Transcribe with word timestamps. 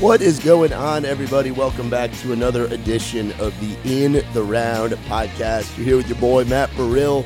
What 0.00 0.22
is 0.22 0.38
going 0.38 0.72
on, 0.72 1.04
everybody? 1.04 1.50
Welcome 1.50 1.90
back 1.90 2.10
to 2.20 2.32
another 2.32 2.64
edition 2.68 3.32
of 3.32 3.52
the 3.60 3.76
In 3.84 4.24
the 4.32 4.42
Round 4.42 4.94
podcast. 4.94 5.76
You're 5.76 5.84
here 5.84 5.96
with 5.98 6.08
your 6.08 6.16
boy, 6.16 6.46
Matt 6.46 6.74
Burrill, 6.74 7.22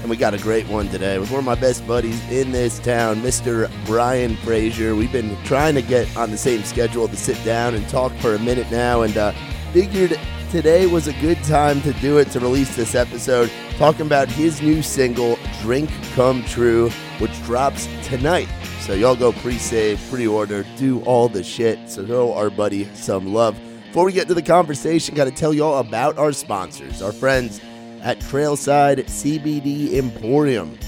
and 0.00 0.08
we 0.08 0.16
got 0.16 0.32
a 0.32 0.38
great 0.38 0.66
one 0.66 0.88
today 0.88 1.18
with 1.18 1.30
one 1.30 1.40
of 1.40 1.44
my 1.44 1.56
best 1.56 1.86
buddies 1.86 2.18
in 2.30 2.52
this 2.52 2.78
town, 2.78 3.16
Mr. 3.16 3.70
Bryan 3.84 4.34
Frazier. 4.36 4.94
We've 4.94 5.12
been 5.12 5.36
trying 5.44 5.74
to 5.74 5.82
get 5.82 6.16
on 6.16 6.30
the 6.30 6.38
same 6.38 6.62
schedule 6.62 7.06
to 7.06 7.16
sit 7.18 7.36
down 7.44 7.74
and 7.74 7.86
talk 7.90 8.12
for 8.14 8.34
a 8.34 8.38
minute 8.38 8.70
now, 8.70 9.02
and 9.02 9.14
uh, 9.18 9.32
figured 9.74 10.18
today 10.50 10.86
was 10.86 11.08
a 11.08 11.12
good 11.20 11.44
time 11.44 11.82
to 11.82 11.92
do 11.94 12.16
it 12.16 12.30
to 12.30 12.40
release 12.40 12.74
this 12.76 12.94
episode 12.94 13.52
talking 13.76 14.06
about 14.06 14.30
his 14.30 14.62
new 14.62 14.80
single, 14.80 15.38
Drink 15.60 15.90
Come 16.14 16.44
True, 16.44 16.88
which 17.18 17.42
drops 17.42 17.86
tonight. 18.04 18.48
So 18.86 18.92
y'all 18.94 19.16
go 19.16 19.32
pre-save, 19.32 20.00
pre-order, 20.10 20.64
do 20.76 21.02
all 21.02 21.28
the 21.28 21.42
shit. 21.42 21.90
So 21.90 22.06
show 22.06 22.32
our 22.34 22.50
buddy 22.50 22.84
some 22.94 23.34
love. 23.34 23.58
Before 23.88 24.04
we 24.04 24.12
get 24.12 24.28
to 24.28 24.34
the 24.34 24.42
conversation, 24.42 25.16
got 25.16 25.24
to 25.24 25.32
tell 25.32 25.52
y'all 25.52 25.80
about 25.80 26.16
our 26.18 26.30
sponsors, 26.30 27.02
our 27.02 27.10
friends 27.10 27.60
at 28.02 28.20
Trailside 28.20 28.98
CBD 29.06 29.94
Emporium, 29.94 30.78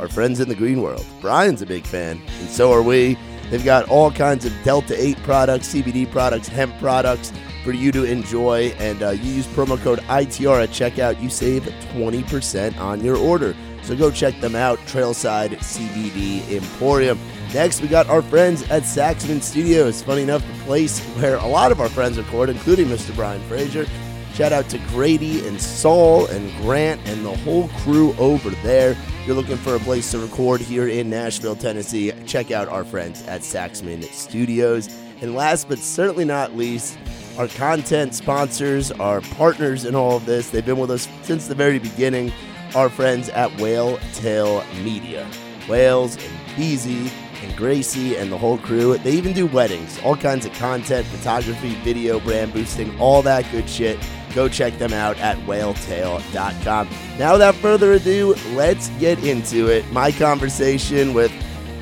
our 0.00 0.08
friends 0.08 0.40
in 0.40 0.48
the 0.48 0.54
green 0.54 0.80
world. 0.80 1.04
Bryan's 1.20 1.60
a 1.60 1.66
big 1.66 1.84
fan, 1.84 2.18
and 2.40 2.48
so 2.48 2.72
are 2.72 2.80
we. 2.80 3.18
They've 3.50 3.62
got 3.62 3.90
all 3.90 4.10
kinds 4.10 4.46
of 4.46 4.52
Delta 4.64 4.98
8 4.98 5.18
products, 5.18 5.74
CBD 5.74 6.10
products, 6.10 6.48
hemp 6.48 6.78
products 6.78 7.30
for 7.62 7.72
you 7.72 7.92
to 7.92 8.04
enjoy. 8.04 8.74
And 8.78 9.02
uh, 9.02 9.10
you 9.10 9.30
use 9.30 9.46
promo 9.48 9.78
code 9.78 9.98
ITR 9.98 10.62
at 10.62 10.70
checkout, 10.70 11.20
you 11.20 11.28
save 11.28 11.64
20% 11.64 12.78
on 12.78 13.04
your 13.04 13.18
order. 13.18 13.54
So 13.88 13.96
go 13.96 14.10
check 14.10 14.38
them 14.42 14.54
out, 14.54 14.78
Trailside 14.80 15.52
CBD 15.60 16.46
Emporium. 16.54 17.18
Next, 17.54 17.80
we 17.80 17.88
got 17.88 18.06
our 18.10 18.20
friends 18.20 18.60
at 18.64 18.82
Saxman 18.82 19.42
Studios. 19.42 20.02
Funny 20.02 20.24
enough, 20.24 20.46
the 20.46 20.64
place 20.64 21.00
where 21.16 21.36
a 21.36 21.46
lot 21.46 21.72
of 21.72 21.80
our 21.80 21.88
friends 21.88 22.18
record, 22.18 22.50
including 22.50 22.88
Mr. 22.88 23.16
Bryan 23.16 23.40
Frazier. 23.48 23.86
Shout 24.34 24.52
out 24.52 24.68
to 24.68 24.78
Grady 24.88 25.48
and 25.48 25.58
Saul 25.58 26.26
and 26.26 26.54
Grant 26.60 27.00
and 27.06 27.24
the 27.24 27.34
whole 27.34 27.68
crew 27.78 28.14
over 28.18 28.50
there. 28.62 28.90
If 28.90 29.26
you're 29.26 29.34
looking 29.34 29.56
for 29.56 29.74
a 29.74 29.80
place 29.80 30.10
to 30.10 30.18
record 30.18 30.60
here 30.60 30.86
in 30.86 31.08
Nashville, 31.08 31.56
Tennessee, 31.56 32.12
check 32.26 32.50
out 32.50 32.68
our 32.68 32.84
friends 32.84 33.26
at 33.26 33.40
Saxman 33.40 34.04
Studios. 34.04 34.94
And 35.22 35.34
last 35.34 35.66
but 35.66 35.78
certainly 35.78 36.26
not 36.26 36.54
least, 36.54 36.98
our 37.38 37.48
content 37.48 38.14
sponsors, 38.14 38.92
our 38.92 39.22
partners 39.22 39.86
in 39.86 39.94
all 39.94 40.16
of 40.18 40.26
this. 40.26 40.50
They've 40.50 40.66
been 40.66 40.76
with 40.76 40.90
us 40.90 41.08
since 41.22 41.48
the 41.48 41.54
very 41.54 41.78
beginning 41.78 42.32
our 42.74 42.88
friends 42.88 43.28
at 43.30 43.54
Whale 43.60 43.98
Tale 44.14 44.64
Media. 44.82 45.28
Whales 45.68 46.16
and 46.16 46.56
Beezy 46.56 47.10
and 47.42 47.56
Gracie 47.56 48.16
and 48.16 48.32
the 48.32 48.38
whole 48.38 48.58
crew. 48.58 48.98
They 48.98 49.12
even 49.12 49.32
do 49.32 49.46
weddings, 49.46 50.00
all 50.02 50.16
kinds 50.16 50.46
of 50.46 50.52
content, 50.54 51.06
photography, 51.06 51.74
video, 51.76 52.20
brand 52.20 52.52
boosting, 52.52 52.98
all 52.98 53.22
that 53.22 53.50
good 53.52 53.68
shit. 53.68 53.98
Go 54.34 54.48
check 54.48 54.76
them 54.78 54.92
out 54.92 55.18
at 55.18 55.36
whaletail.com. 55.46 56.88
Now, 57.18 57.32
without 57.32 57.54
further 57.56 57.92
ado, 57.92 58.34
let's 58.52 58.88
get 58.98 59.22
into 59.24 59.68
it. 59.68 59.90
My 59.90 60.12
conversation 60.12 61.14
with 61.14 61.32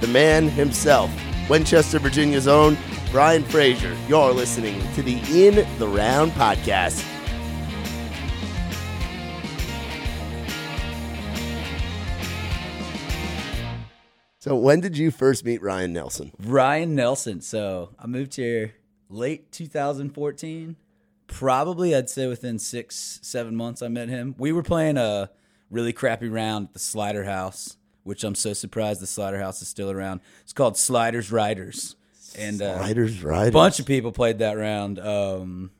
the 0.00 0.06
man 0.08 0.48
himself, 0.48 1.10
Winchester, 1.48 1.98
Virginia's 1.98 2.48
own 2.48 2.76
Bryan 3.10 3.44
Frazier. 3.44 3.96
You're 4.08 4.32
listening 4.32 4.80
to 4.94 5.02
the 5.02 5.20
In 5.30 5.66
the 5.78 5.88
Round 5.88 6.32
podcast. 6.32 7.15
So 14.46 14.54
when 14.54 14.78
did 14.78 14.96
you 14.96 15.10
first 15.10 15.44
meet 15.44 15.60
Ryan 15.60 15.92
Nelson? 15.92 16.30
Ryan 16.38 16.94
Nelson. 16.94 17.40
So 17.40 17.90
I 17.98 18.06
moved 18.06 18.36
here 18.36 18.74
late 19.10 19.50
2014. 19.50 20.76
Probably 21.26 21.96
I'd 21.96 22.08
say 22.08 22.28
within 22.28 22.60
six, 22.60 23.18
seven 23.22 23.56
months 23.56 23.82
I 23.82 23.88
met 23.88 24.08
him. 24.08 24.36
We 24.38 24.52
were 24.52 24.62
playing 24.62 24.98
a 24.98 25.30
really 25.68 25.92
crappy 25.92 26.28
round 26.28 26.68
at 26.68 26.74
the 26.74 26.78
Slider 26.78 27.24
House, 27.24 27.76
which 28.04 28.22
I'm 28.22 28.36
so 28.36 28.52
surprised 28.52 29.00
the 29.00 29.08
Slider 29.08 29.40
House 29.40 29.60
is 29.62 29.66
still 29.68 29.90
around. 29.90 30.20
It's 30.42 30.52
called 30.52 30.76
Sliders 30.76 31.32
Riders. 31.32 31.96
And 32.38 32.62
uh, 32.62 32.78
Sliders 32.78 33.24
Riders. 33.24 33.48
A 33.48 33.52
bunch 33.52 33.80
of 33.80 33.86
people 33.86 34.12
played 34.12 34.38
that 34.38 34.56
round. 34.56 35.00
Um, 35.00 35.72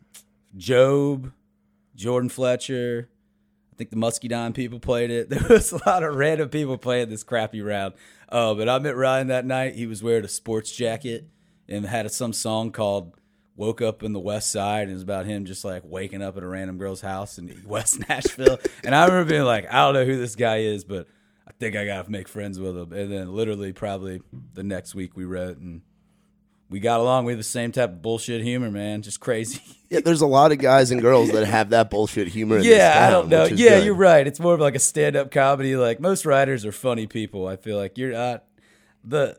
Job, 0.56 1.30
Jordan 1.94 2.30
Fletcher, 2.30 3.08
I 3.76 3.78
think 3.78 3.90
the 3.90 3.96
Muscadine 3.96 4.54
people 4.54 4.80
played 4.80 5.10
it. 5.10 5.28
There 5.36 5.46
was 5.50 5.70
a 5.70 5.80
lot 5.86 6.02
of 6.02 6.14
random 6.14 6.48
people 6.48 6.78
playing 6.78 7.10
this 7.10 7.22
crappy 7.22 7.60
round. 7.60 7.92
Uh, 8.26 8.54
but 8.54 8.70
I 8.70 8.78
met 8.78 8.96
Ryan 8.96 9.26
that 9.26 9.44
night. 9.44 9.74
He 9.74 9.86
was 9.86 10.02
wearing 10.02 10.24
a 10.24 10.28
sports 10.28 10.74
jacket 10.74 11.28
and 11.68 11.84
had 11.84 12.10
some 12.10 12.32
song 12.32 12.72
called 12.72 13.12
"Woke 13.54 13.82
Up 13.82 14.02
in 14.02 14.14
the 14.14 14.18
West 14.18 14.50
Side," 14.50 14.84
and 14.84 14.92
it 14.92 14.94
was 14.94 15.02
about 15.02 15.26
him 15.26 15.44
just 15.44 15.62
like 15.62 15.82
waking 15.84 16.22
up 16.22 16.38
at 16.38 16.42
a 16.42 16.46
random 16.46 16.78
girl's 16.78 17.02
house 17.02 17.36
in 17.36 17.62
West 17.66 18.08
Nashville. 18.08 18.58
and 18.82 18.94
I 18.94 19.04
remember 19.04 19.28
being 19.28 19.44
like, 19.44 19.66
I 19.70 19.84
don't 19.84 19.92
know 19.92 20.06
who 20.06 20.16
this 20.16 20.36
guy 20.36 20.60
is, 20.60 20.82
but 20.84 21.06
I 21.46 21.52
think 21.52 21.76
I 21.76 21.84
gotta 21.84 22.10
make 22.10 22.28
friends 22.28 22.58
with 22.58 22.78
him. 22.78 22.94
And 22.94 23.12
then 23.12 23.30
literally, 23.30 23.74
probably 23.74 24.22
the 24.54 24.62
next 24.62 24.94
week, 24.94 25.14
we 25.18 25.26
wrote 25.26 25.58
and 25.58 25.82
we 26.68 26.80
got 26.80 27.00
along. 27.00 27.24
We 27.24 27.32
have 27.32 27.38
the 27.38 27.44
same 27.44 27.72
type 27.72 27.90
of 27.90 28.02
bullshit 28.02 28.42
humor, 28.42 28.70
man. 28.70 29.02
Just 29.02 29.20
crazy. 29.20 29.60
Yeah, 29.88 30.00
there's 30.00 30.20
a 30.20 30.26
lot 30.26 30.50
of 30.50 30.58
guys 30.58 30.90
and 30.90 31.00
girls 31.00 31.30
that 31.30 31.46
have 31.46 31.70
that 31.70 31.90
bullshit 31.90 32.26
humor. 32.26 32.58
yeah, 32.58 32.92
town, 32.92 33.02
I 33.04 33.10
don't 33.10 33.28
know. 33.28 33.44
Yeah, 33.44 33.76
good. 33.76 33.84
you're 33.84 33.94
right. 33.94 34.26
It's 34.26 34.40
more 34.40 34.52
of 34.52 34.58
like 34.58 34.74
a 34.74 34.80
stand-up 34.80 35.30
comedy. 35.30 35.76
Like 35.76 36.00
most 36.00 36.26
writers 36.26 36.66
are 36.66 36.72
funny 36.72 37.06
people. 37.06 37.46
I 37.46 37.54
feel 37.54 37.76
like 37.76 37.96
you're 37.96 38.10
not 38.10 38.42
the. 39.04 39.38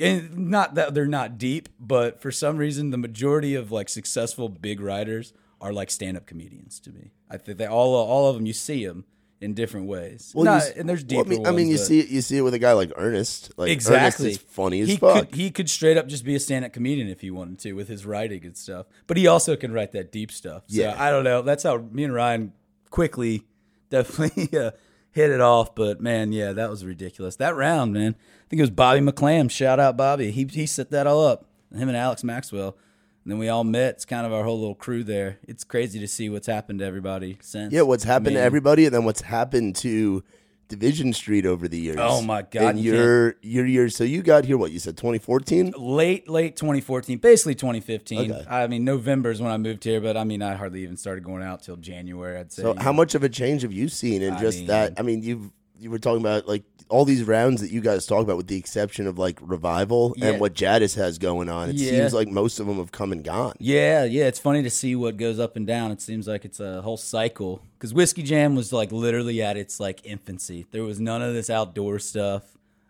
And 0.00 0.50
not 0.50 0.74
that 0.74 0.94
they're 0.94 1.06
not 1.06 1.38
deep, 1.38 1.68
but 1.78 2.20
for 2.20 2.32
some 2.32 2.56
reason, 2.56 2.90
the 2.90 2.98
majority 2.98 3.54
of 3.54 3.70
like 3.70 3.88
successful 3.88 4.48
big 4.48 4.80
writers 4.80 5.32
are 5.60 5.72
like 5.72 5.92
stand-up 5.92 6.26
comedians 6.26 6.80
to 6.80 6.90
me. 6.90 7.12
I 7.30 7.36
think 7.36 7.58
they 7.58 7.66
all 7.66 7.94
all 7.94 8.28
of 8.28 8.34
them. 8.34 8.46
You 8.46 8.52
see 8.52 8.84
them 8.84 9.04
in 9.44 9.54
different 9.54 9.86
ways. 9.86 10.32
Well, 10.34 10.44
Not, 10.44 10.64
you, 10.64 10.80
and 10.80 10.88
there's 10.88 11.04
well, 11.04 11.22
deeper 11.24 11.34
I 11.34 11.36
mean, 11.36 11.46
I 11.46 11.50
mean, 11.50 11.68
you 11.68 11.76
see 11.76 12.00
it. 12.00 12.08
You 12.08 12.22
see 12.22 12.38
it 12.38 12.40
with 12.40 12.54
a 12.54 12.58
guy 12.58 12.72
like 12.72 12.92
Ernest. 12.96 13.52
Like 13.56 13.70
exactly. 13.70 14.26
Ernest 14.26 14.40
is 14.40 14.48
funny 14.48 14.80
as 14.80 14.88
he 14.88 14.96
fuck. 14.96 15.28
Could, 15.30 15.34
he 15.34 15.50
could 15.50 15.68
straight 15.68 15.96
up 15.96 16.08
just 16.08 16.24
be 16.24 16.34
a 16.34 16.40
stand-up 16.40 16.72
comedian 16.72 17.08
if 17.08 17.20
he 17.20 17.30
wanted 17.30 17.58
to 17.60 17.74
with 17.74 17.88
his 17.88 18.06
writing 18.06 18.44
and 18.44 18.56
stuff. 18.56 18.86
But 19.06 19.16
he 19.16 19.26
also 19.26 19.54
can 19.54 19.72
write 19.72 19.92
that 19.92 20.10
deep 20.10 20.32
stuff. 20.32 20.64
So 20.68 20.80
Yeah. 20.80 20.94
I 20.98 21.10
don't 21.10 21.24
know. 21.24 21.42
That's 21.42 21.62
how 21.62 21.78
me 21.92 22.04
and 22.04 22.14
Ryan 22.14 22.52
quickly 22.90 23.42
definitely 23.90 24.48
uh, 24.58 24.70
hit 25.12 25.30
it 25.30 25.40
off. 25.40 25.74
But 25.74 26.00
man, 26.00 26.32
yeah, 26.32 26.52
that 26.52 26.70
was 26.70 26.84
ridiculous. 26.84 27.36
That 27.36 27.54
round, 27.54 27.92
man. 27.92 28.16
I 28.16 28.46
think 28.48 28.60
it 28.60 28.62
was 28.62 28.70
Bobby 28.70 29.00
McClam. 29.00 29.50
Shout 29.50 29.78
out 29.78 29.96
Bobby. 29.96 30.30
He 30.30 30.44
he 30.44 30.66
set 30.66 30.90
that 30.90 31.06
all 31.06 31.26
up. 31.26 31.46
Him 31.74 31.88
and 31.88 31.96
Alex 31.96 32.24
Maxwell. 32.24 32.76
And 33.24 33.30
then 33.32 33.38
we 33.38 33.48
all 33.48 33.64
met. 33.64 33.94
It's 33.94 34.04
kind 34.04 34.26
of 34.26 34.32
our 34.32 34.44
whole 34.44 34.58
little 34.60 34.74
crew 34.74 35.02
there. 35.02 35.38
It's 35.48 35.64
crazy 35.64 35.98
to 36.00 36.06
see 36.08 36.28
what's 36.28 36.46
happened 36.46 36.80
to 36.80 36.84
everybody 36.84 37.38
since. 37.40 37.72
yeah, 37.72 37.82
what's 37.82 38.04
happened 38.04 38.36
to 38.36 38.40
everybody, 38.42 38.84
and 38.84 38.94
then 38.94 39.04
what's 39.04 39.22
happened 39.22 39.76
to 39.76 40.22
Division 40.68 41.12
Street 41.12 41.46
over 41.46 41.66
the 41.68 41.78
years. 41.78 41.96
Oh, 42.00 42.20
my 42.22 42.42
God, 42.42 42.62
And 42.62 42.80
you 42.80 42.94
your 42.94 43.36
your 43.42 43.66
years. 43.66 43.96
So 43.96 44.04
you 44.04 44.22
got 44.22 44.44
here. 44.44 44.56
What 44.58 44.72
you 44.72 44.78
said? 44.78 44.96
2014. 44.96 45.74
late 45.76 46.28
late 46.28 46.56
2014 46.56 47.18
basically 47.18 47.54
2015 47.54 48.32
Okay. 48.32 48.44
i 48.48 48.66
mean 48.66 48.82
november 48.84 49.30
is 49.30 49.40
when 49.42 49.50
i 49.50 49.56
moved 49.58 49.84
here 49.84 50.00
but 50.00 50.16
i 50.16 50.24
mean 50.24 50.40
i 50.42 50.54
hardly 50.54 50.82
even 50.82 50.96
started 50.96 51.22
going 51.22 51.42
out 51.42 51.62
till 51.62 51.76
january 51.76 52.38
i'd 52.38 52.50
say 52.52 52.62
So 52.62 52.74
how 52.78 52.92
much 52.92 53.14
of 53.14 53.22
a 53.22 53.28
change 53.28 53.62
have 53.62 53.72
you 53.72 53.88
seen 53.88 54.22
in 54.22 54.32
I 54.34 54.40
just 54.40 54.58
mean- 54.58 54.66
that? 54.68 54.94
I 54.98 55.02
mean, 55.02 55.22
you 55.22 55.52
you 55.78 55.90
were 55.90 55.98
talking 55.98 56.20
about 56.20 56.48
like 56.48 56.62
all 56.90 57.04
these 57.04 57.24
rounds 57.24 57.60
that 57.60 57.70
you 57.70 57.80
guys 57.80 58.06
talk 58.06 58.22
about, 58.22 58.36
with 58.36 58.46
the 58.46 58.56
exception 58.56 59.06
of 59.06 59.18
like 59.18 59.38
revival 59.40 60.14
Yeah. 60.16 60.28
and 60.30 60.40
what 60.40 60.54
Jadis 60.54 60.94
has 60.96 61.18
going 61.18 61.48
on. 61.48 61.70
It 61.70 61.76
Yeah. 61.76 61.90
seems 61.90 62.14
like 62.14 62.28
most 62.28 62.60
of 62.60 62.66
them 62.66 62.76
have 62.76 62.92
come 62.92 63.10
and 63.12 63.24
gone. 63.24 63.54
yeah 63.58 64.04
yeah 64.04 64.26
it's 64.26 64.38
funny 64.38 64.62
to 64.62 64.70
see 64.70 64.94
what 64.94 65.16
goes 65.16 65.38
up 65.40 65.56
and 65.56 65.66
down 65.66 65.90
it 65.90 66.00
seems 66.00 66.26
like 66.28 66.44
it's 66.44 66.60
a 66.60 66.82
whole 66.82 66.96
cycle 66.96 67.62
because 67.78 67.92
whiskey 67.94 68.22
jam 68.22 68.54
was 68.54 68.72
like 68.72 68.92
literally 68.92 69.40
at 69.42 69.56
its 69.56 69.80
like 69.80 70.00
infancy 70.04 70.66
there 70.72 70.82
was 70.84 71.00
none 71.00 71.22
of 71.22 71.32
this 71.34 71.48
outdoor 71.50 71.98
stuff 71.98 72.42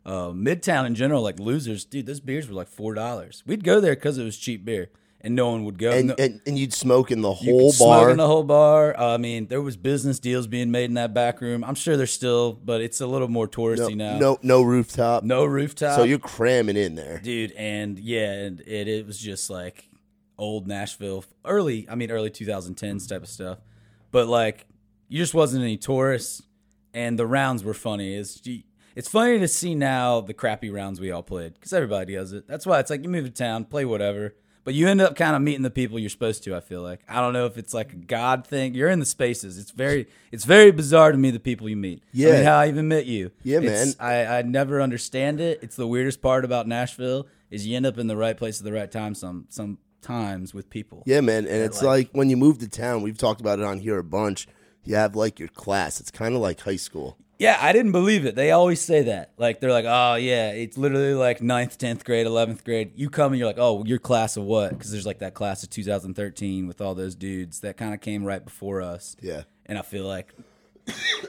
uh, 0.07 0.29
midtown 0.29 0.87
in 0.87 0.95
general 0.95 1.23
like 1.23 1.39
losers 1.39 1.85
dude 1.85 2.07
those 2.07 2.21
beers 2.21 2.49
were 2.49 2.55
like 2.55 2.69
four 2.69 2.95
dollars 2.95 3.43
we'd 3.47 3.65
go 3.65 3.81
there 3.81 3.95
because 3.95 4.19
it 4.19 4.25
was 4.25 4.37
cheap 4.37 4.65
beer 4.65 4.91
and 5.25 5.35
no 5.35 5.51
one 5.51 5.65
would 5.65 5.79
go 5.79 5.91
And, 5.91 6.09
No- 6.09 6.15
and 6.19 6.41
and 6.47 6.57
you'd 6.59 6.73
smoke 6.75 7.11
in 7.11 7.23
the 7.23 7.33
whole 7.33 7.71
could 7.71 7.77
smoke 7.77 7.89
bar. 7.89 8.11
in 8.11 8.19
the 8.19 8.27
whole 8.27 8.45
bar. 8.45 8.95
Uh, 8.97 9.15
I 9.15 9.17
mean, 9.17 9.47
there 9.49 9.63
was 9.63 9.77
business 9.77 10.19
deals 10.21 10.47
being 10.47 10.71
made 10.71 10.85
in 10.85 10.95
that 10.95 11.13
back 11.15 11.41
room. 11.41 11.65
I'm 11.65 11.75
sure 11.75 11.97
there's 11.97 12.13
still, 12.13 12.53
but 12.53 12.81
it's 12.83 13.01
a 13.01 13.07
little 13.07 13.29
more 13.29 13.47
no, 13.47 13.51
touristy 13.51 13.97
now. 13.97 14.19
no 14.19 14.39
no 14.43 14.63
rooftop. 14.63 15.25
no 15.25 15.45
rooftop. 15.45 15.97
So 15.97 16.05
you're 16.05 16.19
cramming 16.21 16.77
in 16.77 16.95
there. 16.95 17.19
dude, 17.25 17.53
and 17.53 17.99
yeah, 17.99 18.31
and 18.33 18.61
it, 18.61 18.87
it 18.87 19.07
was 19.07 19.19
just 19.19 19.49
like 19.51 19.89
old 20.39 20.67
Nashville, 20.69 21.25
early. 21.45 21.89
I 21.89 21.95
mean, 21.95 22.11
early 22.11 22.31
2010s 22.31 23.09
type 23.09 23.23
of 23.23 23.29
stuff. 23.29 23.59
But 24.11 24.29
like, 24.29 24.67
you 25.09 25.19
just 25.19 25.35
wasn't 25.35 25.63
any 25.65 25.77
tourists, 25.77 26.43
and 26.93 27.19
the 27.19 27.27
rounds 27.27 27.65
were 27.65 27.75
funny. 27.75 28.15
It's 28.15 28.41
it's 28.95 29.09
funny 29.09 29.39
to 29.39 29.49
see 29.49 29.75
now 29.75 30.21
the 30.21 30.35
crappy 30.35 30.71
rounds 30.71 31.01
we 31.01 31.11
all 31.11 31.23
played 31.23 31.55
because 31.55 31.73
everybody 31.73 32.15
does 32.15 32.33
it. 32.33 32.47
That's 32.47 32.67
why 32.67 32.79
it's 32.81 32.91
like 32.91 33.03
you 33.03 33.09
move 33.09 33.25
to 33.25 33.31
town, 33.31 33.65
play 33.65 33.85
whatever. 33.85 34.35
But 34.65 34.73
you 34.75 34.89
end 34.89 35.01
up 35.03 35.15
kind 35.15 35.37
of 35.37 35.43
meeting 35.43 35.63
the 35.63 35.71
people 35.71 35.99
you're 35.99 36.09
supposed 36.09 36.43
to. 36.45 36.57
I 36.57 36.61
feel 36.61 36.81
like 36.83 37.01
I 37.09 37.21
don't 37.21 37.33
know 37.35 37.45
if 37.47 37.59
it's 37.59 37.75
like 37.75 37.93
a 37.93 37.97
God 37.97 38.47
thing. 38.47 38.75
You're 38.75 38.89
in 38.89 38.99
the 38.99 39.05
spaces. 39.07 39.59
It's 39.59 39.71
very 39.71 40.07
it's 40.33 40.45
very 40.45 40.71
bizarre 40.71 41.13
to 41.13 41.19
me 41.19 41.31
the 41.31 41.39
people 41.41 41.69
you 41.69 41.77
meet. 41.77 42.03
I 42.07 42.09
Yeah. 42.13 42.33
mean, 42.33 42.45
how 42.45 42.57
I 42.57 42.69
even 42.69 42.89
met 42.89 43.05
you. 43.07 43.31
Yeah, 43.43 43.59
It's- 43.59 43.97
man. 43.99 44.07
I 44.09 44.39
I 44.39 44.43
never 44.43 44.81
understand 44.81 45.41
it. 45.41 45.59
It's 45.63 45.77
the 45.77 45.87
weirdest 45.87 46.23
part 46.23 46.45
about 46.47 46.67
Nashville 46.67 47.27
is 47.51 47.67
you 47.67 47.77
end 47.77 47.85
up 47.87 47.99
in 47.99 48.07
the 48.07 48.17
right 48.17 48.37
place 48.37 48.59
at 48.59 48.65
the 48.65 48.73
right 48.73 48.91
time 48.91 49.15
some 49.15 49.47
times 50.01 50.53
with 50.55 50.69
people. 50.71 51.03
Yeah, 51.07 51.21
man. 51.21 51.47
And 51.47 51.63
it's 51.63 51.79
like, 51.83 52.09
like- 52.09 52.11
when 52.13 52.29
you 52.31 52.37
move 52.37 52.59
to 52.59 52.69
town, 52.69 53.03
we've 53.03 53.17
talked 53.19 53.41
about 53.41 53.59
it 53.59 53.65
on 53.65 53.79
here 53.79 53.99
a 53.99 54.05
bunch. 54.05 54.47
You 54.85 54.97
have 54.97 55.15
like 55.17 55.39
your 55.39 55.49
class. 55.49 56.01
It's 56.01 56.11
kind 56.11 56.35
of 56.35 56.41
like 56.43 56.61
high 56.61 56.77
school. 56.77 57.17
Yeah, 57.39 57.59
I 57.61 57.73
didn't 57.73 57.93
believe 57.93 58.25
it. 58.27 58.37
They 58.37 58.53
always 58.53 58.81
say 58.81 59.03
that. 59.03 59.33
Like 59.37 59.61
they're 59.61 59.73
like, 59.73 59.87
oh 59.87 60.15
yeah, 60.15 60.51
it's 60.53 60.79
literally 60.79 61.15
like 61.15 61.43
ninth, 61.43 61.79
tenth 61.79 62.05
grade, 62.05 62.27
eleventh 62.27 62.65
grade. 62.65 62.93
You 62.95 63.11
come 63.11 63.33
and 63.33 63.39
you're 63.39 63.49
like, 63.49 63.59
oh, 63.59 63.85
your 63.85 63.99
class 63.99 64.37
of 64.37 64.45
what? 64.45 64.71
Because 64.71 64.93
there's 64.93 65.07
like 65.07 65.19
that 65.19 65.35
class 65.35 65.63
of 65.63 65.71
2013 65.71 66.67
with 66.69 66.81
all 66.81 66.95
those 66.95 67.15
dudes 67.15 67.61
that 67.61 67.77
kind 67.77 67.93
of 67.93 68.01
came 68.01 68.25
right 68.25 68.45
before 68.45 68.81
us. 68.83 69.17
Yeah. 69.21 69.43
And 69.67 69.79
I 69.79 69.83
feel 69.83 70.07
like 70.07 70.33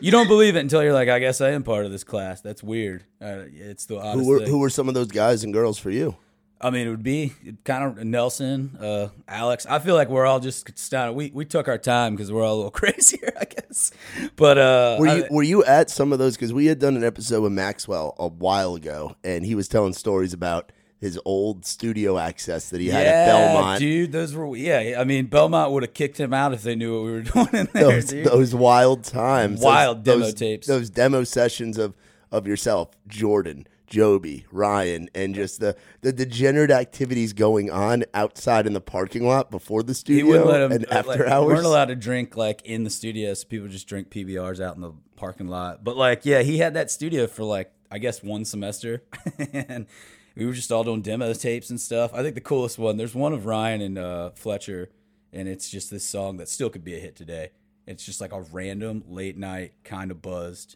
you 0.01 0.11
don't 0.11 0.27
believe 0.27 0.55
it 0.55 0.59
until 0.59 0.83
you're 0.83 0.93
like, 0.93 1.09
I 1.09 1.19
guess 1.19 1.41
I 1.41 1.51
am 1.51 1.63
part 1.63 1.85
of 1.85 1.91
this 1.91 2.03
class. 2.03 2.41
That's 2.41 2.61
weird. 2.61 3.03
Uh, 3.21 3.43
it's 3.47 3.85
the 3.85 3.99
Who 3.99 4.27
were 4.27 4.39
thing. 4.39 4.49
who 4.49 4.59
were 4.59 4.69
some 4.69 4.87
of 4.87 4.93
those 4.93 5.07
guys 5.07 5.43
and 5.43 5.53
girls 5.53 5.77
for 5.79 5.89
you? 5.89 6.15
I 6.61 6.69
mean, 6.69 6.87
it 6.87 6.89
would 6.89 7.03
be 7.03 7.33
kind 7.65 7.83
of 7.99 8.03
Nelson, 8.05 8.77
uh, 8.79 9.09
Alex. 9.27 9.65
I 9.65 9.79
feel 9.79 9.93
like 9.95 10.09
we're 10.09 10.25
all 10.25 10.39
just 10.39 10.77
starting. 10.79 11.15
We 11.15 11.31
we 11.33 11.45
took 11.45 11.67
our 11.67 11.77
time 11.77 12.15
because 12.15 12.31
we're 12.31 12.43
all 12.43 12.55
a 12.55 12.57
little 12.57 12.71
crazier, 12.81 13.31
I 13.39 13.45
guess. 13.45 13.91
But 14.35 14.57
uh, 14.57 14.97
Were 14.99 15.07
I- 15.07 15.15
you 15.17 15.25
were 15.29 15.43
you 15.43 15.63
at 15.65 15.89
some 15.89 16.13
of 16.13 16.19
those? 16.19 16.35
Because 16.35 16.53
we 16.53 16.67
had 16.67 16.79
done 16.79 16.95
an 16.95 17.03
episode 17.03 17.41
with 17.41 17.51
Maxwell 17.51 18.15
a 18.17 18.27
while 18.27 18.75
ago, 18.75 19.15
and 19.23 19.45
he 19.45 19.53
was 19.55 19.67
telling 19.67 19.93
stories 19.93 20.33
about 20.33 20.71
his 20.97 21.19
old 21.25 21.65
studio 21.65 22.17
access 22.17 22.69
that 22.69 22.79
he 22.79 22.87
had 22.87 23.05
at 23.05 23.25
Belmont. 23.27 23.79
dude. 23.79 24.11
Those 24.13 24.33
were 24.33 24.55
yeah. 24.55 24.95
I 24.99 25.03
mean, 25.03 25.25
Belmont 25.25 25.71
would 25.71 25.83
have 25.83 25.93
kicked 25.93 26.17
him 26.19 26.33
out 26.33 26.53
if 26.53 26.63
they 26.63 26.73
knew 26.73 26.95
what 26.95 27.03
we 27.05 27.11
were 27.11 27.21
doing 27.21 27.47
in 27.53 27.69
there, 27.73 27.83
Those, 28.01 28.07
those 28.07 28.55
wild 28.55 29.03
times, 29.03 29.59
Wild 29.61 30.05
those, 30.05 30.13
demo 30.15 30.25
those- 30.25 30.33
tapes. 30.33 30.67
those 30.67 30.89
demo 30.89 31.23
sessions 31.25 31.77
of 31.77 31.93
of 32.31 32.47
yourself, 32.47 32.89
Jordan, 33.07 33.67
Joby, 33.87 34.45
Ryan, 34.51 35.09
and 35.13 35.35
just 35.35 35.59
the 35.59 35.75
the 36.01 36.11
degenerate 36.11 36.71
activities 36.71 37.33
going 37.33 37.69
on 37.69 38.05
outside 38.13 38.67
in 38.67 38.73
the 38.73 38.81
parking 38.81 39.25
lot 39.25 39.51
before 39.51 39.83
the 39.83 39.93
studio 39.93 40.65
him. 40.65 40.71
and 40.71 40.87
like, 40.87 40.91
after 40.91 41.25
we 41.25 41.29
hours. 41.29 41.53
weren't 41.53 41.65
allowed 41.65 41.85
to 41.85 41.95
drink 41.95 42.35
like 42.35 42.61
in 42.63 42.83
the 42.83 42.89
studio, 42.89 43.33
so 43.33 43.47
people 43.47 43.67
just 43.67 43.87
drink 43.87 44.09
PBRs 44.09 44.61
out 44.61 44.75
in 44.75 44.81
the 44.81 44.93
parking 45.15 45.47
lot. 45.47 45.83
But 45.83 45.97
like, 45.97 46.25
yeah, 46.25 46.41
he 46.41 46.57
had 46.57 46.73
that 46.73 46.91
studio 46.91 47.27
for 47.27 47.43
like 47.43 47.71
I 47.91 47.97
guess 47.99 48.23
one 48.23 48.45
semester, 48.45 49.03
and 49.53 49.87
we 50.35 50.45
were 50.45 50.53
just 50.53 50.71
all 50.71 50.83
doing 50.83 51.01
demo 51.01 51.33
tapes 51.33 51.69
and 51.69 51.79
stuff. 51.79 52.13
I 52.13 52.21
think 52.23 52.35
the 52.35 52.41
coolest 52.41 52.77
one. 52.77 52.97
There's 52.97 53.15
one 53.15 53.33
of 53.33 53.45
Ryan 53.45 53.81
and 53.81 53.97
uh, 53.97 54.29
Fletcher, 54.31 54.89
and 55.31 55.47
it's 55.47 55.69
just 55.69 55.89
this 55.91 56.05
song 56.05 56.37
that 56.37 56.49
still 56.49 56.69
could 56.69 56.83
be 56.83 56.95
a 56.95 56.99
hit 56.99 57.15
today. 57.15 57.51
It's 57.87 58.03
just 58.03 58.19
like 58.19 58.33
a 58.33 58.41
random 58.41 59.03
late 59.07 59.37
night 59.37 59.73
kind 59.83 60.11
of 60.11 60.21
buzzed 60.21 60.75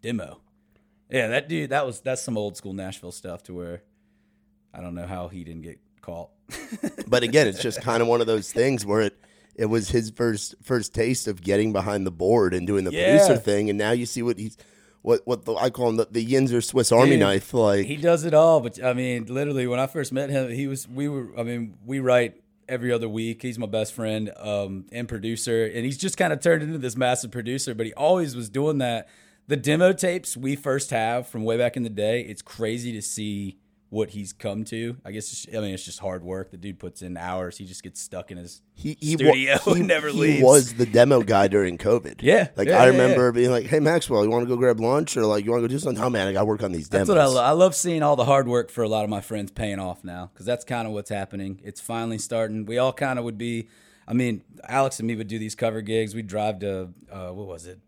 demo. 0.00 0.40
Yeah, 1.14 1.28
that 1.28 1.48
dude, 1.48 1.70
that 1.70 1.86
was 1.86 2.00
that's 2.00 2.22
some 2.22 2.36
old 2.36 2.56
school 2.56 2.72
Nashville 2.72 3.12
stuff 3.12 3.44
to 3.44 3.54
where 3.54 3.82
I 4.72 4.80
don't 4.80 4.94
know 4.96 5.06
how 5.06 5.28
he 5.28 5.44
didn't 5.44 5.62
get 5.62 5.78
caught. 6.00 6.30
but 7.06 7.22
again, 7.22 7.46
it's 7.46 7.62
just 7.62 7.80
kind 7.82 8.02
of 8.02 8.08
one 8.08 8.20
of 8.20 8.26
those 8.26 8.50
things 8.52 8.84
where 8.84 9.00
it 9.02 9.16
it 9.54 9.66
was 9.66 9.88
his 9.90 10.10
first 10.10 10.56
first 10.62 10.92
taste 10.92 11.28
of 11.28 11.40
getting 11.40 11.72
behind 11.72 12.04
the 12.04 12.10
board 12.10 12.52
and 12.52 12.66
doing 12.66 12.82
the 12.84 12.92
Yeah. 12.92 13.04
producer 13.12 13.36
thing, 13.40 13.70
and 13.70 13.78
now 13.78 13.92
you 13.92 14.06
see 14.06 14.22
what 14.22 14.38
he's 14.38 14.56
what 15.02 15.20
what 15.24 15.44
the, 15.44 15.54
I 15.54 15.70
call 15.70 15.90
him 15.90 15.96
the, 15.98 16.08
the 16.10 16.26
Yinzer 16.26 16.64
Swiss 16.64 16.90
Army 16.90 17.10
Dude, 17.10 17.20
knife. 17.20 17.54
Like 17.54 17.86
he 17.86 17.96
does 17.96 18.24
it 18.24 18.34
all, 18.34 18.60
but 18.60 18.82
I 18.82 18.92
mean, 18.92 19.26
literally, 19.26 19.68
when 19.68 19.78
I 19.78 19.86
first 19.86 20.12
met 20.12 20.30
him, 20.30 20.50
he 20.50 20.66
was 20.66 20.88
we 20.88 21.08
were. 21.08 21.28
I 21.38 21.44
mean, 21.44 21.78
we 21.86 22.00
write 22.00 22.42
every 22.68 22.90
other 22.90 23.08
week. 23.08 23.40
He's 23.42 23.58
my 23.58 23.66
best 23.66 23.92
friend 23.92 24.32
um, 24.36 24.86
and 24.90 25.08
producer, 25.08 25.64
and 25.64 25.84
he's 25.84 25.98
just 25.98 26.16
kind 26.16 26.32
of 26.32 26.40
turned 26.40 26.64
into 26.64 26.78
this 26.78 26.96
massive 26.96 27.30
producer. 27.30 27.72
But 27.72 27.86
he 27.86 27.92
always 27.94 28.34
was 28.34 28.48
doing 28.50 28.78
that. 28.78 29.06
The 29.46 29.56
demo 29.56 29.92
tapes 29.92 30.36
we 30.36 30.56
first 30.56 30.90
have 30.90 31.26
from 31.28 31.44
way 31.44 31.56
back 31.58 31.76
in 31.76 31.82
the 31.82 31.90
day. 31.90 32.22
It's 32.22 32.42
crazy 32.42 32.92
to 32.92 33.02
see 33.02 33.58
what 33.90 34.10
he's 34.10 34.32
come 34.32 34.64
to. 34.64 34.96
I 35.04 35.12
guess 35.12 35.30
it's- 35.46 35.56
I 35.56 35.60
mean 35.62 35.72
it's 35.74 35.84
just 35.84 36.00
hard 36.00 36.24
work. 36.24 36.50
The 36.50 36.56
dude 36.56 36.80
puts 36.80 37.00
in 37.02 37.16
hours. 37.16 37.58
He 37.58 37.64
just 37.64 37.82
gets 37.84 38.00
stuck 38.00 38.32
in 38.32 38.38
his 38.38 38.60
he, 38.74 38.96
he, 39.00 39.14
wa- 39.14 39.18
studio 39.32 39.56
he, 39.66 39.70
and 39.72 39.86
never 39.86 40.08
he 40.08 40.18
leaves. 40.18 40.38
He 40.38 40.42
was 40.42 40.74
the 40.74 40.86
demo 40.86 41.22
guy 41.22 41.46
during 41.46 41.78
COVID. 41.78 42.16
Yeah, 42.20 42.48
like 42.56 42.66
yeah, 42.68 42.78
I 42.78 42.86
yeah, 42.86 42.90
remember 42.90 43.30
being 43.30 43.50
like, 43.52 43.66
"Hey 43.66 43.78
Maxwell, 43.78 44.24
you 44.24 44.30
want 44.30 44.42
to 44.44 44.48
go 44.48 44.56
grab 44.56 44.80
lunch 44.80 45.16
or 45.16 45.24
like 45.26 45.44
you 45.44 45.52
want 45.52 45.62
to 45.62 45.68
go 45.68 45.72
do 45.72 45.78
something?" 45.78 46.02
Oh 46.02 46.10
man, 46.10 46.26
I 46.26 46.32
got 46.32 46.40
to 46.40 46.44
work 46.46 46.62
on 46.64 46.72
these 46.72 46.88
demos. 46.88 47.06
That's 47.06 47.16
what 47.16 47.22
I 47.22 47.26
love. 47.26 47.44
I 47.46 47.52
love 47.52 47.76
seeing 47.76 48.02
all 48.02 48.16
the 48.16 48.24
hard 48.24 48.48
work 48.48 48.70
for 48.70 48.82
a 48.82 48.88
lot 48.88 49.04
of 49.04 49.10
my 49.10 49.20
friends 49.20 49.52
paying 49.52 49.78
off 49.78 50.02
now 50.02 50.30
because 50.32 50.46
that's 50.46 50.64
kind 50.64 50.88
of 50.88 50.92
what's 50.94 51.10
happening. 51.10 51.60
It's 51.62 51.80
finally 51.80 52.18
starting. 52.18 52.64
We 52.66 52.78
all 52.78 52.92
kind 52.94 53.18
of 53.18 53.24
would 53.26 53.38
be. 53.38 53.68
I 54.08 54.12
mean, 54.14 54.42
Alex 54.68 54.98
and 54.98 55.06
me 55.06 55.14
would 55.14 55.28
do 55.28 55.38
these 55.38 55.54
cover 55.54 55.82
gigs. 55.82 56.14
We'd 56.16 56.26
drive 56.26 56.58
to 56.60 56.88
uh, 57.12 57.28
what 57.28 57.46
was 57.46 57.66
it, 57.66 57.78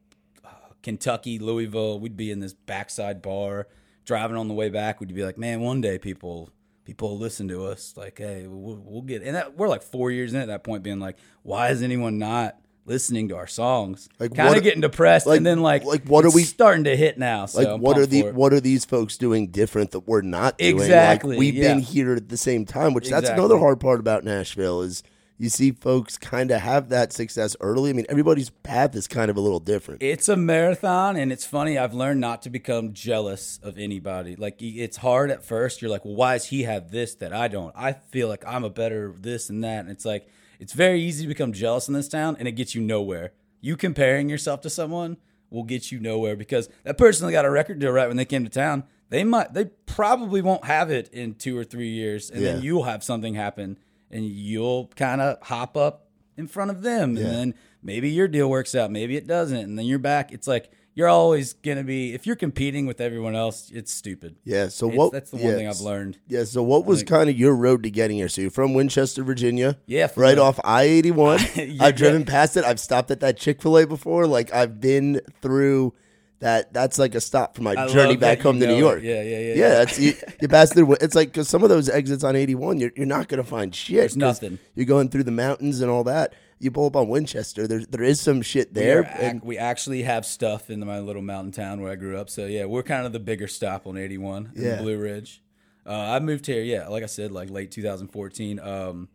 Kentucky, 0.86 1.40
Louisville. 1.40 1.98
We'd 1.98 2.16
be 2.16 2.30
in 2.30 2.38
this 2.38 2.52
backside 2.54 3.20
bar. 3.20 3.66
Driving 4.04 4.36
on 4.36 4.46
the 4.46 4.54
way 4.54 4.68
back, 4.68 5.00
we'd 5.00 5.12
be 5.12 5.24
like, 5.24 5.36
"Man, 5.36 5.60
one 5.60 5.80
day 5.80 5.98
people." 5.98 6.50
People 6.84 7.18
listen 7.18 7.48
to 7.48 7.64
us 7.64 7.94
like, 7.96 8.18
hey, 8.18 8.46
we'll, 8.46 8.76
we'll 8.76 9.02
get, 9.02 9.24
and 9.24 9.34
that, 9.34 9.56
we're 9.56 9.66
like 9.66 9.82
four 9.82 10.12
years 10.12 10.32
in 10.32 10.40
at 10.40 10.46
that 10.46 10.62
point, 10.62 10.84
being 10.84 11.00
like, 11.00 11.16
why 11.42 11.70
is 11.70 11.82
anyone 11.82 12.16
not 12.16 12.60
listening 12.84 13.26
to 13.30 13.36
our 13.36 13.48
songs? 13.48 14.08
Like, 14.20 14.36
kind 14.36 14.56
of 14.56 14.62
getting 14.62 14.82
depressed, 14.82 15.26
like- 15.26 15.38
and 15.38 15.44
then 15.44 15.62
like, 15.62 15.82
like, 15.82 16.06
what 16.06 16.24
are 16.24 16.30
we- 16.30 16.44
starting 16.44 16.84
to 16.84 16.96
hit 16.96 17.18
now? 17.18 17.46
So 17.46 17.58
like 17.58 17.66
I'm 17.66 17.80
what 17.80 17.98
are 17.98 18.06
the 18.06 18.30
what 18.30 18.52
are 18.52 18.60
these 18.60 18.84
folks 18.84 19.18
doing 19.18 19.48
different 19.48 19.90
that 19.90 20.06
we're 20.06 20.22
not 20.22 20.58
doing? 20.58 20.76
Exactly, 20.76 21.30
Like, 21.30 21.40
we've 21.40 21.56
yeah. 21.56 21.74
been 21.74 21.80
here 21.80 22.14
at 22.14 22.28
the 22.28 22.36
same 22.36 22.64
time, 22.64 22.94
which 22.94 23.08
that's 23.08 23.28
another 23.30 23.58
hard 23.58 23.80
part 23.80 23.98
about 23.98 24.22
Nashville 24.22 24.82
is 24.82 25.02
you 25.38 25.48
see 25.48 25.70
folks 25.72 26.16
kind 26.16 26.50
of 26.50 26.60
have 26.60 26.88
that 26.88 27.12
success 27.12 27.56
early. 27.60 27.90
I 27.90 27.92
mean, 27.92 28.06
everybody's 28.08 28.50
path 28.50 28.94
is 28.94 29.06
kind 29.06 29.30
of 29.30 29.36
a 29.36 29.40
little 29.40 29.60
different. 29.60 30.02
It's 30.02 30.28
a 30.28 30.36
marathon, 30.36 31.16
and 31.16 31.30
it's 31.30 31.44
funny. 31.44 31.76
I've 31.76 31.94
learned 31.94 32.20
not 32.20 32.42
to 32.42 32.50
become 32.50 32.92
jealous 32.92 33.60
of 33.62 33.78
anybody. 33.78 34.36
Like 34.36 34.56
it's 34.60 34.96
hard 34.98 35.30
at 35.30 35.44
first. 35.44 35.82
You're 35.82 35.90
like, 35.90 36.04
well, 36.04 36.14
why 36.14 36.34
does 36.34 36.46
he 36.46 36.62
have 36.62 36.90
this 36.90 37.14
that 37.16 37.32
I 37.32 37.48
don't? 37.48 37.74
I 37.76 37.92
feel 37.92 38.28
like 38.28 38.44
I'm 38.46 38.64
a 38.64 38.70
better 38.70 39.14
this 39.18 39.50
and 39.50 39.62
that. 39.64 39.80
And 39.80 39.90
it's 39.90 40.04
like 40.04 40.28
it's 40.58 40.72
very 40.72 41.02
easy 41.02 41.24
to 41.24 41.28
become 41.28 41.52
jealous 41.52 41.88
in 41.88 41.94
this 41.94 42.08
town, 42.08 42.36
and 42.38 42.48
it 42.48 42.52
gets 42.52 42.74
you 42.74 42.80
nowhere. 42.80 43.32
You 43.60 43.76
comparing 43.76 44.28
yourself 44.28 44.60
to 44.62 44.70
someone 44.70 45.16
will 45.50 45.64
get 45.64 45.92
you 45.92 46.00
nowhere 46.00 46.36
because 46.36 46.68
that 46.84 46.98
person 46.98 47.26
that 47.26 47.32
got 47.32 47.44
a 47.44 47.50
record 47.50 47.78
deal 47.78 47.90
right 47.90 48.08
when 48.08 48.16
they 48.16 48.24
came 48.24 48.44
to 48.44 48.50
town, 48.50 48.84
they 49.08 49.22
might, 49.22 49.54
they 49.54 49.66
probably 49.86 50.42
won't 50.42 50.64
have 50.64 50.90
it 50.90 51.08
in 51.12 51.34
two 51.34 51.56
or 51.56 51.64
three 51.64 51.88
years, 51.88 52.30
and 52.30 52.44
then 52.44 52.62
you'll 52.62 52.82
have 52.82 53.04
something 53.04 53.34
happen, 53.34 53.78
and 54.10 54.24
you'll 54.24 54.90
kind 54.96 55.20
of 55.20 55.38
hop 55.42 55.76
up 55.76 56.08
in 56.36 56.46
front 56.46 56.70
of 56.70 56.82
them, 56.82 57.16
Yeah. 57.16 57.24
and 57.24 57.32
then 57.34 57.54
maybe 57.82 58.10
your 58.10 58.28
deal 58.28 58.48
works 58.50 58.74
out, 58.74 58.90
maybe 58.90 59.16
it 59.16 59.26
doesn't, 59.26 59.56
and 59.56 59.78
then 59.78 59.86
you're 59.86 59.98
back. 59.98 60.32
It's 60.32 60.46
like 60.46 60.70
you're 60.94 61.08
always 61.08 61.52
gonna 61.52 61.84
be 61.84 62.14
if 62.14 62.26
you're 62.26 62.36
competing 62.36 62.86
with 62.86 63.00
everyone 63.02 63.34
else, 63.34 63.70
it's 63.74 63.92
stupid. 63.92 64.36
Yeah. 64.44 64.68
So 64.68 64.86
It's- 64.86 64.98
what? 64.98 65.12
that's 65.12 65.30
the 65.30 65.36
one 65.36 65.46
yeah, 65.46 65.54
thing 65.56 65.68
I've 65.68 65.80
learned. 65.80 66.18
Yeah. 66.28 66.44
So 66.44 66.62
what 66.62 66.86
was 66.86 67.02
kind 67.02 67.28
of 67.28 67.38
your 67.38 67.54
road 67.54 67.82
to 67.82 67.90
getting 67.90 68.16
here? 68.16 68.28
So 68.30 68.40
you're 68.42 68.50
from 68.50 68.72
Winchester, 68.74 69.22
Virginia. 69.22 69.76
Yeah, 69.86 70.08
Right 70.16 70.38
off 70.38 70.58
I 70.64 70.84
eighty 70.84 71.10
one. 71.10 71.40
I've 71.80 71.96
driven 71.96 72.24
past 72.24 72.56
it. 72.56 72.64
I've 72.64 72.80
stopped 72.80 73.10
at 73.10 73.20
that 73.20 73.36
Chick 73.36 73.60
fil 73.60 73.76
A 73.78 73.86
before. 73.86 74.26
Like 74.26 74.52
I've 74.54 74.80
been 74.80 75.20
through 75.42 75.92
that. 76.40 76.72
That's 76.72 76.98
like 76.98 77.14
a 77.14 77.20
stop 77.20 77.56
for 77.56 77.62
my 77.62 77.72
I 77.72 77.86
journey 77.88 78.10
love 78.12 78.20
back 78.20 78.38
that 78.38 78.44
you 78.44 78.50
home 78.50 78.60
to 78.60 78.66
New 78.66 78.72
know 78.72 78.76
it. 78.78 78.80
York. 78.80 79.02
Yeah, 79.02 79.22
yeah, 79.22 79.22
yeah, 79.22 79.38
Yeah. 79.38 79.54
yeah. 79.54 79.68
That's 79.70 79.98
you, 79.98 80.14
you 80.40 80.48
pass 80.48 80.72
through. 80.72 80.94
It's 81.00 81.14
like 81.14 81.28
because 81.28 81.48
some 81.48 81.62
of 81.62 81.68
those 81.68 81.88
exits 81.88 82.24
on 82.24 82.36
eighty 82.36 82.54
one, 82.54 82.78
you're 82.78 82.92
you're 82.96 83.06
not 83.06 83.28
gonna 83.28 83.44
find 83.44 83.74
shit. 83.74 83.96
There's 83.96 84.12
'cause 84.12 84.16
nothing. 84.16 84.58
You're 84.74 84.86
going 84.86 85.08
through 85.08 85.24
the 85.24 85.30
mountains 85.30 85.80
and 85.80 85.90
all 85.90 86.04
that. 86.04 86.34
You 86.58 86.70
pull 86.70 86.86
up 86.86 86.96
on 86.96 87.08
Winchester. 87.08 87.66
There 87.66 87.80
there 87.84 88.02
is 88.02 88.20
some 88.20 88.40
shit 88.42 88.68
We, 88.74 88.80
there. 88.80 89.00
are 89.04 89.24
ac- 89.30 89.40
we 89.44 89.58
actually 89.58 90.02
have 90.04 90.24
stuff 90.24 90.70
in 90.70 90.80
my 90.86 91.00
little 91.00 91.20
mountain 91.22 91.52
town 91.52 91.80
where 91.82 91.92
I 91.92 91.96
grew 91.96 92.16
up. 92.18 92.30
So 92.30 92.46
yeah, 92.46 92.64
we're 92.64 92.82
kind 92.82 93.04
of 93.06 93.12
the 93.12 93.20
bigger 93.20 93.46
stop 93.48 93.86
on 93.86 93.96
81 93.98 94.52
in 94.56 94.62
Yeah. 94.62 94.76
the 94.76 94.82
Blue 94.82 94.96
Ridge. 94.98 95.42
Uh, 95.84 95.90
I 95.92 96.18
moved 96.18 96.46
here, 96.46 96.62
yeah, 96.62 96.88
like 96.88 97.02
I 97.02 97.06
said, 97.06 97.30
like 97.30 97.48
late 97.50 97.70
2014. 97.70 98.58
Um, 98.58 99.08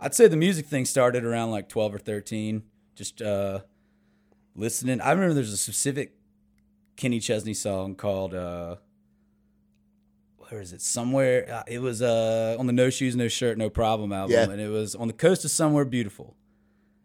I'd 0.00 0.14
say 0.14 0.26
the 0.26 0.36
music 0.36 0.66
thing 0.66 0.84
started 0.84 1.24
around 1.24 1.50
like 1.52 1.68
12 1.68 1.94
or 1.94 1.98
13. 1.98 2.62
Just 2.96 3.22
uh, 3.22 3.60
listening. 4.54 5.00
I 5.00 5.12
remember 5.12 5.34
there's 5.34 5.52
a 5.52 5.56
specific 5.56 6.15
Kenny 6.96 7.20
Chesney 7.20 7.54
song 7.54 7.94
called 7.94 8.34
uh, 8.34 8.76
where 10.38 10.60
is 10.60 10.72
it? 10.72 10.80
Somewhere 10.80 11.50
uh, 11.52 11.62
it 11.66 11.80
was 11.80 12.02
uh, 12.02 12.56
on 12.58 12.66
the 12.66 12.72
No 12.72 12.90
Shoes, 12.90 13.16
No 13.16 13.28
Shirt, 13.28 13.58
No 13.58 13.68
Problem 13.70 14.12
album, 14.12 14.32
Yeah. 14.34 14.44
and 14.50 14.60
it 14.60 14.68
was 14.68 14.94
on 14.94 15.08
the 15.08 15.14
coast 15.14 15.44
of 15.44 15.50
somewhere 15.50 15.84
beautiful 15.84 16.36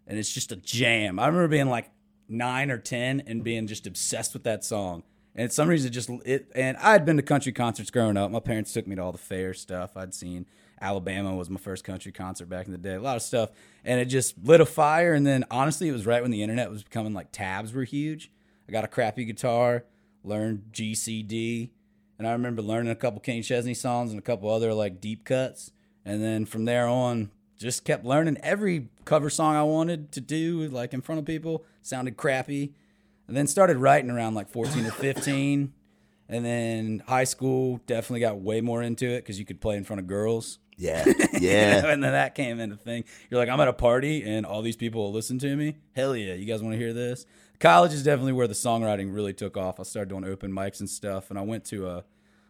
and 0.08 0.18
it's 0.20 0.32
just 0.32 0.52
a 0.52 0.56
jam. 0.56 1.20
I 1.20 1.28
remember 1.28 1.48
being 1.48 1.70
like 1.70 1.90
nine 2.28 2.70
or 2.72 2.78
ten 2.78 3.22
and 3.28 3.44
being 3.44 3.68
just 3.68 3.88
obsessed 3.88 4.34
with 4.34 4.44
that 4.44 4.64
song. 4.64 5.04
And 5.36 5.50
for 5.50 5.54
some 5.54 5.70
reason, 5.70 5.88
it 5.88 5.92
just 5.92 6.10
it. 6.26 6.52
And 6.54 6.76
I 6.78 6.92
had 6.92 7.06
been 7.06 7.16
to 7.16 7.24
country 7.24 7.54
concerts 7.54 7.90
growing 7.90 8.18
up. 8.18 8.30
My 8.32 8.42
parents 8.42 8.74
took 8.74 8.86
me 8.86 8.98
to 8.98 9.02
all 9.02 9.14
the 9.14 9.18
fair 9.18 9.54
stuff. 9.54 9.96
I'd 9.96 10.14
seen 10.14 10.46
Alabama 10.82 11.34
was 11.36 11.50
my 11.50 11.60
first 11.60 11.86
country 11.86 12.12
concert 12.12 12.50
back 12.50 12.66
in 12.66 12.74
the 12.74 12.78
day. 12.78 12.96
A 12.96 13.02
lot 13.02 13.16
of 13.16 13.22
stuff, 13.22 13.50
and 13.86 14.02
it 14.02 14.06
just 14.06 14.36
lit 14.44 14.60
a 14.60 14.66
fire. 14.66 15.14
And 15.14 15.26
then 15.26 15.46
honestly, 15.50 15.88
it 15.88 15.94
was 15.94 16.06
right 16.06 16.22
when 16.22 16.32
the 16.32 16.42
internet 16.44 16.70
was 16.70 16.84
becoming 16.84 17.14
like 17.14 17.32
tabs 17.32 17.72
were 17.72 17.86
huge. 17.86 18.30
I 18.72 18.74
got 18.74 18.86
a 18.86 18.88
crappy 18.88 19.26
guitar, 19.26 19.84
learned 20.24 20.64
GCD, 20.72 21.72
and 22.18 22.26
I 22.26 22.32
remember 22.32 22.62
learning 22.62 22.90
a 22.90 22.96
couple 22.96 23.20
Kenny 23.20 23.42
Chesney 23.42 23.74
songs 23.74 24.12
and 24.12 24.20
a 24.20 24.22
couple 24.22 24.50
other 24.50 24.74
like 24.74 25.02
deep 25.02 25.26
cuts. 25.26 25.72
And 26.06 26.24
then 26.24 26.46
from 26.46 26.64
there 26.64 26.88
on, 26.88 27.32
just 27.58 27.84
kept 27.84 28.06
learning 28.06 28.38
every 28.42 28.88
cover 29.04 29.30
song 29.30 29.56
I 29.56 29.64
wanted 29.64 30.14
to 30.14 30.22
do, 30.22 30.70
like 30.70 30.94
in 30.94 31.02
front 31.02 31.20
of 31.20 31.26
people. 31.26 31.66
Sounded 31.82 32.16
crappy. 32.16 32.74
And 33.28 33.36
then 33.36 33.46
started 33.46 33.76
writing 33.76 34.10
around 34.10 34.36
like 34.36 34.48
14 34.48 34.86
or 34.86 34.92
15. 34.92 35.74
And 36.30 36.46
then 36.46 37.04
high 37.08 37.26
school 37.26 37.82
definitely 37.88 38.22
got 38.22 38.40
way 38.40 38.62
more 38.62 38.82
into 38.82 39.06
it 39.06 39.18
because 39.18 39.38
you 39.38 39.44
could 39.44 39.60
play 39.60 39.76
in 39.76 39.84
front 39.84 40.00
of 40.00 40.08
girls. 40.08 40.60
Yeah, 40.78 41.04
You 41.08 41.14
know, 41.14 41.28
yeah. 41.40 41.86
and 41.88 42.02
then 42.02 42.14
that 42.14 42.36
came 42.36 42.62
into 42.62 42.78
thing. 42.78 43.04
You're 43.30 43.40
like, 43.40 43.50
I'm 43.50 43.60
at 43.60 43.68
a 43.68 43.74
party 43.74 44.24
and 44.24 44.46
all 44.46 44.62
these 44.62 44.78
people 44.78 45.04
will 45.04 45.12
listen 45.12 45.38
to 45.40 45.56
me. 45.58 45.76
Hell 45.94 46.16
yeah, 46.16 46.36
you 46.36 46.46
guys 46.46 46.64
want 46.64 46.74
to 46.74 46.80
hear 46.80 46.94
this? 46.94 47.26
College 47.62 47.94
is 47.94 48.02
definitely 48.02 48.34
where 48.34 48.48
the 48.48 48.56
songwriting 48.56 49.14
really 49.14 49.34
took 49.34 49.56
off. 49.56 49.80
I 49.80 49.84
started 49.84 50.10
doing 50.10 50.26
open 50.26 50.52
mics 50.52 50.80
and 50.80 50.90
stuff, 50.90 51.30
and 51.30 51.38
I 51.38 51.44
went 51.44 51.64
to 51.66 51.88
a 51.88 52.04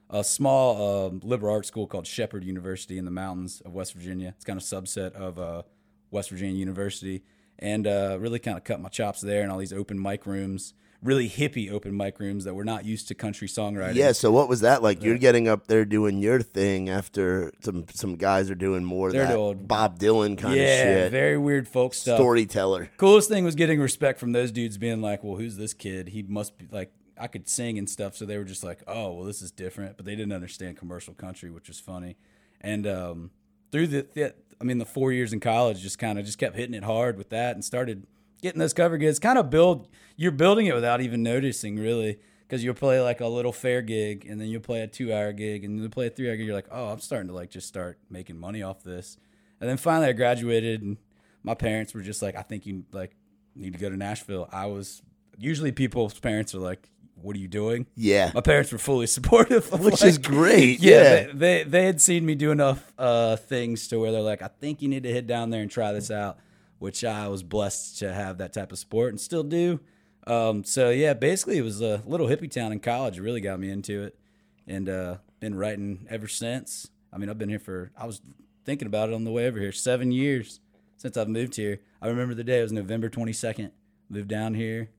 a 0.10 0.24
small 0.24 1.08
um, 1.08 1.22
liberal 1.24 1.54
arts 1.54 1.68
school 1.68 1.86
called 1.86 2.08
Shepherd 2.08 2.46
University 2.46 2.98
in 2.98 3.04
the 3.06 3.12
mountains 3.12 3.62
of 3.62 3.74
West 3.74 3.94
Virginia. 3.94 4.34
It's 4.36 4.46
kind 4.46 4.58
of 4.58 4.64
a 4.64 4.66
subset 4.66 5.12
of 5.14 5.38
uh, 5.38 5.64
West 6.12 6.30
Virginia 6.30 6.56
University, 6.56 7.24
and 7.60 7.88
uh, 7.88 8.18
really 8.20 8.40
kind 8.40 8.58
of 8.58 8.64
cut 8.64 8.80
my 8.80 8.88
chops 8.88 9.20
there 9.20 9.44
in 9.44 9.50
all 9.50 9.58
these 9.58 9.74
open 9.74 10.02
mic 10.02 10.26
rooms, 10.26 10.74
really 11.04 11.28
hippie 11.30 11.72
open 11.72 11.96
mic 11.98 12.20
rooms 12.20 12.44
that 12.44 12.54
were 12.54 12.64
not 12.64 12.86
used 12.86 13.08
to 13.08 13.16
country 13.16 13.48
songwriting. 13.48 13.96
Yeah, 13.96 14.12
so 14.12 14.32
what 14.32 14.48
was 14.48 14.62
that 14.62 14.84
like? 14.84 15.02
You're 15.04 15.18
getting 15.18 15.48
up 15.48 15.68
there 15.68 15.84
doing 15.86 16.20
your 16.20 16.42
thing 16.42 16.90
after 16.90 17.52
some 17.62 17.86
some 17.94 18.16
guys 18.16 18.50
are 18.52 18.56
doing 18.56 18.84
more 18.84 19.12
They're 19.12 19.26
that 19.26 19.34
doing- 19.36 19.66
Bob 19.66 19.98
Dylan 20.00 20.38
kind 20.38 20.56
yeah, 20.56 20.64
of 20.64 20.98
shit. 21.06 21.12
very 21.12 21.38
weird 21.38 21.68
folk 21.68 21.94
stuff. 21.94 22.18
Storyteller. 22.18 22.90
coolest 22.98 23.30
thing 23.30 23.44
was 23.44 23.56
getting 23.56 23.80
respect 23.80 24.20
from 24.20 24.32
those 24.32 24.52
dudes 24.52 24.78
being 24.78 25.02
like, 25.02 25.24
well, 25.24 25.38
who's 25.38 25.58
this 25.58 25.74
kid? 25.74 26.10
He 26.10 26.22
must 26.24 26.58
be 26.58 26.68
like, 26.72 26.92
I 27.20 27.28
could 27.28 27.48
sing 27.50 27.78
and 27.78 27.90
stuff. 27.90 28.16
So 28.16 28.26
they 28.26 28.38
were 28.38 28.44
just 28.44 28.64
like, 28.64 28.82
oh, 28.88 29.12
well, 29.14 29.26
this 29.26 29.42
is 29.42 29.52
different. 29.52 29.98
But 29.98 30.06
they 30.06 30.16
didn't 30.16 30.34
understand 30.34 30.78
commercial 30.78 31.14
country, 31.14 31.52
which 31.52 31.68
was 31.68 31.80
funny. 31.80 32.18
And 32.62 32.86
um, 32.88 33.32
through 33.72 33.88
the, 33.88 34.08
the, 34.14 34.34
I 34.60 34.64
mean, 34.64 34.78
the 34.78 34.86
four 34.86 35.12
years 35.12 35.34
in 35.34 35.40
college, 35.40 35.82
just 35.82 35.98
kind 36.00 36.20
of 36.20 36.26
just 36.26 36.38
kept 36.38 36.56
hitting 36.56 36.76
it 36.76 36.84
hard 36.84 37.18
with 37.18 37.30
that 37.30 37.56
and 37.56 37.66
started 37.66 38.06
getting 38.42 38.60
those 38.60 38.74
cover 38.74 38.98
gigs. 38.98 39.20
Kind 39.20 39.38
of 39.38 39.50
build, 39.50 39.88
you're 40.18 40.32
building 40.32 40.66
it 40.68 40.76
without 40.76 41.02
even 41.02 41.24
noticing, 41.24 41.78
really. 41.78 42.20
Because 42.48 42.64
you'll 42.66 42.74
play 42.74 43.00
like 43.02 43.22
a 43.22 43.28
little 43.28 43.54
fair 43.54 43.82
gig, 43.82 44.26
and 44.30 44.40
then 44.42 44.48
you'll 44.50 44.60
play 44.62 44.82
a 44.82 44.88
two-hour 44.88 45.32
gig, 45.34 45.64
and 45.64 45.80
you'll 45.80 45.90
play 45.90 46.08
a 46.08 46.10
three-hour 46.10 46.36
gig. 46.36 46.46
You're 46.46 46.56
like, 46.56 46.68
oh, 46.70 46.90
I'm 46.90 47.00
starting 47.00 47.30
to 47.30 47.34
like 47.34 47.50
just 47.50 47.68
start 47.68 47.98
making 48.10 48.38
money 48.38 48.62
off 48.62 48.84
this. 48.84 49.18
And 49.62 49.70
then 49.70 49.78
finally, 49.78 50.08
I 50.10 50.12
graduated, 50.14 50.82
and 50.82 50.98
my 51.44 51.54
parents 51.54 51.94
were 51.94 52.02
just 52.02 52.22
like, 52.22 52.36
I 52.36 52.42
think 52.42 52.66
you 52.66 52.84
like 52.92 53.16
need 53.56 53.72
to 53.74 53.80
go 53.80 53.90
to 53.90 53.96
Nashville. 53.96 54.50
I 54.52 54.66
was 54.66 55.02
usually 55.38 55.72
people's 55.72 56.20
parents 56.20 56.54
are 56.54 56.60
like, 56.60 56.90
"What 57.16 57.38
are 57.38 57.40
you 57.40 57.48
doing?" 57.48 57.86
Yeah. 57.96 58.32
My 58.36 58.42
parents 58.42 58.72
were 58.74 58.78
fully 58.80 59.08
supportive, 59.18 59.72
of, 59.72 59.86
Which 59.86 60.02
like- 60.02 60.10
is 60.10 60.18
great. 60.18 60.82
Yeah, 60.82 60.92
Yeah. 60.92 61.04
They, 61.28 61.32
they 61.34 61.64
they 61.64 61.86
had 61.86 62.02
seen 62.02 62.26
me 62.26 62.36
do 62.36 62.52
enough 62.52 62.92
uh, 62.98 63.38
things 63.38 63.88
to 63.90 63.98
where 64.00 64.12
they're 64.12 64.20
like, 64.22 64.42
"I 64.42 64.50
think 64.60 64.82
you 64.82 64.90
need 64.90 65.04
to 65.04 65.14
head 65.14 65.26
down 65.26 65.52
there 65.52 65.62
and 65.62 65.72
try 65.72 65.94
this 65.94 66.12
out," 66.12 66.38
which 66.82 67.04
I 67.04 67.28
was 67.28 67.44
blessed 67.44 68.00
to 68.00 68.12
have 68.12 68.40
that 68.40 68.54
type 68.54 68.72
of 68.72 68.80
support 68.80 69.10
and 69.10 69.22
still 69.22 69.44
do. 69.44 69.82
Um, 70.26 70.64
so 70.64 70.90
yeah, 70.90 71.14
basically, 71.14 71.60
it 71.60 71.62
was 71.62 71.80
a 71.80 72.02
little 72.08 72.26
hippie 72.26 72.50
town 72.50 72.72
in 72.72 72.80
college. 72.80 73.20
It 73.20 73.22
really 73.22 73.40
got 73.40 73.60
me 73.60 73.70
into 73.70 74.02
it, 74.02 74.18
and 74.66 74.90
uh, 74.90 75.18
been 75.40 75.54
writing 75.54 76.08
ever 76.10 76.28
since. 76.28 76.90
I 77.14 77.20
mean, 77.20 77.30
I've 77.30 77.38
been 77.38 77.50
here 77.50 77.60
for. 77.60 77.92
I 77.96 78.08
was 78.08 78.24
thinking 78.66 78.88
about 78.88 79.10
it 79.10 79.14
on 79.14 79.26
the 79.26 79.32
way 79.32 79.46
over 79.46 79.60
here. 79.60 79.72
Seven 79.72 80.12
years 80.12 80.60
since 80.98 81.18
I've 81.18 81.28
moved 81.28 81.56
here. 81.56 81.82
I 82.02 82.08
remember 82.08 82.34
the 82.34 82.44
day. 82.44 82.62
It 82.62 82.64
was 82.64 82.72
November 82.72 83.10
twenty 83.10 83.34
second. 83.34 83.74
Moved 84.10 84.30
down 84.30 84.56
here, 84.56 84.90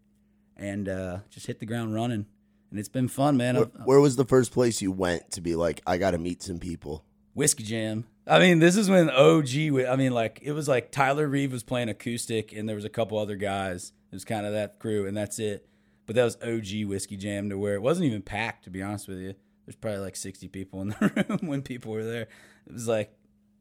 and 0.57 0.89
uh, 0.89 1.19
just 1.31 1.49
hit 1.49 1.59
the 1.59 1.67
ground 1.67 1.97
running. 1.97 2.27
And 2.71 2.79
it's 2.79 2.89
been 2.89 3.09
fun, 3.09 3.37
man. 3.37 3.57
Where, 3.57 3.65
where 3.85 4.01
was 4.01 4.15
the 4.15 4.25
first 4.25 4.53
place 4.53 4.81
you 4.81 4.93
went 4.93 5.33
to 5.33 5.41
be 5.41 5.57
like, 5.57 5.83
I 5.85 5.99
got 5.99 6.13
to 6.13 6.19
meet 6.19 6.45
some 6.45 6.61
people? 6.61 7.05
Whiskey 7.35 7.65
Jam. 7.65 8.07
I 8.27 8.39
mean, 8.39 8.61
this 8.61 8.77
is 8.77 8.89
when 8.89 9.11
OG. 9.11 9.51
I 9.89 9.97
mean, 9.97 10.13
like 10.13 10.41
it 10.43 10.53
was 10.53 10.69
like 10.69 10.91
Tyler 10.91 11.27
Reeve 11.27 11.53
was 11.53 11.63
playing 11.63 11.89
acoustic, 11.89 12.53
and 12.53 12.69
there 12.69 12.77
was 12.77 12.85
a 12.85 12.91
couple 12.91 13.19
other 13.19 13.37
guys. 13.37 13.93
It 14.11 14.17
was 14.17 14.25
kind 14.25 14.47
of 14.47 14.53
that 14.53 14.79
crew, 14.79 15.07
and 15.07 15.17
that's 15.17 15.39
it. 15.39 15.67
But 16.07 16.17
that 16.17 16.25
was 16.25 16.37
OG 16.43 16.89
Whiskey 16.89 17.17
Jam 17.17 17.49
to 17.51 17.59
where 17.59 17.75
it 17.75 17.83
wasn't 17.83 18.07
even 18.07 18.23
packed. 18.23 18.65
To 18.65 18.71
be 18.71 18.83
honest 18.83 19.09
with 19.09 19.19
you, 19.19 19.35
there's 19.67 19.77
probably 19.77 20.01
like 20.01 20.17
60 20.17 20.49
people 20.49 20.83
in 20.83 20.89
the 20.89 21.27
room 21.29 21.49
when 21.49 21.63
people 21.63 21.93
were 21.93 22.05
there. 22.05 22.29
It 22.67 22.73
was 22.73 22.89
like 22.89 23.13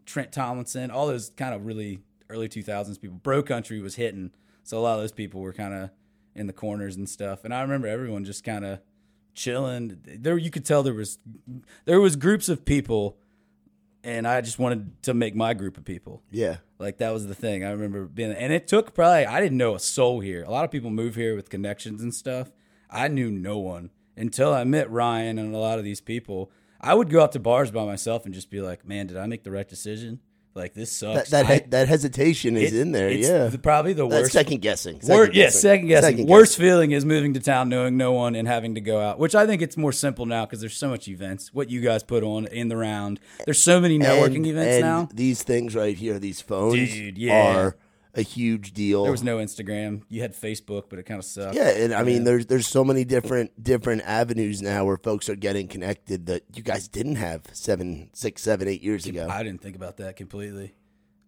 Trent 0.06 0.32
Tomlinson, 0.32 0.92
all 0.92 1.08
those 1.08 1.30
kind 1.32 1.54
of 1.54 1.66
really 1.66 2.00
early 2.30 2.50
2000s 2.50 3.00
people. 3.00 3.18
Bro 3.18 3.44
Country 3.44 3.80
was 3.80 3.96
hitting, 3.96 4.32
so 4.64 4.78
a 4.78 4.82
lot 4.82 4.96
of 4.96 5.02
those 5.02 5.12
people 5.12 5.42
were 5.42 5.54
kind 5.54 5.74
of 5.74 5.90
in 6.36 6.48
the 6.48 6.54
corners 6.54 6.96
and 6.96 7.10
stuff. 7.10 7.44
And 7.44 7.54
I 7.54 7.62
remember 7.62 7.88
everyone 7.88 8.26
just 8.26 8.44
kind 8.44 8.66
of 8.66 8.80
chilling. 9.34 10.00
There, 10.04 10.38
you 10.38 10.52
could 10.52 10.66
tell 10.66 10.84
there 10.84 10.94
was 10.94 11.20
there 11.86 12.00
was 12.00 12.16
groups 12.16 12.50
of 12.50 12.66
people, 12.66 13.18
and 14.04 14.28
I 14.28 14.42
just 14.42 14.60
wanted 14.60 15.04
to 15.04 15.14
make 15.14 15.36
my 15.36 15.54
group 15.54 15.78
of 15.78 15.86
people. 15.86 16.24
Yeah. 16.32 16.58
Like 16.80 16.98
that 16.98 17.12
was 17.12 17.28
the 17.28 17.36
thing. 17.36 17.64
I 17.64 17.72
remember 17.72 18.06
being, 18.06 18.32
and 18.32 18.52
it 18.52 18.68
took 18.68 18.94
probably 18.94 19.26
I 19.26 19.40
didn't 19.40 19.58
know 19.58 19.76
a 19.76 19.80
soul 19.80 20.20
here. 20.20 20.44
A 20.44 20.50
lot 20.50 20.66
of 20.66 20.72
people 20.72 20.90
move 20.90 21.16
here 21.16 21.36
with 21.36 21.50
connections 21.50 22.02
and 22.02 22.14
stuff. 22.14 22.52
I 22.90 23.08
knew 23.08 23.30
no 23.30 23.58
one 23.58 23.92
until 24.18 24.54
I 24.54 24.64
met 24.64 24.90
Ryan 24.92 25.38
and 25.38 25.54
a 25.54 25.58
lot 25.58 25.80
of 25.80 25.86
these 25.86 26.02
people. 26.02 26.52
I 26.80 26.96
would 26.96 27.10
go 27.10 27.22
out 27.22 27.32
to 27.34 27.40
bars 27.40 27.70
by 27.70 27.86
myself 27.86 28.26
and 28.26 28.34
just 28.34 28.50
be 28.50 28.60
like, 28.60 28.86
"Man, 28.86 29.08
did 29.08 29.18
I 29.18 29.28
make 29.28 29.44
the 29.44 29.52
right 29.52 29.68
decision? 29.68 30.20
Like 30.54 30.74
this 30.74 30.90
That 31.00 31.16
sucks." 31.16 31.30
that, 31.32 31.46
I- 31.46 31.66
that 31.70 31.88
hesitation 31.88 32.58
is 32.58 32.74
it- 32.74 32.80
in 32.82 32.92
there. 32.92 33.10
Yeah. 33.10 33.48
the- 33.48 33.58
probably 33.58 33.94
the 33.94 34.08
That's 34.08 34.24
worst. 34.24 34.34
second 34.34 34.62
guessing. 34.62 34.96
Wor- 35.04 35.26
Second 35.26 35.36
yeah, 35.36 35.44
guessing. 35.46 35.62
second 35.62 35.88
guessing. 35.88 36.12
Second 36.18 36.30
Worst 36.30 36.58
feeling 36.58 36.92
is 36.92 37.06
moving 37.06 37.34
to 37.36 37.40
town 37.40 37.70
knowing 37.70 37.96
no 37.96 38.12
one 38.12 38.36
and 38.36 38.48
having 38.48 38.76
to 38.76 38.82
go 38.82 39.00
out, 39.00 39.18
which 39.18 39.34
I 39.34 39.46
think 39.48 39.62
it's 39.62 39.78
more 39.78 39.94
simple 39.94 40.26
now 40.26 40.46
because 40.46 40.60
there's 40.60 40.76
so 40.76 40.90
much 40.90 41.08
events. 41.08 41.54
What 41.54 41.70
you 41.70 41.80
guys 41.80 42.04
put 42.04 42.24
on 42.24 42.48
in 42.48 42.68
the 42.68 42.76
round. 42.78 43.20
There's 43.46 43.62
so 43.64 43.80
many 43.80 43.98
networking 43.98 44.36
And- 44.38 44.48
events 44.48 44.74
and 44.76 44.82
now. 44.82 45.10
These 45.14 45.44
things 45.44 45.74
right 45.76 45.96
here, 45.96 46.20
these 46.20 46.42
phones, 46.42 46.92
Dude, 46.92 47.18
yeah. 47.18 47.56
are 47.58 47.76
a 48.14 48.22
huge 48.22 48.74
deal. 48.74 49.04
There 49.04 49.12
was 49.12 49.24
no 49.24 49.38
Instagram. 49.38 50.02
You 50.10 50.22
had 50.22 50.34
Facebook, 50.34 50.86
but 50.90 51.00
it 51.00 51.04
kind 51.04 51.18
of 51.20 51.26
sucked. 51.26 51.56
Yeah, 51.56 51.70
and 51.70 51.94
I 51.94 52.04
mean, 52.04 52.24
there's 52.24 52.46
there's 52.46 52.68
so 52.68 52.84
many 52.84 53.04
different 53.06 53.62
different 53.62 54.02
avenues 54.04 54.62
now 54.62 54.86
where 54.86 54.98
folks 54.98 55.30
are 55.30 55.36
getting 55.36 55.68
connected 55.68 56.26
that 56.28 56.44
you 56.54 56.64
guys 56.64 56.88
didn't 56.88 57.16
have 57.16 57.44
seven, 57.54 58.10
six, 58.14 58.42
seven, 58.42 58.68
eight 58.68 58.82
years 58.82 59.06
ago. 59.06 59.28
I 59.30 59.44
didn't 59.44 59.62
think 59.62 59.76
about 59.76 59.98
that 59.98 60.16
completely. 60.16 60.74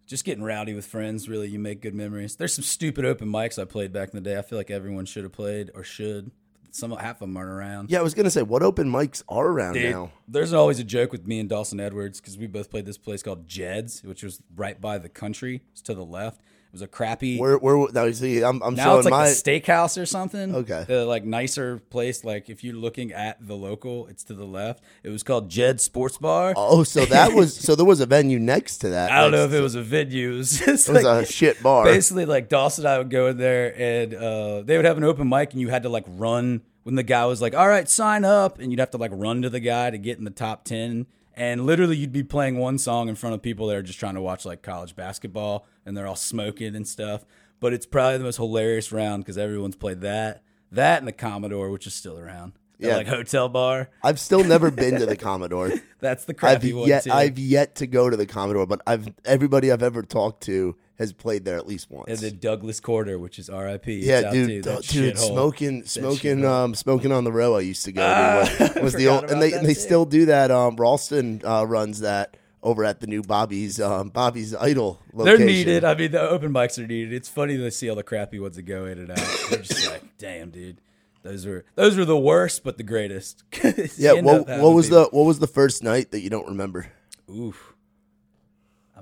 Just 0.06 0.26
getting 0.26 0.44
rowdy 0.44 0.74
with 0.74 0.84
friends, 0.84 1.30
really, 1.30 1.48
you 1.48 1.58
make 1.58 1.80
good 1.80 1.94
memories. 1.94 2.36
There's 2.36 2.52
some 2.52 2.64
stupid 2.64 3.06
open 3.06 3.28
mics 3.28 3.58
I 3.60 3.64
played 3.64 3.90
back 3.92 4.10
in 4.12 4.22
the 4.22 4.30
day. 4.30 4.36
I 4.38 4.42
feel 4.42 4.58
like 4.58 4.70
everyone 4.70 5.06
should 5.06 5.22
have 5.22 5.32
played 5.32 5.70
or 5.74 5.82
should. 5.82 6.30
Some 6.72 6.90
half 6.90 7.16
of 7.16 7.20
them 7.20 7.36
aren't 7.36 7.50
around. 7.50 7.90
Yeah, 7.90 8.00
I 8.00 8.02
was 8.02 8.14
gonna 8.14 8.30
say, 8.30 8.42
what 8.42 8.62
open 8.62 8.90
mics 8.90 9.22
are 9.28 9.46
around 9.46 9.74
Dude, 9.74 9.92
now? 9.92 10.10
there's 10.26 10.52
always 10.52 10.80
a 10.80 10.84
joke 10.84 11.12
with 11.12 11.24
me 11.26 11.38
and 11.38 11.48
Dawson 11.48 11.78
Edwards 11.78 12.20
because 12.20 12.36
we 12.36 12.48
both 12.48 12.68
played 12.68 12.84
this 12.84 12.98
place 12.98 13.22
called 13.22 13.46
Jed's, 13.46 14.02
which 14.02 14.24
was 14.24 14.42
right 14.56 14.78
by 14.80 14.98
the 14.98 15.08
country. 15.08 15.62
It's 15.72 15.80
to 15.82 15.94
the 15.94 16.04
left. 16.04 16.40
It 16.74 16.78
was 16.78 16.82
a 16.82 16.88
crappy. 16.88 17.38
Where 17.38 17.56
where 17.56 17.86
now? 17.92 18.10
See, 18.10 18.42
I'm 18.42 18.60
I'm 18.60 18.74
now 18.74 18.84
showing 18.84 18.98
it's 18.98 19.04
like 19.04 19.12
my 19.12 19.26
a 19.28 19.30
steakhouse 19.30 19.96
or 19.96 20.06
something. 20.06 20.56
Okay. 20.56 20.84
the 20.88 21.06
like 21.06 21.24
nicer 21.24 21.78
place. 21.78 22.24
Like 22.24 22.50
if 22.50 22.64
you're 22.64 22.74
looking 22.74 23.12
at 23.12 23.46
the 23.46 23.54
local, 23.54 24.08
it's 24.08 24.24
to 24.24 24.34
the 24.34 24.44
left. 24.44 24.82
It 25.04 25.10
was 25.10 25.22
called 25.22 25.48
Jed 25.48 25.80
Sports 25.80 26.18
Bar. 26.18 26.54
oh, 26.56 26.82
so 26.82 27.04
that 27.04 27.32
was 27.32 27.54
so 27.60 27.76
there 27.76 27.84
was 27.84 28.00
a 28.00 28.06
venue 28.06 28.40
next 28.40 28.78
to 28.78 28.88
that. 28.88 29.12
I 29.12 29.20
don't 29.20 29.30
know 29.30 29.44
if 29.44 29.52
it 29.52 29.60
was 29.60 29.76
a 29.76 29.82
venue. 29.82 30.24
It 30.34 30.38
was, 30.38 30.60
it 30.60 30.66
was 30.66 30.88
like, 30.88 31.04
a 31.04 31.24
shit 31.24 31.62
bar. 31.62 31.84
basically 31.84 32.24
like 32.24 32.48
Dawson 32.48 32.84
and 32.86 32.92
I 32.92 32.98
would 32.98 33.10
go 33.10 33.28
in 33.28 33.36
there 33.36 33.72
and 33.78 34.12
uh, 34.12 34.62
they 34.62 34.76
would 34.76 34.84
have 34.84 34.96
an 34.96 35.04
open 35.04 35.28
mic 35.28 35.52
and 35.52 35.60
you 35.60 35.68
had 35.68 35.84
to 35.84 35.88
like 35.88 36.04
run 36.08 36.62
when 36.82 36.96
the 36.96 37.04
guy 37.04 37.24
was 37.26 37.40
like, 37.40 37.54
"All 37.54 37.68
right, 37.68 37.88
sign 37.88 38.24
up," 38.24 38.58
and 38.58 38.72
you'd 38.72 38.80
have 38.80 38.90
to 38.90 38.98
like 38.98 39.12
run 39.14 39.42
to 39.42 39.50
the 39.50 39.60
guy 39.60 39.90
to 39.90 39.98
get 39.98 40.18
in 40.18 40.24
the 40.24 40.30
top 40.30 40.64
ten. 40.64 41.06
And 41.36 41.66
literally, 41.66 41.96
you'd 41.96 42.12
be 42.12 42.22
playing 42.22 42.58
one 42.58 42.78
song 42.78 43.08
in 43.08 43.16
front 43.16 43.34
of 43.34 43.42
people 43.42 43.66
that 43.68 43.76
are 43.76 43.82
just 43.82 43.98
trying 43.98 44.14
to 44.14 44.20
watch 44.20 44.44
like 44.44 44.62
college 44.62 44.94
basketball, 44.94 45.66
and 45.84 45.96
they're 45.96 46.06
all 46.06 46.16
smoking 46.16 46.76
and 46.76 46.86
stuff. 46.86 47.24
But 47.60 47.72
it's 47.72 47.86
probably 47.86 48.18
the 48.18 48.24
most 48.24 48.36
hilarious 48.36 48.92
round 48.92 49.24
because 49.24 49.38
everyone's 49.38 49.76
played 49.76 50.00
that, 50.02 50.42
that, 50.70 50.98
and 50.98 51.08
the 51.08 51.12
Commodore, 51.12 51.70
which 51.70 51.86
is 51.86 51.94
still 51.94 52.18
around. 52.18 52.52
Yeah. 52.78 52.96
like 52.96 53.06
hotel 53.06 53.48
bar. 53.48 53.88
I've 54.02 54.18
still 54.18 54.42
never 54.44 54.70
been 54.70 54.98
to 54.98 55.06
the 55.06 55.16
Commodore. 55.16 55.70
That's 56.00 56.24
the 56.24 56.32
I've 56.32 56.60
crappy 56.60 56.72
one 56.72 56.88
yet 56.88 57.04
too. 57.04 57.12
I've 57.12 57.38
yet 57.38 57.76
to 57.76 57.86
go 57.86 58.10
to 58.10 58.16
the 58.16 58.26
Commodore, 58.26 58.66
but 58.66 58.82
I've 58.86 59.08
everybody 59.24 59.70
I've 59.70 59.82
ever 59.82 60.02
talked 60.02 60.42
to 60.44 60.76
has 60.98 61.12
played 61.12 61.44
there 61.44 61.56
at 61.56 61.66
least 61.66 61.90
once. 61.90 62.06
and 62.08 62.18
then 62.18 62.38
Douglas 62.38 62.78
Corner, 62.80 63.18
which 63.18 63.38
is 63.38 63.50
R.I.P. 63.50 64.00
Yeah, 64.06 64.22
out 64.26 64.32
dude, 64.32 64.62
dude, 64.88 65.18
smoking, 65.18 65.84
smoking, 65.86 66.44
um, 66.44 66.74
smoking 66.74 67.10
on 67.12 67.24
the 67.24 67.32
row. 67.32 67.56
I 67.56 67.60
used 67.60 67.84
to 67.86 67.92
go 67.92 68.02
Ah, 68.02 68.44
to 68.58 68.62
was, 68.64 68.74
was 68.82 68.94
the 68.94 69.08
old, 69.08 69.30
and 69.30 69.42
they 69.42 69.52
and 69.52 69.66
they 69.66 69.74
still 69.74 70.04
do 70.04 70.26
that. 70.26 70.50
Um, 70.50 70.76
Ralston 70.76 71.42
uh, 71.44 71.64
runs 71.66 72.00
that 72.00 72.36
over 72.62 72.84
at 72.84 73.00
the 73.00 73.06
new 73.06 73.22
Bobby's, 73.22 73.80
um, 73.80 74.08
Bobby's 74.08 74.54
Idol. 74.54 75.00
They're 75.12 75.24
Location. 75.32 75.46
needed. 75.46 75.84
I 75.84 75.94
mean, 75.94 76.12
the 76.12 76.20
open 76.20 76.50
mics 76.52 76.78
are 76.82 76.86
needed. 76.86 77.12
It's 77.12 77.28
funny 77.28 77.56
to 77.58 77.70
see 77.70 77.90
all 77.90 77.96
the 77.96 78.02
crappy 78.02 78.38
ones 78.38 78.56
that 78.56 78.62
go 78.62 78.86
in 78.86 78.98
and 78.98 79.10
out. 79.10 79.18
They're 79.50 79.58
just 79.60 79.86
like, 79.90 80.02
damn, 80.18 80.50
dude. 80.50 80.80
Those 81.24 81.44
were 81.46 81.64
those 81.74 81.96
were 81.96 82.04
the 82.04 82.18
worst, 82.18 82.62
but 82.64 82.76
the 82.76 82.82
greatest. 82.84 83.42
Yeah, 83.98 84.12
what, 84.20 84.46
what 84.46 84.74
was 84.74 84.86
people- 84.86 85.04
the 85.04 85.08
what 85.10 85.24
was 85.24 85.40
the 85.40 85.46
first 85.46 85.82
night 85.82 86.10
that 86.12 86.20
you 86.20 86.30
don't 86.30 86.46
remember? 86.48 86.86
Oof. 87.30 87.73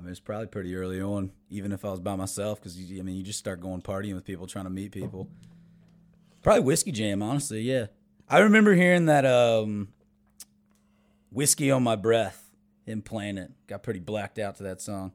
Mean, 0.03 0.11
it's 0.11 0.19
probably 0.19 0.47
pretty 0.47 0.75
early 0.75 1.01
on, 1.01 1.31
even 1.49 1.71
if 1.71 1.85
I 1.85 1.91
was 1.91 2.01
by 2.01 2.17
myself, 2.17 2.59
because 2.59 2.77
I 2.77 3.01
mean, 3.01 3.15
you 3.15 3.23
just 3.23 3.39
start 3.39 3.61
going 3.61 3.81
partying 3.81 4.15
with 4.15 4.25
people, 4.25 4.47
trying 4.47 4.65
to 4.65 4.69
meet 4.69 4.91
people. 4.91 5.29
Probably 6.41 6.61
whiskey 6.61 6.91
jam, 6.91 7.23
honestly. 7.23 7.61
Yeah, 7.61 7.85
I 8.27 8.39
remember 8.39 8.73
hearing 8.73 9.05
that 9.05 9.25
um, 9.25 9.93
whiskey 11.31 11.71
on 11.71 11.83
my 11.83 11.95
breath. 11.95 12.41
Him 12.85 13.01
playing 13.01 13.37
it, 13.37 13.49
got 13.67 13.81
pretty 13.81 14.01
blacked 14.01 14.37
out 14.39 14.57
to 14.57 14.63
that 14.63 14.81
song. 14.81 15.13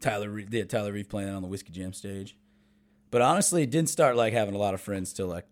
Tyler, 0.00 0.28
Re- 0.28 0.46
yeah, 0.50 0.64
Tyler 0.64 0.92
Reeve 0.92 1.08
playing 1.08 1.30
it 1.30 1.32
on 1.32 1.40
the 1.40 1.48
whiskey 1.48 1.72
jam 1.72 1.94
stage. 1.94 2.36
But 3.10 3.22
honestly, 3.22 3.64
didn't 3.64 3.88
start 3.88 4.16
like 4.16 4.34
having 4.34 4.54
a 4.54 4.58
lot 4.58 4.74
of 4.74 4.82
friends 4.82 5.14
till 5.14 5.28
like 5.28 5.46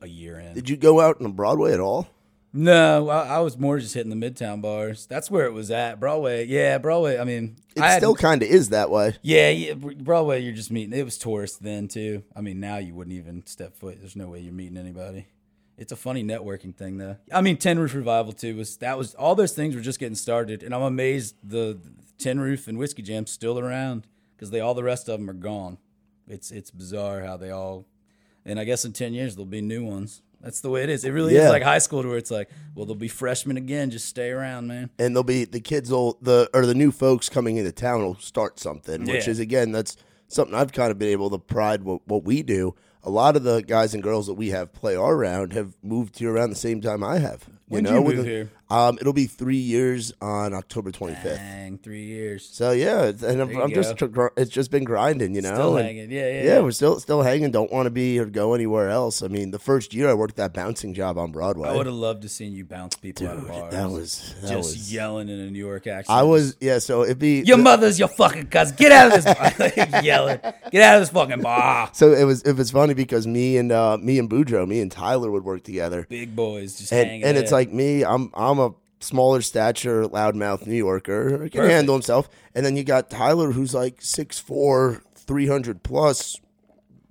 a 0.00 0.06
year 0.06 0.40
in. 0.40 0.54
Did 0.54 0.70
you 0.70 0.78
go 0.78 1.02
out 1.02 1.20
on 1.20 1.32
Broadway 1.32 1.74
at 1.74 1.80
all? 1.80 2.08
No, 2.52 3.08
I, 3.10 3.26
I 3.36 3.38
was 3.40 3.58
more 3.58 3.78
just 3.78 3.94
hitting 3.94 4.16
the 4.16 4.30
Midtown 4.30 4.62
bars. 4.62 5.06
That's 5.06 5.30
where 5.30 5.44
it 5.46 5.52
was 5.52 5.70
at. 5.70 6.00
Broadway, 6.00 6.46
yeah, 6.46 6.78
Broadway. 6.78 7.18
I 7.18 7.24
mean, 7.24 7.56
It 7.76 7.82
I 7.82 7.98
still 7.98 8.14
kind 8.14 8.42
of 8.42 8.48
is 8.48 8.70
that 8.70 8.90
way. 8.90 9.16
yeah, 9.22 9.50
yeah, 9.50 9.74
Broadway. 9.74 10.40
You're 10.42 10.54
just 10.54 10.70
meeting. 10.70 10.98
It 10.98 11.04
was 11.04 11.18
tourists 11.18 11.58
then 11.58 11.88
too. 11.88 12.22
I 12.34 12.40
mean, 12.40 12.58
now 12.58 12.78
you 12.78 12.94
wouldn't 12.94 13.14
even 13.16 13.44
step 13.46 13.76
foot. 13.76 13.98
There's 14.00 14.16
no 14.16 14.28
way 14.28 14.40
you're 14.40 14.52
meeting 14.52 14.78
anybody. 14.78 15.26
It's 15.76 15.92
a 15.92 15.96
funny 15.96 16.24
networking 16.24 16.74
thing, 16.74 16.98
though. 16.98 17.16
I 17.32 17.40
mean, 17.40 17.56
Tin 17.56 17.78
Roof 17.78 17.94
Revival 17.94 18.32
too 18.32 18.56
was 18.56 18.78
that 18.78 18.96
was 18.98 19.14
all 19.14 19.34
those 19.34 19.52
things 19.52 19.74
were 19.76 19.80
just 19.82 20.00
getting 20.00 20.16
started, 20.16 20.62
and 20.62 20.74
I'm 20.74 20.82
amazed 20.82 21.36
the 21.44 21.78
Tin 22.16 22.40
Roof 22.40 22.66
and 22.66 22.78
Whiskey 22.78 23.02
Jam's 23.02 23.30
still 23.30 23.58
around 23.58 24.06
because 24.34 24.50
they 24.50 24.58
all 24.60 24.74
the 24.74 24.82
rest 24.82 25.08
of 25.08 25.20
them 25.20 25.28
are 25.30 25.34
gone. 25.34 25.78
It's 26.26 26.50
it's 26.50 26.70
bizarre 26.70 27.20
how 27.22 27.36
they 27.36 27.50
all, 27.50 27.86
and 28.44 28.58
I 28.58 28.64
guess 28.64 28.84
in 28.84 28.92
ten 28.92 29.12
years 29.14 29.36
there'll 29.36 29.46
be 29.46 29.60
new 29.60 29.84
ones. 29.84 30.22
That's 30.40 30.60
the 30.60 30.70
way 30.70 30.82
it 30.84 30.88
is. 30.88 31.04
It 31.04 31.10
really 31.10 31.34
Yeah. 31.34 31.46
is 31.46 31.50
like 31.50 31.62
high 31.62 31.78
school 31.78 32.02
to 32.02 32.08
where 32.08 32.16
it's 32.16 32.30
like, 32.30 32.48
well, 32.74 32.86
there'll 32.86 32.94
be 32.98 33.08
freshmen 33.08 33.56
again. 33.56 33.90
Just 33.90 34.06
stay 34.06 34.30
around, 34.30 34.66
man. 34.68 34.90
and 34.98 35.14
they'll 35.14 35.22
be 35.24 35.44
the 35.44 35.60
kids 35.60 35.90
will 35.90 36.16
the 36.22 36.48
or 36.54 36.64
the 36.66 36.74
new 36.74 36.92
folks 36.92 37.28
coming 37.28 37.56
into 37.56 37.72
town 37.72 38.02
will 38.02 38.14
start 38.16 38.60
something, 38.60 39.04
which 39.04 39.26
is 39.28 39.38
again 39.40 39.72
that's 39.72 39.96
something 40.28 40.54
I've 40.54 40.72
kind 40.72 40.90
of 40.90 40.98
been 40.98 41.08
able 41.08 41.30
to 41.30 41.38
pride 41.38 41.82
what, 41.82 42.06
what 42.06 42.24
we 42.24 42.42
do. 42.42 42.74
A 43.02 43.10
lot 43.10 43.36
of 43.36 43.42
the 43.44 43.62
guys 43.62 43.94
and 43.94 44.02
girls 44.02 44.26
that 44.26 44.34
we 44.34 44.50
have 44.50 44.72
play 44.72 44.94
our 44.94 45.16
round 45.16 45.52
have 45.54 45.74
moved 45.82 46.18
here 46.18 46.32
around 46.32 46.50
the 46.50 46.56
same 46.56 46.80
time 46.80 47.02
I 47.02 47.18
have. 47.18 47.44
You 47.48 47.54
When 47.68 47.84
did 47.84 47.90
know, 47.90 47.98
you 47.98 48.04
move 48.04 48.16
within- 48.18 48.24
here? 48.26 48.50
Um, 48.70 48.98
it'll 49.00 49.14
be 49.14 49.26
three 49.26 49.56
years 49.56 50.12
on 50.20 50.52
October 50.52 50.90
25th. 50.92 51.22
Dang, 51.36 51.78
three 51.78 52.04
years. 52.04 52.48
So 52.52 52.72
yeah, 52.72 53.06
it's- 53.06 53.22
and 53.22 53.40
I'm, 53.40 53.56
I'm 53.56 53.72
just 53.72 53.94
it's 54.36 54.50
just 54.50 54.70
been 54.70 54.84
grinding, 54.84 55.34
you 55.34 55.40
know. 55.40 55.54
Still 55.54 55.76
and- 55.78 55.86
hanging. 55.86 56.10
Yeah, 56.10 56.28
yeah, 56.30 56.42
Yeah, 56.42 56.60
we're 56.60 56.72
still 56.72 57.00
still 57.00 57.22
hanging. 57.22 57.50
Don't 57.50 57.72
want 57.72 57.86
to 57.86 57.90
be 57.90 58.18
or 58.18 58.26
go 58.26 58.52
anywhere 58.54 58.90
else. 58.90 59.22
I 59.22 59.28
mean, 59.28 59.52
the 59.52 59.58
first 59.58 59.94
year 59.94 60.10
I 60.10 60.14
worked 60.14 60.36
that 60.36 60.52
bouncing 60.52 60.92
job 60.92 61.16
on 61.16 61.32
Broadway. 61.32 61.68
I 61.70 61.76
would 61.76 61.86
have 61.86 61.94
loved 61.94 62.22
to 62.22 62.28
seen 62.28 62.52
you 62.52 62.64
bounce 62.66 62.94
people 62.96 63.26
out 63.26 63.36
of 63.36 63.40
Dude, 63.42 63.48
bars. 63.48 63.72
that 63.72 63.90
was 63.90 64.34
that 64.42 64.48
just 64.50 64.76
was. 64.76 64.92
yelling 64.92 65.28
in 65.30 65.40
a 65.40 65.50
New 65.50 65.58
York 65.64 65.86
accent. 65.86 66.10
I 66.16 66.22
was 66.24 66.56
yeah. 66.60 66.78
So 66.78 67.04
it'd 67.04 67.18
be 67.18 67.40
Your 67.46 67.56
mother's 67.58 67.98
your 67.98 68.08
fucking 68.08 68.48
cousin. 68.48 68.76
Get 68.78 68.92
out 68.92 69.16
of 69.16 69.24
this 69.24 69.34
bar. 69.34 70.02
yelling. 70.02 70.40
Get 70.70 70.82
out 70.82 70.96
of 70.96 71.02
this 71.02 71.10
fucking 71.10 71.40
bar. 71.40 71.88
So 71.94 72.12
it 72.12 72.24
was 72.24 72.42
it 72.42 72.52
was 72.52 72.70
funny 72.70 72.92
because 72.94 73.26
me 73.26 73.56
and 73.56 73.72
uh, 73.72 73.96
me 73.98 74.18
and 74.18 74.28
Boudreaux, 74.28 74.68
me 74.68 74.80
and 74.80 74.92
Tyler 74.92 75.30
would 75.30 75.44
work 75.44 75.62
together, 75.64 76.06
Big 76.10 76.36
boys 76.36 76.78
just 76.78 76.92
and 76.92 77.08
hanging. 77.08 77.24
and 77.24 77.38
it's 77.38 77.50
like 77.52 77.72
me, 77.72 78.04
I'm 78.04 78.30
I'm 78.34 78.57
smaller 79.00 79.40
stature, 79.42 80.04
loudmouth 80.04 80.66
New 80.66 80.74
Yorker, 80.76 81.30
can 81.30 81.38
Perfect. 81.50 81.56
handle 81.56 81.94
himself, 81.94 82.28
and 82.54 82.64
then 82.66 82.76
you 82.76 82.84
got 82.84 83.10
Tyler 83.10 83.52
who's 83.52 83.74
like 83.74 84.00
6'4", 84.00 85.00
300 85.14 85.82
plus, 85.82 86.40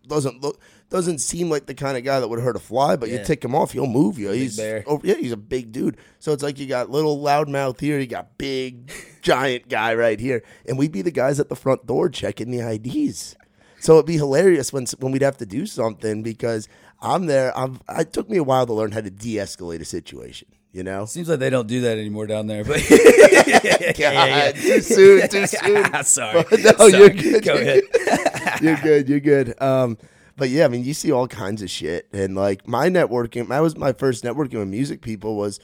doesn't 0.07 0.41
look 0.41 0.59
doesn't 0.89 1.17
seem 1.19 1.49
like 1.49 1.65
the 1.65 1.73
kind 1.73 1.97
of 1.97 2.05
guy 2.05 2.17
that 2.21 2.29
would 2.29 2.39
hurt 2.39 2.55
a 2.55 2.59
fly, 2.59 2.95
but 2.95 3.09
you 3.09 3.15
Yeah. 3.15 3.23
tick 3.23 3.43
him 3.43 3.53
off, 3.53 3.73
he'll 3.73 3.87
move 3.87 4.17
you. 4.17 4.29
He's 4.31 4.55
bear. 4.55 4.85
oh 4.87 5.01
yeah, 5.03 5.15
he's 5.15 5.33
a 5.33 5.37
big 5.37 5.73
dude. 5.73 5.97
So 6.19 6.31
it's 6.31 6.41
like 6.43 6.57
you 6.59 6.65
got 6.65 6.89
little 6.89 7.21
loudmouth 7.21 7.81
here, 7.81 7.99
you 7.99 8.07
got 8.07 8.37
big 8.37 8.89
giant 9.21 9.67
guy 9.67 9.93
right 9.95 10.17
here, 10.17 10.43
and 10.65 10.77
we'd 10.77 10.93
be 10.93 11.01
the 11.01 11.11
guys 11.11 11.41
at 11.41 11.49
the 11.49 11.57
front 11.57 11.85
door 11.85 12.07
checking 12.07 12.51
the 12.51 12.59
IDs. 12.61 13.35
So 13.81 13.95
it'd 13.95 14.05
be 14.05 14.15
hilarious 14.15 14.71
when 14.71 14.85
when 14.99 15.11
we'd 15.11 15.21
have 15.23 15.37
to 15.37 15.45
do 15.45 15.65
something 15.65 16.23
because 16.23 16.69
I'm 17.01 17.25
there. 17.25 17.55
I'm, 17.57 17.81
it 17.97 18.13
took 18.13 18.29
me 18.29 18.37
a 18.37 18.43
while 18.43 18.65
to 18.65 18.73
learn 18.73 18.93
how 18.93 19.01
to 19.01 19.11
de-escalate 19.11 19.81
a 19.81 19.85
situation. 19.85 20.47
You 20.77 20.83
know, 20.83 21.05
Seems 21.05 21.27
like 21.27 21.39
they 21.39 21.49
don't 21.49 21.67
do 21.67 21.81
that 21.81 21.97
anymore 21.97 22.27
down 22.27 22.45
there. 22.45 22.63
But 22.63 22.83
God, 23.97 24.55
too 24.55 24.79
soon, 24.81 25.27
too 25.27 25.47
soon. 25.47 26.03
sorry. 26.03 26.45
But 26.47 26.59
no, 26.59 26.71
Sorry. 26.73 26.91
you're 26.91 27.09
good. 27.09 27.43
Go 27.43 27.53
you're 27.55 27.61
ahead. 27.63 27.83
good. 27.91 28.61
you're 28.61 28.77
good. 28.77 29.09
You're 29.09 29.19
good. 29.19 29.59
Um, 29.59 29.97
but 30.35 30.49
yeah, 30.49 30.65
I 30.65 30.67
mean, 30.67 30.83
you 30.83 30.93
see 30.93 31.11
all 31.11 31.27
kinds 31.27 31.63
of 31.63 31.71
shit, 31.71 32.07
and 32.13 32.35
like 32.35 32.67
my 32.67 32.89
networking, 32.89 33.47
that 33.47 33.59
was 33.59 33.75
my 33.75 33.91
first 33.91 34.23
networking 34.23 34.59
with 34.59 34.67
music 34.67 35.01
people 35.01 35.35
was 35.35 35.59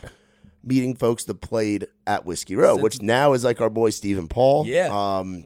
meeting 0.64 0.96
folks 0.96 1.26
that 1.26 1.42
played 1.42 1.86
at 2.08 2.26
Whiskey 2.26 2.56
Row, 2.56 2.76
which 2.76 3.00
now 3.00 3.34
is 3.34 3.44
like 3.44 3.62
our 3.62 3.70
boy 3.70 3.92
Stephen 3.92 4.28
Paul. 4.28 4.66
Yeah. 4.66 4.88
Um, 4.88 5.46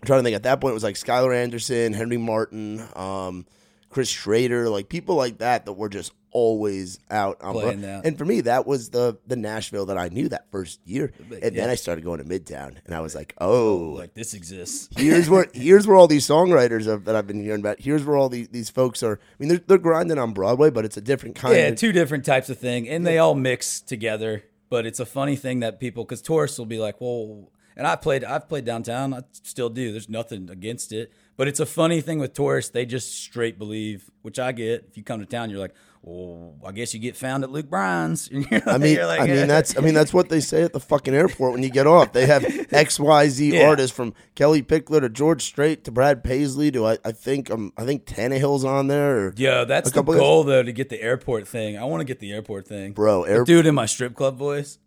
I'm 0.00 0.06
trying 0.06 0.20
to 0.20 0.24
think. 0.24 0.34
At 0.36 0.44
that 0.44 0.62
point, 0.62 0.70
it 0.70 0.74
was 0.74 0.82
like 0.82 0.94
Skylar 0.94 1.36
Anderson, 1.36 1.92
Henry 1.92 2.16
Martin, 2.16 2.82
um, 2.96 3.44
Chris 3.90 4.08
Schrader, 4.08 4.70
like 4.70 4.88
people 4.88 5.14
like 5.14 5.38
that 5.38 5.66
that 5.66 5.74
were 5.74 5.90
just 5.90 6.14
always 6.34 6.98
out 7.10 7.40
on 7.40 7.54
Playing 7.54 7.80
Bro- 7.80 7.88
that. 7.88 8.04
And 8.04 8.18
for 8.18 8.26
me, 8.26 8.42
that 8.42 8.66
was 8.66 8.90
the 8.90 9.16
the 9.26 9.36
Nashville 9.36 9.86
that 9.86 9.96
I 9.96 10.08
knew 10.08 10.28
that 10.28 10.50
first 10.50 10.80
year, 10.84 11.12
and 11.30 11.56
then. 11.56 11.70
I 11.70 11.76
started 11.76 12.04
going 12.04 12.18
to 12.18 12.24
Midtown, 12.24 12.76
and 12.84 12.94
I 12.94 13.00
was 13.00 13.14
like, 13.14 13.34
oh. 13.40 13.94
oh, 13.94 13.94
Like 13.94 14.12
this 14.12 14.34
exists. 14.34 14.90
here's 14.96 15.30
where 15.30 15.46
here's 15.54 15.86
where 15.86 15.96
all 15.96 16.08
these 16.08 16.26
songwriters 16.26 16.84
have, 16.86 17.04
that 17.06 17.16
I've 17.16 17.26
been 17.26 17.42
hearing 17.42 17.60
about. 17.60 17.80
Here's 17.80 18.04
where 18.04 18.16
all 18.16 18.28
these, 18.28 18.48
these 18.48 18.68
folks 18.68 19.02
are. 19.02 19.14
I 19.14 19.34
mean, 19.38 19.48
they're, 19.48 19.60
they're 19.66 19.78
grinding 19.78 20.18
on 20.18 20.32
Broadway, 20.34 20.70
but 20.70 20.84
it's 20.84 20.96
a 20.96 21.00
different 21.00 21.36
kind. 21.36 21.56
Yeah, 21.56 21.68
of, 21.68 21.78
two 21.78 21.92
different 21.92 22.24
types 22.26 22.50
of 22.50 22.58
thing, 22.58 22.88
and 22.88 23.06
they 23.06 23.18
all 23.18 23.34
mix 23.34 23.80
together. 23.80 24.44
But 24.68 24.86
it's 24.86 25.00
a 25.00 25.06
funny 25.06 25.36
thing 25.36 25.60
that 25.60 25.78
people, 25.78 26.04
because 26.04 26.20
tourists 26.20 26.58
will 26.58 26.66
be 26.66 26.78
like, 26.78 27.00
"Well," 27.00 27.50
and 27.76 27.86
I 27.86 27.96
played, 27.96 28.24
I've 28.24 28.48
played 28.48 28.64
downtown. 28.64 29.14
I 29.14 29.22
still 29.30 29.70
do. 29.70 29.92
There's 29.92 30.08
nothing 30.08 30.50
against 30.50 30.92
it, 30.92 31.12
but 31.36 31.48
it's 31.48 31.60
a 31.60 31.66
funny 31.66 32.00
thing 32.00 32.18
with 32.18 32.34
tourists. 32.34 32.72
They 32.72 32.84
just 32.84 33.14
straight 33.14 33.58
believe, 33.58 34.10
which 34.22 34.38
I 34.38 34.52
get. 34.52 34.86
If 34.88 34.96
you 34.96 35.04
come 35.04 35.20
to 35.20 35.26
town, 35.26 35.50
you're 35.50 35.60
like, 35.60 35.74
"Well, 36.06 36.54
I 36.66 36.72
guess 36.72 36.92
you 36.92 37.00
get 37.00 37.16
found 37.16 37.44
at 37.44 37.50
Luke 37.50 37.70
Bryan's." 37.70 38.28
I 38.66 38.78
mean, 38.78 38.98
like, 39.06 39.20
I 39.20 39.26
mean 39.26 39.48
that's 39.48 39.76
I 39.76 39.80
mean 39.80 39.94
that's 39.94 40.12
what 40.12 40.28
they 40.28 40.40
say 40.40 40.62
at 40.62 40.72
the 40.72 40.80
fucking 40.80 41.14
airport 41.14 41.52
when 41.52 41.62
you 41.62 41.70
get 41.70 41.86
off. 41.86 42.12
They 42.12 42.26
have 42.26 42.44
X 42.72 43.00
Y 43.00 43.28
Z 43.28 43.54
Yeah. 43.54 43.68
artists 43.68 43.96
from 43.96 44.12
Kellie 44.34 44.62
Pickler 44.62 45.00
to 45.00 45.08
George 45.08 45.42
Strait 45.42 45.84
to 45.84 45.90
Brad 45.90 46.22
Paisley 46.22 46.70
to 46.72 46.86
I, 46.86 46.98
I 47.04 47.12
think 47.12 47.50
um 47.50 47.72
I 47.78 47.84
think 47.84 48.04
Tannehill's 48.04 48.64
on 48.64 48.88
there. 48.88 49.28
Or, 49.28 49.34
Yo, 49.36 49.64
that's 49.64 49.90
the 49.92 50.02
goal 50.02 50.44
though 50.44 50.62
to 50.62 50.72
get 50.72 50.90
the 50.90 51.00
airport 51.00 51.48
thing. 51.48 51.78
I 51.78 51.84
want 51.84 52.00
to 52.00 52.04
get 52.04 52.20
the 52.20 52.32
airport 52.32 52.68
thing, 52.68 52.92
Bro, 52.92 53.24
air- 53.24 53.44
Do 53.44 53.58
it 53.58 53.66
in 53.66 53.74
my 53.74 53.86
strip 53.86 54.14
club 54.14 54.36
voice. 54.36 54.78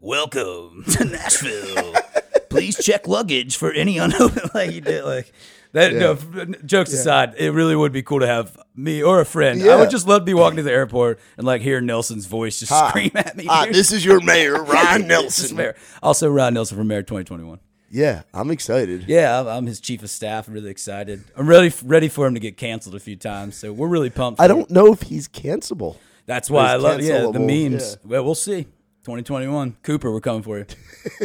Welcome 0.00 0.84
to 0.92 1.04
Nashville. 1.04 1.94
Please 2.50 2.76
check 2.82 3.08
luggage 3.08 3.56
for 3.56 3.72
any 3.72 3.98
unopened. 3.98 4.50
like 4.54 4.72
you 4.72 4.80
did, 4.80 5.04
like 5.04 5.32
that. 5.72 5.92
No, 5.94 6.12
f- 6.12 6.64
jokes 6.66 6.92
aside, 6.92 7.34
it 7.38 7.50
really 7.52 7.76
would 7.76 7.92
be 7.92 8.02
cool 8.02 8.20
to 8.20 8.26
have 8.26 8.56
me 8.74 9.02
or 9.02 9.20
a 9.20 9.24
friend. 9.26 9.62
I 9.62 9.76
would 9.76 9.90
just 9.90 10.06
love 10.06 10.22
to 10.22 10.26
be 10.26 10.34
walking 10.34 10.56
to 10.58 10.62
the 10.62 10.72
airport 10.72 11.20
and 11.36 11.46
like 11.46 11.62
hear 11.62 11.80
Nelson's 11.80 12.26
voice 12.26 12.58
just 12.60 12.72
Hi. 12.72 12.88
scream 12.90 13.10
at 13.14 13.36
me. 13.36 13.44
Dude. 13.44 13.74
this 13.74 13.92
is 13.92 14.04
your 14.04 14.20
mayor, 14.20 14.62
Ryan 14.64 15.06
Nelson. 15.06 15.56
mayor. 15.56 15.76
Also, 16.02 16.28
Ryan 16.30 16.54
Nelson 16.54 16.76
from 16.78 16.86
Mayor 16.88 17.02
2021. 17.02 17.58
Yeah, 17.90 18.22
I'm 18.34 18.50
excited. 18.50 19.04
Yeah, 19.08 19.40
I'm, 19.46 19.64
his 19.66 19.80
chief 19.80 20.02
of 20.02 20.10
staff. 20.10 20.46
I'm 20.46 20.52
really 20.54 20.70
excited. 20.70 21.24
I'm 21.36 21.46
really 21.46 21.72
ready 21.84 22.08
for 22.08 22.26
him 22.26 22.34
to 22.34 22.40
get 22.40 22.56
canceled 22.58 22.94
a 22.94 23.00
few 23.00 23.16
times. 23.16 23.56
So 23.56 23.72
we're 23.72 23.88
really 23.88 24.10
pumped. 24.10 24.40
I 24.42 24.46
don't 24.46 24.70
know 24.70 24.92
if 24.92 25.02
he's 25.02 25.26
cancelable. 25.26 25.96
That's 26.26 26.50
why 26.50 26.70
I 26.70 26.76
love 26.76 27.00
yeah 27.00 27.30
the 27.32 27.40
memes. 27.40 27.96
yeah. 28.02 28.08
Well, 28.10 28.24
we'll 28.24 28.34
see. 28.34 28.64
2021, 29.04 29.78
Cooper, 29.82 30.12
we're 30.12 30.20
coming 30.20 30.42
for 30.42 30.58
you. 30.58 30.66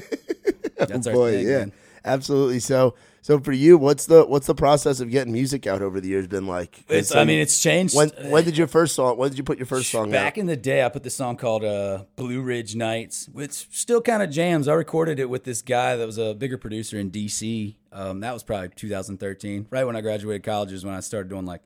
That's 0.77 1.06
our 1.08 1.13
Boy, 1.13 1.32
thing, 1.34 1.47
yeah, 1.47 1.58
man. 1.60 1.73
absolutely. 2.06 2.60
So, 2.60 2.95
so 3.23 3.39
for 3.39 3.53
you, 3.53 3.77
what's 3.77 4.05
the 4.05 4.25
what's 4.25 4.47
the 4.47 4.53
process 4.53 4.99
of 4.99 5.09
getting 5.09 5.31
music 5.31 5.65
out 5.65 5.81
over 5.81 6.01
the 6.01 6.09
years 6.09 6.27
been 6.27 6.45
like? 6.45 6.83
It's, 6.89 7.15
I 7.15 7.23
mean, 7.23 7.39
it's 7.39 7.63
changed. 7.63 7.95
when 7.95 8.09
when 8.25 8.43
did 8.43 8.57
your 8.57 8.67
first 8.67 8.95
song? 8.95 9.17
When 9.17 9.29
did 9.29 9.38
you 9.38 9.45
put 9.45 9.57
your 9.57 9.65
first 9.65 9.89
song 9.89 10.12
Back 10.12 10.33
out? 10.33 10.39
in 10.39 10.45
the 10.47 10.57
day, 10.57 10.83
I 10.83 10.89
put 10.89 11.03
this 11.03 11.15
song 11.15 11.38
called 11.38 11.63
uh, 11.63 12.03
"Blue 12.17 12.41
Ridge 12.41 12.75
Nights," 12.75 13.29
which 13.31 13.69
still 13.71 14.01
kind 14.01 14.21
of 14.21 14.29
jams. 14.29 14.67
I 14.67 14.73
recorded 14.73 15.19
it 15.19 15.29
with 15.29 15.45
this 15.45 15.62
guy 15.62 15.95
that 15.95 16.05
was 16.05 16.17
a 16.17 16.33
bigger 16.33 16.57
producer 16.57 16.99
in 16.99 17.12
DC. 17.12 17.75
Um, 17.93 18.19
that 18.19 18.33
was 18.33 18.43
probably 18.43 18.69
2013, 18.75 19.67
right 19.69 19.86
when 19.86 19.95
I 19.95 20.01
graduated 20.01 20.43
college. 20.43 20.73
Is 20.73 20.83
when 20.83 20.93
I 20.93 20.99
started 20.99 21.29
doing 21.29 21.45
like 21.45 21.62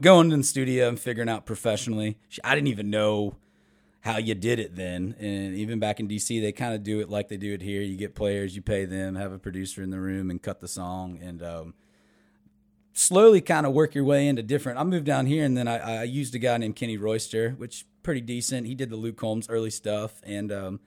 going 0.00 0.30
in 0.30 0.38
the 0.38 0.44
studio 0.44 0.88
and 0.88 1.00
figuring 1.00 1.28
out 1.28 1.44
professionally. 1.44 2.18
I 2.44 2.54
didn't 2.54 2.68
even 2.68 2.90
know 2.90 3.34
how 4.04 4.18
you 4.18 4.34
did 4.34 4.58
it 4.58 4.76
then. 4.76 5.16
And 5.18 5.56
even 5.56 5.78
back 5.78 5.98
in 5.98 6.06
DC, 6.06 6.40
they 6.40 6.52
kind 6.52 6.74
of 6.74 6.82
do 6.82 7.00
it 7.00 7.08
like 7.08 7.28
they 7.28 7.38
do 7.38 7.54
it 7.54 7.62
here. 7.62 7.80
You 7.80 7.96
get 7.96 8.14
players, 8.14 8.54
you 8.54 8.60
pay 8.60 8.84
them, 8.84 9.14
have 9.14 9.32
a 9.32 9.38
producer 9.38 9.82
in 9.82 9.88
the 9.88 9.98
room, 9.98 10.30
and 10.30 10.42
cut 10.42 10.60
the 10.60 10.68
song. 10.68 11.18
And 11.22 11.42
um, 11.42 11.74
slowly 12.92 13.40
kind 13.40 13.64
of 13.64 13.72
work 13.72 13.94
your 13.94 14.04
way 14.04 14.28
into 14.28 14.42
different. 14.42 14.78
I 14.78 14.84
moved 14.84 15.06
down 15.06 15.24
here, 15.24 15.42
and 15.42 15.56
then 15.56 15.66
I, 15.66 16.00
I 16.00 16.02
used 16.02 16.34
a 16.34 16.38
guy 16.38 16.58
named 16.58 16.76
Kenny 16.76 16.98
Royster, 16.98 17.52
which 17.56 17.86
pretty 18.02 18.20
decent. 18.20 18.66
He 18.66 18.74
did 18.74 18.90
the 18.90 18.96
Luke 18.96 19.18
Holmes 19.18 19.48
early 19.48 19.70
stuff, 19.70 20.20
and 20.22 20.52
um, 20.52 20.80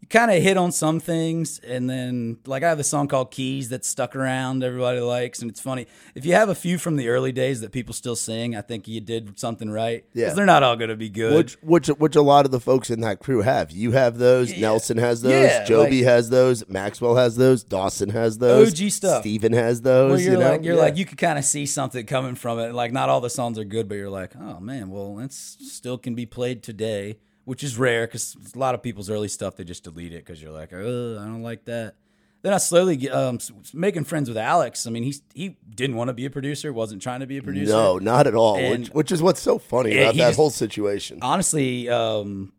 you 0.00 0.08
kind 0.08 0.30
of 0.30 0.42
hit 0.42 0.56
on 0.56 0.70
some 0.72 1.00
things, 1.00 1.58
and 1.60 1.88
then 1.90 2.38
like 2.46 2.62
I 2.62 2.68
have 2.68 2.78
a 2.78 2.84
song 2.84 3.08
called 3.08 3.30
Keys 3.30 3.70
that 3.70 3.84
stuck 3.84 4.14
around, 4.14 4.62
everybody 4.62 5.00
likes, 5.00 5.40
and 5.40 5.50
it's 5.50 5.60
funny 5.60 5.86
if 6.14 6.24
you 6.24 6.34
have 6.34 6.48
a 6.48 6.54
few 6.54 6.78
from 6.78 6.96
the 6.96 7.08
early 7.08 7.32
days 7.32 7.60
that 7.62 7.72
people 7.72 7.92
still 7.94 8.14
sing. 8.14 8.54
I 8.54 8.60
think 8.60 8.86
you 8.86 9.00
did 9.00 9.38
something 9.38 9.70
right. 9.70 10.04
Yeah. 10.14 10.32
they're 10.34 10.46
not 10.46 10.62
all 10.62 10.76
going 10.76 10.90
to 10.90 10.96
be 10.96 11.08
good. 11.08 11.34
Which 11.34 11.54
which 11.62 11.88
which 11.88 12.14
a 12.16 12.22
lot 12.22 12.44
of 12.44 12.50
the 12.52 12.60
folks 12.60 12.90
in 12.90 13.00
that 13.00 13.18
crew 13.20 13.42
have. 13.42 13.70
You 13.70 13.92
have 13.92 14.18
those. 14.18 14.56
Nelson 14.56 14.98
has 14.98 15.22
those. 15.22 15.32
Yeah, 15.32 15.64
Joby 15.64 15.96
like- 16.02 16.04
has 16.04 16.30
those. 16.30 16.68
Maxwell 16.68 17.16
has 17.16 17.36
those. 17.36 17.64
Dawson 17.64 18.10
has 18.10 18.38
those. 18.38 18.80
OG 18.80 18.90
stuff. 18.90 19.22
Steven 19.22 19.52
has 19.54 19.82
those. 19.82 20.12
Where 20.12 20.20
you're 20.20 20.32
you 20.34 20.38
know? 20.38 20.50
like, 20.50 20.64
you're 20.64 20.74
Yeah. 20.76 20.82
like, 20.82 20.96
you 20.96 21.04
could 21.04 21.18
kind 21.18 21.38
of 21.38 21.44
see 21.44 21.66
something 21.66 22.06
coming 22.06 22.34
from 22.34 22.58
it. 22.58 22.74
Like, 22.74 22.92
not 22.92 23.08
all 23.08 23.20
the 23.20 23.30
songs 23.30 23.58
are 23.58 23.64
good, 23.64 23.88
but 23.88 23.96
you're 23.96 24.10
like, 24.10 24.34
oh 24.36 24.60
man, 24.60 24.90
well, 24.90 25.18
it 25.18 25.32
still 25.32 25.98
can 25.98 26.14
be 26.14 26.26
played 26.26 26.62
today, 26.62 27.16
which 27.46 27.62
is 27.62 27.78
rare 27.78 28.06
because 28.06 28.36
a 28.54 28.58
lot 28.58 28.74
of 28.74 28.82
people's 28.82 29.08
early 29.08 29.28
stuff 29.28 29.56
they 29.56 29.64
just 29.64 29.84
delete 29.84 30.12
it 30.12 30.26
because 30.26 30.42
you're 30.42 30.52
like, 30.52 30.72
oh, 30.72 31.18
I 31.18 31.24
don't 31.24 31.42
like 31.42 31.64
that. 31.64 31.94
Then 32.42 32.52
I 32.52 32.58
slowly 32.58 33.08
um, 33.08 33.38
making 33.72 34.04
friends 34.04 34.28
with 34.28 34.36
Alex. 34.36 34.86
I 34.86 34.90
mean, 34.90 35.04
he 35.04 35.14
he 35.32 35.56
didn't 35.74 35.96
want 35.96 36.08
to 36.08 36.14
be 36.14 36.26
a 36.26 36.30
producer, 36.30 36.72
wasn't 36.72 37.00
trying 37.02 37.20
to 37.20 37.26
be 37.26 37.38
a 37.38 37.42
producer. 37.42 37.72
no, 37.72 37.98
not 37.98 38.26
at 38.26 38.34
all. 38.34 38.56
Which, 38.56 38.88
which 38.88 39.12
is 39.12 39.22
what's 39.22 39.40
so 39.40 39.58
funny 39.58 39.96
about 39.96 40.14
that 40.14 40.28
just- 40.28 40.36
whole 40.36 40.50
situation. 40.50 41.20
honestly, 41.22 41.88
um, 41.88 42.52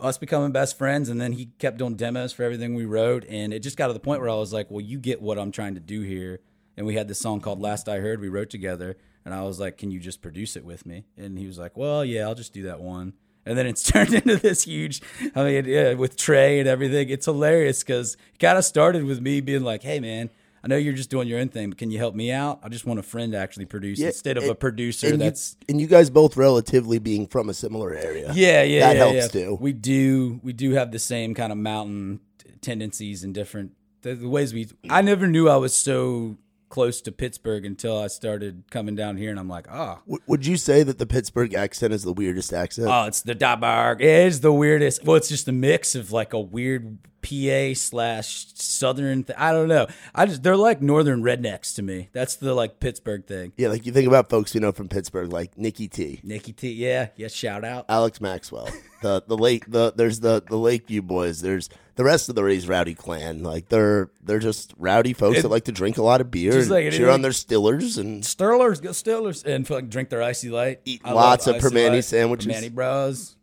us 0.00 0.18
becoming 0.18 0.52
best 0.52 0.78
friends, 0.78 1.08
and 1.08 1.20
then 1.20 1.32
he 1.32 1.46
kept 1.58 1.76
doing 1.78 1.96
demos 1.96 2.32
for 2.32 2.44
everything 2.44 2.74
we 2.74 2.84
wrote, 2.84 3.24
and 3.28 3.52
it 3.52 3.60
just 3.60 3.76
got 3.76 3.88
to 3.88 3.92
the 3.92 4.00
point 4.00 4.20
where 4.20 4.30
I 4.30 4.34
was 4.36 4.52
like, 4.52 4.70
"Well, 4.70 4.80
you 4.80 4.98
get 4.98 5.20
what 5.20 5.38
I'm 5.38 5.50
trying 5.50 5.74
to 5.74 5.80
do 5.80 6.00
here." 6.02 6.40
And 6.76 6.86
we 6.86 6.94
had 6.94 7.08
this 7.08 7.18
song 7.18 7.40
called 7.40 7.60
"Last 7.60 7.88
I 7.88 7.98
Heard" 7.98 8.20
we 8.20 8.28
wrote 8.28 8.50
together, 8.50 8.96
and 9.24 9.34
I 9.34 9.42
was 9.42 9.58
like, 9.58 9.76
"Can 9.76 9.90
you 9.90 9.98
just 9.98 10.22
produce 10.22 10.54
it 10.56 10.64
with 10.64 10.86
me?" 10.86 11.06
And 11.16 11.36
he 11.38 11.46
was 11.46 11.58
like, 11.58 11.76
"Well, 11.76 12.04
yeah, 12.04 12.22
I'll 12.22 12.36
just 12.36 12.52
do 12.52 12.62
that 12.64 12.80
one." 12.80 13.14
And 13.48 13.56
then 13.58 13.66
it's 13.66 13.82
turned 13.92 14.12
into 14.14 14.36
this 14.36 14.64
huge, 14.64 15.00
I 15.34 15.42
mean, 15.44 15.64
yeah, 15.64 15.94
with 15.94 16.16
Trey 16.16 16.60
and 16.60 16.68
everything. 16.68 17.08
It's 17.08 17.24
hilarious 17.26 17.82
because 17.82 18.16
it 18.34 18.38
kind 18.38 18.58
of 18.58 18.64
started 18.64 19.04
with 19.04 19.20
me 19.20 19.40
being 19.40 19.62
like, 19.64 19.82
"Hey, 19.82 20.00
man." 20.00 20.30
I 20.60 20.66
know 20.66 20.76
you're 20.76 20.92
just 20.92 21.08
doing 21.08 21.28
your 21.28 21.38
own 21.38 21.48
thing, 21.50 21.68
but 21.70 21.78
can 21.78 21.92
you 21.92 21.98
help 21.98 22.16
me 22.16 22.32
out? 22.32 22.58
I 22.64 22.68
just 22.68 22.84
want 22.84 22.98
a 22.98 23.02
friend 23.04 23.30
to 23.32 23.38
actually 23.38 23.66
produce 23.66 24.00
Yeah, 24.00 24.08
instead 24.08 24.36
of 24.36 24.42
and- 24.42 24.50
a 24.50 24.54
producer 24.56 25.06
and 25.06 25.20
that's 25.20 25.56
you, 25.60 25.66
and 25.68 25.80
you 25.80 25.86
guys 25.86 26.10
both 26.10 26.36
relatively 26.36 26.98
being 26.98 27.28
from 27.28 27.48
a 27.48 27.54
similar 27.54 27.94
area. 27.94 28.32
yeah, 28.34 28.64
yeah, 28.64 28.80
That 28.80 28.96
yeah, 28.96 28.98
helps 28.98 29.34
yeah. 29.36 29.42
too. 29.44 29.58
We 29.60 29.72
do, 29.72 30.40
we 30.42 30.52
do 30.52 30.72
have 30.72 30.90
the 30.90 30.98
same 30.98 31.32
kind 31.32 31.52
of 31.52 31.58
mountain 31.58 32.18
t- 32.38 32.50
tendencies 32.60 33.22
and 33.22 33.32
different 33.32 33.70
the, 34.02 34.16
the 34.16 34.28
ways 34.28 34.52
we. 34.52 34.66
I 34.90 35.00
never 35.00 35.28
knew 35.28 35.48
I 35.48 35.56
was 35.56 35.72
so 35.74 36.36
close 36.68 37.00
to 37.02 37.12
Pittsburgh 37.12 37.64
until 37.64 37.98
I 37.98 38.06
started 38.08 38.64
coming 38.70 38.94
down 38.94 39.16
here, 39.16 39.30
and 39.30 39.38
I'm 39.38 39.48
like, 39.48 39.66
oh, 39.70 40.00
would 40.26 40.46
you 40.46 40.56
say 40.56 40.82
that 40.82 40.98
the 40.98 41.06
Pittsburgh 41.06 41.54
accent 41.54 41.92
is 41.92 42.02
the 42.02 42.12
weirdest 42.12 42.52
accent? 42.52 42.88
oh, 42.88 43.04
it's 43.04 43.22
the 43.22 43.34
Dabarg. 43.34 44.00
It 44.00 44.26
is 44.26 44.40
the 44.40 44.52
weirdest. 44.52 45.04
Well, 45.04 45.16
it's 45.16 45.28
just 45.28 45.48
a 45.48 45.52
mix 45.52 45.94
of 45.94 46.12
like 46.12 46.32
a 46.32 46.40
weird 46.40 46.98
PA 47.22 47.74
slash 47.74 48.46
Southern. 48.54 49.24
Th- 49.24 49.38
I 49.38 49.52
don't 49.52 49.68
know. 49.68 49.86
I 50.14 50.26
just 50.26 50.42
they're 50.42 50.56
like 50.56 50.80
Northern 50.82 51.22
rednecks 51.22 51.74
to 51.76 51.82
me. 51.82 52.08
That's 52.12 52.36
the 52.36 52.54
like 52.54 52.80
Pittsburgh 52.80 53.26
thing. 53.26 53.52
yeah, 53.56 53.68
like 53.68 53.86
you 53.86 53.92
think 53.92 54.06
about 54.08 54.30
folks 54.30 54.54
you 54.54 54.60
know 54.60 54.72
from 54.72 54.88
Pittsburgh, 54.88 55.32
like 55.32 55.56
Nikki 55.58 55.88
T, 55.88 56.20
Nikki 56.22 56.52
T. 56.52 56.72
Yeah, 56.72 57.08
yeah. 57.16 57.28
Shout 57.28 57.64
out. 57.64 57.86
Alex 57.88 58.20
Maxwell, 58.20 58.68
the 59.02 59.22
the 59.26 59.36
lake, 59.36 59.64
the 59.70 59.92
there's 59.96 60.20
the 60.20 60.42
the 60.48 60.56
Lakeview 60.58 61.02
boys. 61.02 61.40
There's 61.40 61.68
the 61.96 62.04
rest 62.04 62.28
of 62.28 62.36
the 62.36 62.44
Rays 62.44 62.68
Rowdy 62.68 62.94
clan. 62.94 63.42
Like 63.42 63.68
they're 63.68 64.10
they're 64.22 64.38
just 64.38 64.72
rowdy 64.78 65.12
folks 65.12 65.38
It- 65.38 65.42
that 65.42 65.48
like 65.48 65.64
to 65.64 65.72
drink 65.72 65.98
a 65.98 66.02
lot 66.02 66.20
of 66.20 66.30
beer 66.30 66.56
and 66.58 66.70
like 66.70 66.92
cheer 66.92 67.10
on 67.10 67.22
their 67.22 67.32
Stillers 67.32 67.98
and 67.98 68.24
Sterlers, 68.24 68.80
go 68.80 68.90
Steelers, 68.90 69.44
and 69.44 69.66
fucking 69.66 69.88
drink 69.88 70.08
their 70.10 70.22
icy 70.22 70.50
light. 70.50 70.80
Eat 70.84 71.00
I 71.04 71.12
lots 71.12 71.46
of 71.46 71.62
Light, 71.62 72.04
sandwiches. 72.04 72.46
Primanti 72.46 72.72
bros, 72.72 73.36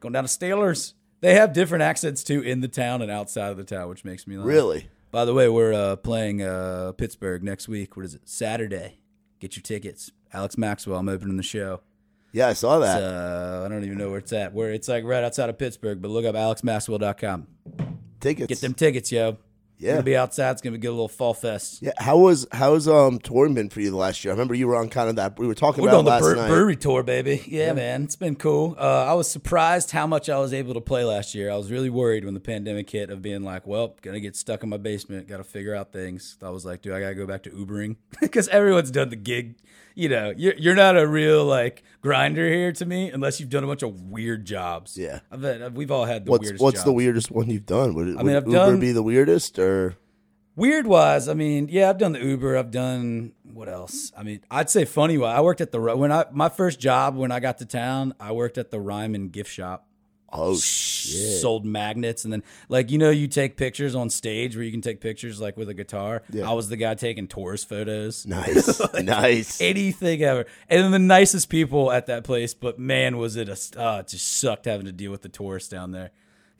going 0.00 0.12
down 0.12 0.24
to 0.24 0.28
Steelers. 0.28 0.92
They 1.22 1.34
have 1.34 1.52
different 1.52 1.82
accents 1.82 2.22
too 2.22 2.42
in 2.42 2.60
the 2.60 2.68
town 2.68 3.00
and 3.00 3.10
outside 3.10 3.50
of 3.50 3.56
the 3.56 3.64
town, 3.64 3.88
which 3.88 4.04
makes 4.04 4.26
me 4.26 4.36
laugh. 4.36 4.46
really. 4.46 4.88
By 5.12 5.24
the 5.24 5.32
way, 5.34 5.48
we're 5.48 5.72
uh, 5.72 5.96
playing 5.96 6.42
uh, 6.42 6.92
Pittsburgh 6.92 7.42
next 7.42 7.68
week. 7.68 7.96
What 7.96 8.04
is 8.06 8.14
it? 8.14 8.22
Saturday. 8.24 8.98
Get 9.40 9.56
your 9.56 9.62
tickets. 9.62 10.10
Alex 10.32 10.56
Maxwell. 10.58 10.98
I'm 10.98 11.08
opening 11.08 11.36
the 11.36 11.42
show. 11.42 11.80
Yeah, 12.32 12.48
I 12.48 12.54
saw 12.54 12.78
that. 12.78 13.02
Uh, 13.02 13.62
I 13.64 13.68
don't 13.68 13.84
even 13.84 13.98
know 13.98 14.08
where 14.08 14.18
it's 14.18 14.32
at. 14.32 14.54
Where 14.54 14.72
it's 14.72 14.88
like 14.88 15.04
right 15.04 15.22
outside 15.22 15.50
of 15.50 15.58
Pittsburgh, 15.58 16.00
but 16.00 16.10
look 16.10 16.24
up 16.24 16.34
alexmaxwell.com. 16.34 17.46
Tickets. 18.20 18.46
Get 18.48 18.60
them 18.60 18.72
tickets, 18.74 19.12
yo. 19.12 19.36
Yeah. 19.82 19.92
Gonna 19.92 20.02
be 20.04 20.16
outside. 20.16 20.52
It's 20.52 20.62
gonna 20.62 20.78
be 20.78 20.86
a 20.86 20.90
little 20.90 21.08
fall 21.08 21.34
fest. 21.34 21.82
Yeah, 21.82 21.90
how 21.98 22.18
was 22.18 22.46
how's 22.52 22.86
um 22.86 23.18
touring 23.18 23.54
been 23.54 23.68
for 23.68 23.80
you 23.80 23.90
the 23.90 23.96
last 23.96 24.24
year? 24.24 24.32
I 24.32 24.34
remember 24.34 24.54
you 24.54 24.66
were 24.68 24.76
on 24.76 24.88
kind 24.88 25.10
of 25.10 25.16
that. 25.16 25.38
We 25.38 25.46
were 25.46 25.54
talking 25.54 25.82
We're 25.82 25.90
about 25.90 26.04
doing 26.20 26.20
the 26.20 26.34
bre- 26.34 26.40
night. 26.40 26.48
brewery 26.48 26.76
tour, 26.76 27.02
baby. 27.02 27.42
Yeah, 27.48 27.72
man, 27.72 28.04
it's 28.04 28.16
been 28.16 28.36
cool. 28.36 28.76
Uh, 28.78 29.04
I 29.06 29.14
was 29.14 29.28
surprised 29.30 29.90
how 29.90 30.06
much 30.06 30.28
I 30.30 30.38
was 30.38 30.52
able 30.54 30.74
to 30.74 30.80
play 30.80 31.04
last 31.04 31.34
year. 31.34 31.50
I 31.50 31.56
was 31.56 31.70
really 31.70 31.90
worried 31.90 32.24
when 32.24 32.34
the 32.34 32.40
pandemic 32.40 32.88
hit 32.88 33.10
of 33.10 33.20
being 33.22 33.42
like, 33.42 33.66
well, 33.66 33.96
gonna 34.02 34.20
get 34.20 34.36
stuck 34.36 34.62
in 34.62 34.68
my 34.68 34.76
basement, 34.76 35.26
got 35.28 35.38
to 35.38 35.44
figure 35.44 35.74
out 35.74 35.92
things. 35.92 36.36
I 36.42 36.50
was 36.50 36.64
like, 36.64 36.82
dude, 36.82 36.92
I 36.94 37.00
gotta 37.00 37.14
go 37.14 37.26
back 37.26 37.42
to 37.44 37.50
Ubering 37.50 37.96
because 38.20 38.46
everyone's 38.48 38.90
done 38.90 39.10
the 39.10 39.16
gig. 39.16 39.56
You 39.94 40.08
know, 40.08 40.32
you're 40.34 40.54
you're 40.56 40.74
not 40.74 40.96
a 40.96 41.06
real 41.06 41.44
like 41.44 41.82
grinder 42.00 42.48
here 42.48 42.72
to 42.72 42.86
me 42.86 43.10
unless 43.10 43.38
you've 43.40 43.50
done 43.50 43.62
a 43.62 43.66
bunch 43.66 43.82
of 43.82 44.00
weird 44.00 44.46
jobs. 44.46 44.96
Yeah. 44.96 45.20
I 45.30 45.36
bet 45.36 45.74
we've 45.74 45.90
all 45.90 46.06
had 46.06 46.24
the 46.24 46.30
What's 46.30 46.44
weirdest. 46.44 46.62
what's 46.62 46.82
the 46.82 46.92
weirdest 46.94 47.30
one 47.30 47.50
you've 47.50 47.66
done? 47.66 47.92
Would, 47.94 48.06
would 48.16 48.24
mean, 48.24 48.34
I've 48.36 48.46
Uber 48.46 48.56
done- 48.56 48.80
be 48.80 48.92
the 48.92 49.02
weirdest 49.02 49.58
or 49.58 49.71
Weird 50.54 50.86
wise, 50.86 51.28
I 51.28 51.34
mean, 51.34 51.68
yeah, 51.70 51.88
I've 51.88 51.96
done 51.96 52.12
the 52.12 52.22
Uber. 52.22 52.58
I've 52.58 52.70
done 52.70 53.32
what 53.54 53.70
else? 53.70 54.12
I 54.16 54.22
mean, 54.22 54.40
I'd 54.50 54.68
say 54.68 54.84
funny 54.84 55.16
wise. 55.16 55.38
I 55.38 55.40
worked 55.40 55.62
at 55.62 55.72
the 55.72 55.80
when 55.80 56.12
I 56.12 56.26
my 56.30 56.50
first 56.50 56.78
job 56.78 57.16
when 57.16 57.32
I 57.32 57.40
got 57.40 57.58
to 57.58 57.66
town. 57.66 58.14
I 58.20 58.32
worked 58.32 58.58
at 58.58 58.70
the 58.70 58.78
Ryman 58.78 59.28
gift 59.30 59.50
shop. 59.50 59.88
oh 60.30 60.56
shit? 60.56 61.40
Sold 61.40 61.64
magnets, 61.64 62.24
and 62.24 62.32
then 62.34 62.42
like 62.68 62.90
you 62.90 62.98
know, 62.98 63.08
you 63.08 63.28
take 63.28 63.56
pictures 63.56 63.94
on 63.94 64.10
stage 64.10 64.54
where 64.54 64.62
you 64.62 64.70
can 64.70 64.82
take 64.82 65.00
pictures 65.00 65.40
like 65.40 65.56
with 65.56 65.70
a 65.70 65.74
guitar. 65.74 66.22
Yeah. 66.30 66.50
I 66.50 66.52
was 66.52 66.68
the 66.68 66.76
guy 66.76 66.94
taking 66.96 67.28
tourist 67.28 67.66
photos. 67.66 68.26
Nice, 68.32 68.80
nice. 69.02 69.58
Anything 69.58 70.22
ever, 70.22 70.44
and 70.68 70.84
then 70.84 70.90
the 70.90 70.98
nicest 70.98 71.48
people 71.48 71.90
at 71.90 72.06
that 72.08 72.24
place. 72.24 72.52
But 72.52 72.78
man, 72.78 73.16
was 73.16 73.36
it 73.36 73.48
a 73.48 73.82
uh, 73.82 74.00
it 74.00 74.08
just 74.08 74.38
sucked 74.38 74.66
having 74.66 74.84
to 74.84 74.92
deal 74.92 75.10
with 75.10 75.22
the 75.22 75.30
tourists 75.30 75.70
down 75.70 75.92
there. 75.92 76.10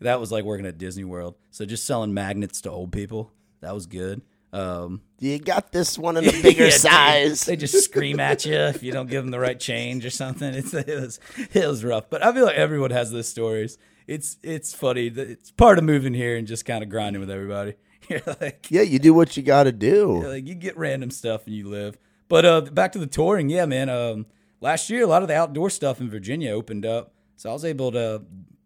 That 0.02 0.20
was 0.20 0.30
like 0.32 0.44
working 0.44 0.66
at 0.66 0.78
Disney 0.78 1.04
World. 1.04 1.34
So 1.50 1.64
just 1.64 1.84
selling 1.86 2.14
magnets 2.14 2.60
to 2.62 2.70
old 2.70 2.92
people. 2.92 3.32
That 3.60 3.74
was 3.74 3.86
good. 3.86 4.22
Um, 4.52 5.00
You 5.18 5.38
got 5.38 5.72
this 5.72 5.98
one 5.98 6.16
in 6.18 6.28
a 6.28 6.32
bigger 6.42 6.64
Yeah, 6.64 6.70
size. 6.70 7.44
They 7.46 7.56
just 7.56 7.84
scream 7.84 8.20
at 8.20 8.44
you 8.44 8.54
if 8.54 8.82
you 8.82 8.92
don't 8.92 9.08
give 9.08 9.22
them 9.24 9.30
the 9.30 9.40
right 9.40 9.58
change 9.58 10.04
or 10.04 10.10
something. 10.10 10.52
It's, 10.54 10.74
it 10.74 10.86
was 10.88 11.20
it 11.54 11.66
was 11.66 11.84
rough, 11.84 12.10
but 12.10 12.22
I 12.24 12.32
feel 12.34 12.44
like 12.44 12.56
everyone 12.56 12.90
has 12.90 13.10
those 13.10 13.28
stories. 13.28 13.78
It's 14.06 14.36
it's 14.42 14.74
funny. 14.74 15.06
It's 15.06 15.50
part 15.52 15.78
of 15.78 15.84
moving 15.84 16.12
here 16.12 16.36
and 16.36 16.46
just 16.46 16.64
kind 16.66 16.82
of 16.82 16.90
grinding 16.90 17.20
with 17.20 17.30
everybody. 17.30 17.74
You're 18.08 18.20
like, 18.40 18.66
yeah, 18.70 18.82
you 18.82 18.98
do 18.98 19.14
what 19.14 19.36
you 19.36 19.42
got 19.42 19.62
to 19.64 19.72
do. 19.72 20.22
like 20.26 20.46
you 20.46 20.54
get 20.54 20.76
random 20.76 21.10
stuff 21.10 21.46
and 21.46 21.54
you 21.54 21.68
live. 21.68 21.96
But 22.28 22.44
uh, 22.44 22.60
back 22.62 22.92
to 22.92 22.98
the 22.98 23.06
touring, 23.06 23.48
yeah, 23.48 23.64
man. 23.64 23.88
Um, 23.88 24.26
last 24.60 24.90
year, 24.90 25.02
a 25.04 25.06
lot 25.06 25.22
of 25.22 25.28
the 25.28 25.36
outdoor 25.36 25.70
stuff 25.70 26.00
in 26.00 26.10
Virginia 26.10 26.50
opened 26.50 26.84
up, 26.84 27.14
so 27.36 27.48
I 27.48 27.52
was 27.54 27.64
able 27.64 27.92
to. 27.92 28.22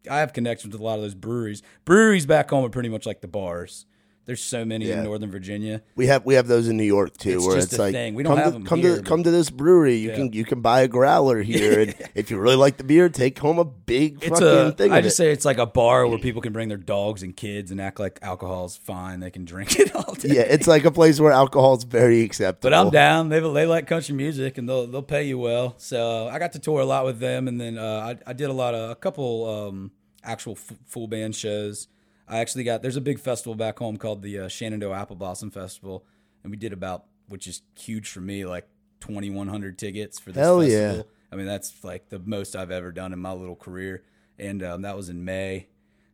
I 0.09 0.21
have 0.21 0.33
connections 0.33 0.73
with 0.73 0.81
a 0.81 0.85
lot 0.85 0.97
of 0.97 1.03
those 1.03 1.15
breweries. 1.15 1.63
Breweries 1.85 2.27
back 2.27 2.51
home 2.51 2.65
are 2.65 2.71
pretty 2.71 2.89
much 2.89 3.07
like 3.07 3.21
the 3.21 3.29
bars. 3.29 3.87
There's 4.27 4.43
so 4.43 4.65
many 4.65 4.87
Yeah. 4.87 4.99
in 4.99 5.05
Northern 5.05 5.31
Virginia. 5.31 5.83
We 5.95 6.09
have 6.09 6.25
we 6.27 6.35
have 6.35 6.49
those 6.49 6.67
in 6.69 6.77
New 6.77 6.83
York 6.83 7.17
too, 7.17 7.37
It's 7.37 7.47
where 7.47 7.55
just 7.57 7.69
it's 7.69 7.79
a 7.79 7.83
like 7.83 7.93
thing. 7.95 8.15
We 8.17 8.25
don't 8.25 8.31
come 8.35 8.39
have 8.39 8.47
to, 8.49 8.53
them 8.55 8.67
come 8.67 8.81
here, 8.81 8.97
to 8.97 9.03
come 9.03 9.23
to 9.23 9.31
this 9.31 9.51
brewery. 9.51 9.95
You 9.97 10.09
Yeah. 10.11 10.17
can 10.17 10.33
you 10.33 10.45
can 10.45 10.61
buy 10.63 10.81
a 10.81 10.89
growler 10.89 11.43
here, 11.43 11.79
and 11.81 11.95
if 12.17 12.31
you 12.33 12.39
really 12.39 12.57
like 12.57 12.77
the 12.77 12.83
beer, 12.83 13.09
take 13.09 13.39
home 13.39 13.61
a 13.61 13.65
big 13.65 14.17
It's 14.25 14.41
fucking 14.41 14.47
a. 14.69 14.73
thing. 14.73 14.91
I 14.93 15.01
just 15.01 15.15
it. 15.15 15.17
say 15.17 15.31
it's 15.31 15.45
like 15.45 15.59
a 15.59 15.67
bar 15.67 16.09
where 16.09 16.19
people 16.19 16.43
can 16.43 16.53
bring 16.53 16.69
their 16.69 16.77
dogs 16.77 17.23
and 17.23 17.37
kids 17.37 17.71
and 17.71 17.81
act 17.81 18.01
like 18.01 18.19
alcohol's 18.21 18.77
fine. 18.77 19.21
They 19.21 19.31
can 19.31 19.45
drink 19.45 19.79
it 19.79 19.95
all 19.95 20.15
day. 20.15 20.31
yeah, 20.35 20.41
it's 20.43 20.67
like 20.67 20.85
a 20.85 20.91
place 20.91 21.21
where 21.21 21.31
alcohol 21.31 21.77
is 21.77 21.85
very 21.85 22.23
acceptable. 22.23 22.69
But 22.71 22.75
I'm 22.77 22.91
down. 22.91 23.29
They 23.29 23.39
they 23.39 23.65
like 23.67 23.87
country 23.87 24.17
music 24.17 24.59
and 24.59 24.69
they'll 24.69 24.89
they'll 24.89 25.03
pay 25.03 25.23
you 25.23 25.39
well. 25.39 25.75
So 25.79 26.27
I 26.27 26.41
got 26.41 26.53
to 26.55 26.59
tour 26.59 26.81
a 26.81 26.85
lot 26.85 27.05
with 27.05 27.21
them, 27.21 27.47
and 27.47 27.61
then 27.61 27.79
uh, 27.79 28.17
I 28.27 28.31
I 28.31 28.33
did 28.33 28.51
a 28.51 28.53
lot 28.53 28.75
of 28.75 28.91
a 28.91 28.97
couple 28.97 29.49
um, 29.69 29.93
actual 30.25 30.55
f- 30.55 30.77
full 30.85 31.07
band 31.07 31.37
shows. 31.37 31.87
I 32.29 32.39
actually 32.39 32.65
got 32.65 32.83
there's 32.83 32.97
a 32.97 33.01
big 33.01 33.19
festival 33.19 33.55
back 33.55 33.79
home 33.79 33.97
called 33.97 34.23
the 34.23 34.41
uh, 34.41 34.49
Shenandoah 34.49 34.99
Apple 34.99 35.17
Blossom 35.17 35.51
Festival, 35.51 36.05
and 36.43 36.51
we 36.51 36.57
did 36.57 36.73
about 36.73 37.05
which 37.29 37.47
is 37.47 37.63
huge 37.79 38.09
for 38.09 38.21
me 38.21 38.45
like 38.45 38.69
2,100 39.01 39.79
tickets 39.79 40.19
for 40.19 40.33
this 40.33 40.43
Hell 40.43 40.63
yeah. 40.63 41.03
I 41.31 41.37
mean 41.37 41.47
that's 41.47 41.85
like 41.85 42.09
the 42.09 42.19
most 42.19 42.57
I've 42.57 42.71
ever 42.71 42.93
done 42.93 43.13
in 43.13 43.19
my 43.19 43.33
little 43.33 43.57
career, 43.57 44.03
and 44.39 44.63
um, 44.63 44.83
that 44.83 44.97
was 44.97 45.09
in 45.09 45.25
May. 45.25 45.69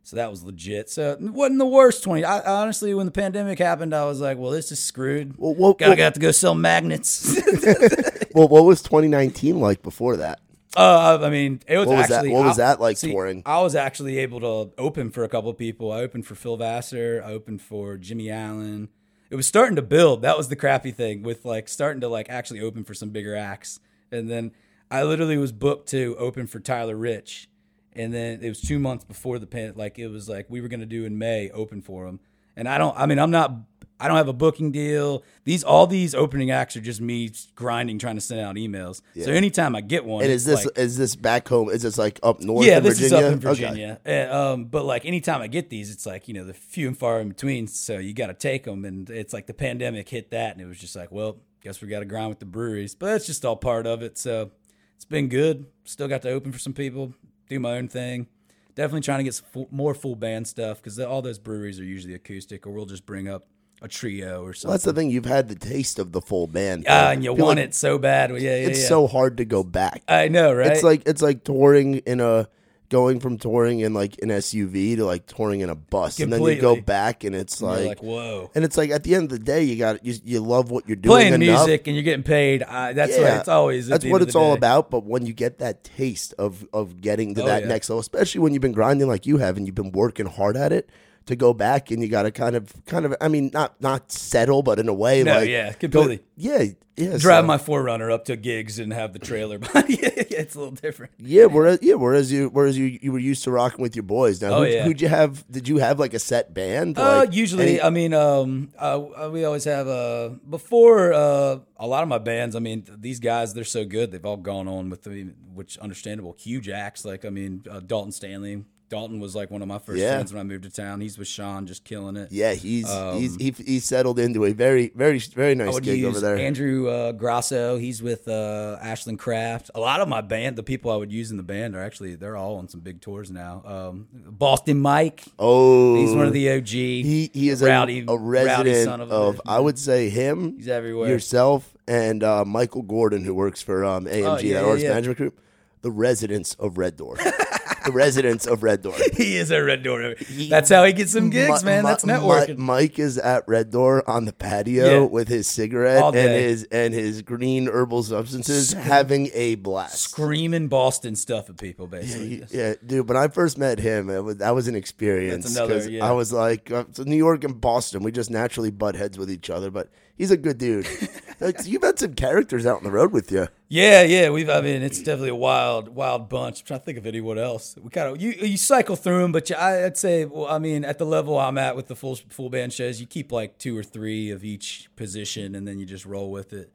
So 0.05 0.17
that 0.17 0.29
was 0.29 0.43
legit. 0.43 0.89
So 0.89 1.11
it 1.13 1.21
wasn't 1.21 1.59
the 1.59 1.65
worst 1.65 2.03
20. 2.03 2.25
I, 2.25 2.41
honestly, 2.41 2.93
when 2.93 3.05
the 3.05 3.11
pandemic 3.13 3.57
happened, 3.57 3.95
I 3.95 4.03
was 4.03 4.19
like, 4.19 4.37
well, 4.37 4.51
this 4.51 4.69
is 4.69 4.79
screwed. 4.81 5.37
Well, 5.37 5.55
what, 5.55 5.77
got 5.77 6.15
to 6.15 6.19
go 6.19 6.31
sell 6.31 6.55
magnets. 6.55 7.39
well, 8.35 8.49
what 8.49 8.65
was 8.65 8.81
2019 8.81 9.61
like 9.61 9.81
before 9.81 10.17
that? 10.17 10.41
Uh, 10.75 11.19
I 11.21 11.29
mean, 11.29 11.61
it 11.67 11.77
was 11.77 11.87
What 11.87 11.97
was 11.97 12.07
that- 12.07 12.15
actually. 12.15 12.31
what 12.31 12.45
was 12.45 12.59
I- 12.59 12.65
that 12.71 12.79
like 12.81 12.97
see, 12.97 13.11
touring? 13.11 13.43
I 13.45 13.61
was 13.61 13.75
actually 13.75 14.17
able 14.19 14.39
to 14.41 14.71
open 14.81 15.09
for 15.11 15.23
a 15.23 15.29
couple 15.29 15.49
of 15.49 15.57
people. 15.57 15.91
I 15.91 15.99
opened 16.01 16.25
for 16.25 16.35
Phil 16.35 16.57
Vassar. 16.57 17.21
I 17.23 17.31
opened 17.31 17.61
for 17.61 17.97
Jimmy 17.97 18.29
Allen. 18.29 18.89
It 19.29 19.35
was 19.35 19.47
starting 19.47 19.75
to 19.77 19.81
build. 19.81 20.21
That 20.21 20.37
was 20.37 20.49
the 20.49 20.55
crappy 20.55 20.91
thing 20.91 21.23
with 21.23 21.43
like 21.45 21.67
starting 21.67 22.01
to 22.01 22.07
like 22.07 22.29
actually 22.29 22.61
open 22.61 22.83
for 22.83 22.93
some 22.93 23.09
bigger 23.09 23.35
acts. 23.35 23.79
And 24.11 24.29
then 24.29 24.51
I 24.91 25.03
literally 25.03 25.37
was 25.37 25.51
booked 25.51 25.89
to 25.89 26.15
open 26.19 26.45
for 26.47 26.59
Tyler 26.59 26.95
Rich. 26.95 27.47
And 27.95 28.13
then 28.13 28.39
it 28.43 28.49
was 28.49 28.61
two 28.61 28.79
months 28.79 29.05
before 29.05 29.39
the 29.39 29.47
pan. 29.47 29.73
Like 29.75 29.97
it 29.99 30.07
was 30.07 30.27
like 30.29 30.47
we 30.49 30.61
were 30.61 30.67
gonna 30.67 30.85
do 30.85 31.05
in 31.05 31.17
May, 31.17 31.49
open 31.51 31.81
for 31.81 32.05
him. 32.07 32.19
And 32.55 32.67
I 32.67 32.77
don't. 32.77 32.97
I 32.97 33.05
mean, 33.05 33.19
I'm 33.19 33.31
not. 33.31 33.51
I 33.99 34.07
don't 34.09 34.17
have 34.17 34.27
a 34.27 34.33
booking 34.33 34.71
deal. 34.71 35.23
These 35.45 35.63
all 35.63 35.87
these 35.87 36.13
opening 36.13 36.51
acts 36.51 36.75
are 36.75 36.81
just 36.81 36.99
me 36.99 37.31
grinding, 37.55 37.99
trying 37.99 38.15
to 38.15 38.21
send 38.21 38.41
out 38.41 38.55
emails. 38.55 39.01
So 39.17 39.31
anytime 39.31 39.75
I 39.77 39.81
get 39.81 40.03
one, 40.03 40.23
And 40.23 40.31
is 40.31 40.43
this 40.43 40.65
like- 40.65 40.77
is 40.77 40.97
this 40.97 41.15
back 41.15 41.47
home? 41.47 41.69
Is 41.69 41.83
this 41.83 41.97
like 41.97 42.19
up 42.21 42.41
north? 42.41 42.65
yeah, 42.65 42.77
in 42.77 42.83
this 42.83 42.99
Virginia? 42.99 43.17
is 43.17 43.23
up 43.23 43.31
in 43.31 43.47
Okay. 43.47 43.47
Virginia. 43.63 43.99
And, 44.03 44.31
um, 44.31 44.65
but 44.65 44.83
like 44.85 45.05
anytime 45.05 45.41
I 45.41 45.47
get 45.47 45.69
these, 45.69 45.89
it's 45.89 46.05
like 46.05 46.27
you 46.27 46.33
know 46.33 46.43
the 46.43 46.53
few 46.53 46.87
and 46.87 46.97
far 46.97 47.21
in 47.21 47.29
between. 47.29 47.67
So 47.67 47.97
you 47.97 48.13
got 48.13 48.27
to 48.27 48.33
take 48.33 48.65
them, 48.65 48.83
and 48.83 49.09
it's 49.09 49.31
like 49.33 49.47
the 49.47 49.53
pandemic 49.53 50.09
hit 50.09 50.31
that, 50.31 50.51
and 50.53 50.61
it 50.61 50.65
was 50.65 50.79
just 50.79 50.95
like, 50.97 51.11
well, 51.11 51.37
guess 51.61 51.81
we 51.81 51.87
got 51.87 51.99
to 51.99 52.05
grind 52.05 52.27
with 52.29 52.39
the 52.39 52.45
breweries. 52.45 52.95
But 52.95 53.05
that's 53.07 53.25
just 53.25 53.45
all 53.45 53.55
part 53.55 53.87
of 53.87 54.01
it. 54.03 54.17
So 54.17 54.51
it's 54.97 55.05
been 55.05 55.29
good. 55.29 55.67
Still 55.85 56.09
got 56.09 56.23
to 56.23 56.29
open 56.31 56.51
for 56.51 56.59
some 56.59 56.73
people, 56.73 57.13
do 57.47 57.57
my 57.59 57.77
own 57.77 57.87
thing. 57.87 58.27
Definitely 58.75 59.01
trying 59.01 59.19
to 59.19 59.23
get 59.23 59.33
some 59.35 59.45
full, 59.51 59.67
more 59.71 59.93
full 59.93 60.15
band 60.15 60.47
stuff 60.47 60.81
because 60.81 60.99
all 60.99 61.21
those 61.21 61.37
breweries 61.39 61.79
are 61.79 61.83
usually 61.83 62.13
acoustic, 62.15 62.65
or 62.65 62.71
we'll 62.71 62.85
just 62.85 63.05
bring 63.05 63.27
up 63.27 63.45
a 63.81 63.87
trio 63.87 64.41
or 64.41 64.45
Well, 64.45 64.53
something. 64.53 64.71
that's 64.71 64.83
the 64.85 64.93
thing. 64.93 65.09
You've 65.09 65.25
had 65.25 65.49
the 65.49 65.55
taste 65.55 65.99
of 65.99 66.11
the 66.11 66.21
full 66.21 66.47
band. 66.47 66.85
Thing. 66.85 66.91
and 66.93 67.23
you 67.23 67.33
want 67.33 67.57
like 67.57 67.67
it 67.69 67.75
so 67.75 67.97
bad. 67.99 68.31
Well, 68.31 68.41
yeah, 68.41 68.55
yeah, 68.55 68.67
It's 68.69 68.81
yeah. 68.81 68.87
so 68.87 69.07
hard 69.07 69.37
to 69.37 69.45
go 69.45 69.63
back. 69.63 70.01
I 70.07 70.27
know, 70.29 70.53
right? 70.53 70.71
It's 70.71 70.83
like 70.83 71.03
it's 71.05 71.21
like 71.21 71.43
touring 71.43 71.95
in 71.97 72.19
a 72.21 72.47
going 72.93 73.19
from 73.19 73.39
touring 73.39 73.79
in 73.79 73.91
like 73.95 74.21
an 74.21 74.29
SUV 74.29 74.95
to 74.97 75.03
like 75.05 75.25
touring 75.25 75.61
in 75.61 75.69
a 75.71 75.75
bus, 75.75 76.19
and 76.19 76.31
then 76.31 76.43
you 76.43 76.61
go 76.61 76.79
back 76.79 77.23
and 77.23 77.35
it's 77.35 77.59
like, 77.59 77.87
like, 77.87 78.03
whoa. 78.03 78.51
and 78.53 78.63
it's 78.63 78.77
like 78.77 78.91
at 78.91 79.01
the 79.03 79.15
end 79.15 79.23
of 79.23 79.29
the 79.31 79.39
day, 79.43 79.63
you 79.63 79.75
got 79.77 80.05
you, 80.05 80.13
you 80.23 80.39
love 80.39 80.69
what 80.69 80.87
you're 80.87 80.95
doing 80.95 81.11
Playing 81.11 81.33
enough. 81.41 81.65
music 81.65 81.87
and 81.87 81.95
you're 81.95 82.03
getting 82.03 82.21
paid. 82.23 82.61
I, 82.61 82.93
that's 82.93 83.17
what 83.17 83.33
it's 83.33 83.47
always. 83.49 83.87
That's 83.87 84.05
what 84.05 84.21
it's 84.21 84.35
all 84.35 84.53
about. 84.53 84.91
But 84.91 85.05
when 85.05 85.25
you 85.25 85.33
get 85.33 85.57
that 85.57 85.83
taste 85.83 86.35
of 86.37 86.65
of 86.71 87.01
getting 87.01 87.33
to 87.35 87.41
Oh, 87.43 87.45
that 87.47 87.63
yeah. 87.63 87.67
next 87.69 87.89
level, 87.89 87.99
especially 87.99 88.39
when 88.41 88.53
you've 88.53 88.61
been 88.61 88.71
grinding 88.73 89.07
like 89.07 89.25
you 89.25 89.37
have 89.37 89.57
and 89.57 89.65
you've 89.65 89.75
been 89.75 89.91
working 89.91 90.27
hard 90.27 90.55
at 90.55 90.71
it, 90.71 90.87
to 91.25 91.35
go 91.35 91.53
back 91.53 91.91
and 91.91 92.01
you 92.01 92.09
got 92.09 92.23
to 92.23 92.31
kind 92.31 92.55
of 92.55 92.71
kind 92.85 93.05
of 93.05 93.15
I 93.21 93.27
mean 93.27 93.49
not 93.53 93.79
not 93.81 94.11
settle, 94.11 94.61
but 94.63 94.79
in 94.79 94.87
a 94.89 94.93
way 94.93 95.23
No, 95.23 95.35
like 95.39 95.49
yeah, 95.49 95.71
go- 95.71 95.77
completely. 95.79 96.19
yeah, 96.35 96.63
yeah. 96.97 97.17
Drive 97.17 97.43
so- 97.43 97.47
my 97.47 97.57
Forerunner 97.57 98.11
up 98.11 98.25
to 98.25 98.35
gigs 98.35 98.77
and 98.79 98.91
have 98.93 99.13
the 99.13 99.19
trailer 99.19 99.57
behind 99.59 99.89
you. 99.89 99.97
it's 100.01 100.55
a 100.55 100.59
little 100.59 100.73
different. 100.75 101.11
Yeah, 101.17 101.45
whereas 101.45 101.79
yeah, 101.81 101.93
whereas 101.95 102.31
you 102.31 102.49
whereas 102.49 102.77
you 102.77 102.99
you 103.01 103.11
were 103.11 103.19
used 103.19 103.43
to 103.45 103.51
rocking 103.51 103.81
with 103.81 103.95
your 103.95 104.03
boys. 104.03 104.41
Now, 104.41 104.53
Oh, 104.55 104.63
who'd, 104.63 104.73
yeah. 104.73 104.83
who'd 104.83 105.01
you 105.01 105.07
have? 105.07 105.49
Did 105.49 105.67
you 105.67 105.77
have 105.77 105.99
like 105.99 106.13
a 106.13 106.19
set 106.19 106.53
band? 106.53 106.97
Uh, 106.99 107.19
Like, 107.19 107.33
usually, 107.33 107.79
any- 107.79 107.81
I 107.81 107.89
mean, 107.89 108.13
um, 108.13 108.69
uh, 108.77 109.29
we 109.31 109.45
always 109.45 109.63
have 109.63 109.87
uh, 109.87 110.29
before 110.49 111.13
uh, 111.13 111.59
a 111.77 111.87
lot 111.87 112.03
of 112.03 112.09
my 112.09 112.17
bands. 112.19 112.55
I 112.55 112.59
mean, 112.59 112.85
these 112.97 113.19
guys 113.19 113.53
they're 113.53 113.63
so 113.63 113.85
good. 113.85 114.11
They've 114.11 114.25
all 114.25 114.37
gone 114.37 114.67
on 114.67 114.89
with 114.89 115.03
the 115.03 115.33
which 115.53 115.77
understandable 115.79 116.35
huge 116.37 116.67
acts. 116.69 117.05
Like 117.05 117.23
I 117.25 117.29
mean, 117.29 117.63
uh, 117.69 117.79
Dalton 117.79 118.11
Stanley. 118.11 118.65
Dalton 118.89 119.19
was 119.19 119.35
like 119.35 119.49
one 119.49 119.61
of 119.61 119.67
my 119.67 119.79
first 119.79 119.99
Yeah. 119.99 120.13
friends 120.15 120.31
when 120.33 120.39
I 120.39 120.43
moved 120.43 120.63
to 120.65 120.69
town. 120.69 121.01
He's 121.01 121.17
with 121.17 121.27
Sean, 121.27 121.65
just 121.65 121.83
killing 121.83 122.15
it. 122.15 122.31
yeah, 122.31 122.53
he's 122.53 122.87
Um, 122.89 123.17
he's 123.17 123.35
he, 123.37 123.51
he 123.51 123.79
settled 123.79 124.19
into 124.19 124.45
a 124.45 124.51
very 124.53 124.91
very 124.95 125.17
very 125.19 125.55
nice 125.55 125.79
gig 125.79 126.03
over 126.03 126.19
there. 126.19 126.37
Andrew 126.37 126.87
uh, 126.89 127.11
Grasso. 127.13 127.77
He's 127.77 128.03
with 128.03 128.27
uh, 128.27 128.77
Ashland 128.81 129.17
Craft. 129.19 129.71
A 129.73 129.79
lot 129.79 129.99
of 130.01 130.07
my 130.07 130.21
band, 130.21 130.55
the 130.57 130.63
people 130.63 130.91
I 130.91 130.95
would 130.95 131.11
use 131.11 131.31
in 131.31 131.37
the 131.37 131.43
band, 131.43 131.75
are 131.75 131.81
actually 131.83 132.15
they're 132.15 132.37
all 132.37 132.57
on 132.57 132.67
some 132.67 132.81
big 132.81 133.01
tours 133.01 133.31
now. 133.31 133.63
Um, 133.65 134.07
Boston 134.13 134.79
Mike. 134.79 135.23
oh, 135.39 135.95
He's 135.95 136.13
one 136.15 136.27
of 136.27 136.33
the 136.33 136.51
OG. 136.51 136.67
he 136.67 137.31
he 137.33 137.49
is 137.49 137.61
rowdy, 137.63 138.05
a, 138.07 138.11
a 138.11 138.17
resident 138.17 138.83
son 138.85 139.01
of 139.01 139.11
of 139.11 139.41
I 139.45 139.59
would 139.59 139.79
say 139.79 140.09
him. 140.09 140.55
He's 140.57 140.67
everywhere. 140.67 141.09
yourself 141.09 141.75
and 141.87 142.23
uh, 142.23 142.45
Michael 142.45 142.81
Gordon, 142.83 143.23
who 143.25 143.33
works 143.33 143.61
for 143.61 143.83
um, 143.83 144.05
AMG, 144.05 144.23
Oh, 144.23 144.37
yeah, 144.37 144.37
that 144.37 144.43
yeah, 144.43 144.61
artist 144.61 144.83
yeah. 144.85 144.89
management 144.91 145.17
group, 145.17 145.39
the 145.81 145.91
residents 145.91 146.53
of 146.55 146.77
Red 146.77 146.95
Door, 146.95 147.17
residents 147.91 148.45
of 148.47 148.63
Red 148.63 148.81
Door. 148.81 148.95
he 149.17 149.37
is 149.37 149.51
a 149.51 149.63
Red 149.63 149.83
Door. 149.83 150.15
That's 150.49 150.69
how 150.69 150.83
he 150.85 150.93
gets 150.93 151.11
some 151.13 151.29
gigs, 151.29 151.63
man. 151.63 151.83
That's 151.83 152.05
networking. 152.05 152.57
Mike 152.57 152.99
is 152.99 153.17
at 153.17 153.43
Red 153.47 153.71
Door 153.71 154.09
on 154.09 154.25
the 154.25 154.33
patio 154.33 155.01
Yeah. 155.01 155.07
with 155.07 155.27
his 155.27 155.47
cigarette 155.47 156.03
and 156.03 156.15
his 156.15 156.63
and 156.71 156.93
his 156.93 157.21
green 157.21 157.67
herbal 157.67 158.03
substances, 158.03 158.73
having 158.73 159.29
a 159.33 159.55
blast. 159.55 159.99
Screaming 159.99 160.67
Boston 160.67 161.15
stuff 161.15 161.49
at 161.49 161.57
people, 161.57 161.89
Yeah, 161.91 161.99
basically. 161.99 162.27
he- 162.29 162.43
yeah, 162.57 162.73
dude. 162.85 163.07
When 163.07 163.17
I 163.17 163.27
first 163.27 163.57
met 163.57 163.79
him, 163.79 164.09
it 164.09 164.23
was, 164.23 164.37
that 164.37 164.51
was 164.55 164.67
an 164.67 164.75
experience. 164.75 165.55
Another, 165.55 165.89
yeah. 165.89 166.05
I 166.05 166.11
was 166.11 166.31
like, 166.33 166.71
uh, 166.71 166.85
so 166.91 167.03
New 167.03 167.15
York 167.17 167.43
and 167.43 167.59
Boston, 167.59 168.03
we 168.03 168.11
just 168.11 168.29
naturally 168.31 168.71
butt 168.71 168.95
heads 168.95 169.17
with 169.17 169.29
each 169.31 169.49
other. 169.49 169.69
But 169.71 169.89
he's 170.17 170.31
a 170.31 170.37
good 170.37 170.57
dude. 170.57 170.87
Like, 171.39 171.65
You've 171.65 171.83
had 171.83 171.99
some 171.99 172.13
characters 172.13 172.65
out 172.65 172.77
on 172.77 172.83
the 172.85 172.91
road 172.91 173.11
with 173.11 173.29
you. 173.29 173.49
Yeah, 173.67 174.03
yeah. 174.03 174.29
We've. 174.29 174.49
I 174.49 174.61
mean, 174.61 174.81
it's 174.81 174.99
definitely 174.99 175.29
a 175.29 175.35
wild, 175.35 175.89
wild 175.89 176.29
bunch. 176.29 176.61
I'm 176.61 176.65
trying 176.67 176.79
to 176.79 176.85
think 176.85 176.97
of 176.97 177.05
anyone 177.05 177.37
else. 177.37 177.75
We 177.81 177.89
kind 177.89 178.07
of 178.15 178.21
you 178.21 178.31
you 178.31 178.55
cycle 178.55 178.95
through 178.95 179.23
them, 179.23 179.33
but 179.33 179.49
you, 179.49 179.57
I, 179.57 179.83
I'd 179.85 179.97
say, 179.97 180.23
well, 180.23 180.47
I 180.47 180.57
mean, 180.59 180.85
at 180.85 180.99
the 180.99 181.05
level 181.05 181.37
I'm 181.37 181.57
at 181.57 181.75
with 181.75 181.87
the 181.87 181.95
full 181.95 182.15
full 182.15 182.49
band 182.49 182.71
shows, 182.71 183.01
you 183.01 183.07
keep 183.07 183.33
like 183.33 183.57
two 183.57 183.77
or 183.77 183.83
three 183.83 184.29
of 184.31 184.45
each 184.45 184.89
position, 184.95 185.53
and 185.53 185.67
then 185.67 185.79
you 185.79 185.85
just 185.85 186.05
roll 186.05 186.31
with 186.31 186.53
it. 186.53 186.71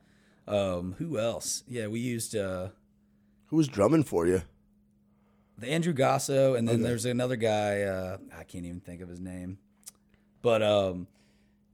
Um, 0.47 0.97
who 0.99 1.19
else? 1.19 1.63
Yeah, 1.67 1.87
we 1.87 2.01
used 2.01 2.37
uh, 2.37 2.69
Who 3.47 3.57
was 3.57 3.69
drumming 3.69 4.05
for 4.05 4.27
you? 4.27 4.43
the 5.57 5.69
Andrew 5.69 5.95
Gasso, 5.95 6.59
and 6.59 6.69
then 6.69 6.83
there's 6.83 7.07
another 7.07 7.37
guy. 7.37 7.83
Uh, 7.83 8.19
I 8.37 8.45
can't 8.45 8.67
even 8.67 8.81
think 8.81 9.01
of 9.01 9.09
his 9.09 9.21
name, 9.21 9.59
but 10.43 10.63
um, 10.63 11.07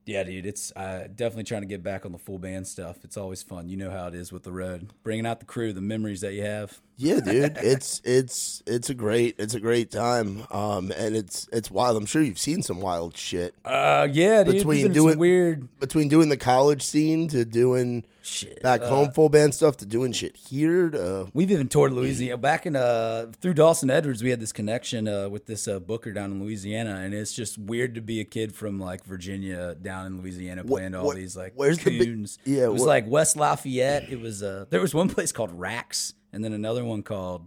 yeah, 0.06 0.22
dude, 0.22 0.46
it's 0.46 0.72
uh, 0.76 1.08
definitely 1.14 1.44
trying 1.44 1.62
to 1.62 1.66
get 1.66 1.82
back 1.82 2.04
on 2.04 2.12
the 2.12 2.18
full 2.18 2.38
band 2.38 2.66
stuff. 2.66 2.98
It's 3.04 3.16
always 3.16 3.42
fun. 3.42 3.68
You 3.68 3.76
know 3.76 3.90
how 3.90 4.06
it 4.08 4.14
is 4.14 4.32
with 4.32 4.42
the 4.42 4.52
road, 4.52 4.92
bringing 5.02 5.26
out 5.26 5.40
the 5.40 5.46
crew, 5.46 5.72
the 5.72 5.80
memories 5.80 6.20
that 6.20 6.34
you 6.34 6.42
have. 6.42 6.80
Yeah, 6.96 7.18
dude. 7.20 7.56
It's 7.60 8.00
it's 8.04 8.62
it's 8.66 8.88
a 8.88 8.94
great 8.94 9.34
it's 9.38 9.54
a 9.54 9.60
great 9.60 9.90
time. 9.90 10.44
Um, 10.50 10.92
and 10.96 11.16
it's 11.16 11.48
it's 11.52 11.70
wild. 11.70 11.96
I'm 11.96 12.06
sure 12.06 12.22
you've 12.22 12.38
seen 12.38 12.62
some 12.62 12.80
wild 12.80 13.16
shit 13.16 13.54
Uh, 13.64 14.06
yeah, 14.12 14.44
dude. 14.44 14.54
Between 14.56 14.92
doing- 14.92 15.18
weird 15.18 15.80
between 15.80 16.08
doing 16.08 16.28
the 16.28 16.36
college 16.36 16.82
scene 16.82 17.26
to 17.28 17.44
doing 17.44 18.04
shit. 18.22 18.62
back 18.62 18.80
Uh, 18.82 18.88
home 18.88 19.10
full 19.10 19.28
band 19.28 19.54
stuff 19.54 19.76
to 19.78 19.86
doing 19.86 20.12
shit 20.12 20.36
here. 20.36 20.90
To, 20.90 21.26
We've 21.34 21.50
even 21.50 21.66
toured 21.68 21.92
Louisiana. 21.92 22.38
Back 22.38 22.64
in 22.64 22.76
uh 22.76 23.32
through 23.40 23.54
Dawson 23.54 23.90
Edwards, 23.90 24.22
we 24.22 24.30
had 24.30 24.38
this 24.40 24.52
connection 24.52 25.08
uh, 25.08 25.28
with 25.28 25.46
this 25.46 25.66
uh, 25.66 25.80
booker 25.80 26.12
down 26.12 26.30
in 26.30 26.40
Louisiana, 26.42 27.00
and 27.02 27.12
it's 27.12 27.32
just 27.32 27.58
weird 27.58 27.96
to 27.96 28.02
be 28.02 28.20
a 28.20 28.24
kid 28.24 28.54
from 28.54 28.78
like 28.78 29.04
Virginia 29.04 29.74
down 29.74 30.06
in 30.06 30.20
Louisiana 30.20 30.62
playing 30.62 30.94
all 30.94 31.06
what- 31.06 31.16
these 31.16 31.36
like 31.36 31.54
where's 31.56 31.78
the 31.78 31.98
big- 31.98 32.28
yeah, 32.44 32.64
it 32.66 32.72
was 32.72 32.82
what- 32.82 32.88
like 32.88 33.08
West 33.08 33.36
Lafayette. 33.36 34.08
It 34.10 34.20
was 34.20 34.44
uh 34.44 34.66
there 34.70 34.80
was 34.80 34.94
one 34.94 35.08
place 35.08 35.32
called 35.32 35.50
Rax, 35.52 36.14
and 36.34 36.44
then 36.44 36.52
another 36.52 36.84
one 36.84 37.02
called 37.02 37.46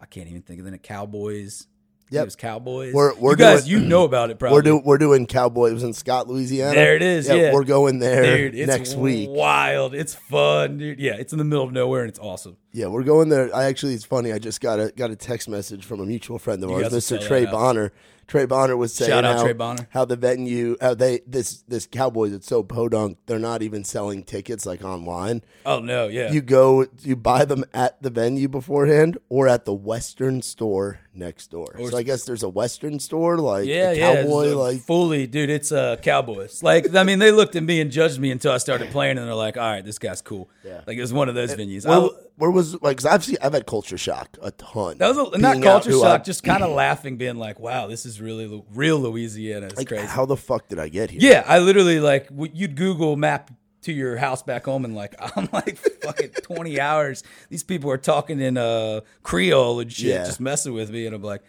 I 0.00 0.06
can't 0.06 0.28
even 0.28 0.42
think 0.42 0.60
of 0.60 0.66
it. 0.66 0.82
Cowboys. 0.82 1.66
Yep. 2.12 2.22
It 2.22 2.24
was 2.24 2.36
Cowboys. 2.36 2.92
We're- 2.92 3.14
we're 3.20 3.30
you 3.32 3.36
guys, 3.36 3.66
doing- 3.66 3.82
you 3.82 3.88
know 3.88 4.02
about 4.02 4.30
it 4.30 4.38
probably. 4.40 4.56
we're 4.56 4.62
doing 4.62 4.82
we're 4.84 4.98
doing 4.98 5.26
Cowboy. 5.26 5.70
It 5.70 5.74
was 5.74 5.84
in 5.84 5.92
Scott, 5.92 6.26
Louisiana. 6.26 6.74
There 6.74 6.96
it 6.96 7.02
is, 7.02 7.28
yeah. 7.28 7.52
we're 7.52 7.62
going 7.62 8.00
there 8.00 8.50
Dude, 8.50 8.66
next 8.66 8.96
week. 8.96 9.28
Wild. 9.30 9.94
It's 9.94 10.14
fun, 10.16 10.78
dude. 10.78 10.98
Yeah, 10.98 11.14
it's 11.14 11.32
in 11.32 11.38
the 11.38 11.44
middle 11.44 11.64
of 11.64 11.72
nowhere 11.72 12.00
and 12.00 12.08
it's 12.08 12.18
awesome. 12.18 12.56
Yeah, 12.72 12.86
we're 12.88 13.04
going 13.04 13.28
there. 13.28 13.54
I 13.54 13.64
actually, 13.66 13.94
it's 13.94 14.04
funny. 14.04 14.32
I 14.32 14.38
just 14.40 14.60
got 14.60 14.80
a 14.80 14.92
got 14.96 15.10
a 15.10 15.16
text 15.16 15.48
message 15.48 15.84
from 15.84 16.00
a 16.00 16.06
mutual 16.06 16.40
friend 16.40 16.64
of 16.64 16.70
ours, 16.72 16.92
Mr. 16.92 17.24
Trey. 17.24 17.44
Bonner. 17.46 17.92
Trey 18.30 18.46
Bonner 18.46 18.76
was 18.76 18.94
saying 18.94 19.10
Shout 19.10 19.24
out 19.24 19.38
how, 19.38 19.42
Trey 19.42 19.54
Bonner. 19.54 19.88
how 19.90 20.04
the 20.04 20.14
venue, 20.14 20.76
how 20.80 20.94
they 20.94 21.18
this 21.26 21.62
this 21.66 21.88
Cowboys. 21.88 22.32
It's 22.32 22.46
so 22.46 22.62
podunk. 22.62 23.18
They're 23.26 23.40
not 23.40 23.60
even 23.60 23.82
selling 23.82 24.22
tickets 24.22 24.64
like 24.64 24.84
online. 24.84 25.42
Oh 25.66 25.80
no, 25.80 26.06
yeah. 26.06 26.30
You 26.30 26.40
go, 26.40 26.86
you 27.00 27.16
buy 27.16 27.44
them 27.44 27.64
at 27.74 28.00
the 28.00 28.08
venue 28.08 28.46
beforehand, 28.46 29.18
or 29.28 29.48
at 29.48 29.64
the 29.64 29.74
Western 29.74 30.42
store 30.42 31.00
next 31.12 31.48
door. 31.50 31.74
so 31.76 31.96
I 31.96 32.04
guess 32.04 32.24
there's 32.24 32.44
a 32.44 32.48
Western 32.48 33.00
store 33.00 33.36
like 33.38 33.66
yeah, 33.66 33.90
a 33.90 33.94
yeah. 33.94 34.14
Cowboy 34.22 34.52
uh, 34.52 34.56
like. 34.56 34.80
fully, 34.80 35.26
dude. 35.26 35.50
It's 35.50 35.72
uh 35.72 35.96
Cowboys. 35.96 36.62
Like, 36.62 36.94
I 36.94 37.02
mean, 37.02 37.18
they 37.18 37.32
looked 37.32 37.56
at 37.56 37.64
me 37.64 37.80
and 37.80 37.90
judged 37.90 38.20
me 38.20 38.30
until 38.30 38.52
I 38.52 38.58
started 38.58 38.90
playing, 38.90 39.18
and 39.18 39.26
they're 39.26 39.34
like, 39.34 39.56
"All 39.56 39.68
right, 39.68 39.84
this 39.84 39.98
guy's 39.98 40.22
cool." 40.22 40.48
Yeah. 40.64 40.82
Like 40.86 40.96
it 40.96 41.00
was 41.00 41.12
one 41.12 41.28
of 41.28 41.34
those 41.34 41.54
venues. 41.54 41.86
Where, 41.86 41.98
I, 41.98 42.08
where 42.36 42.50
was 42.50 42.80
like? 42.80 42.98
Cause 42.98 43.06
I've 43.06 43.24
seen, 43.24 43.36
I've 43.42 43.52
had 43.52 43.66
culture 43.66 43.98
shock 43.98 44.36
a 44.40 44.50
ton. 44.52 44.98
that 44.98 45.14
was 45.14 45.34
a, 45.34 45.38
not 45.38 45.60
culture 45.62 45.90
shock, 45.92 46.20
I- 46.20 46.24
just 46.24 46.44
kind 46.44 46.62
of 46.62 46.70
laughing, 46.70 47.16
being 47.16 47.36
like, 47.36 47.58
"Wow, 47.58 47.88
this 47.88 48.06
is 48.06 48.19
really 48.20 48.62
real 48.74 48.98
Louisiana. 48.98 49.66
It's 49.66 49.76
like, 49.76 49.88
crazy." 49.88 50.06
how 50.06 50.26
the 50.26 50.36
fuck 50.36 50.68
did 50.68 50.78
I 50.78 50.88
get 50.88 51.10
here? 51.10 51.20
Yeah, 51.22 51.44
I 51.46 51.58
literally 51.58 52.00
like 52.00 52.28
w- 52.28 52.52
you'd 52.54 52.76
Google 52.76 53.16
map 53.16 53.50
to 53.82 53.92
your 53.92 54.16
house 54.18 54.42
back 54.42 54.64
home 54.66 54.84
and 54.84 54.94
like 54.94 55.14
I'm 55.36 55.48
like 55.52 55.76
fucking 55.78 56.30
20 56.42 56.78
hours. 56.80 57.22
These 57.48 57.62
people 57.64 57.90
are 57.90 57.98
talking 57.98 58.40
in 58.40 58.56
uh 58.56 59.00
Creole 59.22 59.80
and 59.80 59.92
shit, 59.92 60.06
Yeah. 60.08 60.24
just 60.26 60.40
messing 60.40 60.72
with 60.74 60.90
me, 60.90 61.06
and 61.06 61.14
I'm 61.14 61.22
like, 61.22 61.42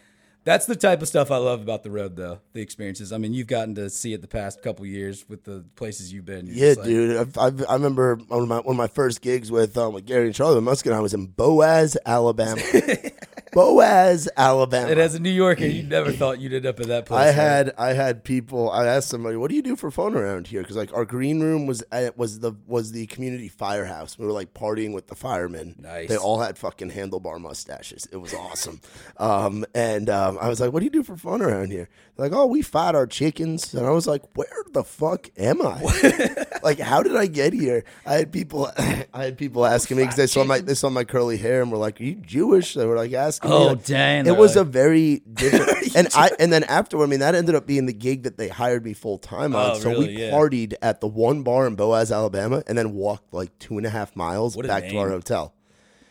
that's 0.44 0.66
the 0.66 0.74
type 0.74 1.02
of 1.02 1.06
stuff 1.08 1.30
I 1.30 1.36
love 1.36 1.60
about 1.62 1.84
the 1.84 1.90
road, 1.92 2.16
though. 2.16 2.40
The 2.52 2.62
experiences. 2.62 3.12
I 3.12 3.18
mean, 3.18 3.32
you've 3.32 3.46
gotten 3.46 3.76
to 3.76 3.88
see 3.88 4.12
it 4.12 4.22
the 4.22 4.26
past 4.26 4.60
couple 4.60 4.84
years 4.84 5.24
with 5.28 5.44
the 5.44 5.64
places 5.76 6.12
you've 6.12 6.24
been. 6.24 6.46
You're 6.48 6.56
Yeah, 6.70 6.74
like- 6.78 6.84
dude. 6.84 7.16
I've, 7.16 7.38
I've, 7.38 7.64
I 7.68 7.74
remember 7.74 8.16
one 8.26 8.42
of 8.42 8.48
my 8.48 8.56
one 8.58 8.74
of 8.74 8.76
my 8.76 8.88
first 8.88 9.20
gigs 9.20 9.52
with 9.52 9.76
um, 9.78 9.92
with 9.94 10.04
Gary 10.04 10.26
and 10.26 10.34
Charlie 10.34 10.60
Muskin. 10.60 10.92
I 10.94 10.98
was 11.00 11.14
in 11.14 11.26
Boaz, 11.26 11.96
Alabama. 12.04 12.60
Boaz, 13.52 14.28
Alabama. 14.36 14.88
And 14.88 14.98
as 14.98 15.14
a 15.14 15.18
New 15.20 15.30
Yorker, 15.30 15.66
you 15.66 15.82
never 15.82 16.10
thought 16.20 16.40
you'd 16.40 16.54
end 16.54 16.66
up 16.66 16.80
in 16.80 16.88
that 16.88 17.06
place. 17.06 17.20
I 17.20 17.26
right? 17.26 17.34
had 17.34 17.72
I 17.76 17.92
had 17.92 18.24
people. 18.24 18.70
I 18.70 18.86
asked 18.86 19.08
somebody, 19.08 19.36
"What 19.36 19.50
do 19.50 19.56
you 19.56 19.62
do 19.62 19.76
for 19.76 19.90
fun 19.90 20.14
around 20.14 20.46
here?" 20.46 20.62
Because 20.62 20.76
like 20.76 20.92
our 20.94 21.04
green 21.04 21.40
room 21.40 21.66
was 21.66 21.84
uh, 21.92 22.10
was 22.16 22.40
the 22.40 22.52
was 22.66 22.92
the 22.92 23.06
community 23.06 23.48
firehouse. 23.48 24.18
We 24.18 24.26
were 24.26 24.32
like 24.32 24.54
partying 24.54 24.94
with 24.94 25.06
the 25.08 25.14
firemen. 25.14 25.76
Nice. 25.78 26.08
They 26.08 26.16
all 26.16 26.40
had 26.40 26.56
fucking 26.56 26.90
handlebar 26.90 27.38
mustaches. 27.40 28.08
It 28.10 28.16
was 28.16 28.32
awesome. 28.34 28.80
um, 29.18 29.64
and 29.74 30.08
um, 30.08 30.38
I 30.40 30.48
was 30.48 30.60
like, 30.60 30.72
"What 30.72 30.80
do 30.80 30.84
you 30.84 30.90
do 30.90 31.02
for 31.02 31.16
fun 31.16 31.42
around 31.42 31.70
here?" 31.70 31.88
They're 32.16 32.28
like, 32.28 32.36
"Oh, 32.36 32.46
we 32.46 32.62
fight 32.62 32.94
our 32.94 33.06
chickens." 33.06 33.74
And 33.74 33.86
I 33.86 33.90
was 33.90 34.06
like, 34.06 34.22
"Where 34.34 34.64
the 34.72 34.84
fuck 34.84 35.28
am 35.36 35.60
I? 35.60 36.46
like, 36.62 36.78
how 36.78 37.02
did 37.02 37.16
I 37.16 37.26
get 37.26 37.52
here?" 37.52 37.84
I 38.06 38.14
had 38.14 38.32
people. 38.32 38.70
I 38.78 39.24
had 39.24 39.36
people 39.38 39.64
asking 39.66 39.96
me 39.98 40.04
because 40.04 40.16
they 40.16 40.26
saw 40.26 40.44
my 40.44 40.60
they 40.60 40.74
saw 40.74 40.88
my 40.90 41.04
curly 41.04 41.36
hair 41.36 41.62
and 41.62 41.70
were 41.70 41.78
like, 41.78 42.00
"Are 42.00 42.04
you 42.04 42.14
Jewish?" 42.16 42.74
They 42.74 42.86
were 42.86 42.96
like 42.96 43.12
asking 43.12 43.50
me. 43.50 43.56
Oh, 43.56 43.66
like- 43.68 43.84
dang, 43.84 44.26
It 44.26 44.36
was 44.36 44.54
though. 44.54 44.62
a 44.62 44.64
very 44.64 45.22
different 45.32 45.94
and 45.96 46.08
I 46.14 46.30
and 46.38 46.52
then 46.52 46.64
after 46.64 47.02
I 47.02 47.06
mean 47.06 47.20
that 47.20 47.34
ended 47.34 47.54
up 47.54 47.66
being 47.66 47.86
the 47.86 47.92
gig 47.92 48.22
that 48.24 48.38
they 48.38 48.48
hired 48.48 48.84
me 48.84 48.92
full 48.94 49.18
time 49.18 49.54
on. 49.54 49.72
Oh, 49.72 49.78
so 49.78 49.90
really? 49.90 50.08
we 50.08 50.22
Yeah. 50.22 50.30
partied 50.30 50.74
at 50.82 51.00
the 51.00 51.06
one 51.08 51.42
bar 51.42 51.66
in 51.66 51.74
Boaz, 51.74 52.10
Alabama, 52.12 52.62
and 52.66 52.76
then 52.78 52.92
walked 52.94 53.32
like 53.34 53.58
two 53.58 53.76
and 53.76 53.86
a 53.86 53.90
half 53.90 54.14
miles 54.16 54.56
What 54.56 54.66
back 54.66 54.88
to 54.88 54.96
our 54.98 55.10
hotel. 55.10 55.54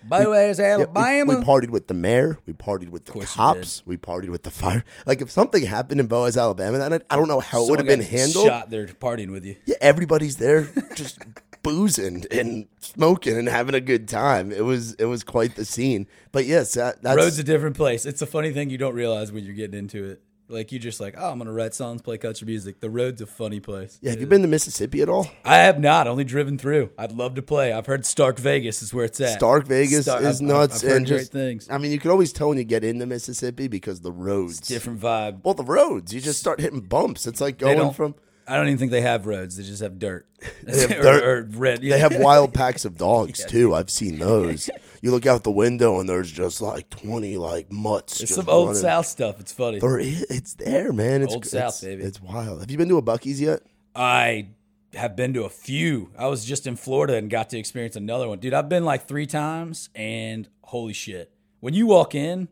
By 0.08 0.24
the 0.24 0.30
way, 0.30 0.50
it's 0.50 0.60
Yeah, 0.60 0.78
we- 0.78 0.84
Alabama. 0.84 1.40
we, 1.40 1.46
partied 1.46 1.70
with 1.70 1.88
the 1.88 1.94
mayor. 1.94 2.38
We 2.46 2.54
partied 2.54 2.90
with 2.90 3.06
the 3.06 3.20
cops. 3.26 3.84
We 3.86 3.98
partied 3.98 4.30
with 4.30 4.44
the 4.44 4.52
fire. 4.52 4.84
Like 5.06 5.22
if 5.22 5.30
something 5.32 5.64
happened 5.64 6.00
in 6.00 6.08
Boaz, 6.08 6.38
Alabama, 6.38 6.78
that 6.80 6.90
night, 6.90 7.02
I 7.10 7.16
don't 7.16 7.28
know 7.28 7.40
how 7.40 7.64
it 7.66 7.70
would 7.70 7.80
have 7.80 7.88
been 7.88 8.02
handled. 8.02 8.48
Shot 8.48 8.70
there 8.70 8.88
partying 8.88 9.32
with 9.32 9.46
you. 9.46 9.56
Yeah, 9.66 9.76
everybody's 9.82 10.38
there, 10.38 10.70
just 10.96 11.20
boozing 11.64 12.26
and 12.32 12.68
smoking 12.80 13.38
and 13.38 13.48
having 13.48 13.76
a 13.76 13.82
good 13.82 14.08
time. 14.08 14.52
It 14.52 14.66
was 14.66 14.94
it 14.96 15.06
was 15.06 15.24
quite 15.24 15.56
the 15.56 15.66
scene. 15.66 16.08
But 16.32 16.46
yes, 16.46 16.74
that, 16.74 17.02
that's 17.04 17.18
Road's 17.18 17.40
a 17.40 17.44
different 17.44 17.76
place. 17.76 18.06
It's 18.06 18.22
a 18.22 18.26
funny 18.28 18.52
thing 18.52 18.70
you 18.70 18.78
don't 18.78 18.96
realize 18.96 19.32
when 19.32 19.44
you're 19.44 19.54
getting 19.56 19.78
into 19.80 20.04
it. 20.10 20.22
Like 20.52 20.72
you 20.72 20.80
just 20.80 21.00
like, 21.00 21.16
oh, 21.18 21.32
I'm 21.32 21.38
gonna 21.38 21.52
write 21.54 21.74
songs, 21.74 22.02
play 22.02 22.18
country 22.18 22.46
music. 22.46 22.80
The 22.80 22.90
road's 22.90 23.22
a 23.22 23.26
funny 23.26 23.60
place. 23.60 23.98
yeah. 24.02 24.12
Have 24.12 24.20
you 24.22 24.28
been 24.28 24.42
to 24.42 24.48
Mississippi 24.48 25.02
at 25.02 25.10
all? 25.10 25.28
I 25.46 25.58
have 25.58 25.80
not, 25.80 26.08
only 26.08 26.24
driven 26.24 26.58
through. 26.58 26.92
I'd 26.98 27.12
love 27.14 27.36
to 27.36 27.42
play. 27.42 27.72
I've 27.72 27.86
heard 27.86 28.06
Stark 28.06 28.38
Vegas 28.38 28.82
is 28.82 28.94
where 28.94 29.06
it's 29.06 29.20
at. 29.22 29.38
Stark 29.38 29.66
Vegas 29.68 30.04
Star- 30.06 30.22
is 30.22 30.42
I've- 30.42 30.46
nuts 30.46 30.84
I've 30.84 30.90
heard 30.90 30.98
and 30.98 31.08
great 31.08 31.18
just 31.20 31.32
things. 31.32 31.68
I 31.70 31.78
mean, 31.78 31.92
you 31.92 32.00
can 32.00 32.12
always 32.12 32.34
tell 32.34 32.50
when 32.50 32.58
you 32.58 32.64
get 32.64 32.84
into 32.84 33.06
Mississippi 33.06 33.68
because 33.68 34.02
the 34.02 34.12
roads. 34.12 34.60
Different 34.60 35.00
vibe. 35.00 35.40
Well, 35.44 35.54
the 35.54 35.64
roads, 35.64 36.14
you 36.14 36.22
just 36.22 36.40
start 36.40 36.60
hitting 36.60 36.82
bumps. 36.82 37.26
It's 37.28 37.42
like 37.42 37.58
going 37.58 37.78
don't- 37.78 37.96
from. 37.96 38.16
I 38.48 38.56
don't 38.58 38.68
even 38.68 38.80
think 38.80 38.92
they 38.92 39.02
have 39.02 39.28
roads. 39.28 39.56
They 39.56 39.64
just 39.64 39.82
have 39.82 39.98
dirt. 40.00 40.28
have 40.68 40.92
or, 40.92 41.02
dirt. 41.02 41.24
or 41.24 41.48
red. 41.58 41.82
They 41.82 42.00
have 42.00 42.18
wild 42.20 42.54
packs 42.56 42.84
of 42.84 42.98
dogs 42.98 43.46
too. 43.46 43.74
I've 43.74 43.90
seen 43.90 44.20
those. 44.20 44.70
You 45.02 45.12
look 45.12 45.26
out 45.26 45.44
the 45.44 45.52
window 45.52 46.00
and 46.00 46.08
there's 46.08 46.32
just 46.32 46.62
like 46.62 46.90
twenty 46.90 47.38
like 47.38 47.72
mutts. 47.72 48.22
It's 48.22 48.36
some 48.36 48.48
old 48.48 48.68
running. 48.68 48.82
South 48.82 49.06
stuff. 49.08 49.40
It's 49.40 49.52
funny. 49.52 49.80
There 49.80 50.00
is, 50.00 50.24
it's 50.30 50.54
there, 50.54 50.94
man. 50.94 51.24
It's 51.24 51.34
Old 51.34 51.44
it's, 51.44 51.52
South, 51.52 51.82
baby. 51.82 52.04
It's 52.04 52.22
wild. 52.22 52.62
Have 52.62 52.70
you 52.70 52.78
been 52.78 52.90
to 52.90 52.98
a 52.98 53.02
Buc-ee's 53.02 53.42
yet? 53.42 53.62
I 53.96 54.50
have 54.94 55.16
been 55.16 55.34
to 55.34 55.44
a 55.44 55.50
few. 55.50 56.12
I 56.18 56.28
was 56.28 56.46
just 56.46 56.68
in 56.68 56.76
Florida 56.76 57.16
and 57.16 57.30
got 57.30 57.50
to 57.50 57.58
experience 57.58 57.96
another 57.96 58.28
one. 58.28 58.40
Dude, 58.40 58.54
I've 58.54 58.70
been 58.70 58.86
like 58.86 59.08
three 59.08 59.26
times 59.26 59.90
and 59.96 60.48
holy 60.62 60.94
shit. 60.94 61.32
When 61.62 61.74
you 61.74 61.88
walk 61.88 62.14
in, 62.14 62.48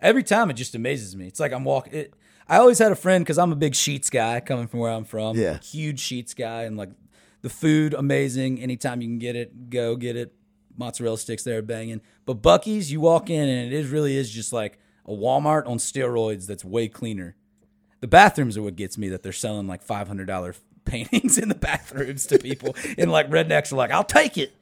every 0.00 0.22
time 0.22 0.50
it 0.50 0.54
just 0.54 0.74
amazes 0.74 1.16
me. 1.16 1.26
It's 1.26 1.40
like 1.40 1.52
I'm 1.52 1.64
walking 1.64 1.94
it 1.94 2.14
I 2.48 2.56
always 2.58 2.78
had 2.78 2.92
a 2.92 2.96
friend 2.96 3.24
because 3.24 3.38
I'm 3.38 3.52
a 3.52 3.56
big 3.56 3.74
Sheetz 3.74 4.10
guy 4.10 4.40
coming 4.40 4.68
from 4.68 4.80
where 4.80 4.90
I'm 4.90 5.04
from. 5.04 5.36
Yeah. 5.36 5.58
Huge 5.58 6.00
Sheetz 6.00 6.34
guy 6.34 6.62
and 6.62 6.76
like 6.76 6.90
the 7.42 7.50
food 7.50 7.92
amazing. 7.92 8.60
Anytime 8.60 9.02
you 9.02 9.08
can 9.08 9.18
get 9.18 9.36
it, 9.36 9.68
go 9.68 9.96
get 9.96 10.16
it. 10.16 10.32
Mozzarella 10.78 11.18
sticks 11.18 11.42
there 11.42 11.60
banging. 11.60 12.00
But 12.24 12.40
Buc-ee's, 12.42 12.90
you 12.92 13.00
walk 13.00 13.28
in 13.28 13.48
and 13.48 13.72
it 13.72 13.76
is 13.76 13.90
really 13.90 14.16
is 14.16 14.30
just 14.30 14.52
like 14.52 14.78
a 15.06 15.10
Walmart 15.12 15.66
on 15.66 15.78
steroids 15.78 16.46
that's 16.46 16.64
way 16.64 16.88
cleaner. 16.88 17.34
The 18.00 18.06
bathrooms 18.06 18.56
are 18.56 18.62
what 18.62 18.76
gets 18.76 18.96
me 18.96 19.08
that 19.08 19.22
they're 19.22 19.32
selling 19.32 19.66
like 19.66 19.82
five 19.82 20.06
hundred 20.06 20.26
dollar 20.26 20.54
paintings 20.84 21.36
in 21.36 21.48
the 21.48 21.54
bathrooms 21.54 22.26
to 22.26 22.38
people, 22.38 22.76
and 22.98 23.10
like 23.10 23.28
rednecks 23.28 23.72
are 23.72 23.76
like, 23.76 23.90
"I'll 23.90 24.04
take 24.04 24.38
it." 24.38 24.52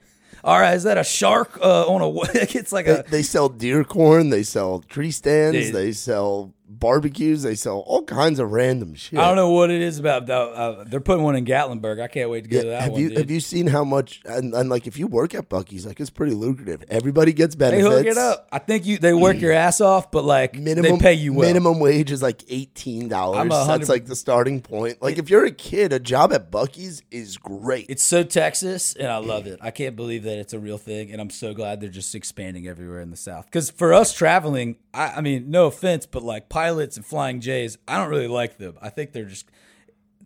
All 0.43 0.59
right, 0.59 0.75
is 0.75 0.85
that 0.85 0.97
a 0.97 1.05
shark 1.05 1.59
uh, 1.61 1.87
on 1.87 2.01
a? 2.01 2.09
It's 2.57 2.73
like 2.73 2.87
They, 2.87 2.93
a 2.93 3.03
they 3.03 3.23
sell 3.23 3.49
deer 3.49 3.85
corn. 3.85 4.31
They 4.31 4.43
sell 4.43 4.81
tree 4.81 5.11
stands. 5.11 5.59
Dude. 5.59 5.75
They 5.75 5.93
sell 5.93 6.55
barbecues. 6.69 7.43
They 7.43 7.55
sell 7.55 7.79
all 7.81 8.05
kinds 8.05 8.39
of 8.39 8.53
random 8.53 8.95
shit. 8.95 9.19
I 9.19 9.27
don't 9.27 9.37
know 9.37 9.51
what 9.51 9.71
it 9.71 9.81
is 9.81 9.99
about. 9.99 10.27
though. 10.27 10.53
Uh, 10.53 10.85
they're 10.87 11.01
putting 11.01 11.25
one 11.25 11.37
in 11.37 11.45
Gatlinburg. 11.45 12.01
I 12.01 12.09
can't 12.09 12.31
wait 12.31 12.45
to 12.45 12.51
go 12.51 12.63
to 12.63 12.69
that 12.69 12.83
have 12.83 12.93
one. 12.93 13.01
you 13.01 13.09
dude. 13.11 13.19
have 13.19 13.31
you 13.31 13.41
seen 13.41 13.67
how 13.67 13.85
much 13.85 14.21
and, 14.25 14.55
and 14.55 14.69
like 14.69 14.87
if 14.87 14.99
you 14.99 15.07
work 15.07 15.35
at 15.35 15.49
Buc-ee's, 15.49 15.87
like 15.87 16.01
it's 16.01 16.11
pretty 16.11 16.35
lucrative. 16.35 16.85
Everybody 16.89 17.33
gets 17.33 17.55
benefits. 17.55 17.89
they 17.89 17.97
hook 17.97 18.07
it 18.07 18.19
up. 18.19 18.49
I 18.53 18.59
think 18.59 18.87
you 18.87 18.99
they 18.99 19.15
work 19.15 19.41
your 19.41 19.53
ass 19.53 19.81
off, 19.81 20.11
but 20.11 20.25
like 20.25 20.55
Minimum 20.59 20.99
they 20.99 21.03
pay 21.03 21.15
you 21.15 21.33
well. 21.33 21.49
Minimum 21.49 21.81
wage 21.81 22.11
is 22.11 22.23
like 22.23 22.43
eighteen 22.49 23.09
dollars. 23.09 23.49
That's 23.49 23.89
like 23.89 24.07
the 24.07 24.17
starting 24.17 24.61
point. 24.61 25.03
Like 25.03 25.19
if 25.19 25.31
you're 25.31 25.45
a 25.45 25.51
kid, 25.51 25.93
a 25.93 26.01
job 26.01 26.33
at 26.33 26.51
Buc-ee's 26.51 27.03
is 27.11 27.37
great. 27.37 27.87
It's 27.89 28.03
so 28.03 28.23
Texas, 28.23 28.95
and 28.95 29.09
I 29.09 29.19
love 29.19 29.47
it. 29.47 29.59
I 29.63 29.71
can't 29.71 29.97
believe 29.97 30.25
that 30.25 30.39
it's 30.39 30.53
a 30.53 30.59
real 30.59 30.79
thing, 30.79 31.13
and 31.13 31.21
I'm 31.21 31.31
so 31.31 31.55
glad 31.55 31.81
they're 31.81 31.89
just 31.89 32.15
expanding 32.15 32.67
everywhere 32.67 33.01
in 33.01 33.11
the 33.11 33.17
South. 33.17 33.47
Because 33.47 33.71
for 33.71 33.95
us 33.95 34.13
traveling, 34.13 34.77
I, 34.93 35.15
I 35.17 35.21
mean, 35.21 35.51
no 35.51 35.67
offense, 35.67 36.07
but 36.07 36.23
like 36.23 36.49
pilots 36.57 36.97
and 36.97 37.05
flying 37.05 37.41
J's, 37.41 37.77
I 37.87 37.99
don't 37.99 38.09
really 38.09 38.29
like 38.29 38.57
them. 38.59 38.77
I 38.81 38.89
think 38.89 39.13
they're 39.13 39.25
just 39.27 39.47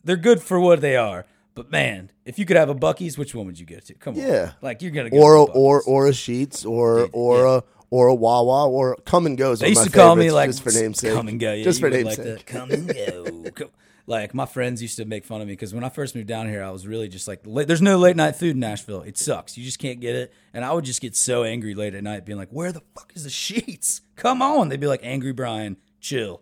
they're 0.04 0.16
good 0.16 0.40
for 0.42 0.60
what 0.60 0.80
they 0.80 0.96
are. 0.96 1.26
But 1.54 1.70
man, 1.70 2.10
if 2.24 2.38
you 2.38 2.46
could 2.46 2.56
have 2.56 2.68
a 2.70 2.74
Buc-ee's, 2.74 3.18
which 3.18 3.34
one 3.34 3.46
would 3.46 3.58
you 3.58 3.66
go 3.66 3.78
to? 3.80 3.94
Come 3.94 4.14
on, 4.14 4.20
Yeah. 4.20 4.52
like 4.62 4.80
you're 4.82 4.92
gonna 4.92 5.10
go 5.10 5.18
or 5.18 5.46
to 5.46 5.52
or 5.52 5.82
or 5.82 6.06
a 6.06 6.12
Sheetz 6.12 6.64
or 6.64 7.08
or 7.12 7.44
a 7.46 7.62
or 7.90 8.06
a 8.06 8.14
Wawa 8.14 8.68
or 8.68 8.96
come 9.04 9.26
and 9.26 9.36
goes. 9.36 9.58
They 9.58 9.70
used 9.70 9.82
to 9.84 9.90
call 9.90 10.14
me 10.14 10.30
like 10.30 10.50
just 10.50 10.62
for 10.62 10.70
namesake. 10.70 11.12
Come 11.14 11.26
and 11.28 11.40
go, 11.40 11.52
yeah, 11.52 11.64
just 11.64 11.80
for 11.80 11.90
would 11.90 12.04
like 12.04 12.18
namesake. 12.18 12.46
Come 12.46 12.70
and 12.70 12.86
go. 12.94 13.50
Come- 13.54 13.70
Like 14.06 14.34
my 14.34 14.46
friends 14.46 14.80
used 14.82 14.96
to 14.96 15.04
make 15.04 15.24
fun 15.24 15.40
of 15.40 15.46
me 15.46 15.52
because 15.52 15.72
when 15.74 15.84
I 15.84 15.88
first 15.88 16.16
moved 16.16 16.26
down 16.26 16.48
here, 16.48 16.64
I 16.64 16.70
was 16.70 16.84
really 16.86 17.06
just 17.08 17.28
like, 17.28 17.40
"There's 17.44 17.82
no 17.82 17.96
late 17.98 18.16
night 18.16 18.34
food 18.34 18.54
in 18.56 18.60
Nashville. 18.60 19.02
It 19.02 19.16
sucks. 19.18 19.56
You 19.58 19.64
just 19.64 19.78
can't 19.78 20.00
get 20.00 20.16
it." 20.16 20.32
And 20.54 20.64
I 20.64 20.72
would 20.72 20.84
just 20.84 21.00
get 21.00 21.14
so 21.14 21.44
angry 21.44 21.74
late 21.74 21.94
at 21.94 22.02
night, 22.02 22.24
being 22.26 22.38
like, 22.38 22.48
"Where 22.50 22.72
the 22.72 22.82
fuck 22.94 23.12
is 23.14 23.22
the 23.24 23.30
Sheetz? 23.30 24.00
Come 24.16 24.40
on!" 24.42 24.68
They'd 24.68 24.80
be 24.80 24.88
like, 24.88 25.02
"Angry 25.04 25.32
Brian, 25.32 25.76
chill." 26.00 26.40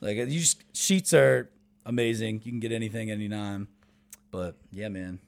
Like 0.00 0.16
you 0.16 0.26
just 0.40 0.70
Sheetz 0.74 1.12
are 1.12 1.50
amazing. 1.84 2.42
You 2.44 2.52
can 2.52 2.60
get 2.60 2.72
anything 2.72 3.10
anytime. 3.10 3.68
But 4.30 4.56
yeah, 4.70 4.88
man, 4.88 5.18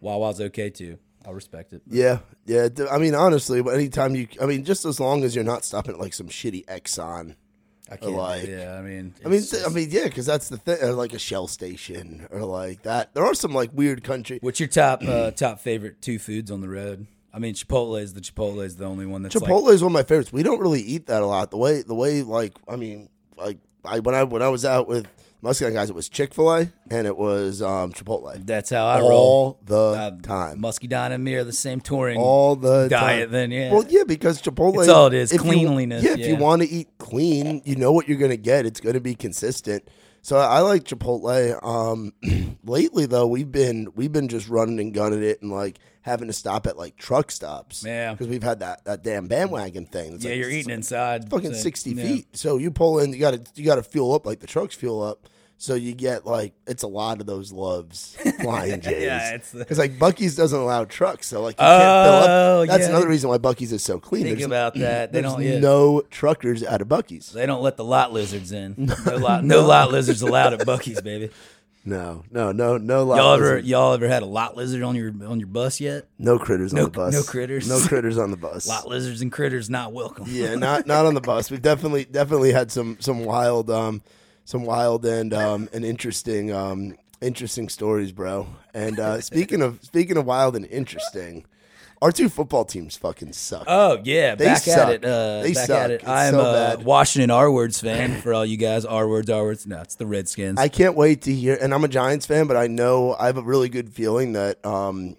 Wawa's 0.00 0.40
okay 0.40 0.70
too. 0.70 0.98
I'll 1.26 1.34
respect 1.34 1.72
it. 1.72 1.82
Yeah, 1.88 2.20
yeah. 2.46 2.68
I 2.90 2.98
mean, 2.98 3.14
honestly, 3.14 3.60
but 3.60 3.74
anytime 3.74 4.14
you, 4.14 4.28
I 4.40 4.46
mean, 4.46 4.64
just 4.64 4.84
as 4.84 5.00
long 5.00 5.24
as 5.24 5.34
you're 5.34 5.44
not 5.44 5.64
stopping 5.64 5.94
at 5.94 6.00
like 6.00 6.14
some 6.14 6.28
shitty 6.28 6.64
Exxon. 6.66 7.34
I 7.90 7.96
can't. 7.96 8.12
like- 8.12 8.46
yeah, 8.46 8.76
I 8.78 8.82
mean, 8.82 9.14
I 9.24 9.28
mean, 9.28 9.42
th- 9.42 9.64
I 9.64 9.70
mean, 9.70 9.88
yeah, 9.90 10.04
because 10.04 10.26
that's 10.26 10.48
the 10.50 10.58
thing. 10.58 10.94
Like 10.94 11.14
a 11.14 11.18
Shell 11.18 11.48
station, 11.48 12.28
or 12.30 12.42
like 12.44 12.82
that. 12.82 13.14
There 13.14 13.24
are 13.24 13.34
some 13.34 13.52
like 13.52 13.70
weird 13.72 14.04
country. 14.04 14.38
What's 14.42 14.60
your 14.60 14.68
top 14.68 15.02
uh, 15.02 15.30
top 15.32 15.60
favorite 15.60 16.00
two 16.02 16.18
foods 16.18 16.50
on 16.50 16.60
the 16.60 16.68
road? 16.68 17.06
I 17.32 17.38
mean, 17.38 17.54
Chipotle 17.54 18.00
is 18.00 18.14
the 18.14 18.20
Chipotle 18.20 18.64
is 18.64 18.76
the 18.76 18.84
only 18.86 19.06
one 19.06 19.22
that's 19.22 19.34
Chipotle 19.34 19.64
like 19.64 19.74
is 19.74 19.82
one 19.82 19.90
of 19.92 19.94
my 19.94 20.02
favorites. 20.02 20.32
We 20.32 20.42
don't 20.42 20.60
really 20.60 20.80
eat 20.80 21.06
that 21.06 21.22
a 21.22 21.26
lot. 21.26 21.50
The 21.50 21.58
way, 21.58 21.82
the 21.82 21.94
way, 21.94 22.22
like, 22.22 22.54
I 22.68 22.76
mean, 22.76 23.08
like, 23.36 23.58
I 23.84 24.00
when 24.00 24.14
I 24.14 24.24
when 24.24 24.42
I 24.42 24.48
was 24.48 24.64
out 24.64 24.88
with 24.88 25.06
Muscat 25.40 25.72
guys, 25.72 25.88
it 25.88 25.94
was 25.94 26.08
Chick 26.08 26.34
Fil 26.34 26.50
A 26.52 26.72
and 26.90 27.06
it 27.06 27.16
was 27.16 27.62
um, 27.62 27.92
Chipotle 27.92 28.44
that's 28.44 28.70
how 28.70 28.86
I 28.86 28.98
roll. 29.00 29.10
all 29.12 29.60
the 29.64 29.76
Uh, 29.78 30.10
time. 30.22 30.60
Muscadine 30.60 31.12
and 31.12 31.22
me 31.22 31.34
are 31.34 31.44
the 31.44 31.52
same 31.52 31.80
touring. 31.80 32.18
all 32.18 32.56
the 32.56 32.88
diet 32.88 33.24
time. 33.26 33.32
then, 33.32 33.50
yeah. 33.52 33.72
Well, 33.72 33.84
yeah, 33.88 34.02
because 34.04 34.42
Chipotle. 34.42 34.80
It's 34.80 34.88
all 34.88 35.06
it 35.08 35.14
is, 35.14 35.30
if 35.32 35.44
you- 35.44 35.50
cleanliness, 35.50 36.02
yeah, 36.02 36.14
if 36.18 36.26
you 36.26 36.34
want 36.36 36.62
to 36.62 36.68
eat 36.68 36.88
clean, 36.98 37.62
you 37.64 37.76
know 37.76 37.92
what 37.92 38.08
you're 38.08 38.18
going 38.18 38.32
to 38.32 38.36
get. 38.36 38.66
It's 38.66 38.80
going 38.80 38.94
to 38.94 39.00
be 39.00 39.14
consistent. 39.14 39.86
So 40.22 40.36
I 40.36 40.60
like 40.60 40.84
Chipotle. 40.84 41.64
Um, 41.64 42.12
lately 42.64 43.06
though, 43.06 43.26
we've 43.26 43.50
been 43.50 43.88
we've 43.94 44.12
been 44.12 44.28
just 44.28 44.48
running 44.48 44.80
and 44.80 44.92
gunning 44.92 45.22
it 45.22 45.42
and 45.42 45.50
like 45.50 45.78
having 46.02 46.28
to 46.28 46.32
stop 46.32 46.66
at 46.66 46.76
like 46.76 46.96
truck 46.96 47.30
stops. 47.30 47.84
Yeah. 47.86 48.12
because 48.12 48.28
we've 48.28 48.42
had 48.42 48.60
that 48.60 48.84
that 48.84 49.02
damn 49.02 49.26
bandwagon 49.28 49.86
thing. 49.86 50.14
It's 50.14 50.24
yeah, 50.24 50.30
like, 50.30 50.40
you're 50.40 50.50
eating 50.50 50.72
inside. 50.72 51.30
fucking 51.30 51.54
so, 51.54 51.60
sixty 51.60 51.92
yeah. 51.92 52.04
feet. 52.04 52.36
So 52.36 52.58
you 52.58 52.70
pull 52.70 52.98
in, 52.98 53.12
you 53.12 53.18
got 53.18 53.32
to 53.32 53.44
you 53.54 53.64
got 53.64 53.76
to 53.76 53.82
fuel 53.82 54.14
up 54.14 54.26
like 54.26 54.40
the 54.40 54.46
trucks 54.46 54.74
fuel 54.74 55.02
up. 55.02 55.28
So 55.60 55.74
you 55.74 55.92
get 55.92 56.24
like 56.24 56.52
it's 56.68 56.84
a 56.84 56.86
lot 56.86 57.20
of 57.20 57.26
those 57.26 57.50
Love's 57.52 58.16
flying 58.40 58.80
J's. 58.80 59.02
Yeah, 59.02 59.34
it's 59.34 59.50
the- 59.50 59.58
because 59.58 59.76
like 59.78 59.98
Buc-ee's 59.98 60.36
doesn't 60.36 60.58
allow 60.58 60.84
trucks, 60.84 61.26
so 61.26 61.42
like 61.42 61.54
you 61.56 61.64
can't 61.66 61.80
fill 62.06 62.30
Oh, 62.30 62.62
up. 62.62 62.68
That's 62.68 62.84
yeah. 62.84 62.90
another 62.90 63.08
reason 63.08 63.28
why 63.28 63.38
Buc-ee's 63.38 63.72
is 63.72 63.82
so 63.82 63.98
clean. 63.98 64.22
Think 64.22 64.38
There's, 64.38 64.46
about 64.46 64.74
that. 64.76 65.10
They 65.12 65.20
there's 65.20 65.32
don't. 65.34 65.42
Yeah, 65.42 65.58
no 65.58 66.02
truckers 66.10 66.62
out 66.62 66.80
of 66.80 66.86
Buc-ee's. 66.86 67.32
they 67.32 67.44
don't 67.44 67.62
let 67.62 67.76
the 67.76 67.82
lot 67.84 68.12
lizards 68.12 68.52
in. 68.52 68.88
No 69.04 69.16
lot, 69.16 69.42
no 69.44 69.62
lot 69.66 69.90
lizards 69.90 70.22
allowed 70.22 70.52
at 70.52 70.60
Buc-ee's, 70.60 71.00
baby. 71.00 71.30
No, 71.84 72.22
no, 72.30 72.52
no, 72.52 72.76
no. 72.76 73.04
lot 73.04 73.16
Y'all 73.16 73.34
ever 73.34 73.44
lizards. 73.44 73.68
y'all 73.68 73.92
ever 73.94 74.06
had 74.08 74.22
a 74.22 74.26
lot 74.26 74.56
lizard 74.56 74.82
on 74.82 74.94
your 74.94 75.12
on 75.26 75.40
your 75.40 75.48
bus 75.48 75.80
yet? 75.80 76.06
no 76.18 76.38
critters 76.38 76.72
No- 76.72 76.82
on 76.84 76.92
the 76.92 76.96
bus. 76.98 77.12
no 77.14 77.22
critters? 77.24 77.68
No 77.68 77.80
critters 77.80 78.16
on 78.18 78.30
the 78.30 78.36
bus. 78.36 78.66
Lot 78.68 78.86
lizards 78.86 79.22
and 79.22 79.32
critters 79.32 79.68
not 79.70 79.92
welcome. 79.92 80.26
Yeah, 80.28 80.54
not 80.54 80.86
not 80.86 81.04
on 81.06 81.14
the 81.14 81.20
bus. 81.20 81.50
We've 81.50 81.62
definitely 81.62 82.04
definitely 82.04 82.52
had 82.52 82.70
some 82.70 82.98
some 83.00 83.24
wild 83.24 83.70
um 83.70 84.02
some 84.48 84.64
wild 84.64 85.04
and 85.04 85.34
um 85.34 85.68
and 85.74 85.84
interesting 85.84 86.50
um 86.50 86.94
interesting 87.20 87.68
stories, 87.68 88.12
bro. 88.12 88.46
And 88.72 88.98
uh 88.98 89.20
speaking 89.30 89.60
of 89.60 89.78
speaking 89.82 90.16
of 90.16 90.24
wild 90.24 90.56
and 90.56 90.64
interesting, 90.64 91.44
our 92.00 92.10
two 92.10 92.30
football 92.30 92.64
teams 92.64 92.96
fucking 92.96 93.34
suck. 93.34 93.64
Oh 93.66 93.98
yeah, 94.04 94.36
They 94.36 94.46
back 94.46 94.62
suck. 94.62 94.88
at 94.88 94.94
it. 94.94 95.04
Uh, 95.04 95.42
They 95.42 95.52
back 95.52 95.66
suck. 95.66 95.78
at 95.78 95.90
it. 95.90 95.94
It's 96.00 96.08
I 96.08 96.26
am 96.28 96.32
so 96.32 96.40
a 96.40 96.52
bad. 96.54 96.82
Washington 96.86 97.30
R 97.30 97.50
words 97.52 97.78
fan 97.78 98.20
for 98.22 98.32
all 98.32 98.46
you 98.46 98.56
guys. 98.56 98.86
R 98.86 99.06
words, 99.06 99.28
R 99.28 99.42
words. 99.42 99.66
No, 99.66 99.82
it's 99.82 99.96
the 99.96 100.06
Redskins. 100.06 100.58
I 100.58 100.68
can't 100.68 100.96
wait 100.96 101.20
to 101.22 101.34
hear 101.34 101.58
and 101.60 101.74
I'm 101.74 101.84
a 101.84 101.88
Giants 101.88 102.24
fan, 102.24 102.46
but 102.46 102.56
I 102.56 102.68
know 102.68 103.14
I 103.20 103.26
have 103.26 103.36
a 103.36 103.42
really 103.42 103.68
good 103.68 103.92
feeling 103.92 104.32
that 104.32 104.64
um 104.64 105.16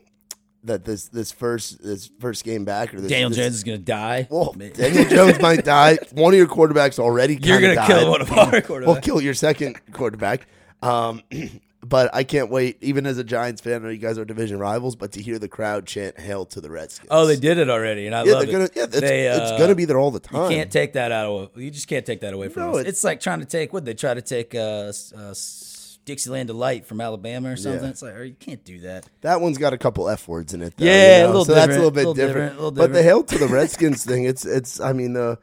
that 0.64 0.84
this 0.86 1.08
this 1.08 1.32
first 1.32 1.82
this 1.84 2.10
first 2.20 2.44
game 2.44 2.66
back 2.66 2.94
or 2.94 3.00
this 3.02 3.10
Daniel 3.10 3.30
this, 3.30 3.38
Jones 3.38 3.56
is 3.56 3.64
gonna 3.64 3.78
die. 3.78 4.28
Well. 4.30 4.54
Daniel 4.54 5.06
Jones 5.10 5.40
might 5.40 5.64
die. 5.64 5.98
One 6.14 6.34
of 6.34 6.38
your 6.38 6.48
quarterbacks 6.48 7.00
already. 7.00 7.36
You're 7.42 7.62
gonna 7.62 7.88
kill 7.88 8.10
one 8.10 8.22
of 8.22 8.32
our 8.32 8.62
We'll 8.68 9.02
kill 9.02 9.22
your 9.22 9.34
second 9.34 9.80
quarterback. 9.94 10.48
Um, 10.82 11.22
but 11.82 12.14
I 12.14 12.24
can't 12.26 12.50
wait. 12.52 12.78
Even 12.82 13.06
as 13.06 13.18
a 13.18 13.24
Giants 13.24 13.62
fan, 13.62 13.76
I 13.76 13.78
know 13.86 13.90
you 13.90 13.98
guys 13.98 14.18
are 14.18 14.26
division 14.26 14.60
rivals, 14.60 14.96
but 14.98 15.14
to 15.14 15.22
hear 15.22 15.40
the 15.40 15.48
crowd 15.48 15.86
chant 15.86 16.20
"Hail 16.20 16.46
to 16.48 16.60
the 16.62 16.70
Redskins." 16.70 17.08
oh, 17.10 17.26
they 17.26 17.38
did 17.38 17.58
it 17.58 17.70
already, 17.70 18.06
and 18.06 18.14
I 18.16 18.24
Yeah, 18.26 18.34
love 18.34 18.44
they're 18.44 18.52
gonna. 18.52 18.70
Yeah, 18.76 18.84
it's, 18.84 19.00
They, 19.00 19.28
it's 19.28 19.52
uh, 19.52 19.58
gonna 19.58 19.76
be 19.76 19.86
there 19.86 19.98
all 19.98 20.12
the 20.12 20.20
time. 20.20 20.52
You 20.52 20.58
can't 20.58 20.72
take 20.72 20.94
that 20.94 21.12
out 21.14 21.26
of. 21.26 21.58
You 21.58 21.72
just 21.72 21.88
can't 21.88 22.06
take 22.06 22.20
that 22.22 22.34
away 22.34 22.50
from 22.50 22.64
No, 22.64 22.70
us. 22.72 22.80
it's- 22.82 22.94
It's, 22.96 23.04
like 23.06 23.22
trying 23.22 23.40
to 23.40 23.46
take 23.46 23.72
what 23.72 23.86
they 23.86 23.94
try 23.94 24.14
to 24.14 24.22
take 24.22 24.54
uh, 24.56 24.92
uh, 25.16 25.34
Dixieland 26.10 26.48
Delight 26.48 26.86
from 26.88 27.00
Alabama 27.02 27.52
or 27.52 27.56
something. 27.56 27.84
Yeah. 27.84 27.90
It's 27.90 28.02
like, 28.02 28.16
or 28.16 28.24
you 28.24 28.34
can't 28.34 28.64
do 28.66 28.80
that. 28.80 29.08
that 29.22 29.42
one's 29.42 29.60
got 29.60 29.74
a 29.74 29.78
couple 29.78 30.10
f 30.10 30.28
words 30.28 30.54
in 30.56 30.62
it. 30.64 30.76
Though, 30.76 30.86
Yeah, 30.86 31.20
you 31.20 31.26
a 31.26 31.28
little 31.28 31.46
so 31.46 31.54
that's 31.54 31.68
a 31.68 31.76
little 31.76 31.92
bit 31.92 32.00
little 32.00 32.14
different. 32.16 32.54
different, 32.54 32.56
little 32.56 32.72
But 32.72 32.94
the. 32.94 33.04
"Hail 33.04 33.24
to 33.24 33.38
the 33.38 33.48
Redskins" 33.48 34.04
thing, 34.10 34.24
it's 34.24 34.44
it's. 34.46 34.80
I 34.80 34.94
mean, 34.94 35.16
uh, 35.16 35.36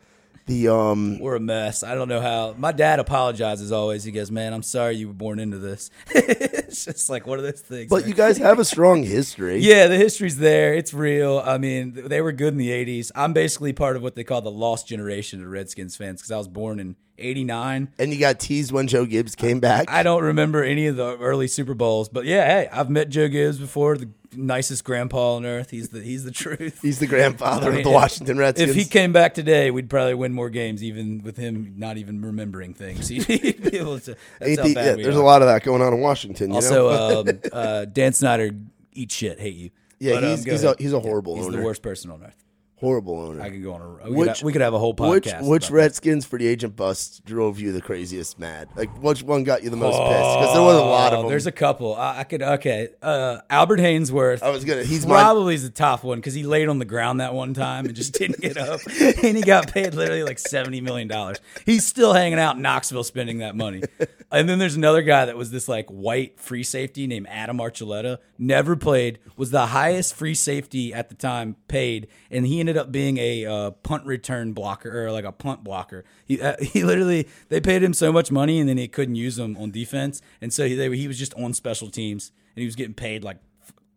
The 0.46 0.68
um, 0.68 1.18
We're 1.18 1.36
a 1.36 1.40
mess. 1.40 1.82
I 1.82 1.94
don't 1.94 2.08
know 2.08 2.20
how. 2.20 2.54
My 2.58 2.70
dad 2.72 2.98
apologizes 3.00 3.70
always. 3.72 4.02
He 4.04 4.12
goes, 4.12 4.30
"Man, 4.30 4.52
I'm 4.52 4.62
sorry 4.62 4.96
you 4.96 5.08
were 5.08 5.14
born 5.14 5.38
into 5.38 5.58
this." 5.58 5.90
it's 6.14 6.84
just 6.84 7.08
like 7.10 7.26
one 7.26 7.38
of 7.38 7.44
those 7.44 7.60
things. 7.60 7.88
but 7.90 8.00
man. 8.02 8.08
you 8.08 8.14
guys 8.14 8.38
have 8.38 8.58
a 8.58 8.64
strong 8.64 9.02
history. 9.02 9.58
Yeah, 9.60 9.86
the 9.88 9.96
history's 9.96 10.36
there. 10.38 10.74
It's 10.74 10.92
real. 10.94 11.42
I 11.44 11.58
mean, 11.58 11.92
they 11.94 12.20
were 12.20 12.32
good 12.32 12.52
in 12.54 12.58
the 12.58 12.70
80s. 12.70 13.10
I'm 13.14 13.32
basically 13.32 13.72
part 13.72 13.96
of 13.96 14.02
what 14.02 14.14
they 14.16 14.24
call 14.24 14.40
the 14.42 14.50
lost 14.50 14.86
generation 14.88 15.42
of 15.42 15.48
Redskins 15.50 15.96
fans 15.96 16.20
because 16.20 16.30
I 16.32 16.38
was 16.38 16.48
born 16.48 16.78
in 16.80 16.96
89. 17.18 17.92
And 17.98 18.12
you 18.12 18.18
got 18.18 18.38
teased 18.38 18.72
when 18.72 18.86
Joe 18.88 19.06
Gibbs 19.06 19.34
came 19.34 19.60
back. 19.60 19.90
I 19.90 20.02
don't 20.02 20.22
remember 20.22 20.62
any 20.62 20.86
of 20.86 20.96
the 20.96 21.16
early 21.18 21.48
Super 21.48 21.74
Bowls, 21.74 22.08
but 22.08 22.24
yeah, 22.24 22.44
hey, 22.46 22.68
I've 22.72 22.90
met 22.90 23.08
Joe 23.08 23.28
Gibbs 23.28 23.58
before, 23.58 23.96
the 23.96 24.08
nicest 24.34 24.84
grandpa 24.84 25.36
on 25.36 25.46
earth. 25.46 25.70
He's 25.70 25.88
the 25.88 26.00
he's 26.02 26.24
the 26.24 26.30
truth. 26.30 26.80
He's 26.82 26.98
the 26.98 27.06
grandfather 27.06 27.66
I 27.68 27.70
mean, 27.70 27.78
of 27.78 27.84
the 27.84 27.90
Washington 27.90 28.38
Redskins. 28.38 28.70
If 28.70 28.76
he 28.76 28.84
came 28.84 29.12
back 29.12 29.34
today, 29.34 29.70
we'd 29.70 29.88
probably 29.88 30.14
win 30.14 30.32
more 30.32 30.50
games, 30.50 30.82
even 30.84 31.22
with 31.22 31.36
him 31.36 31.74
not 31.76 31.96
even 31.96 32.20
remembering 32.22 32.74
things. 32.74 33.08
He'd 33.26 33.26
be 33.26 33.78
able 33.78 33.98
to. 34.00 34.16
That's 34.38 34.58
how 34.58 34.64
bad 34.74 34.98
yeah, 34.98 35.04
there's 35.04 35.16
are. 35.16 35.20
a 35.20 35.24
lot 35.24 35.42
of 35.42 35.48
that 35.48 35.62
going 35.62 35.82
on 35.82 35.92
in 35.94 36.00
Washington. 36.00 36.48
You 36.52 36.60
know? 36.60 36.86
Also, 36.88 37.20
um, 37.28 37.40
uh, 37.52 37.84
Dan 37.86 38.12
Snyder, 38.12 38.50
eat 38.92 39.10
shit, 39.10 39.40
hate 39.40 39.54
you. 39.54 39.70
yeah, 39.98 40.14
But, 40.14 40.24
um, 40.24 40.30
he's 40.30 40.44
go 40.44 40.52
he's 40.52 40.64
a, 40.64 40.76
he's 40.78 40.92
a 40.92 41.00
horrible 41.00 41.36
He's 41.36 41.46
owner. 41.46 41.58
the 41.58 41.64
worst 41.64 41.82
person 41.82 42.10
on 42.10 42.22
earth. 42.22 42.36
Horrible 42.78 43.18
owner. 43.18 43.40
I 43.40 43.48
could 43.48 43.62
go 43.62 43.72
on 43.72 43.80
a. 43.80 43.88
We, 43.88 43.98
could, 44.02 44.12
Which- 44.16 44.28
have, 44.28 44.42
we 44.42 44.52
could 44.52 44.60
have 44.60 44.74
a 44.74 44.78
whole 44.78 44.92
which 44.92 45.24
podcast. 45.24 45.48
which 45.48 45.68
about 45.70 45.76
Redskins 45.76 46.26
free 46.26 46.46
agent 46.46 46.76
bust 46.76 47.24
drove 47.24 47.58
you 47.58 47.72
the 47.72 47.80
craziest 47.80 48.38
mad? 48.38 48.68
Like 48.76 48.90
which 49.02 49.22
one 49.22 49.44
got 49.44 49.62
you 49.62 49.70
the 49.70 49.78
most 49.78 49.96
pissed? 49.96 50.10
Because 50.10 50.52
there 50.52 50.62
was 50.62 50.76
a 50.76 50.80
lot 50.84 51.14
of 51.14 51.18
Oh, 51.20 51.22
them. 51.22 51.30
There's 51.30 51.46
a 51.46 51.52
couple. 51.52 51.94
I, 51.96 52.18
I 52.18 52.24
could. 52.24 52.42
Okay, 52.42 52.88
uh, 53.00 53.38
Albert 53.48 53.80
Haynesworth. 53.80 54.42
I 54.42 54.50
was 54.50 54.66
gonna. 54.66 54.84
He's 54.84 55.06
my. 55.06 55.14
Probably 55.22 55.54
is 55.54 55.62
the 55.62 55.70
top 55.70 56.04
one 56.04 56.18
because 56.18 56.34
he 56.34 56.42
laid 56.42 56.68
on 56.68 56.78
the 56.78 56.84
ground 56.84 57.20
that 57.20 57.32
one 57.32 57.54
time 57.54 57.86
and 57.86 57.94
just 57.94 58.12
didn't 58.12 58.42
get 58.42 58.58
up, 58.58 58.80
and 59.00 59.36
he 59.38 59.42
got 59.42 59.72
paid 59.72 59.94
literally 59.94 60.22
like 60.24 60.38
seventy 60.38 60.82
million 60.82 61.08
dollars. 61.08 61.38
He's 61.64 61.86
still 61.86 62.12
hanging 62.12 62.38
out 62.38 62.56
in 62.56 62.62
Knoxville 62.62 63.04
spending 63.04 63.38
that 63.38 63.56
money. 63.56 63.84
And 64.30 64.48
then 64.48 64.58
there's 64.58 64.74
another 64.76 65.00
guy 65.02 65.24
that 65.24 65.36
was 65.36 65.50
this 65.50 65.66
like 65.68 65.86
white 65.88 66.38
free 66.40 66.64
safety 66.64 67.06
named 67.06 67.26
Adam 67.30 67.56
Archuleta. 67.56 68.18
Never 68.38 68.76
played, 68.76 69.18
was 69.36 69.50
the 69.50 69.66
highest 69.66 70.14
free 70.14 70.34
safety 70.34 70.92
at 70.92 71.08
the 71.08 71.14
time 71.14 71.56
paid, 71.68 72.08
and 72.30 72.46
he 72.46 72.60
ended 72.68 72.76
up 72.76 72.90
being 72.90 73.16
a 73.18 73.46
uh, 73.46 73.70
punt 73.70 74.04
return 74.04 74.52
blocker 74.52 75.06
or 75.06 75.12
like 75.12 75.24
a 75.24 75.30
punt 75.30 75.62
blocker. 75.62 76.04
He 76.24 76.40
uh, 76.40 76.56
he 76.60 76.82
literally 76.82 77.28
they 77.48 77.60
paid 77.60 77.82
him 77.82 77.94
so 77.94 78.12
much 78.12 78.32
money, 78.32 78.58
and 78.58 78.68
then 78.68 78.76
he 78.76 78.88
couldn't 78.88 79.14
use 79.14 79.38
him 79.38 79.56
on 79.56 79.70
defense, 79.70 80.20
and 80.40 80.52
so 80.52 80.66
he 80.66 80.74
they, 80.74 80.94
he 80.96 81.06
was 81.06 81.18
just 81.18 81.32
on 81.34 81.54
special 81.54 81.90
teams, 81.90 82.32
and 82.54 82.62
he 82.62 82.66
was 82.66 82.74
getting 82.74 82.94
paid 82.94 83.22
like 83.22 83.38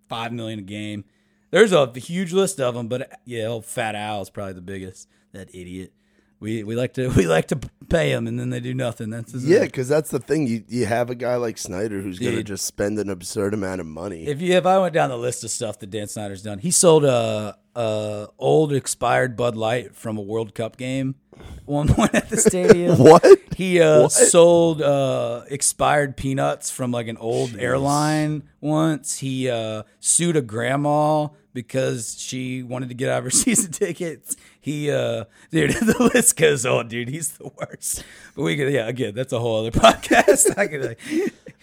five 0.07 0.31
million 0.31 0.59
a 0.59 0.63
game. 0.63 1.03
There's 1.49 1.73
a 1.73 1.91
huge 1.99 2.31
list 2.31 2.61
of 2.61 2.75
them, 2.75 2.87
but 2.87 3.19
yeah, 3.25 3.45
old 3.45 3.65
Fat 3.65 3.95
Al 3.95 4.21
is 4.21 4.29
probably 4.29 4.53
the 4.53 4.61
biggest. 4.61 5.07
That 5.31 5.49
idiot. 5.53 5.93
We 6.39 6.63
we 6.63 6.75
like 6.75 6.93
to 6.93 7.09
we 7.15 7.27
like 7.27 7.47
to 7.47 7.59
pay 7.89 8.11
him, 8.11 8.27
and 8.27 8.39
then 8.39 8.49
they 8.49 8.59
do 8.59 8.73
nothing. 8.73 9.09
That's 9.09 9.33
yeah, 9.33 9.65
because 9.65 9.87
that's 9.87 10.09
the 10.09 10.19
thing. 10.19 10.47
You 10.47 10.63
you 10.67 10.85
have 10.85 11.09
a 11.09 11.15
guy 11.15 11.35
like 11.35 11.57
Snyder 11.57 12.01
who's 12.01 12.19
gonna 12.19 12.43
just 12.43 12.65
spend 12.65 12.99
an 12.99 13.09
absurd 13.09 13.53
amount 13.53 13.81
of 13.81 13.87
money. 13.87 14.27
If 14.27 14.41
you 14.41 14.53
if 14.53 14.65
I 14.65 14.77
went 14.79 14.93
down 14.93 15.09
the 15.09 15.17
list 15.17 15.43
of 15.43 15.51
stuff 15.51 15.79
that 15.79 15.89
Dan 15.89 16.07
Snyder's 16.07 16.43
done, 16.43 16.59
he 16.59 16.71
sold 16.71 17.03
a, 17.03 17.57
a 17.79 18.27
old 18.37 18.73
expired 18.73 19.35
Bud 19.37 19.55
Light 19.55 19.95
from 19.95 20.17
a 20.17 20.21
World 20.21 20.53
Cup 20.53 20.77
game. 20.77 21.15
One 21.65 21.87
point 21.93 22.13
at 22.13 22.29
the 22.29 22.37
stadium. 22.37 22.97
what? 22.99 23.23
He 23.55 23.79
uh, 23.81 24.03
What? 24.03 24.11
sold 24.11 24.81
uh, 24.81 25.43
expired 25.49 26.17
peanuts 26.17 26.69
from 26.69 26.91
like 26.91 27.07
an 27.07 27.17
old 27.17 27.55
airline 27.57 28.43
once. 28.59 29.19
He 29.19 29.49
uh, 29.49 29.83
sued 29.99 30.35
a 30.35 30.41
grandma 30.41 31.27
because 31.53 32.15
she 32.19 32.63
wanted 32.63 32.89
to 32.89 32.95
get 32.95 33.09
out 33.09 33.19
of 33.19 33.23
her 33.25 33.29
season 33.31 33.71
tickets. 33.83 34.35
He, 34.59 34.91
uh, 34.91 35.25
dude, 35.51 35.71
the 35.71 36.11
list 36.13 36.35
goes 36.35 36.65
on, 36.65 36.89
dude. 36.89 37.07
He's 37.09 37.29
the 37.37 37.49
worst. 37.57 38.03
But 38.35 38.43
we 38.43 38.57
could, 38.57 38.71
yeah, 38.73 38.87
again, 38.87 39.15
that's 39.15 39.31
a 39.33 39.39
whole 39.39 39.59
other 39.65 39.71
podcast. 39.71 40.57
I 40.57 40.67
could, 40.67 40.85
like, 40.85 40.99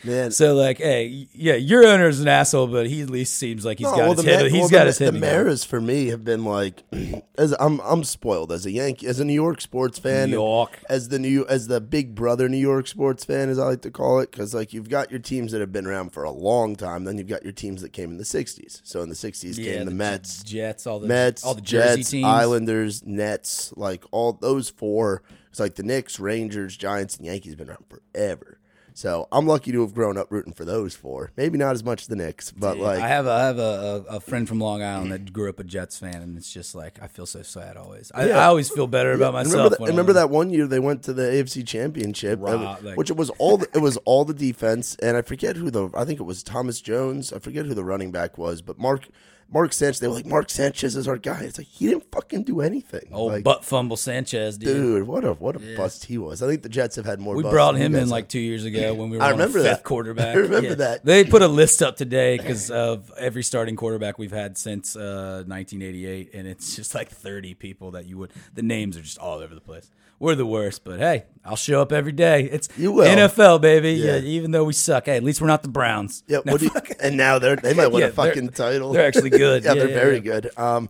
Man, 0.04 0.30
so 0.30 0.54
like, 0.54 0.78
hey, 0.78 1.26
yeah, 1.32 1.54
your 1.54 1.84
owner's 1.86 2.20
an 2.20 2.28
asshole, 2.28 2.66
but 2.66 2.86
he 2.86 3.00
at 3.02 3.10
least 3.10 3.34
seems 3.34 3.64
like 3.64 3.78
he's 3.78 3.86
No, 3.86 3.90
got 3.92 3.98
well, 3.98 4.12
his 4.14 4.24
the 4.24 4.30
head. 4.30 4.42
Ma- 4.42 4.48
he's 4.48 4.60
well, 4.60 4.68
got 4.68 4.78
the, 4.80 4.86
his 4.86 4.98
head. 4.98 5.14
The. 5.14 5.18
Maras 5.18 5.64
for 5.64 5.80
me 5.80 6.08
have 6.08 6.24
been 6.24 6.44
like, 6.44 6.82
as 7.38 7.54
I'm 7.58 7.80
I'm 7.80 8.04
spoiled 8.04 8.52
as 8.52 8.66
a 8.66 8.70
Yankee, 8.70 9.06
as 9.06 9.20
a 9.20 9.24
New 9.24 9.32
York 9.32 9.60
sports 9.60 9.98
fan, 9.98 10.28
New 10.30 10.36
York. 10.36 10.78
as 10.88 11.08
the 11.08 11.18
new 11.18 11.46
as 11.48 11.66
the 11.68 11.80
big 11.80 12.14
brother 12.14 12.48
New 12.48 12.56
York 12.58 12.86
sports 12.86 13.24
fan, 13.24 13.48
as 13.48 13.58
I 13.58 13.64
like 13.64 13.82
to 13.82 13.90
call 13.90 14.20
it, 14.20 14.30
because 14.30 14.54
like 14.54 14.72
you've 14.72 14.88
got 14.90 15.10
your 15.10 15.20
teams 15.20 15.52
that 15.52 15.60
have 15.60 15.72
been 15.72 15.86
around 15.86 16.10
for 16.10 16.24
a 16.24 16.30
long 16.30 16.76
time, 16.76 17.04
then 17.04 17.16
you've 17.18 17.28
got 17.28 17.42
your 17.42 17.52
teams 17.52 17.80
that 17.82 17.92
came 17.92 18.10
in 18.10 18.18
the 18.18 18.24
'60s. 18.24 18.80
So 18.84 19.00
in 19.02 19.08
the 19.08 19.14
'60s 19.14 19.56
Yeah, 19.58 19.64
came 19.76 19.84
the, 19.86 19.90
J- 19.92 19.96
Mets, 19.96 20.42
Jets, 20.44 20.86
all 20.86 21.00
the 21.00 21.08
Mets, 21.08 21.44
all 21.44 21.54
the 21.54 21.60
Jersey 21.62 21.96
Jets, 22.02 22.10
teams. 22.10 22.24
Islanders, 22.26 23.04
Nets, 23.04 23.72
like 23.76 24.04
all 24.10 24.32
those 24.34 24.68
four. 24.68 25.22
It's 25.50 25.58
like 25.60 25.76
the 25.76 25.82
Knicks, 25.82 26.20
Rangers, 26.20 26.76
Giants, 26.76 27.16
and 27.16 27.24
Yankees 27.24 27.52
have 27.52 27.58
been 27.58 27.70
around 27.70 27.86
forever. 27.88 28.58
So 28.96 29.28
I'm 29.30 29.46
lucky 29.46 29.72
to 29.72 29.82
have 29.82 29.92
grown 29.92 30.16
up 30.16 30.32
rooting 30.32 30.54
for 30.54 30.64
those 30.64 30.94
four. 30.94 31.30
Maybe 31.36 31.58
not 31.58 31.72
as 31.72 31.84
much 31.84 32.00
as 32.00 32.06
the 32.06 32.16
Knicks, 32.16 32.50
but 32.50 32.78
like 32.78 32.98
I 32.98 33.08
have 33.08 33.26
a, 33.26 33.30
I 33.30 33.44
have 33.44 33.58
a, 33.58 34.04
a, 34.08 34.20
friend 34.20 34.48
from 34.48 34.58
Long 34.58 34.82
Island 34.82 35.12
that 35.12 35.34
grew 35.34 35.50
up 35.50 35.60
a 35.60 35.64
Jets 35.64 35.98
fan, 35.98 36.14
and 36.14 36.38
it's 36.38 36.50
just 36.50 36.74
like 36.74 36.98
I 37.02 37.06
feel 37.06 37.26
so 37.26 37.42
sad 37.42 37.76
always. 37.76 38.10
I, 38.14 38.28
Yeah. 38.28 38.38
I 38.38 38.44
always 38.46 38.70
feel 38.70 38.86
better 38.86 39.12
about 39.12 39.34
And 39.34 39.50
myself. 39.50 39.52
Remember, 39.54 39.76
that, 39.76 39.90
remember 39.90 40.12
that 40.14 40.30
one 40.30 40.48
year 40.48 40.66
they 40.66 40.80
went 40.80 41.02
to 41.02 41.12
the 41.12 41.24
AFC 41.24 41.66
Championship, 41.66 42.40
uh, 42.42 42.76
like- 42.80 42.96
which 42.96 43.10
it 43.10 43.18
was 43.18 43.28
all 43.36 43.58
the, 43.58 43.68
it 43.74 43.82
was 43.82 43.98
all 44.06 44.24
the 44.24 44.32
defense, 44.32 44.96
and 45.02 45.14
I 45.14 45.20
forget 45.20 45.56
who 45.56 45.70
the 45.70 45.90
I 45.92 46.06
think 46.06 46.18
it 46.18 46.24
was 46.24 46.42
Thomas 46.42 46.80
Jones. 46.80 47.34
I 47.34 47.38
forget 47.38 47.66
who 47.66 47.74
the 47.74 47.84
running 47.84 48.12
back 48.12 48.38
was, 48.38 48.62
but 48.62 48.78
Mark 48.78 49.08
Mark 49.52 49.72
Sanchez. 49.72 50.00
They 50.00 50.08
were 50.08 50.14
like 50.14 50.26
Mark 50.26 50.50
Sanchez 50.50 50.96
is 50.96 51.06
our 51.06 51.16
guy. 51.18 51.42
It's 51.42 51.58
like 51.58 51.66
he 51.66 51.86
didn't 51.86 52.10
fucking 52.10 52.42
do 52.42 52.60
anything. 52.60 53.08
old 53.12 53.32
like, 53.32 53.44
butt 53.44 53.64
fumble 53.64 53.96
Sanchez, 53.96 54.58
dude. 54.58 54.68
dude, 54.68 55.06
what 55.06 55.24
a 55.24 55.34
what 55.34 55.56
a 55.56 55.76
bust 55.76 56.06
he 56.06 56.18
was. 56.18 56.42
I 56.42 56.48
think 56.48 56.62
the 56.62 56.68
Jets 56.68 56.96
have 56.96 57.06
had 57.06 57.20
more. 57.20 57.36
We 57.36 57.42
brought 57.42 57.76
him 57.76 57.94
in 57.94 58.00
have. 58.00 58.08
like 58.08 58.28
two 58.28 58.40
years 58.40 58.64
ago 58.64 58.94
when 58.94 59.10
we 59.10 59.16
were 59.18 59.22
I 59.22 59.30
remember 59.30 59.62
fifth 59.62 59.64
that. 59.78 59.84
quarterback. 59.84 60.34
I 60.36 60.40
remember 60.40 60.74
that. 60.76 61.04
They 61.04 61.24
put 61.24 61.42
a 61.42 61.48
list 61.62 61.82
up 61.82 61.96
today 61.96 62.36
because 62.36 62.70
of 62.70 63.10
every 63.18 63.42
starting 63.42 63.76
quarterback 63.76 64.18
we've 64.18 64.32
had 64.32 64.58
since 64.58 64.96
uh, 64.96 65.44
1988, 65.46 66.34
and 66.34 66.46
it's 66.46 66.74
just 66.74 66.94
like 66.94 67.10
30 67.10 67.54
people 67.54 67.92
that 67.92 68.06
you 68.06 68.18
would. 68.18 68.32
The 68.54 68.62
names 68.62 68.96
are 68.96 69.02
just 69.02 69.18
all 69.18 69.38
over 69.38 69.54
the 69.54 69.60
place. 69.60 69.90
We're 70.18 70.34
the 70.34 70.46
worst, 70.46 70.82
but 70.84 70.98
hey, 70.98 71.24
I'll 71.44 71.56
show 71.56 71.82
up 71.82 71.92
every 71.92 72.12
day. 72.12 72.44
It's 72.44 72.68
You 72.78 72.90
will. 72.92 73.04
NFL, 73.06 73.60
baby. 73.60 73.92
Yeah. 73.92 74.16
Yeah. 74.16 74.22
even 74.22 74.50
though 74.50 74.64
we 74.64 74.72
suck, 74.72 75.06
hey, 75.06 75.16
at 75.16 75.22
least 75.22 75.40
we're 75.40 75.46
not 75.46 75.62
the 75.62 75.68
Browns. 75.68 76.22
Yeah, 76.26 76.38
No, 76.44 76.56
you, 76.56 76.70
and 77.00 77.16
now 77.16 77.38
they're 77.38 77.56
they 77.56 77.74
might 77.74 77.88
win 77.92 78.00
Yeah, 78.00 78.06
a 78.08 78.12
fucking 78.12 78.46
they're- 78.46 78.70
title. 78.70 78.92
they're 78.92 79.06
actually 79.06 79.30
good. 79.30 79.64
yeah, 79.64 79.74
Yeah, 79.74 79.78
they're 79.84 79.94
very 79.94 80.20
good. 80.20 80.50
Um, 80.58 80.88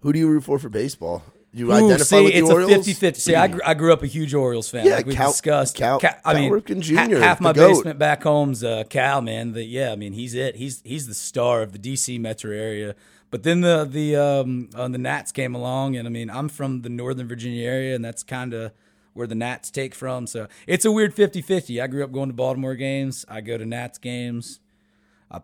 who 0.00 0.12
do 0.12 0.18
you 0.18 0.28
root 0.28 0.42
for 0.44 0.58
for 0.58 0.68
baseball? 0.68 1.22
You 1.56 1.70
Ooh, 1.70 1.74
identify 1.76 2.04
see, 2.16 2.24
with 2.24 2.32
the 2.32 2.38
it's 2.40 2.50
Orioles? 2.50 2.72
a 2.72 2.74
50 2.78 2.92
50. 2.94 3.20
See, 3.20 3.34
I 3.36 3.46
grew, 3.46 3.60
I 3.64 3.74
grew 3.74 3.92
up 3.92 4.02
a 4.02 4.08
huge 4.08 4.34
Orioles 4.34 4.68
fan. 4.68 4.86
Yeah, 4.86 4.96
like 4.96 5.06
we 5.06 5.14
Cal- 5.14 5.30
discussed. 5.30 5.76
Cal- 5.76 6.00
Ca- 6.00 6.18
I 6.24 6.32
Cal 6.32 6.42
mean, 6.42 6.52
Ripken 6.52 6.80
Jr., 6.80 7.18
half 7.20 7.40
my 7.40 7.52
GOAT. 7.52 7.68
basement 7.68 7.96
back 8.00 8.24
home's 8.24 8.64
uh, 8.64 8.82
Cal, 8.90 9.22
man. 9.22 9.52
The, 9.52 9.62
yeah, 9.62 9.92
I 9.92 9.96
mean, 9.96 10.14
he's 10.14 10.34
it. 10.34 10.56
He's 10.56 10.80
he's 10.84 11.06
the 11.06 11.14
star 11.14 11.62
of 11.62 11.70
the 11.70 11.78
DC 11.78 12.18
metro 12.20 12.50
area. 12.50 12.96
But 13.30 13.42
then 13.42 13.60
the 13.62 13.84
the 13.84 14.16
um 14.16 14.68
uh, 14.74 14.88
the 14.88 14.98
Nats 14.98 15.32
came 15.32 15.54
along, 15.54 15.96
and 15.96 16.06
I 16.06 16.10
mean, 16.10 16.30
I'm 16.30 16.48
from 16.48 16.82
the 16.82 16.88
Northern 16.88 17.28
Virginia 17.28 17.66
area, 17.66 17.94
and 17.94 18.04
that's 18.04 18.22
kind 18.22 18.54
of 18.54 18.72
where 19.12 19.26
the 19.26 19.34
Nats 19.34 19.70
take 19.70 19.94
from. 19.94 20.26
So 20.26 20.48
it's 20.66 20.84
a 20.84 20.92
weird 20.92 21.14
50 21.14 21.40
50. 21.40 21.80
I 21.80 21.86
grew 21.86 22.04
up 22.04 22.12
going 22.12 22.28
to 22.28 22.34
Baltimore 22.34 22.74
games. 22.74 23.24
I 23.28 23.40
go 23.40 23.56
to 23.56 23.64
Nats 23.64 23.98
games. 23.98 24.60
I, 25.30 25.40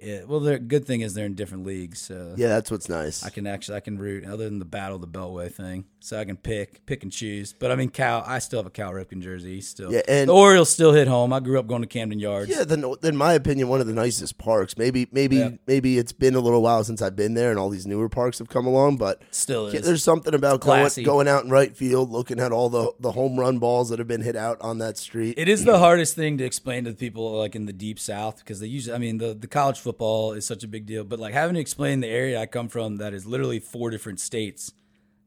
eh, 0.00 0.22
well, 0.26 0.40
the 0.40 0.58
good 0.58 0.86
thing 0.86 1.00
is 1.02 1.12
they're 1.12 1.26
in 1.26 1.34
different 1.34 1.66
leagues. 1.66 1.98
So 2.00 2.34
Yeah, 2.36 2.48
that's 2.48 2.70
what's 2.70 2.88
nice. 2.88 3.24
I 3.24 3.30
can 3.30 3.46
actually 3.46 3.76
I 3.76 3.80
can 3.80 3.98
root 3.98 4.24
other 4.24 4.44
than 4.44 4.58
the 4.58 4.64
battle 4.64 4.98
the 4.98 5.06
Beltway 5.08 5.52
thing, 5.52 5.84
so 6.00 6.18
I 6.18 6.24
can 6.24 6.36
pick 6.36 6.86
pick 6.86 7.02
and 7.02 7.12
choose. 7.12 7.52
But 7.58 7.70
I 7.70 7.74
mean, 7.76 7.90
Cal, 7.90 8.22
I 8.26 8.38
still 8.38 8.60
have 8.60 8.66
a 8.66 8.70
Cal 8.70 8.92
Ripken 8.92 9.20
jersey. 9.20 9.56
He's 9.56 9.68
still 9.68 9.92
Yeah, 9.92 10.00
and- 10.08 10.28
the 10.30 10.34
Orioles 10.34 10.70
still 10.70 10.92
hit 10.92 11.08
home. 11.08 11.32
I 11.32 11.40
grew 11.40 11.58
up 11.58 11.66
going 11.66 11.82
to 11.82 11.88
Camden 11.88 12.18
Yards. 12.18 12.48
Yeah, 12.50 12.64
then 12.64 12.84
in 13.02 13.16
my 13.16 13.34
opinion, 13.34 13.68
one 13.68 13.80
of 13.80 13.86
the 13.86 13.92
nicest 13.92 14.38
parks. 14.38 14.78
Maybe 14.78 15.08
maybe 15.12 15.36
Yeah. 15.36 15.50
maybe 15.66 15.98
it's 15.98 16.12
been 16.12 16.34
a 16.34 16.40
little 16.40 16.62
while 16.62 16.82
since 16.84 17.02
I've 17.02 17.16
been 17.16 17.34
there, 17.34 17.50
and 17.50 17.58
all 17.58 17.68
these 17.68 17.86
newer 17.86 18.08
parks 18.08 18.38
have 18.38 18.48
come 18.48 18.66
along. 18.66 18.96
But 18.96 19.20
Still 19.30 19.66
is. 19.66 19.84
there's 19.84 20.02
something 20.02 20.32
about 20.32 20.60
going, 20.60 20.88
going 21.04 21.28
out 21.28 21.44
in 21.44 21.50
right 21.50 21.76
field, 21.76 22.10
looking 22.10 22.40
at 22.40 22.52
all 22.52 22.70
the 22.70 22.92
the 23.00 23.12
home 23.12 23.38
run 23.38 23.58
balls 23.58 23.90
that 23.90 23.98
have 23.98 24.08
been 24.08 24.22
hit 24.22 24.36
out 24.36 24.56
on 24.62 24.78
that 24.78 24.96
street. 24.96 25.34
It 25.36 25.48
is 25.48 25.64
the 25.64 25.78
hardest 25.78 26.14
thing 26.14 26.38
to 26.38 26.44
explain 26.44 26.84
to 26.84 26.90
the 26.92 26.96
people 26.96 27.32
like 27.36 27.54
in 27.54 27.66
the 27.66 27.72
deep 27.74 27.98
south 27.98 28.38
because 28.38 28.60
they 28.60 28.66
usually, 28.68 28.94
I 28.94 28.98
mean, 28.98 29.17
the, 29.18 29.34
the 29.34 29.46
college 29.46 29.78
football 29.78 30.32
is 30.32 30.46
such 30.46 30.64
a 30.64 30.68
big 30.68 30.86
deal, 30.86 31.04
but 31.04 31.18
like 31.18 31.34
having 31.34 31.54
to 31.54 31.60
explain 31.60 32.00
the 32.00 32.08
area 32.08 32.40
I 32.40 32.46
come 32.46 32.68
from 32.68 32.96
that 32.96 33.14
is 33.14 33.26
literally 33.26 33.60
four 33.60 33.90
different 33.90 34.20
states 34.20 34.72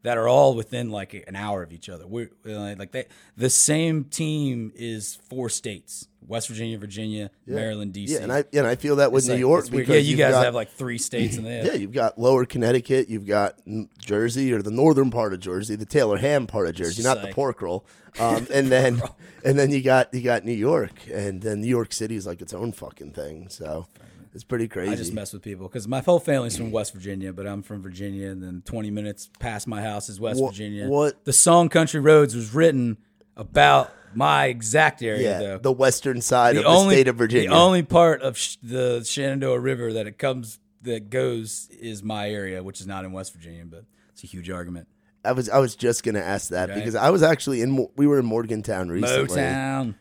that 0.04 0.18
are 0.18 0.28
all 0.28 0.56
within 0.56 0.90
like 0.90 1.14
an 1.28 1.36
hour 1.36 1.64
of 1.64 1.72
each 1.72 1.90
other. 1.90 2.08
We're 2.08 2.32
like 2.44 2.92
they, 2.92 3.06
the 3.38 3.50
same 3.50 4.06
team 4.06 4.72
is 4.76 5.16
four 5.16 5.50
states: 5.50 6.08
West 6.32 6.48
Virginia, 6.48 6.78
Virginia, 6.78 7.30
Maryland, 7.46 7.94
DC. 7.94 8.10
yeah, 8.10 8.20
and 8.20 8.32
I 8.32 8.46
and 8.54 8.66
I 8.66 8.76
feel 8.76 8.96
that 8.96 9.12
with 9.12 9.24
It's 9.24 9.28
New 9.28 9.34
like- 9.34 9.40
York 9.42 9.70
because 9.70 9.90
yeah, 9.90 10.10
you 10.12 10.16
guys 10.16 10.32
got- 10.32 10.46
have 10.46 10.56
like 10.56 10.72
three 10.72 10.98
states 10.98 11.36
in 11.38 11.44
there. 11.44 11.66
Yeah, 11.68 11.74
you've 11.74 11.92
got 11.92 12.18
Lower 12.18 12.46
Connecticut, 12.46 13.10
you've 13.10 13.28
got 13.28 13.60
Jersey 14.00 14.54
or 14.54 14.62
the 14.62 14.72
northern 14.72 15.12
part 15.12 15.34
of 15.34 15.40
Jersey, 15.42 15.76
the 15.76 15.86
Taylor 15.86 16.18
Ham 16.18 16.48
part 16.48 16.68
of 16.68 16.76
Jersey, 16.76 17.04
not 17.04 17.18
the 17.18 17.26
like- 17.26 17.36
pork 17.36 17.62
roll. 17.62 17.86
Um, 18.20 18.48
and 18.54 18.68
then 18.72 19.02
and 19.46 19.60
then 19.60 19.72
you 19.72 19.82
got 19.84 20.14
you 20.14 20.22
got 20.22 20.46
New 20.46 20.52
York, 20.54 20.94
and 21.14 21.42
then 21.42 21.62
New 21.62 21.68
York 21.68 21.92
City 21.94 22.16
is 22.16 22.26
like 22.26 22.42
its 22.42 22.54
own 22.54 22.72
fucking 22.72 23.12
thing. 23.12 23.48
So 23.50 23.88
It's 24.34 24.44
pretty 24.46 24.68
crazy. 24.70 24.92
I 24.92 24.96
just 24.96 25.14
mess 25.14 25.34
with 25.34 25.42
people 25.42 25.68
because 25.68 25.88
my 25.88 26.00
whole 26.02 26.20
family's 26.20 26.56
from 26.58 26.72
West 26.72 26.94
Virginia, 26.94 27.34
but 27.34 27.46
I'm 27.46 27.62
from 27.62 27.82
Virginia, 27.82 28.30
and 28.30 28.42
then 28.42 28.62
20 28.66 28.90
minutes 28.92 29.30
past 29.40 29.68
my 29.68 29.82
house 29.82 30.08
is 30.10 30.20
West 30.20 30.40
Wha- 30.42 30.48
Virginia. 30.50 30.88
what- 30.88 31.26
the 31.26 31.34
song 31.34 31.68
"Country 31.70 32.00
Roads" 32.00 32.36
was 32.36 32.54
written 32.54 32.98
about 33.42 33.92
my 34.14 34.46
exact 34.48 35.02
area, 35.02 35.32
yeah, 35.32 35.40
though. 35.40 35.58
the 35.58 35.72
western 35.72 36.22
side 36.22 36.56
the 36.56 36.62
of 36.62 36.66
only 36.68 36.96
the 36.96 37.02
state 37.02 37.08
of 37.08 37.16
Virginia. 37.18 37.50
the 37.50 37.56
only 37.56 37.84
part 37.84 38.22
of 38.22 38.38
sh- 38.38 38.58
the 38.62 39.04
Shenandoah 39.04 39.60
River 39.60 39.94
that 39.94 40.06
it 40.08 40.18
comes 40.18 40.60
that 40.84 41.10
goes 41.10 41.68
is 41.80 42.02
my 42.04 42.30
area, 42.30 42.62
which 42.64 42.82
is 42.82 42.88
not 42.88 43.06
in 43.06 43.12
West 43.12 43.34
Virginia, 43.34 43.64
but 43.66 43.84
it's 44.12 44.24
a 44.24 44.28
huge 44.28 44.50
argument. 44.50 44.88
I 45.24 45.32
was 45.34 45.48
I 45.50 45.60
was 45.60 45.76
just 45.76 46.04
gonna 46.04 46.20
ask 46.20 46.50
that 46.50 46.70
Right. 46.70 46.76
because 46.76 46.96
I 46.96 47.10
was 47.10 47.22
actually 47.24 47.62
in 47.62 47.88
we 47.96 48.08
were 48.08 48.20
in 48.20 48.26
Morgantown 48.26 48.90
recently. 48.90 49.38
Motown, 49.38 49.96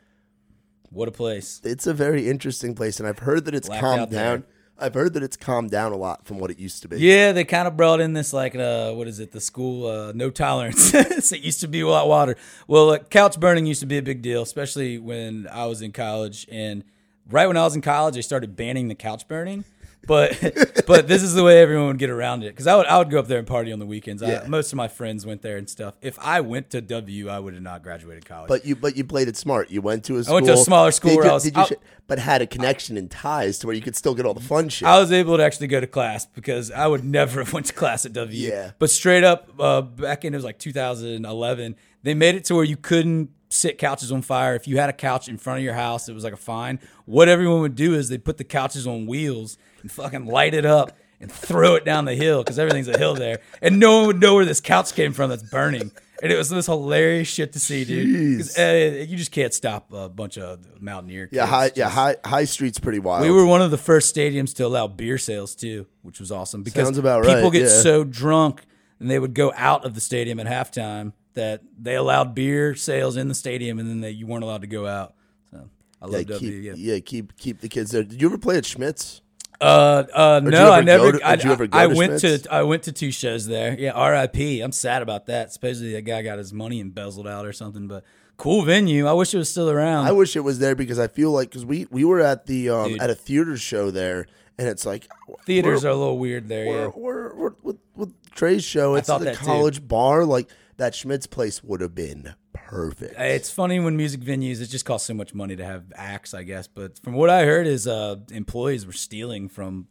what 0.91 1.07
a 1.09 1.13
place! 1.13 1.61
It's 1.63 1.87
a 1.87 1.95
very 1.95 2.29
interesting 2.29 2.75
place, 2.75 2.99
and 2.99 3.09
I've 3.09 3.19
heard 3.21 3.45
that 3.45 3.55
it's 3.55 3.69
Blacked 3.69 3.81
calmed 3.83 4.11
down. 4.11 4.41
there. 4.41 4.43
I've 4.81 4.95
heard 4.95 5.15
that 5.15 5.23
it's 5.23 5.37
calmed 5.37 5.71
down 5.71 5.93
a 5.93 5.97
lot 5.97 6.27
from 6.27 6.39
what 6.39 6.51
it 6.51 6.59
used 6.59 6.83
to 6.83 6.89
be. 6.89 6.99
Yeah, 6.99 7.33
they 7.33 7.45
kind 7.45 7.69
of 7.69 7.77
brought 7.77 8.01
in 8.01 8.13
this 8.13 8.33
like 8.33 8.55
uh, 8.55 8.93
what 8.93 9.07
is 9.07 9.21
it? 9.21 9.33
The 9.33 9.41
school 9.41 9.87
uh, 9.87 10.13
no 10.13 10.31
tolerance. 10.31 10.93
it 10.95 11.41
used 11.41 11.61
to 11.61 11.69
be 11.69 11.81
a 11.81 11.89
lot 11.89 12.09
water. 12.09 12.37
Well, 12.67 12.87
like, 12.87 13.11
couch 13.11 13.39
burning 13.39 13.67
used 13.67 13.81
to 13.81 13.87
be 13.87 13.99
a 13.99 14.03
big 14.03 14.23
deal, 14.23 14.43
especially 14.43 14.99
when 14.99 15.47
I 15.51 15.67
was 15.67 15.83
in 15.83 15.93
college. 15.93 16.47
And 16.51 16.85
right 17.31 17.47
when 17.47 17.57
I 17.57 17.65
was 17.65 17.75
in 17.75 17.83
college, 17.83 18.15
they 18.15 18.23
started 18.23 18.57
banning 18.57 18.89
the 18.89 18.95
couch 18.95 19.29
burning. 19.29 19.65
But 20.07 20.83
but 20.87 21.09
this 21.09 21.23
is 21.23 21.35
the 21.35 21.45
way 21.45 21.61
everyone 21.61 21.89
would 21.89 21.99
get 21.99 22.11
around 22.11 22.43
it 22.43 22.49
because 22.49 22.67
I 22.67 22.75
would 22.77 22.87
I 22.87 22.99
would 22.99 23.11
go 23.11 23.19
up 23.19 23.27
there 23.29 23.39
and 23.39 23.47
party 23.47 23.71
on 23.73 23.79
the 23.79 23.87
weekends. 23.87 24.23
Yeah. 24.23 24.43
I, 24.45 24.49
most 24.49 24.73
of 24.73 24.77
my 24.77 24.89
friends 24.89 25.27
went 25.27 25.43
there 25.43 25.57
and 25.57 25.69
stuff. 25.69 25.95
If 26.01 26.19
I 26.19 26.41
went 26.41 26.71
to 26.71 26.81
W, 26.81 27.29
I 27.29 27.39
would 27.39 27.55
have 27.55 27.63
not 27.63 27.83
graduated 27.83 28.25
college. 28.25 28.49
But 28.49 28.65
you 28.65 28.75
but 28.77 28.97
you 28.97 29.05
played 29.05 29.29
it 29.29 29.37
smart. 29.37 29.71
You 29.71 29.83
went 29.83 30.05
to 30.07 30.17
a 30.17 30.25
school. 30.25 30.35
went 30.35 30.47
to 30.47 30.55
a 30.55 30.57
smaller 30.57 30.91
school 30.91 31.11
Did 31.11 31.17
where 31.19 31.25
you- 31.27 31.31
I 31.31 31.35
was- 31.35 31.43
did 31.45 31.57
you 31.57 31.63
I- 31.63 31.77
but 32.07 32.19
had 32.19 32.43
a 32.43 32.47
connection 32.47 32.97
and 32.97 33.09
ties 33.09 33.59
to 33.61 33.69
where 33.69 33.77
you 33.77 33.83
could 33.83 33.95
still 33.95 34.15
get 34.17 34.27
all 34.27 34.35
the 34.35 34.41
fun 34.41 34.69
shit. 34.69 34.89
I 34.89 34.99
was 34.99 35.13
able 35.13 35.37
to 35.37 35.45
actually 35.45 35.69
go 35.69 35.79
to 35.81 35.87
class 35.87 36.27
because 36.27 36.71
I 36.73 36.89
would 36.89 37.05
never 37.05 37.39
have 37.45 37.53
went 37.53 37.67
to 37.67 37.73
class 37.73 38.05
at 38.05 38.13
W. 38.15 38.49
Yeah. 38.51 38.73
But 38.81 38.91
straight 38.91 39.23
up, 39.23 39.49
uh, 39.61 39.83
back 39.83 40.25
in 40.25 40.35
it 40.35 40.37
was 40.37 40.45
like 40.45 40.59
2011, 40.59 41.77
they 42.03 42.15
made 42.15 42.35
it 42.35 42.45
to 42.47 42.55
where 42.57 42.65
you 42.65 42.77
couldn't 42.77 43.31
sit 43.49 43.79
couches 43.79 44.11
on 44.13 44.23
fire. 44.23 44.55
If 44.55 44.67
you 44.67 44.79
had 44.79 44.91
a 44.91 44.93
couch 44.93 45.29
in 45.29 45.37
front 45.39 45.59
of 45.59 45.65
your 45.65 45.75
house, 45.75 46.09
it 46.09 46.13
was 46.15 46.25
like 46.25 46.33
a 46.33 46.37
fine. 46.37 46.79
What 47.05 47.29
everyone 47.29 47.61
would 47.61 47.75
do 47.77 47.95
is 47.95 48.09
they 48.09 48.19
put 48.19 48.39
the 48.39 48.45
couches 48.45 48.87
on 48.87 49.07
wheels 49.07 49.59
and 49.83 49.91
fucking 49.91 50.27
light 50.27 50.55
it 50.55 50.65
up 50.67 50.93
and 51.21 51.31
throw 51.31 51.75
it 51.75 51.85
down 51.85 52.05
the 52.07 52.15
hill 52.15 52.43
because 52.43 52.59
everything's 52.59 52.89
a 52.89 52.99
hill 52.99 53.15
there, 53.15 53.41
and 53.61 53.79
no 53.79 53.99
one 53.99 54.07
would 54.07 54.21
know 54.21 54.35
where 54.35 54.45
this 54.45 54.61
couch 54.61 54.95
came 54.95 55.13
from 55.13 55.29
that's 55.31 55.43
burning. 55.43 55.91
And 56.23 56.31
it 56.31 56.37
was 56.37 56.51
this 56.51 56.67
hilarious 56.67 57.29
shit 57.29 57.55
to 57.55 57.59
see, 57.61 57.83
dude. 57.87 58.39
'Cause, 58.41 58.59
uh, 58.59 59.07
you 59.09 59.17
just 59.17 59.31
can't 59.31 59.55
stop 59.55 59.91
a 59.91 60.07
bunch 60.11 60.37
of 60.37 60.59
mountaineer. 60.81 61.31
yeah, 61.33 61.47
high 61.47 61.69
just- 61.69 61.79
yeah 61.79 61.89
high 61.89 62.17
high 62.25 62.45
street's 62.45 62.79
pretty 62.79 62.99
wild. 62.99 63.23
we 63.23 63.31
were 63.31 63.47
one 63.47 63.63
of 63.63 63.71
the 63.71 63.79
first 63.79 64.15
stadiums 64.15 64.55
to 64.57 64.67
allow 64.67 64.87
beer 64.87 65.17
sales 65.17 65.55
too, 65.55 65.87
which 66.03 66.21
was 66.21 66.31
awesome 66.31 66.63
because 66.63 66.85
Sounds 66.85 66.99
about 66.99 67.25
people 67.25 67.45
right, 67.45 67.53
get 67.53 67.63
yeah. 67.63 67.69
so 67.69 68.05
drunk 68.05 68.63
and 68.99 69.11
they 69.11 69.19
would 69.19 69.33
go 69.33 69.51
out 69.57 69.87
of 69.87 69.95
the 69.95 70.01
stadium 70.03 70.39
at 70.41 70.47
halftime 70.47 71.15
that 71.33 71.63
they 71.81 71.95
allowed 71.95 72.35
beer 72.35 72.75
sales 72.75 73.17
in 73.17 73.29
the 73.29 73.35
stadium 73.35 73.79
and 73.79 73.89
then 73.89 74.01
they, 74.03 74.11
you 74.11 74.27
weren't 74.27 74.45
allowed 74.45 74.61
to 74.61 74.67
go 74.67 74.87
out. 74.87 75.15
So 75.51 75.71
I 76.03 76.07
yeah, 76.07 76.13
love 76.19 76.27
W. 76.27 76.51
keep, 76.63 76.65
Yeah. 76.79 76.93
yeah, 76.95 76.99
keep 77.01 77.37
keep 77.39 77.61
the 77.63 77.69
kids 77.71 77.93
there. 77.93 78.03
Did 78.03 78.21
you 78.21 78.29
ever 78.29 78.37
play 78.37 78.59
at 78.59 78.67
Schmitz? 78.67 79.23
Uh, 79.61 80.05
uh, 80.15 80.41
no, 80.43 80.73
I 80.73 80.81
never. 80.81 81.13
to- 81.13 81.27
I, 81.29 81.37
did 81.37 81.45
you 81.45 81.53
ever 81.53 81.67
go 81.67 81.79
I 81.79 81.87
to 81.87 81.95
went 81.95 82.21
Schmitz? 82.21 82.45
to 82.45 82.53
I 82.55 82.63
went 82.63 82.85
to 82.85 82.93
two 82.93 83.11
shows 83.11 83.47
there. 83.47 83.79
Yeah, 83.79 83.93
R.I.P. 83.93 84.61
I'm 84.61 84.73
sad 84.73 85.03
about 85.03 85.27
that. 85.27 85.53
Supposedly 85.53 85.93
that 85.93 86.03
guy 86.03 86.23
got 86.23 86.39
his 86.39 86.53
money 86.53 86.81
embezzled 86.81 87.29
out 87.29 87.45
or 87.47 87.53
something. 87.53 87.87
But 87.87 88.05
cool 88.37 88.63
venue. 88.63 89.07
I 89.07 89.13
wish 89.13 89.35
it 89.35 89.39
was 89.39 89.51
still 89.51 89.69
around. 89.71 90.07
I 90.07 90.13
wish 90.13 90.35
it 90.37 90.41
was 90.41 90.59
there 90.61 90.75
because 90.75 90.99
I 90.99 91.09
feel 91.09 91.31
like 91.31 91.51
because 91.51 91.67
we 91.67 91.87
we 91.91 92.05
were 92.05 92.21
at 92.21 92.47
the 92.47 92.71
um 92.71 92.89
Dude. 92.93 93.03
at 93.03 93.11
a 93.11 93.15
theater 93.15 93.57
show 93.59 93.91
there, 93.91 94.27
and 94.59 94.67
it's 94.69 94.87
like 94.87 95.07
Theaters 95.45 95.85
we're, 95.85 95.91
a 95.91 95.95
little 95.95 96.19
weird 96.19 96.49
there. 96.49 96.67
we're, 96.67 96.81
Yeah. 96.85 96.91
we're, 96.97 97.35
we're, 97.35 97.53
with 97.63 97.77
with 97.95 98.15
Trey's 98.35 98.65
show. 98.65 98.95
It's 98.95 99.09
the 99.09 99.19
that 99.19 99.37
too. 99.37 99.45
college 99.45 99.87
bar. 99.87 100.25
Like 100.25 100.49
that 100.81 100.95
Schmidt's 100.95 101.27
place 101.27 101.63
would 101.63 101.83
have 101.83 101.95
been 101.95 102.35
perfect. 102.55 103.15
It's 103.19 103.51
funny 103.51 103.79
when 103.81 103.97
music 103.99 104.21
venues 104.23 104.63
it 104.63 104.67
just 104.67 104.87
costs 104.87 105.07
so 105.07 105.13
much 105.15 105.35
money 105.35 105.55
to 105.55 105.65
have 105.65 105.85
acts, 105.95 106.33
I 106.33 106.43
guess. 106.43 106.67
But 106.69 106.99
from 107.03 107.13
what 107.13 107.29
I 107.29 107.45
heard, 107.45 107.67
is 107.67 107.87
uh, 107.87 108.17
employees 108.31 108.87
were 108.87 108.93
stealing 108.95 109.51
from 109.51 109.89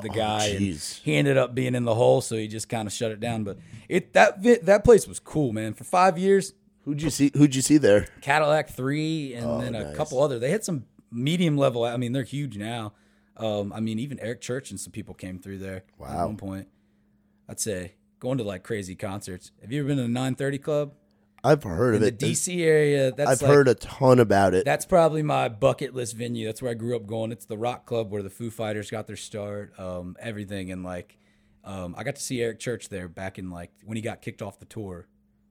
the 0.00 0.08
guy, 0.08 0.46
and 0.48 0.74
Oh, 0.74 0.78
he 1.04 1.14
ended 1.14 1.36
up 1.36 1.54
being 1.54 1.74
in 1.76 1.84
the 1.84 1.94
hole, 1.94 2.20
so 2.20 2.36
he 2.36 2.48
just 2.48 2.68
kind 2.68 2.88
of 2.88 2.92
shut 2.92 3.12
it 3.12 3.20
down. 3.20 3.44
But 3.44 3.58
it 3.88 4.12
that 4.14 4.42
that 4.64 4.82
place 4.84 5.06
was 5.06 5.20
cool, 5.20 5.52
man. 5.52 5.74
For 5.74 5.84
five 5.84 6.18
years, 6.18 6.54
Who'd 6.84 7.00
you 7.00 7.10
see? 7.10 7.30
Who'd 7.36 7.54
you 7.54 7.62
see 7.62 7.78
there? 7.78 8.08
Cadillac 8.20 8.70
Three, 8.70 9.34
and 9.34 9.62
then 9.62 9.74
a 9.76 9.78
Oh, 9.78 9.82
nice. 9.84 9.96
couple 9.96 10.20
other. 10.20 10.40
They 10.40 10.50
had 10.50 10.64
some 10.64 10.86
medium 11.12 11.56
level. 11.56 11.84
I 11.84 11.96
mean, 11.96 12.12
they're 12.12 12.24
huge 12.24 12.56
now. 12.56 12.94
Um, 13.36 13.72
I 13.72 13.78
mean, 13.78 14.00
even 14.00 14.18
Eric 14.18 14.40
Church 14.40 14.70
and 14.70 14.80
some 14.80 14.90
people 14.90 15.14
came 15.14 15.38
through 15.38 15.58
there 15.58 15.84
wow. 15.98 16.08
at 16.22 16.26
one 16.26 16.36
point. 16.36 16.66
I'd 17.48 17.60
say 17.60 17.94
going 18.22 18.38
to 18.38 18.44
like 18.44 18.62
crazy 18.62 18.94
concerts. 18.94 19.50
Have 19.60 19.72
you 19.72 19.80
ever 19.80 19.88
been 19.88 19.96
to 19.96 20.04
the 20.04 20.08
930 20.08 20.58
Club 20.58 20.94
I've 21.42 21.64
heard 21.64 21.96
in 21.96 22.02
of 22.02 22.08
it. 22.08 22.20
the. 22.20 22.32
DC 22.32 22.64
area? 22.64 23.10
That's 23.10 23.28
I've 23.28 23.42
like, 23.42 23.50
heard 23.50 23.66
a 23.66 23.74
ton 23.74 24.20
about 24.20 24.54
it. 24.54 24.64
That's 24.64 24.86
probably 24.86 25.24
my 25.24 25.48
bucket 25.48 25.92
list 25.92 26.16
venue. 26.16 26.46
That's 26.46 26.62
where 26.62 26.70
I 26.70 26.74
grew 26.74 26.94
up 26.94 27.04
going. 27.04 27.32
It's 27.32 27.46
the 27.46 27.58
rock 27.58 27.84
club 27.84 28.12
where 28.12 28.22
the 28.22 28.30
Foo 28.30 28.48
Fighters 28.48 28.92
got 28.92 29.08
their 29.08 29.16
start. 29.16 29.76
Um, 29.76 30.16
everything 30.20 30.70
and 30.70 30.84
like, 30.84 31.18
um, 31.64 31.96
I 31.98 32.04
got 32.04 32.14
to 32.14 32.22
see 32.22 32.40
Eric 32.40 32.60
Church 32.60 32.88
there 32.88 33.08
back 33.08 33.40
in 33.40 33.50
like 33.50 33.72
when 33.84 33.96
he 33.96 34.02
got 34.02 34.22
kicked 34.22 34.40
off 34.40 34.60
the 34.60 34.66
tour 34.66 35.08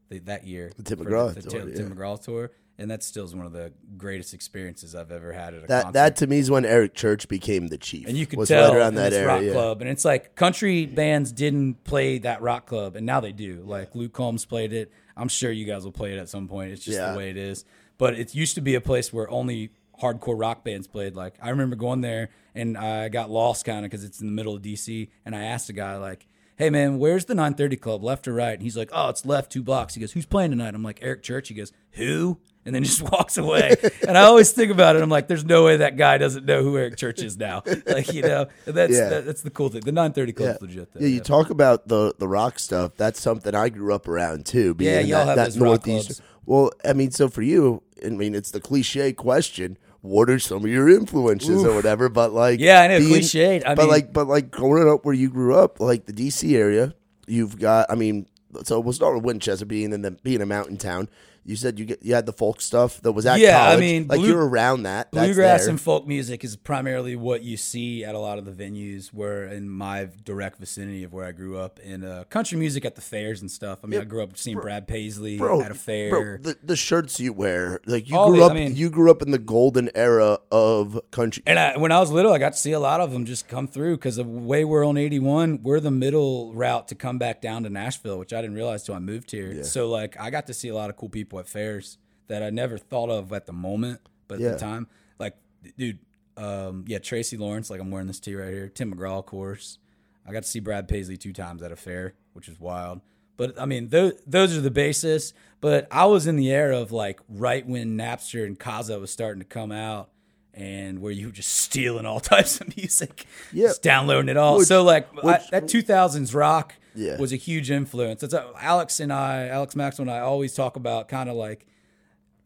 the, 0.07 0.19
that 0.19 0.47
year. 0.47 0.71
The 0.77 0.83
Tim 0.83 0.99
McGraw 0.99 1.33
tour, 1.33 1.51
Tim, 1.51 1.69
yeah. 1.69 1.75
Tim 1.75 1.93
McGraw 1.93 2.23
tour, 2.23 2.51
and 2.81 2.91
that 2.91 3.03
still 3.03 3.23
is 3.25 3.35
one 3.35 3.45
of 3.45 3.53
the 3.53 3.71
greatest 3.97 4.33
experiences 4.33 4.95
I've 4.95 5.11
ever 5.11 5.31
had 5.31 5.53
at 5.53 5.63
a 5.63 5.67
that 5.67 5.83
concert. 5.83 5.93
that 5.93 6.15
to 6.17 6.27
me 6.27 6.39
is 6.39 6.49
when 6.51 6.65
Eric 6.65 6.93
Church 6.95 7.27
became 7.27 7.67
the 7.67 7.77
chief. 7.77 8.07
and 8.07 8.17
you 8.17 8.25
could 8.25 8.39
was 8.39 8.49
tell 8.49 8.71
right 8.71 8.77
around 8.77 8.95
that 8.95 9.13
area. 9.13 9.27
rock 9.27 9.41
yeah. 9.43 9.51
club, 9.53 9.81
and 9.81 9.89
it's 9.89 10.03
like 10.03 10.35
country 10.35 10.85
bands 10.85 11.31
didn't 11.31 11.83
play 11.83 12.17
that 12.19 12.41
rock 12.41 12.65
club, 12.65 12.95
and 12.95 13.05
now 13.05 13.19
they 13.19 13.31
do. 13.31 13.61
Like 13.65 13.95
Luke 13.95 14.13
Combs 14.13 14.43
played 14.45 14.73
it. 14.73 14.91
I'm 15.15 15.27
sure 15.27 15.51
you 15.51 15.65
guys 15.65 15.83
will 15.85 15.91
play 15.91 16.13
it 16.13 16.17
at 16.19 16.27
some 16.29 16.47
point. 16.47 16.71
It's 16.71 16.83
just 16.83 16.97
Yeah. 16.97 17.11
the 17.11 17.17
way 17.17 17.29
it 17.29 17.37
is. 17.37 17.63
But 17.97 18.17
it 18.19 18.33
used 18.33 18.55
to 18.55 18.61
be 18.61 18.75
a 18.75 18.81
place 18.81 19.13
where 19.13 19.29
only 19.29 19.69
hardcore 20.01 20.39
rock 20.39 20.63
bands 20.63 20.87
played. 20.87 21.15
Like 21.15 21.35
I 21.41 21.49
remember 21.51 21.75
going 21.75 22.01
there, 22.01 22.29
and 22.55 22.77
I 22.77 23.09
got 23.09 23.29
lost 23.29 23.65
kind 23.65 23.85
of 23.85 23.91
because 23.91 24.03
it's 24.03 24.19
in 24.19 24.25
the 24.25 24.33
middle 24.33 24.55
of 24.55 24.61
DC, 24.61 25.09
and 25.25 25.35
I 25.35 25.43
asked 25.43 25.69
a 25.69 25.73
guy 25.73 25.97
like. 25.97 26.25
Hey 26.57 26.69
man, 26.69 26.99
where's 26.99 27.25
the 27.25 27.33
930 27.35 27.75
club, 27.77 28.03
left 28.03 28.27
or 28.27 28.33
right? 28.33 28.53
And 28.53 28.61
he's 28.61 28.77
like, 28.77 28.89
Oh, 28.93 29.09
it's 29.09 29.25
left 29.25 29.51
two 29.51 29.63
blocks. 29.63 29.95
He 29.95 29.99
goes, 30.01 30.11
Who's 30.11 30.25
playing 30.25 30.51
tonight? 30.51 30.75
I'm 30.75 30.83
like, 30.83 30.99
Eric 31.01 31.23
Church. 31.23 31.47
He 31.47 31.53
goes, 31.55 31.71
Who? 31.91 32.37
And 32.63 32.75
then 32.75 32.83
just 32.91 33.01
walks 33.01 33.37
away. 33.39 33.75
and 34.07 34.15
I 34.15 34.21
always 34.21 34.51
think 34.51 34.71
about 34.71 34.95
it. 34.95 35.01
I'm 35.01 35.09
like, 35.09 35.27
there's 35.27 35.43
no 35.43 35.65
way 35.65 35.77
that 35.77 35.97
guy 35.97 36.19
doesn't 36.19 36.45
know 36.45 36.61
who 36.61 36.77
Eric 36.77 36.95
Church 36.97 37.19
is 37.23 37.35
now. 37.37 37.63
Like, 37.87 38.13
you 38.13 38.21
know, 38.21 38.45
that's 38.65 38.93
Yeah. 38.93 39.09
that, 39.09 39.25
that's 39.25 39.41
the 39.41 39.49
cool 39.49 39.69
thing. 39.69 39.81
The 39.81 39.91
930 39.91 40.31
Yeah. 40.31 40.35
club's 40.35 40.61
legit. 40.61 40.93
Though, 40.93 40.99
yeah, 40.99 41.07
you 41.07 41.19
talk 41.21 41.49
about 41.49 41.87
the 41.87 42.13
the 42.19 42.27
rock 42.27 42.59
stuff. 42.59 42.91
That's 42.95 43.19
something 43.19 43.55
I 43.55 43.69
grew 43.69 43.93
up 43.95 44.07
around 44.07 44.45
too. 44.45 44.75
Being 44.75 44.93
Yeah, 44.93 44.99
y'all 44.99 45.19
that, 45.19 45.27
have 45.27 45.35
that 45.37 45.43
those 45.45 45.57
rock 45.57 45.87
northeast. 45.87 46.07
clubs. 46.07 46.21
Well, 46.45 46.71
I 46.85 46.93
mean, 46.93 47.09
so 47.11 47.27
for 47.29 47.41
you, 47.41 47.81
I 48.05 48.09
mean, 48.09 48.35
it's 48.35 48.51
the 48.51 48.61
cliche 48.61 49.13
question: 49.13 49.77
What 50.01 50.29
are 50.29 50.39
some 50.39 50.63
of 50.65 50.69
your 50.69 50.89
influences 50.89 51.63
or 51.63 51.75
whatever? 51.75 52.09
But 52.09 52.33
like, 52.33 52.59
Yeah, 52.59 52.81
I 52.81 52.87
know, 52.87 52.99
being- 52.99 53.21
cliched. 53.21 53.63
I 53.65 53.75
but 53.75 53.83
mean- 53.83 53.91
like, 53.91 54.13
but 54.13 54.27
like 54.27 54.49
growing 54.51 54.89
up 54.89 55.05
where 55.05 55.13
you 55.13 55.29
grew 55.29 55.55
up, 55.55 55.79
like 55.79 56.05
the 56.05 56.13
DC 56.13 56.55
area, 56.55 56.93
you've 57.27 57.59
got. 57.59 57.85
I 57.89 57.95
mean, 57.95 58.25
so 58.63 58.79
we'll 58.79 58.93
start 58.93 59.15
with 59.15 59.23
Winchester 59.23 59.65
being 59.65 59.93
in 59.93 60.01
the 60.01 60.11
being 60.11 60.41
a 60.41 60.45
mountain 60.45 60.77
town. 60.77 61.07
You 61.43 61.55
said 61.55 61.79
you 61.79 61.85
get 61.85 62.03
you 62.03 62.13
had 62.13 62.25
the 62.27 62.33
folk 62.33 62.61
stuff 62.61 63.01
that 63.01 63.11
was 63.13 63.25
at 63.25 63.39
Yeah, 63.39 63.67
I 63.67 63.77
mean, 63.77 64.07
like 64.07 64.19
blue- 64.19 64.29
you're 64.29 64.47
around 64.47 64.83
that. 64.83 65.11
That's 65.11 65.27
Bluegrass 65.27 65.61
there. 65.61 65.69
and 65.71 65.81
folk 65.81 66.05
music 66.05 66.43
is 66.43 66.55
primarily 66.55 67.15
what 67.15 67.41
you 67.43 67.57
see 67.57 68.03
at 68.05 68.13
a 68.13 68.19
lot 68.19 68.37
of 68.37 68.45
the 68.45 68.51
venues 68.51 69.07
where 69.07 69.45
in 69.45 69.67
my 69.67 70.09
direct 70.23 70.59
vicinity 70.59 71.03
of 71.03 71.13
where 71.13 71.25
I 71.25 71.31
grew 71.31 71.57
up. 71.57 71.79
And 71.83 72.05
uh, 72.05 72.25
country 72.25 72.59
music 72.59 72.85
at 72.85 72.93
the 72.95 73.01
fairs 73.01 73.41
and 73.41 73.49
stuff. 73.49 73.79
I 73.83 73.87
mean, 73.87 73.99
I 73.99 74.03
grew 74.03 74.21
up 74.21 74.37
seeing 74.37 74.59
Brad 74.59 74.87
Paisley 74.87 75.37
bro, 75.39 75.61
at 75.61 75.71
a 75.71 75.75
fair. 75.75 76.09
Bro, 76.09 76.37
the, 76.43 76.57
the 76.63 76.75
shirts 76.75 77.19
you 77.19 77.33
wear, 77.33 77.79
like 77.87 78.07
you 78.07 78.15
grew 78.23 78.37
the- 78.37 78.43
I 78.43 78.45
up, 78.47 78.53
mean- 78.53 78.75
you 78.75 78.89
grew 78.91 79.09
up 79.09 79.23
in 79.23 79.31
the 79.31 79.39
golden 79.39 79.89
era 79.95 80.37
of 80.51 81.01
country. 81.09 81.41
And 81.47 81.57
I, 81.57 81.77
when 81.77 81.91
I 81.91 81.99
was 81.99 82.11
little, 82.11 82.33
I 82.33 82.37
got 82.37 82.53
to 82.53 82.59
see 82.59 82.71
a 82.73 82.79
lot 82.79 83.01
of 83.01 83.11
them 83.11 83.25
just 83.25 83.47
come 83.47 83.67
through 83.67 83.97
because 83.97 84.17
the 84.17 84.23
way 84.23 84.63
we're 84.63 84.85
on 84.85 84.95
81, 84.97 85.61
we're 85.63 85.79
the 85.79 85.89
middle 85.91 86.53
route 86.53 86.87
to 86.89 86.95
come 86.95 87.17
back 87.17 87.41
down 87.41 87.63
to 87.63 87.69
Nashville, 87.69 88.19
which 88.19 88.31
I 88.31 88.41
didn't 88.41 88.55
realize 88.55 88.83
till 88.83 88.93
I 88.95 88.99
moved 88.99 89.31
here. 89.31 89.63
So, 89.63 89.89
like, 89.89 90.19
I 90.19 90.29
got 90.29 90.47
to 90.47 90.53
see 90.53 90.67
a 90.69 90.75
lot 90.75 90.89
of 90.91 90.97
cool 90.97 91.09
people 91.09 91.30
at 91.39 91.47
fairs 91.47 91.97
that 92.27 92.41
I 92.43 92.49
never 92.49 92.77
thought 92.77 93.09
of 93.09 93.31
at 93.33 93.45
the 93.45 93.53
moment, 93.53 94.01
but 94.27 94.35
at 94.35 94.41
Yeah. 94.41 94.49
the 94.51 94.57
time, 94.59 94.87
like, 95.19 95.35
dude, 95.77 95.99
um, 96.37 96.85
yeah, 96.87 96.99
Tracy 96.99 97.37
Lawrence, 97.37 97.69
like 97.69 97.79
I'm 97.81 97.91
wearing 97.91 98.07
this 98.07 98.19
tee 98.19 98.35
right 98.35 98.51
here. 98.53 98.69
Tim 98.69 98.93
McGraw, 98.93 99.19
of 99.19 99.25
course. 99.25 99.77
I 100.25 100.31
got 100.31 100.43
to 100.43 100.49
see 100.49 100.59
Brad 100.59 100.87
Paisley 100.87 101.17
two 101.17 101.33
times 101.33 101.61
at 101.61 101.71
a 101.71 101.75
fair, 101.75 102.13
which 102.33 102.47
is 102.47 102.59
wild. 102.59 103.01
But 103.37 103.59
I 103.59 103.65
mean, 103.65 103.89
those 103.89 104.13
those 104.27 104.55
are 104.55 104.61
the 104.61 104.71
basis. 104.71 105.33
But 105.61 105.87
I 105.91 106.05
was 106.05 106.27
in 106.27 106.35
the 106.37 106.51
era 106.51 106.79
of 106.79 106.91
like 106.91 107.19
right 107.27 107.65
when 107.67 107.97
Napster 107.97 108.45
and 108.45 108.59
Kazaa 108.59 108.99
was 108.99 109.11
starting 109.11 109.39
to 109.41 109.45
come 109.47 109.71
out, 109.71 110.09
and 110.53 110.99
where 110.99 111.11
you 111.11 111.27
were 111.27 111.31
just 111.31 111.49
stealing 111.53 112.05
all 112.05 112.19
types 112.33 112.61
of 112.61 112.75
music, 112.77 113.25
Yeah. 113.51 113.67
just 113.67 113.81
downloading 113.83 114.29
it 114.29 114.37
all. 114.37 114.57
Which- 114.59 114.67
so 114.67 114.83
like 114.83 115.07
I, 115.23 115.39
that 115.51 115.63
2000s 115.63 116.33
rock 116.35 116.75
Yeah. 116.95 117.17
was 117.17 117.31
a 117.33 117.37
huge 117.37 117.71
influence. 117.71 118.21
That's 118.21 118.33
uh, 118.33 118.51
Alex 118.59 118.99
and 118.99 119.11
I, 119.13 119.47
Alex 119.47 119.75
Maxwell 119.75 120.07
and 120.07 120.15
I 120.15 120.19
always 120.21 120.53
talk 120.53 120.75
about 120.75 121.07
kind 121.07 121.29
of 121.29 121.35
like 121.35 121.65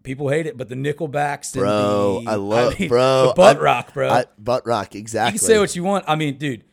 people 0.03 0.29
hate 0.29 0.45
it, 0.45 0.55
but 0.57 0.69
the 0.69 0.75
Nickelbacks, 0.75 1.53
and 1.55 1.61
Bro, 1.63 2.21
the, 2.25 2.31
I 2.31 2.35
love- 2.35 2.79
mean, 2.79 2.89
bro, 2.89 3.27
the 3.29 3.33
butt 3.33 3.57
I- 3.57 3.59
rock, 3.59 3.93
bro. 3.93 4.09
I, 4.09 4.25
butt 4.37 4.65
rock, 4.67 4.93
exactly. 4.95 5.33
you 5.33 5.39
can 5.39 5.47
say 5.47 5.57
what 5.59 5.75
you 5.75 5.83
want. 5.83 6.05
I 6.07 6.15
mean, 6.15 6.37
dude, 6.37 6.63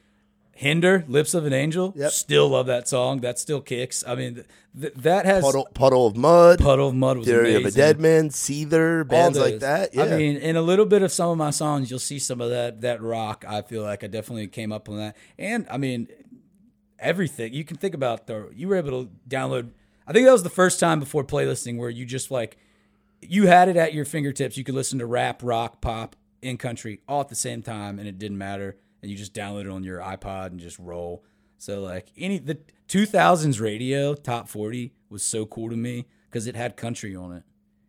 Hinder, 0.54 1.04
Lips 1.08 1.32
of 1.34 1.46
an 1.46 1.52
Angel, 1.54 1.92
Yep. 1.96 2.10
still 2.12 2.48
love 2.50 2.66
that 2.66 2.86
song. 2.88 3.20
That 3.22 3.38
still 3.38 3.60
kicks. 3.62 4.04
I 4.06 4.14
mean, 4.14 4.44
th- 4.78 4.92
that 4.96 5.24
has 5.24 5.42
puddle, 5.42 5.66
puddle 5.74 6.06
of 6.06 6.14
Mudd, 6.16 6.58
Puddle 6.58 6.88
of 6.90 6.94
Mudd 6.94 7.16
was 7.18 7.26
Theory 7.26 7.54
of 7.54 7.64
a. 7.64 7.70
Dead 7.70 7.98
Man, 7.98 8.28
Seether, 8.28 9.08
bands 9.08 9.38
like 9.38 9.60
that. 9.60 9.94
Yeah. 9.94 10.04
I 10.04 10.16
mean, 10.18 10.36
in 10.36 10.56
a 10.56 10.62
little 10.62 10.84
bit 10.86 11.00
of 11.02 11.10
some 11.10 11.30
of 11.30 11.38
my 11.38 11.50
songs, 11.50 11.90
you'll 11.90 11.98
see 11.98 12.18
some 12.18 12.40
of 12.42 12.50
that 12.50 12.82
that 12.82 13.00
rock. 13.02 13.44
I 13.48 13.62
feel 13.62 13.82
like 13.82 14.04
I 14.04 14.08
definitely 14.08 14.46
came 14.48 14.72
up 14.72 14.88
on 14.90 14.98
that, 14.98 15.16
and 15.38 15.66
I 15.70 15.78
mean, 15.78 16.06
everything 17.02 17.52
you 17.52 17.64
can 17.64 17.76
think 17.76 17.94
about. 17.94 18.26
The 18.26 18.48
you 18.54 18.68
were 18.68 18.76
able 18.76 19.04
to 19.04 19.10
download. 19.28 19.70
I 20.06 20.12
think 20.12 20.26
that 20.26 20.32
was 20.32 20.42
the 20.42 20.50
first 20.50 20.80
time 20.80 21.00
before 21.00 21.24
playlisting 21.24 21.76
where 21.76 21.90
you 21.90 22.06
just 22.06 22.30
like 22.30 22.56
you 23.20 23.46
had 23.46 23.68
it 23.68 23.76
at 23.76 23.92
your 23.92 24.04
fingertips. 24.04 24.56
You 24.56 24.64
could 24.64 24.74
listen 24.74 24.98
to 24.98 25.06
rap, 25.06 25.40
rock, 25.42 25.80
pop, 25.80 26.16
in 26.42 26.58
country 26.58 27.00
all 27.08 27.20
at 27.20 27.28
the 27.28 27.36
same 27.36 27.62
time, 27.62 27.98
and 27.98 28.08
it 28.08 28.18
didn't 28.18 28.38
matter. 28.38 28.76
And 29.00 29.10
you 29.10 29.16
just 29.16 29.34
download 29.34 29.62
it 29.62 29.70
on 29.70 29.82
your 29.84 30.00
iPod 30.00 30.46
and 30.48 30.60
just 30.60 30.78
roll. 30.78 31.24
So 31.58 31.80
like 31.80 32.08
any 32.16 32.38
the 32.38 32.58
2000s 32.88 33.60
radio 33.60 34.14
top 34.14 34.48
40 34.48 34.92
was 35.08 35.22
so 35.22 35.46
cool 35.46 35.70
to 35.70 35.76
me 35.76 36.06
because 36.28 36.46
it 36.46 36.56
had 36.56 36.76
country 36.76 37.14
on 37.14 37.32
it, 37.32 37.44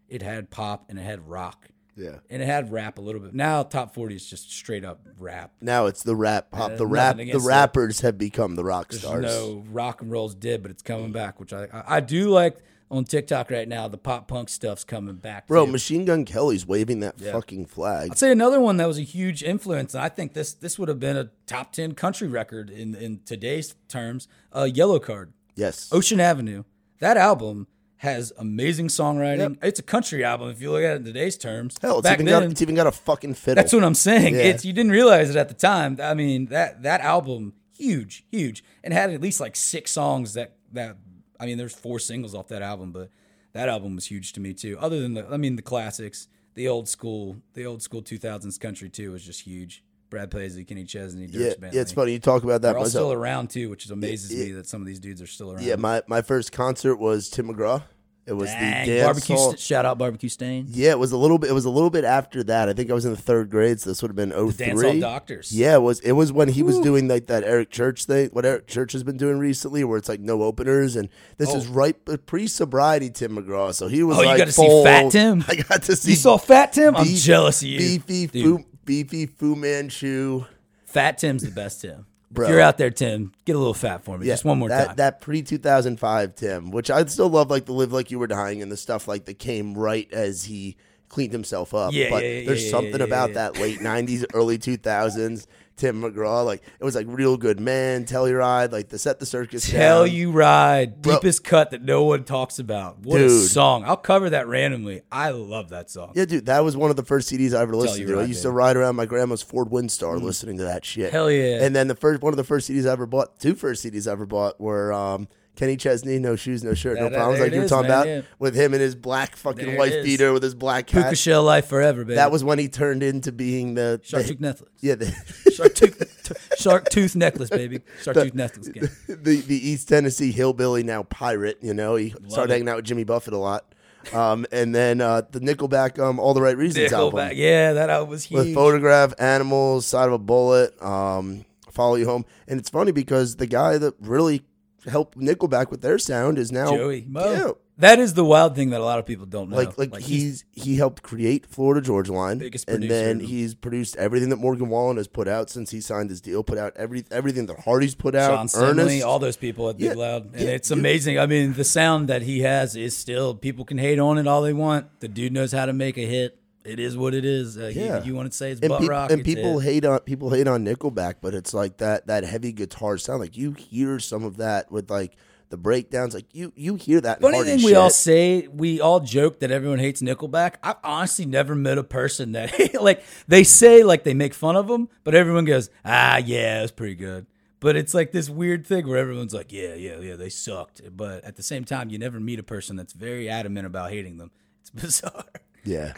it 0.08 0.22
had 0.22 0.50
pop 0.50 0.86
and 0.90 1.00
it 1.00 1.04
had 1.04 1.28
rock 1.28 1.70
yeah. 1.96 2.18
and 2.30 2.42
it 2.42 2.46
had 2.46 2.72
rap 2.72 2.98
a 2.98 3.02
little 3.02 3.22
bit. 3.22 3.34
Now 3.34 3.64
top 3.64 3.94
40 3.94 4.16
is 4.16 4.30
just 4.30 4.52
straight 4.52 4.84
up 4.86 5.06
rap. 5.18 5.52
Now 5.62 5.86
it's 5.88 6.04
the 6.04 6.16
rap 6.16 6.52
pop. 6.52 6.78
The 6.78 6.86
rap. 6.88 7.18
The 7.18 7.24
against 7.24 7.46
it. 7.46 7.48
rappers 7.48 8.02
have 8.02 8.18
become 8.18 8.56
the 8.56 8.64
rock 8.64 8.90
There's 8.90 9.02
stars. 9.02 9.24
no 9.24 9.64
rock 9.72 10.02
and 10.02 10.12
roll's 10.12 10.36
dead, 10.36 10.62
but 10.62 10.72
it's 10.72 10.84
coming 10.84 11.12
back, 11.12 11.40
which 11.40 11.54
I 11.54 11.66
I, 11.74 11.98
I 11.98 12.00
do 12.00 12.30
like 12.30 12.58
on 12.92 13.06
TikTok 13.06 13.50
right 13.50 13.68
now. 13.68 13.88
The 13.88 13.98
pop 13.98 14.28
punk 14.28 14.50
stuff's 14.50 14.84
coming 14.84 15.16
back, 15.16 15.48
Bro, 15.48 15.66
too. 15.68 15.72
Machine 15.72 16.06
Gun 16.06 16.26
Kelly's 16.26 16.68
waving 16.68 17.00
that 17.00 17.20
fucking 17.20 17.66
flag. 17.66 18.12
I'd 18.12 18.18
say 18.20 18.32
another 18.32 18.60
one 18.60 18.78
that 18.78 18.88
was 18.88 19.00
a 19.00 19.04
huge 19.04 19.42
influence, 19.44 19.94
and 19.96 20.04
I 20.04 20.10
think 20.10 20.34
this 20.34 20.54
this 20.54 20.78
would 20.78 20.90
have 20.90 21.00
been 21.00 21.18
a 21.18 21.30
top 21.48 21.72
ten 21.74 21.94
country 21.94 22.28
record 22.28 22.70
in 22.70 22.94
in 22.96 23.22
today's 23.26 23.74
terms. 23.88 24.28
Uh, 24.52 24.68
Yellowcard, 24.72 25.30
Yes. 25.56 25.90
Ocean 25.92 26.20
Avenue. 26.20 26.64
That 27.00 27.18
album 27.18 27.68
has 28.04 28.34
amazing 28.38 28.90
songwriting. 28.90 29.58
It's 29.64 29.80
a 29.80 29.84
country 29.84 30.24
album 30.24 30.50
if 30.50 30.62
you 30.62 30.72
look 30.72 30.84
at 30.84 30.92
it 30.92 30.96
in 30.98 31.06
today's 31.06 31.38
terms. 31.38 31.78
Hell, 31.82 32.00
it's 32.00 32.10
even 32.12 32.26
then, 32.26 32.42
got 32.42 32.52
it's 32.52 32.62
even 32.62 32.76
got 32.76 32.86
a 32.86 32.92
fucking 32.92 33.34
fiddle. 33.34 33.56
that's 33.56 33.74
what 33.74 33.84
I'm 33.84 33.96
saying. 33.96 34.36
Yeah. 34.36 34.42
It's 34.42 34.66
you 34.66 34.74
didn't 34.74 34.92
realize 34.92 35.30
it 35.30 35.36
at 35.38 35.48
the 35.48 35.54
time. 35.54 35.98
I 36.02 36.14
mean 36.14 36.48
that 36.48 36.84
that 36.84 37.02
album 37.02 37.54
huge, 37.78 38.26
huge, 38.30 38.64
and 38.84 38.94
had 38.94 39.10
at 39.10 39.22
least 39.22 39.40
like 39.40 39.56
six 39.56 39.92
songs 39.92 40.34
that 40.34 40.56
that. 40.74 40.98
I 41.40 41.46
mean, 41.46 41.58
there's 41.58 41.74
four 41.74 42.00
singles 42.00 42.36
off 42.36 42.48
that 42.50 42.62
album, 42.62 42.92
but 42.92 43.10
that 43.54 43.68
album 43.68 43.96
was 43.96 44.06
huge 44.06 44.34
to 44.34 44.40
me 44.40 44.54
too. 44.54 44.78
Other 44.80 45.02
than 45.02 45.14
the, 45.16 45.28
I 45.30 45.38
mean, 45.38 45.56
the 45.56 45.62
classics, 45.62 46.28
the 46.54 46.68
old 46.68 46.88
school, 46.88 47.38
the 47.54 47.66
old 47.66 47.82
school 47.82 48.02
2000s 48.02 48.60
country 48.60 48.90
too 48.90 49.12
was 49.12 49.26
just 49.26 49.42
huge. 49.42 49.84
Brad 50.10 50.30
Paisley, 50.30 50.64
Kenny 50.64 50.84
Chesney, 50.84 51.26
Dirk 51.26 51.42
yeah, 51.42 51.50
Bentley. 51.60 51.70
yeah, 51.76 51.82
it's 51.82 51.92
funny 51.92 52.12
you 52.12 52.20
talk 52.20 52.44
about 52.44 52.62
that. 52.62 52.74
They're 52.74 52.78
all 52.78 52.86
still 52.86 53.12
around 53.12 53.50
too, 53.50 53.68
which 53.70 53.90
amazes 53.90 54.32
me 54.32 54.52
that 54.52 54.68
some 54.68 54.80
of 54.80 54.86
these 54.86 55.00
dudes 55.00 55.24
are 55.24 55.28
still 55.28 55.52
around. 55.52 55.64
Yeah, 55.64 55.76
my, 55.76 56.04
my 56.06 56.22
first 56.22 56.52
concert 56.52 56.98
was 56.98 57.30
Tim 57.30 57.48
McGraw. 57.48 57.82
It 58.26 58.34
was 58.34 58.50
Dang, 58.50 58.88
the 58.88 59.02
barbecue. 59.02 59.36
St- 59.36 59.60
shout 59.60 59.86
out 59.86 59.98
barbecue 59.98 60.30
stain. 60.30 60.68
Yeah, 60.70 60.92
it 60.92 61.00
was 61.00 61.12
a 61.12 61.18
little 61.18 61.38
bit. 61.38 61.50
It 61.50 61.54
was 61.54 61.66
a 61.66 61.70
little 61.70 61.90
bit 61.90 62.06
after 62.06 62.42
that. 62.46 62.70
I 62.70 62.74
think 62.74 62.90
I 62.90 62.94
was 62.94 63.04
in 63.04 63.12
the 63.12 63.18
third 63.18 63.50
grade, 63.50 63.82
so 63.82 63.90
this 63.90 64.02
would 64.02 64.10
have 64.10 64.16
been 64.16 64.30
Dance 64.30 64.82
hall 64.82 64.92
03. 64.92 65.00
doctors. 65.02 65.52
Yeah, 65.52 65.76
it 65.76 65.82
was. 65.82 66.00
It 66.00 66.14
was 66.14 66.32
when 66.32 66.48
he 66.48 66.64
was 66.64 66.80
doing 66.80 67.10
like 67.10 67.28
that 67.28 67.44
Eric 67.44 67.70
Church 67.70 68.06
thing. 68.06 68.30
What 68.32 68.46
Eric 68.46 68.68
Church 68.68 68.94
has 68.94 69.04
been 69.04 69.18
doing 69.18 69.40
recently, 69.40 69.84
where 69.84 69.98
it's 69.98 70.08
like 70.08 70.22
no 70.22 70.42
openers, 70.42 70.96
and 70.96 71.10
this 71.38 71.54
is 71.54 71.70
oh. 71.70 71.74
right 71.74 72.26
pre 72.26 72.48
sobriety 72.48 73.10
Tim 73.10 73.36
McGraw. 73.36 73.74
So 73.74 73.88
he 73.88 74.04
was. 74.04 74.18
Oh, 74.18 74.22
you 74.22 74.38
got 74.38 74.46
to 74.46 74.54
see 74.54 74.84
Fat 74.84 75.12
Tim. 75.12 75.44
I 75.50 75.56
got 75.56 75.84
to 75.84 75.96
see. 75.96 76.12
You 76.12 76.16
saw 76.16 76.38
Fat 76.38 76.72
Tim? 76.72 76.96
I'm 76.96 77.06
jealous 77.06 77.62
of 77.62 77.68
you. 77.68 77.78
Beefy, 77.78 78.28
Dude. 78.28 78.62
Fu, 78.62 78.66
beefy 78.86 79.26
Fu 79.26 79.56
Manchu. 79.58 80.46
Fat 80.86 81.18
Tim's 81.18 81.44
the 81.44 81.52
best 81.52 81.82
Tim. 81.82 82.06
Bro. 82.34 82.48
If 82.48 82.52
you're 82.52 82.62
out 82.62 82.78
there, 82.80 82.90
Tim, 82.90 83.32
get 83.46 83.56
a 83.56 83.60
little 83.60 83.76
fat 83.76 84.04
for 84.04 84.18
me. 84.18 84.26
Just 84.26 84.44
one 84.44 84.58
more 84.58 84.70
that, 84.70 84.88
time. 84.88 84.96
That 84.96 85.22
pre 85.22 85.44
two 85.44 85.60
thousand 85.60 86.00
five 86.00 86.36
Tim, 86.36 86.72
which 86.72 86.90
I 86.90 87.06
still 87.06 87.30
love, 87.30 87.52
like 87.52 87.66
the 87.66 87.74
live 87.74 87.94
like 87.94 88.10
you 88.10 88.18
were 88.18 88.28
dying 88.28 88.62
and 88.62 88.72
the 88.72 88.78
stuff 88.78 89.08
like 89.08 89.26
that 89.26 89.38
came 89.38 89.76
right 89.76 90.12
as 90.12 90.46
he 90.46 90.76
cleaned 91.10 91.32
himself 91.32 91.76
up. 91.76 91.94
Yeah, 91.94 92.10
but 92.10 92.24
yeah, 92.24 92.30
yeah, 92.30 92.46
there's 92.48 92.66
yeah, 92.66 92.72
something 92.72 92.98
yeah, 92.98 93.06
about 93.06 93.30
yeah. 93.30 93.36
that 93.36 93.58
late 93.60 93.82
nineties, 93.82 94.26
early 94.34 94.58
two 94.58 94.78
thousands 94.78 95.48
Tim 95.76 96.02
McGraw. 96.02 96.46
Like 96.46 96.62
it 96.80 96.84
was 96.84 96.96
like 96.96 97.06
real 97.10 97.38
good 97.38 97.60
man, 97.60 98.06
Telluride, 98.06 98.72
like 98.72 98.90
the 98.90 99.00
set 99.00 99.20
the 99.20 99.26
circus. 99.26 99.70
Tell 99.70 100.06
down. 100.06 100.16
you 100.16 100.32
ride, 100.32 101.02
Bro. 101.02 101.16
deepest 101.16 101.44
cut 101.44 101.72
that 101.72 101.82
no 101.82 102.04
one 102.04 102.24
talks 102.24 102.60
about. 102.60 103.00
What 103.00 103.22
a 103.22 103.30
song! 103.30 103.84
I'll 103.86 103.98
cover 103.98 104.30
that 104.30 104.48
randomly. 104.48 105.02
I 105.12 105.32
love 105.32 105.70
that 105.70 105.90
song. 105.90 106.14
Yeah, 106.16 106.26
dude, 106.26 106.46
that 106.46 106.64
was 106.64 106.78
one 106.78 106.90
of 106.90 106.96
the 106.96 107.04
first 107.04 107.32
CDs 107.32 107.58
I 107.58 107.62
ever 107.62 107.76
listened 107.76 108.08
to. 108.08 108.20
I 108.20 108.24
used 108.24 108.40
baby. 108.42 108.52
to 108.52 108.52
ride 108.52 108.78
around 108.78 108.96
my 108.96 109.06
grandma's 109.06 109.42
Ford 109.42 109.70
Windstar 109.70 110.22
listening 110.22 110.58
to 110.58 110.64
that 110.64 110.86
shit. 110.86 111.12
Hell 111.12 111.32
yeah. 111.32 111.64
And 111.64 111.76
then 111.76 111.88
the 111.88 111.96
first 111.96 112.22
one 112.22 112.34
of 112.34 112.38
the 112.38 112.44
first 112.44 112.70
CDs 112.70 112.88
I 112.88 112.92
ever 112.92 113.06
bought, 113.06 113.40
two 113.40 113.56
first 113.56 113.84
CDs 113.86 114.08
I 114.08 114.12
ever 114.12 114.26
bought 114.26 114.60
were 114.60 114.94
um, 114.94 115.28
Kenny 115.56 115.78
Chesney, 115.78 116.18
No 116.18 116.36
Shoes, 116.36 116.64
No 116.64 116.74
Shirt, 116.74 116.98
No 116.98 117.10
that- 117.10 117.14
Problems, 117.16 117.40
like 117.40 117.52
you 117.52 117.60
were 117.60 117.64
is, 117.66 117.70
talking 117.70 117.88
man, 117.90 117.98
about, 118.02 118.08
yeah. 118.08 118.22
with 118.40 118.56
him 118.56 118.74
and 118.74 118.82
his 118.82 118.96
black 118.96 119.36
fucking 119.36 119.66
There 119.68 119.78
wife 119.78 120.04
beater 120.04 120.34
with 120.34 120.42
his 120.42 120.56
black 120.56 120.88
Puka 120.88 121.10
hat. 121.10 121.18
shell 121.18 121.44
life 121.44 121.68
forever, 121.68 122.04
baby. 122.04 122.16
That 122.16 122.32
was 122.32 122.44
when 122.44 122.58
he 122.58 122.68
turned 122.68 123.04
into 123.04 123.32
being 123.32 123.76
the, 123.76 124.02
shark 124.04 124.24
the 124.24 124.30
tooth 124.30 124.40
necklace. 124.42 124.70
yeah 124.82 124.96
the, 124.96 125.52
Shark 125.54 125.76
tooth, 125.76 126.24
t- 126.24 126.56
shark 126.58 126.90
tooth 126.90 127.16
necklace, 127.16 127.52
baby. 127.52 127.82
Shark 128.02 128.18
tooth 128.18 128.34
necklace. 128.34 128.68
Again. 128.70 128.90
the 129.08 129.42
the 129.42 129.70
East 129.70 129.88
Tennessee 129.88 130.32
hillbilly 130.32 130.82
now 130.82 131.04
pirate. 131.04 131.60
You 131.62 131.76
know, 131.76 131.96
he 131.96 132.16
started 132.30 132.52
it. 132.52 132.56
hanging 132.56 132.70
out 132.70 132.78
with 132.78 132.86
Jimmy 132.86 133.04
Buffett 133.04 133.34
a 133.36 133.38
lot. 133.38 133.66
Um, 134.12 134.46
and 134.52 134.74
then 134.74 135.00
uh, 135.00 135.22
the 135.32 135.40
Nickelback, 135.40 135.98
um, 136.00 136.20
all 136.20 136.34
the 136.34 136.42
right 136.42 136.58
reasons 136.58 136.92
album. 136.92 137.30
Yeah, 137.36 137.74
that 137.74 137.90
album 137.92 138.10
was 138.10 138.30
with 138.32 138.48
huge. 138.48 138.56
photograph 138.56 139.14
animals 139.20 139.86
side 139.86 140.08
of 140.08 140.14
a 140.14 140.18
bullet 140.18 140.74
um 140.84 141.46
follow 141.72 141.96
you 141.96 142.06
home 142.06 142.24
and 142.48 142.60
it's 142.60 142.70
funny 142.70 142.92
because 142.92 143.38
the 143.38 143.48
guy 143.48 143.78
that 143.80 143.96
really 144.00 144.44
helped 144.88 145.18
nickelback 145.18 145.70
with 145.72 145.82
their 145.82 145.98
sound 145.98 146.38
is 146.38 146.52
now 146.52 146.76
Joey 146.76 147.06
Moi. 147.08 147.32
Yeah. 147.32 147.52
That 147.80 147.98
is 147.98 148.14
the 148.14 148.24
wild 148.24 148.56
thing 148.56 148.70
that 148.70 148.82
a 148.82 148.84
lot 148.84 149.00
of 149.00 149.06
people 149.08 149.26
don't 149.26 149.50
know. 149.50 149.58
like 149.58 149.78
like, 149.78 149.98
he's, 149.98 150.46
he 150.52 150.76
helped 150.76 151.02
create 151.02 151.48
Florida 151.48 151.82
Georgia 151.82 152.14
Line, 152.14 152.38
Biggest 152.38 152.70
and 152.70 152.82
producer 152.82 152.94
then 152.94 153.20
he's 153.20 153.56
produced 153.56 153.96
everything 153.96 154.30
that 154.30 154.36
Morgan 154.36 154.70
Wallen 154.70 154.98
has 154.98 155.08
put 155.08 155.28
out 155.28 155.50
since 155.50 155.72
he 155.72 155.82
signed 155.82 156.12
his 156.12 156.22
deal. 156.22 156.44
Put 156.44 156.60
out 156.60 156.74
every 156.76 157.04
everything 157.10 157.48
that 157.48 157.60
Hardy's 157.62 157.96
put 157.96 158.14
out. 158.14 158.48
John 158.48 158.64
Ernest, 158.64 159.04
all 159.04 159.18
those 159.18 159.38
people 159.38 159.70
at 159.70 159.78
Big 159.78 159.88
Yeah, 159.88 159.94
Loud, 159.94 160.34
and 160.34 160.42
yeah, 160.42 160.50
it's 160.50 160.70
amazing. 160.70 161.18
I 161.18 161.26
mean, 161.26 161.54
the 161.54 161.64
sound 161.64 162.10
that 162.10 162.22
he 162.22 162.42
has 162.42 162.76
is 162.76 162.96
still 162.96 163.34
people 163.34 163.66
can 163.66 163.80
hate 163.80 163.98
on 163.98 164.20
it 164.20 164.28
all 164.28 164.44
they 164.44 164.54
want. 164.54 165.00
The 165.00 165.08
dude 165.08 165.34
knows 165.34 165.52
how 165.52 165.66
to 165.66 165.74
make 165.74 165.98
a 165.98 166.06
hit. 166.06 166.38
It 166.66 166.80
is 166.80 166.96
what 166.98 167.14
it 167.14 167.26
is. 167.26 167.58
Uh, 167.58 167.72
Yeah. 167.74 168.04
you, 168.04 168.16
want 168.16 168.32
to 168.32 168.38
say 168.38 168.52
it's 168.52 168.62
and, 168.62 168.70
butt 168.70 168.82
peop- 168.82 168.90
rock, 168.90 169.12
and 169.12 169.24
people 169.24 169.60
it. 169.60 169.64
hate 169.64 169.86
on 169.86 170.00
people 170.00 170.30
hate 170.30 170.48
on 170.48 170.64
Nickelback, 170.66 171.16
but 171.22 171.34
it's 171.34 171.54
like 171.54 171.78
that 171.78 172.08
that 172.08 172.24
heavy 172.24 172.52
guitar 172.52 172.98
sound. 172.98 173.20
Like 173.20 173.36
you 173.38 173.52
hear 173.54 174.00
some 174.00 174.24
of 174.24 174.38
that 174.38 174.72
with 174.72 174.90
like 174.90 175.18
the 175.50 175.58
breakdowns. 175.58 176.14
Like 176.14 176.34
you 176.34 176.54
you 176.56 176.76
hear 176.76 177.02
that. 177.02 177.22
Funny 177.22 177.44
thing, 177.44 177.64
we 177.64 177.76
all 177.76 177.90
say 177.90 178.48
we 178.48 178.80
all 178.80 179.02
joke 179.02 179.40
that 179.42 179.52
everyone 179.52 179.80
hates 179.80 180.02
Nickelback. 180.02 180.56
I've 180.64 180.78
honestly 180.84 181.26
never 181.26 181.54
met 181.54 181.78
a 181.78 181.84
person 181.84 182.32
that 182.32 182.76
like 182.82 183.04
they 183.28 183.44
say 183.44 183.84
like 183.84 184.04
they 184.06 184.14
make 184.14 184.34
fun 184.34 184.56
of 184.56 184.68
them, 184.68 184.88
but 185.04 185.14
everyone 185.16 185.46
goes, 185.46 185.70
ah, 185.84 186.18
yeah, 186.18 186.64
it's 186.64 186.72
pretty 186.72 186.96
good. 186.96 187.26
But 187.60 187.76
it's 187.78 187.94
like 187.94 188.12
this 188.12 188.30
weird 188.30 188.66
thing 188.68 188.88
where 188.88 188.98
everyone's 188.98 189.34
like, 189.34 189.52
yeah, 189.54 189.74
yeah, 189.76 189.98
yeah, 190.00 190.16
they 190.18 190.28
sucked. 190.30 190.82
But 190.96 191.24
at 191.24 191.36
the 191.38 191.44
same 191.44 191.64
time, 191.64 191.90
you 191.90 191.98
never 191.98 192.20
meet 192.20 192.40
a 192.40 192.44
person 192.44 192.76
that's 192.76 192.92
very 192.94 193.30
adamant 193.30 193.66
about 193.66 193.92
hating 193.92 194.18
them. 194.18 194.32
It's 194.62 194.70
bizarre. 195.02 195.26
yeah 195.66 195.94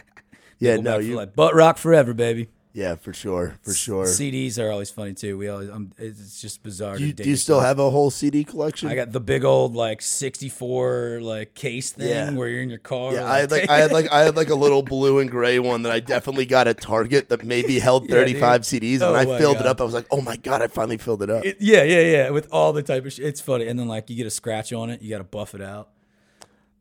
yeah 0.59 0.77
no 0.77 0.97
you 0.99 1.15
like 1.15 1.35
butt 1.35 1.53
rock 1.55 1.77
forever, 1.77 2.13
baby. 2.13 2.49
yeah 2.73 2.95
for 2.95 3.13
sure 3.13 3.57
for 3.61 3.73
sure. 3.73 4.05
CDs 4.05 4.57
are 4.61 4.69
always 4.71 4.91
funny 4.91 5.13
too. 5.13 5.37
We 5.37 5.47
always, 5.47 5.69
um, 5.69 5.93
it's 5.97 6.41
just 6.41 6.61
bizarre. 6.63 6.97
Do 6.97 7.05
you, 7.05 7.13
do 7.13 7.29
you 7.29 7.35
still 7.37 7.61
have 7.61 7.79
a 7.79 7.89
whole 7.89 8.11
CD 8.11 8.43
collection? 8.43 8.89
I 8.89 8.95
got 8.95 9.11
the 9.13 9.19
big 9.21 9.43
old 9.45 9.75
like 9.75 10.01
'64 10.01 11.19
like 11.21 11.53
case 11.53 11.91
thing 11.91 12.09
Yeah. 12.09 12.31
where 12.31 12.47
you're 12.49 12.61
in 12.61 12.69
your 12.69 12.79
car. 12.79 13.13
yeah, 13.13 13.29
I 13.31 13.39
had 13.39 13.51
like 13.51 13.69
I 13.69 13.77
had 13.77 13.91
like 13.91 14.11
I 14.11 14.21
had 14.21 14.35
like 14.35 14.49
a 14.49 14.55
little 14.55 14.83
blue 14.83 15.19
and 15.19 15.29
gray 15.31 15.59
one 15.59 15.83
that 15.83 15.91
I 15.91 15.99
definitely 15.99 16.45
got 16.45 16.67
at 16.67 16.81
Target 16.81 17.29
that 17.29 17.43
maybe 17.43 17.79
held 17.87 18.07
35 18.09 18.61
dude. 18.67 18.81
CDs. 18.81 19.01
Oh 19.01 19.15
and 19.15 19.17
I 19.31 19.37
filled 19.37 19.57
it 19.57 19.65
up. 19.65 19.79
I 19.81 19.83
was 19.85 19.93
like, 19.93 20.07
oh 20.11 20.21
my 20.21 20.35
god, 20.37 20.61
I 20.61 20.67
finally 20.67 20.97
filled 20.97 21.23
it 21.23 21.29
up. 21.29 21.45
It- 21.45 21.57
yeah, 21.59 21.83
yeah, 21.83 22.01
yeah. 22.01 22.29
With 22.29 22.47
all 22.51 22.73
the 22.73 22.83
type 22.83 23.05
of 23.05 23.13
shit, 23.13 23.25
it's 23.25 23.41
funny. 23.41 23.67
And 23.67 23.79
then 23.79 23.87
like 23.87 24.09
you 24.09 24.15
get 24.15 24.27
a 24.27 24.31
scratch 24.31 24.73
on 24.73 24.89
it, 24.89 25.01
you 25.01 25.09
got 25.09 25.19
to 25.19 25.23
buff 25.23 25.55
it 25.55 25.61
out. 25.61 25.89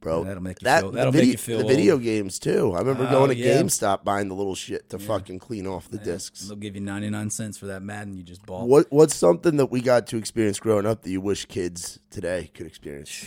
Bro, 0.05 0.25
That'll 0.25 0.43
make 0.43 0.61
you 0.61 0.65
that 0.67 0.81
feel- 0.83 0.91
the 0.91 0.97
that'll 0.99 1.13
video, 1.13 1.27
make 1.27 1.33
you 1.33 1.39
feel 1.39 1.59
the 1.59 1.65
video 1.65 1.95
old. 1.95 2.03
games 2.03 2.39
too. 2.39 2.73
I 2.75 2.79
remember 2.79 3.07
Oh, 3.09 3.11
going 3.11 3.31
to 3.31 3.37
yeah. 3.37 3.61
GameStop 3.63 4.05
buying 4.05 4.29
the 4.29 4.35
little 4.35 4.55
shit 4.55 4.89
to 4.91 4.99
fucking 4.99 5.39
clean 5.39 5.67
off 5.67 5.89
the 5.91 5.97
discs. 5.99 6.43
They'll 6.47 6.57
give 6.57 6.75
you 6.77 6.83
99 6.83 7.31
cents 7.31 7.57
for 7.59 7.67
that 7.67 7.83
Madden 7.83 8.15
you 8.15 8.23
just 8.23 8.45
bought. 8.47 8.69
What 8.69 8.87
what's 8.93 9.17
something 9.17 9.57
that 9.57 9.67
we 9.73 9.81
got 9.81 10.07
to 10.09 10.17
experience 10.19 10.61
growing 10.61 10.85
up 10.87 11.03
that 11.03 11.11
you 11.11 11.21
wish 11.23 11.47
kids 11.47 11.99
today 12.11 12.51
could 12.55 12.67
experience? 12.67 13.27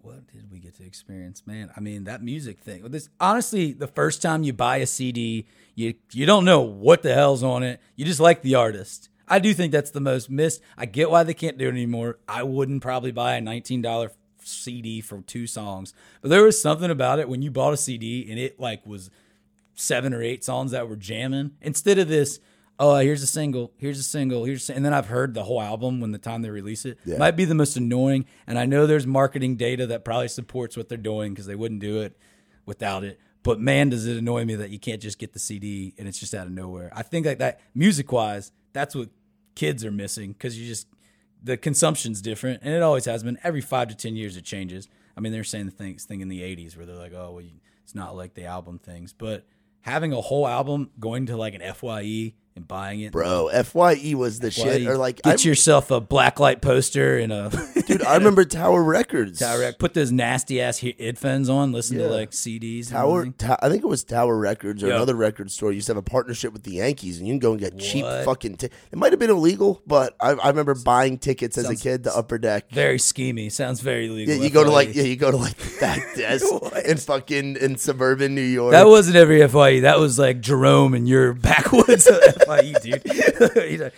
What 0.00 0.26
did 0.32 0.50
we 0.50 0.58
get 0.58 0.74
to 0.78 0.84
experience, 0.86 1.42
man? 1.46 1.70
I 1.76 1.80
mean, 1.80 2.04
that 2.04 2.22
music 2.24 2.58
thing. 2.58 2.82
This 2.90 3.08
honestly, 3.20 3.72
the 3.72 3.86
first 3.86 4.20
time 4.20 4.42
you 4.42 4.52
buy 4.52 4.78
a 4.78 4.86
CD, 4.86 5.46
you 5.76 5.94
you 6.12 6.26
don't 6.26 6.44
know 6.44 6.60
what 6.62 7.02
the 7.02 7.14
hell's 7.14 7.42
on 7.42 7.62
it. 7.62 7.78
You 7.94 8.04
just 8.04 8.20
like 8.20 8.42
the 8.42 8.54
artist. 8.56 9.10
I 9.28 9.38
do 9.38 9.54
think 9.54 9.70
that's 9.70 9.90
the 9.92 10.00
most 10.00 10.28
missed. 10.28 10.60
I 10.76 10.86
get 10.86 11.10
why 11.10 11.22
they 11.22 11.34
can't 11.34 11.56
do 11.56 11.66
it 11.68 11.70
anymore. 11.72 12.18
I 12.26 12.42
wouldn't 12.42 12.82
probably 12.82 13.12
buy 13.12 13.34
a 13.34 13.40
nineteen 13.40 13.80
dollar 13.80 14.10
CD 14.44 15.00
for 15.00 15.20
two 15.22 15.46
songs. 15.46 15.94
But 16.20 16.30
there 16.30 16.42
was 16.42 16.60
something 16.60 16.90
about 16.90 17.18
it 17.18 17.28
when 17.28 17.42
you 17.42 17.50
bought 17.50 17.72
a 17.72 17.76
CD 17.76 18.26
and 18.28 18.38
it 18.38 18.58
like 18.60 18.86
was 18.86 19.10
seven 19.74 20.12
or 20.12 20.22
eight 20.22 20.44
songs 20.44 20.70
that 20.72 20.88
were 20.88 20.96
jamming 20.96 21.52
instead 21.60 21.98
of 21.98 22.08
this. 22.08 22.40
Oh, 22.78 22.96
here's 22.96 23.22
a 23.22 23.26
single. 23.26 23.72
Here's 23.76 23.98
a 23.98 24.02
single. 24.02 24.44
Here's 24.44 24.68
a, 24.68 24.74
and 24.74 24.84
then 24.84 24.92
I've 24.92 25.06
heard 25.06 25.34
the 25.34 25.44
whole 25.44 25.62
album 25.62 26.00
when 26.00 26.10
the 26.10 26.18
time 26.18 26.42
they 26.42 26.50
release 26.50 26.84
it. 26.84 26.98
Yeah. 27.04 27.18
Might 27.18 27.36
be 27.36 27.44
the 27.44 27.54
most 27.54 27.76
annoying. 27.76 28.24
And 28.46 28.58
I 28.58 28.66
know 28.66 28.86
there's 28.86 29.06
marketing 29.06 29.56
data 29.56 29.86
that 29.88 30.04
probably 30.04 30.28
supports 30.28 30.76
what 30.76 30.88
they're 30.88 30.98
doing 30.98 31.32
because 31.32 31.46
they 31.46 31.54
wouldn't 31.54 31.80
do 31.80 32.00
it 32.00 32.16
without 32.66 33.04
it. 33.04 33.20
But 33.42 33.60
man, 33.60 33.90
does 33.90 34.06
it 34.06 34.16
annoy 34.16 34.44
me 34.44 34.54
that 34.56 34.70
you 34.70 34.78
can't 34.78 35.02
just 35.02 35.18
get 35.18 35.32
the 35.32 35.38
CD 35.38 35.94
and 35.98 36.08
it's 36.08 36.18
just 36.18 36.34
out 36.34 36.46
of 36.46 36.52
nowhere. 36.52 36.90
I 36.94 37.02
think 37.02 37.26
like 37.26 37.38
that 37.38 37.60
music 37.74 38.10
wise, 38.10 38.52
that's 38.72 38.94
what 38.94 39.10
kids 39.54 39.84
are 39.84 39.90
missing 39.90 40.32
because 40.32 40.58
you 40.58 40.66
just 40.66 40.86
the 41.42 41.56
consumption's 41.56 42.22
different 42.22 42.62
and 42.62 42.74
it 42.74 42.82
always 42.82 43.04
has 43.06 43.22
been. 43.22 43.38
Every 43.42 43.60
five 43.60 43.88
to 43.88 43.94
ten 43.94 44.16
years 44.16 44.36
it 44.36 44.44
changes. 44.44 44.88
I 45.16 45.20
mean, 45.20 45.32
they're 45.32 45.44
saying 45.44 45.66
the 45.66 45.72
thing, 45.72 45.96
thing 45.96 46.20
in 46.20 46.28
the 46.28 46.40
'80s 46.40 46.76
where 46.76 46.86
they're 46.86 46.96
like, 46.96 47.12
oh, 47.14 47.32
well, 47.32 47.44
it's 47.82 47.94
not 47.94 48.16
like 48.16 48.34
the 48.34 48.44
album 48.44 48.78
things, 48.78 49.12
but 49.12 49.46
having 49.82 50.12
a 50.12 50.20
whole 50.20 50.46
album, 50.46 50.90
going 50.98 51.26
to 51.26 51.36
like 51.36 51.54
an 51.54 51.74
Fye 51.74 52.34
and 52.54 52.66
buying 52.66 53.00
it, 53.00 53.12
Bro, 53.12 53.50
Fye 53.64 54.14
was 54.14 54.38
the 54.38 54.50
shit. 54.50 54.86
Or 54.86 54.96
like, 54.96 55.22
get 55.22 55.44
I, 55.44 55.48
yourself 55.48 55.90
a 55.90 56.00
blacklight 56.00 56.60
poster 56.62 57.18
and 57.18 57.32
a 57.32 57.50
dude, 57.98 58.06
I 58.06 58.16
remember 58.16 58.44
Tower 58.44 58.82
Records. 58.82 59.38
Tower, 59.38 59.72
put 59.72 59.94
those 59.94 60.10
nasty 60.12 60.60
ass 60.60 60.78
he- 60.78 60.96
headphones 60.98 61.48
on, 61.48 61.72
listen 61.72 61.98
Yeah. 61.98 62.08
to 62.08 62.12
like 62.12 62.30
CDs. 62.32 62.86
and 62.88 62.96
Tower, 62.96 63.18
everything. 63.20 63.34
Ta- 63.38 63.56
I 63.62 63.68
think 63.68 63.82
it 63.82 63.86
was 63.86 64.04
Tower 64.04 64.36
Records 64.36 64.82
or 64.82 64.88
another 64.88 65.14
record 65.14 65.50
store 65.50 65.72
used 65.72 65.86
to 65.86 65.90
have 65.92 65.96
a 65.98 66.02
partnership 66.02 66.52
with 66.52 66.62
the 66.64 66.72
Yankees, 66.72 67.18
and 67.18 67.26
you 67.26 67.32
can 67.32 67.38
go 67.38 67.52
and 67.52 67.60
get 67.60 67.78
cheap 67.78 68.04
What? 68.04 68.24
fucking. 68.24 68.56
T- 68.56 68.66
it 68.66 68.98
might 68.98 69.12
have 69.12 69.18
been 69.20 69.30
illegal, 69.30 69.82
but 69.86 70.14
I, 70.20 70.30
I 70.32 70.48
remember 70.48 70.74
buying 70.74 71.18
tickets 71.18 71.56
as 71.58 71.68
a 71.68 71.76
kid 71.76 72.04
to 72.04 72.16
Upper 72.16 72.38
Deck. 72.38 72.70
Very 72.70 72.98
schemy. 72.98 73.50
Sounds 73.50 73.80
very 73.80 74.08
legal. 74.08 74.34
Yeah, 74.34 74.42
you 74.42 74.50
go 74.50 74.64
to 74.64 74.70
like 74.70 74.94
yeah, 74.94 75.04
you 75.04 75.16
go 75.16 75.30
to 75.30 75.36
like 75.36 75.56
the 75.56 75.80
back 75.80 76.00
desk 76.16 76.46
in 76.84 76.96
fucking 76.98 77.56
in 77.56 77.76
suburban 77.76 78.34
New 78.34 78.40
York. 78.42 78.72
That 78.72 78.86
wasn't 78.86 79.16
every 79.16 79.46
FYE. 79.46 79.80
That 79.80 79.98
was 79.98 80.18
like 80.18 80.40
Jerome 80.40 80.94
and 80.94 81.08
your 81.08 81.32
backwoods 81.42 82.06
of 82.06 82.20
FYE, 82.46 82.72
dude. 82.82 83.02
You 83.72 83.78
know, 83.78 83.90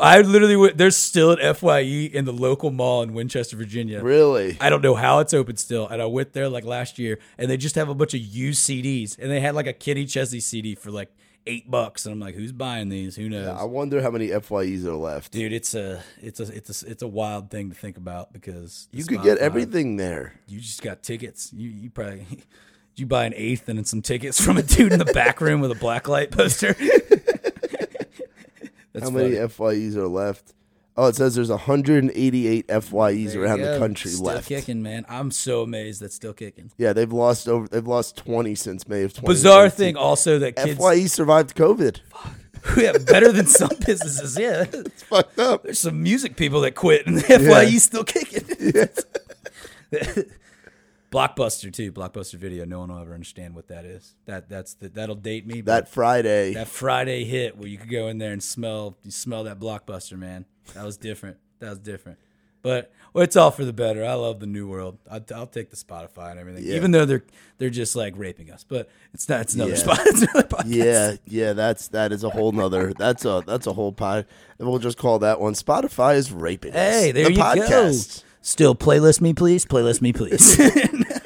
I 0.00 0.20
literally 0.20 0.56
went, 0.56 0.78
there's 0.78 0.96
still 0.96 1.32
an 1.32 1.54
FYE 1.54 2.10
in 2.12 2.24
the 2.24 2.32
local 2.32 2.70
mall 2.70 3.02
in 3.02 3.12
Winchester, 3.12 3.56
Virginia. 3.56 4.02
really. 4.02 4.56
I 4.60 4.70
don't 4.70 4.82
know 4.82 4.94
how 4.94 5.18
it's 5.20 5.34
open 5.34 5.56
still. 5.56 5.86
And 5.86 6.00
I 6.00 6.06
went 6.06 6.32
there 6.32 6.48
like 6.48 6.64
last 6.64 6.98
year 6.98 7.18
and 7.38 7.50
they 7.50 7.56
just 7.56 7.74
have 7.74 7.88
a 7.88 7.94
bunch 7.94 8.14
of 8.14 8.20
used 8.20 8.68
CDs 8.68 9.18
and 9.18 9.30
they 9.30 9.40
had 9.40 9.54
like 9.54 9.66
a 9.66 9.72
Kenny 9.72 10.06
Chesney 10.06 10.40
CD 10.40 10.74
for 10.74 10.90
like 10.90 11.12
eight 11.46 11.70
bucks. 11.70 12.06
And 12.06 12.12
I'm 12.12 12.20
like, 12.20 12.34
who's 12.34 12.52
buying 12.52 12.88
these? 12.88 13.16
Who 13.16 13.28
knows? 13.28 13.48
I 13.48 13.64
wonder 13.64 14.02
how 14.02 14.10
many 14.10 14.28
Fyes 14.28 14.84
are 14.84 14.94
left. 14.94 15.32
Dude, 15.32 15.52
it's 15.52 15.74
a 15.74 16.02
it's 16.20 16.40
a 16.40 16.44
it's 16.54 16.82
a 16.82 16.90
it's 16.90 17.02
a 17.02 17.08
wild 17.08 17.50
thing 17.50 17.70
to 17.70 17.74
think 17.74 17.96
about 17.96 18.32
because 18.32 18.88
you 18.92 19.04
could 19.04 19.22
get 19.22 19.38
everything 19.38 19.96
there. 19.96 20.34
You 20.46 20.60
just 20.60 20.82
got 20.82 21.02
tickets. 21.02 21.52
You 21.52 21.68
you 21.68 21.90
probably 21.90 22.26
you 22.96 23.06
buy 23.06 23.24
an 23.24 23.34
eighth 23.34 23.68
and 23.68 23.78
then 23.78 23.84
some 23.84 24.02
tickets 24.02 24.40
from 24.40 24.56
a 24.56 24.62
dude 24.62 24.92
in 24.92 24.98
the 24.98 25.04
back 25.06 25.40
room 25.40 25.60
with 25.60 25.72
a 25.72 25.74
blacklight 25.74 26.30
poster. 26.30 26.74
That's 28.92 29.04
how 29.04 29.10
many 29.10 29.36
funny. 29.36 29.48
Fyes 29.48 29.96
are 29.96 30.08
left? 30.08 30.54
Oh, 30.96 31.06
it 31.06 31.16
says 31.16 31.34
there's 31.36 31.48
188 31.50 32.66
Fyes 32.68 32.90
There 32.90 33.34
you 33.34 33.42
around 33.42 33.58
the 33.60 33.64
go. 33.66 33.78
country 33.78 34.10
still 34.10 34.26
left. 34.26 34.48
kicking, 34.48 34.82
man. 34.82 35.06
I'm 35.08 35.30
so 35.30 35.62
amazed 35.62 36.02
that's 36.02 36.14
still 36.14 36.32
kicking. 36.34 36.72
Yeah, 36.76 36.92
they've 36.92 37.12
lost 37.12 37.48
over. 37.48 37.68
They've 37.68 37.86
lost 37.86 38.16
20 38.16 38.54
since 38.56 38.86
May 38.88 39.04
of 39.04 39.14
20. 39.14 39.26
Bizarre 39.26 39.70
thing 39.70 39.96
also 39.96 40.38
that 40.40 40.56
kids 40.56 40.78
Fye 40.78 41.06
survived 41.06 41.54
COVID. 41.54 42.00
yeah, 42.76 42.98
better 42.98 43.32
than 43.32 43.46
some 43.46 43.70
businesses. 43.86 44.36
Yeah, 44.38 44.64
It's 44.72 45.02
fucked 45.04 45.38
up. 45.38 45.62
there's 45.62 45.78
some 45.78 46.02
music 46.02 46.36
people 46.36 46.60
that 46.62 46.74
quit 46.74 47.06
and 47.06 47.16
the 47.18 47.22
FYE's 47.22 47.84
still 47.84 48.04
kicking. 48.04 48.44
Blockbuster 51.10 51.72
too. 51.72 51.92
Blockbuster 51.92 52.34
Video. 52.34 52.64
No 52.64 52.80
one 52.80 52.90
will 52.92 53.00
ever 53.00 53.14
understand 53.14 53.54
what 53.54 53.68
that 53.68 53.84
is. 53.84 54.14
That 54.26 54.48
that's 54.48 54.74
the, 54.74 54.88
that'll 54.88 55.16
date 55.16 55.46
me. 55.46 55.60
That 55.62 55.88
Friday. 55.88 56.54
that 56.54 56.68
Friday 56.68 57.24
hit 57.24 57.56
where 57.56 57.68
you 57.68 57.78
could 57.78 57.90
go 57.90 58.06
in 58.08 58.18
there 58.18 58.32
and 58.32 58.42
smell 58.42 58.96
you 59.02 59.10
smell 59.10 59.44
that 59.44 59.58
blockbuster, 59.58 60.16
man. 60.18 60.44
That 60.74 60.84
was 60.84 60.96
different. 60.96 61.38
That 61.58 61.70
was 61.70 61.78
different. 61.80 62.18
But 62.62 62.92
well, 63.14 63.24
it's 63.24 63.36
all 63.36 63.50
for 63.50 63.64
the 63.64 63.72
better. 63.72 64.04
I 64.04 64.12
love 64.14 64.38
the 64.38 64.46
new 64.46 64.68
world. 64.68 64.98
I'll, 65.10 65.24
I'll 65.34 65.46
take 65.46 65.70
the 65.70 65.76
Spotify 65.76 66.30
and 66.30 66.38
everything, 66.38 66.62
Yeah. 66.62 66.76
even 66.76 66.90
though 66.90 67.06
they're 67.06 67.24
they're 67.58 67.70
just 67.70 67.96
like 67.96 68.12
raping 68.16 68.50
us. 68.52 68.64
But 68.68 68.88
it's 69.14 69.28
not. 69.28 69.40
It's 69.40 69.54
another 69.54 69.70
Yeah. 69.72 69.76
spot. 69.78 70.00
It's 70.06 70.22
another 70.22 70.42
podcast. 70.46 70.62
yeah, 70.66 71.16
yeah, 71.26 71.52
that's 71.54 71.88
that 71.88 72.12
is 72.12 72.22
a 72.22 72.28
whole 72.30 72.52
nother. 72.52 72.92
That's 72.92 73.24
a 73.24 73.42
that's 73.46 73.66
a 73.66 73.72
whole 73.72 73.92
pod. 73.92 74.26
And 74.58 74.68
we'll 74.68 74.78
just 74.78 74.98
call 74.98 75.18
that 75.20 75.40
one. 75.40 75.54
Spotify 75.54 76.16
is 76.16 76.30
raping 76.30 76.72
us. 76.72 76.76
Hey, 76.76 77.12
there 77.12 77.24
the 77.24 77.32
you 77.32 77.38
podcast. 77.38 78.22
go. 78.22 78.26
Still 78.42 78.74
playlist 78.74 79.20
me, 79.20 79.32
please. 79.34 79.64
Playlist 79.66 80.00
me, 80.02 80.12
please. 80.12 80.58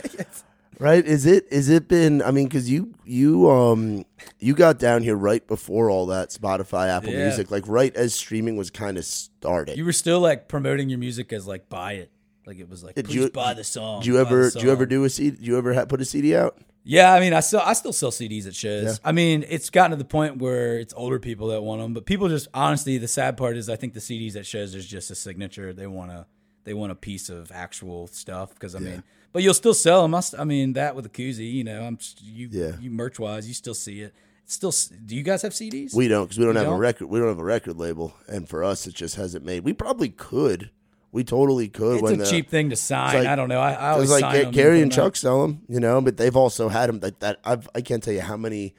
Right? 0.81 1.07
Is 1.07 1.25
it? 1.25 1.47
Is 1.53 1.69
it 1.71 1.87
been? 1.87 2.21
I 2.21 2.33
mean, 2.33 2.47
because 2.47 2.69
you 2.69 2.93
you 3.05 3.49
um 3.49 4.05
you 4.41 4.55
got 4.55 4.79
down 4.81 5.03
here 5.05 5.15
right 5.15 5.47
before 5.47 5.89
all 5.89 6.07
that 6.07 6.31
Spotify, 6.31 6.89
Apple 6.89 7.11
Yeah. 7.13 7.29
Music, 7.29 7.51
like 7.51 7.63
right 7.69 7.95
as 7.95 8.13
streaming 8.13 8.57
was 8.57 8.71
kind 8.71 8.99
of 8.99 9.05
started. 9.05 9.79
you 9.79 9.85
were 9.85 9.93
still 9.93 10.19
like 10.21 10.49
promoting 10.49 10.89
your 10.91 10.99
music 10.99 11.33
as 11.33 11.47
like 11.47 11.69
buy 11.69 11.93
it. 11.93 12.11
Like 12.45 12.59
it 12.59 12.69
was 12.69 12.83
like 12.83 12.97
Did 12.97 13.07
please 13.07 13.15
you- 13.15 13.31
buy 13.31 13.55
the 13.55 13.63
song. 13.65 14.03
do 14.03 14.09
you 14.11 14.15
buy 14.15 14.25
the 14.25 14.27
ever 14.27 14.51
do 14.51 14.61
you 14.67 14.73
ever 14.73 14.83
song. 14.83 14.89
do 14.89 15.05
a 15.05 15.11
CD? 15.11 15.37
Do 15.37 15.45
you 15.45 15.57
ever 15.59 15.75
ha- 15.75 15.85
put 15.87 16.01
a 16.01 16.05
CD 16.05 16.35
out? 16.37 16.59
Yeah, 16.83 17.15
I 17.15 17.21
mean, 17.21 17.33
I 17.33 17.41
still 17.41 17.61
I 17.65 17.73
still 17.75 17.93
sell 17.93 18.11
CDs 18.11 18.47
at 18.49 18.55
shows. 18.57 18.85
Yeah. 18.85 19.09
I 19.09 19.13
mean, 19.13 19.45
it's 19.49 19.71
gotten 19.71 19.93
to 19.93 19.97
the 19.97 20.05
point 20.05 20.39
where 20.39 20.77
it's 20.81 20.93
older 20.95 21.21
people 21.21 21.47
that 21.49 21.63
want 21.63 21.81
them, 21.81 21.95
but 21.95 22.05
people 22.05 22.29
just 22.29 22.49
honestly, 22.53 22.99
the 22.99 23.09
sad 23.09 23.37
part 23.37 23.57
is 23.57 23.71
I 23.71 23.77
think 23.77 23.95
the 23.95 24.01
CDs 24.01 24.35
at 24.35 24.45
shows 24.45 24.75
is 24.75 24.87
just 24.87 25.11
a 25.13 25.15
signature. 25.15 25.73
They 25.73 25.87
want 25.87 26.11
a 26.11 26.27
they 26.65 26.75
want 26.75 26.93
a 26.93 26.95
piece 26.97 27.29
of 27.29 27.51
actual 27.53 28.07
stuff 28.09 28.55
because 28.55 28.75
I 28.75 28.79
mean, 28.79 29.03
but 29.33 29.43
you'll 29.43 29.55
still 29.55 29.75
sell 29.75 30.03
them. 30.03 30.15
I, 30.15 30.21
st- 30.21 30.41
I 30.41 30.45
mean, 30.45 30.73
that 30.75 30.95
with 30.97 31.07
a 31.07 31.11
koozie, 31.11 31.53
you 31.53 31.65
know, 31.65 31.83
I'm 31.83 31.99
you 32.23 32.49
Yeah. 32.51 32.73
you 32.81 32.91
merch 32.91 33.19
wise, 33.19 33.47
you 33.49 33.55
still 33.55 33.75
see 33.75 34.01
it. 34.03 34.15
It's 34.45 34.55
still, 34.55 34.73
do 35.07 35.17
you 35.17 35.23
guys 35.23 35.41
have 35.43 35.53
CDs? 35.53 35.95
We 35.95 36.07
don't 36.09 36.25
because 36.25 36.39
we 36.39 36.45
don't 36.45 36.55
You 36.55 36.59
have 36.59 36.67
a 36.69 36.71
don't? 36.73 36.79
record. 36.81 37.07
We 37.07 37.19
don't 37.19 37.29
have 37.29 37.39
a 37.39 37.45
record 37.45 37.79
label, 37.79 38.15
and 38.29 38.49
for 38.49 38.63
us, 38.63 38.87
it 38.87 38.95
just 38.95 39.17
hasn't 39.17 39.45
made. 39.45 39.65
We 39.65 39.73
probably 39.73 40.11
could. 40.11 40.71
We 41.13 41.23
totally 41.25 41.69
could. 41.69 42.01
it's 42.03 42.11
a 42.11 42.17
the, 42.17 42.27
cheap 42.27 42.51
thing 42.51 42.71
to 42.71 42.77
sign. 42.77 43.15
like- 43.19 43.27
I 43.29 43.37
don't 43.37 43.49
know. 43.49 43.61
I, 43.61 43.73
I 43.73 43.91
always 43.93 44.11
was 44.11 44.21
like 44.21 44.33
sign 44.33 44.33
Ga- 44.35 44.43
them 44.45 44.53
Gary 44.53 44.83
and. 44.83 44.93
Chuck 44.93 45.17
sell 45.17 45.43
them, 45.43 45.63
you 45.69 45.81
know, 45.81 46.01
but 46.03 46.17
they've 46.17 46.37
also 46.37 46.69
had 46.69 46.89
them 46.89 46.99
like 47.01 47.21
that. 47.21 47.39
I've, 47.45 47.69
I 47.75 47.81
can't 47.83 48.03
tell 48.03 48.13
you 48.15 48.21
how 48.21 48.37
many 48.37 48.75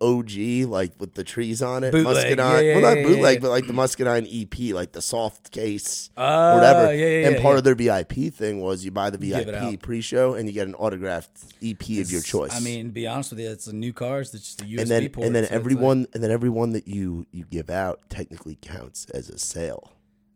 OG 0.00 0.68
like 0.68 0.92
with 0.98 1.14
the 1.14 1.24
trees 1.24 1.62
on 1.62 1.84
it, 1.84 1.92
Bootleg. 1.92 2.14
Muscadine. 2.14 2.38
Yeah, 2.38 2.60
yeah, 2.60 2.76
well, 2.80 2.94
not 2.96 3.02
bootleg, 3.04 3.34
yeah. 3.36 3.40
but 3.40 3.50
like 3.50 3.66
the 3.66 3.72
Muscadine 3.72 4.26
EP, 4.30 4.74
like 4.74 4.92
the 4.92 5.02
soft 5.02 5.50
case, 5.50 6.10
Oh, 6.16 6.54
whatever. 6.56 6.94
yeah, 6.94 7.06
yeah, 7.20 7.28
and 7.28 7.40
part 7.42 7.58
of 7.58 7.64
their 7.64 7.74
VIP 7.74 8.32
thing 8.32 8.60
was 8.60 8.84
you 8.84 8.90
buy 8.90 9.10
the 9.10 9.18
VIP 9.18 9.80
pre-show 9.82 10.34
and 10.34 10.48
you 10.48 10.52
get 10.52 10.66
an 10.68 10.74
autographed 10.74 11.30
EP 11.62 11.80
of 12.00 12.10
your 12.10 12.20
choice. 12.22 12.54
I 12.54 12.60
mean, 12.60 12.86
to 12.86 12.92
be 12.92 13.06
honest 13.06 13.30
with 13.30 13.40
you, 13.40 13.50
it's 13.50 13.66
a 13.66 13.74
new 13.74 13.92
cars. 13.92 14.34
It's 14.34 14.44
just 14.54 14.62
a 14.62 14.64
USB 14.64 14.80
and 14.80 14.90
then 14.90 15.08
port. 15.10 15.26
and 15.26 15.34
then 15.36 15.42
so 15.42 15.46
it's 15.46 15.52
like- 15.52 15.60
everyone 15.60 16.06
and 16.14 16.22
then 16.22 16.30
everyone 16.30 16.72
that 16.72 16.86
you 16.88 17.26
you 17.32 17.44
give 17.50 17.70
out 17.70 18.00
technically 18.08 18.58
counts 18.60 19.06
as 19.14 19.28
a 19.28 19.38
sale. 19.38 19.90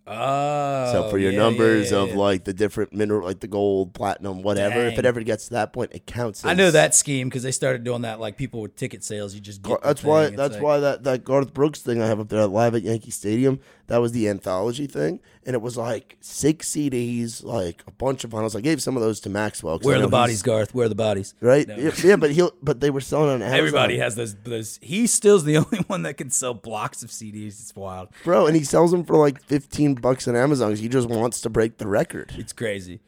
Oh, 0.08 0.92
So 0.92 1.10
for 1.10 1.16
oh, 1.16 1.18
your 1.18 1.32
yeah, 1.32 1.38
numbers 1.38 1.90
yeah, 1.90 1.98
of 1.98 2.10
yeah. 2.10 2.16
like 2.16 2.44
the 2.44 2.52
different 2.52 2.92
mineral, 2.92 3.26
like 3.26 3.40
the 3.40 3.48
gold, 3.48 3.92
platinum, 3.92 4.42
whatever, 4.42 4.86
if 4.86 4.98
it 4.98 5.04
ever 5.04 5.22
gets 5.22 5.46
to 5.46 5.54
that 5.54 5.72
point, 5.72 5.92
it 5.92 6.06
counts. 6.06 6.44
As, 6.44 6.50
I 6.50 6.54
know 6.54 6.70
that 6.70 6.94
scheme 6.94 7.28
because 7.28 7.42
they 7.42 7.50
started 7.50 7.82
doing 7.82 8.02
that. 8.02 8.20
Like 8.20 8.36
people 8.36 8.60
with 8.60 8.76
ticket 8.76 9.02
sales, 9.02 9.34
you 9.34 9.40
just 9.40 9.62
That's 9.82 10.04
why. 10.04 10.28
That's 10.30 10.54
like- 10.54 10.62
why 10.62 10.78
that 10.78 11.04
that 11.04 11.24
Garth 11.24 11.52
Brooks 11.52 11.80
thing 11.80 12.00
I 12.00 12.06
have 12.06 12.20
up 12.20 12.28
there 12.28 12.46
live 12.46 12.74
at 12.74 12.82
Yankee 12.82 13.10
Stadium. 13.10 13.58
That 13.88 13.98
was 13.98 14.12
the 14.12 14.28
anthology 14.28 14.86
thing, 14.86 15.20
and 15.44 15.54
it 15.54 15.62
was 15.62 15.76
like 15.76 16.16
six 16.20 16.70
CDs, 16.70 17.44
like 17.44 17.82
a 17.86 17.92
bunch 17.92 18.24
of 18.24 18.30
vinyls. 18.30 18.56
I 18.56 18.60
gave 18.60 18.82
some 18.82 18.96
of 18.96 19.02
those 19.02 19.20
to 19.20 19.30
Maxwell. 19.30 19.78
Where 19.78 19.96
are 19.98 20.00
the 20.00 20.08
bodies, 20.08 20.42
Garth? 20.42 20.74
Where 20.74 20.86
are 20.86 20.88
the 20.88 20.94
bodies? 20.96 21.34
Right? 21.40 21.68
No. 21.68 21.76
Yeah, 21.76 21.92
yeah, 22.02 22.16
but 22.16 22.32
he'll. 22.32 22.50
But 22.62 22.80
they 22.80 22.90
were 22.90 23.00
selling 23.00 23.30
on 23.30 23.42
Amazon. 23.42 23.58
Everybody 23.58 23.98
has 23.98 24.16
those. 24.16 24.34
Those. 24.42 24.78
He 24.82 25.06
still's 25.06 25.44
the 25.44 25.56
only 25.62 25.78
one 25.86 26.02
that 26.02 26.16
can 26.16 26.30
sell 26.30 26.52
blocks 26.54 27.02
of 27.02 27.10
CDs. 27.10 27.60
It's 27.60 27.76
wild. 27.76 28.08
bro, 28.24 28.46
and 28.46 28.56
he 28.56 28.64
sells 28.64 28.90
them 28.90 29.04
for 29.04 29.16
like 29.16 29.40
fifteen 29.42 29.94
bucks 29.94 30.26
on 30.26 30.34
Amazon. 30.34 30.70
'cause 30.72 30.80
he 30.80 30.88
just 30.88 31.08
wants 31.08 31.40
to 31.42 31.50
break 31.50 31.78
the 31.78 31.86
record. 31.86 32.32
It's 32.36 32.52
crazy. 32.52 33.00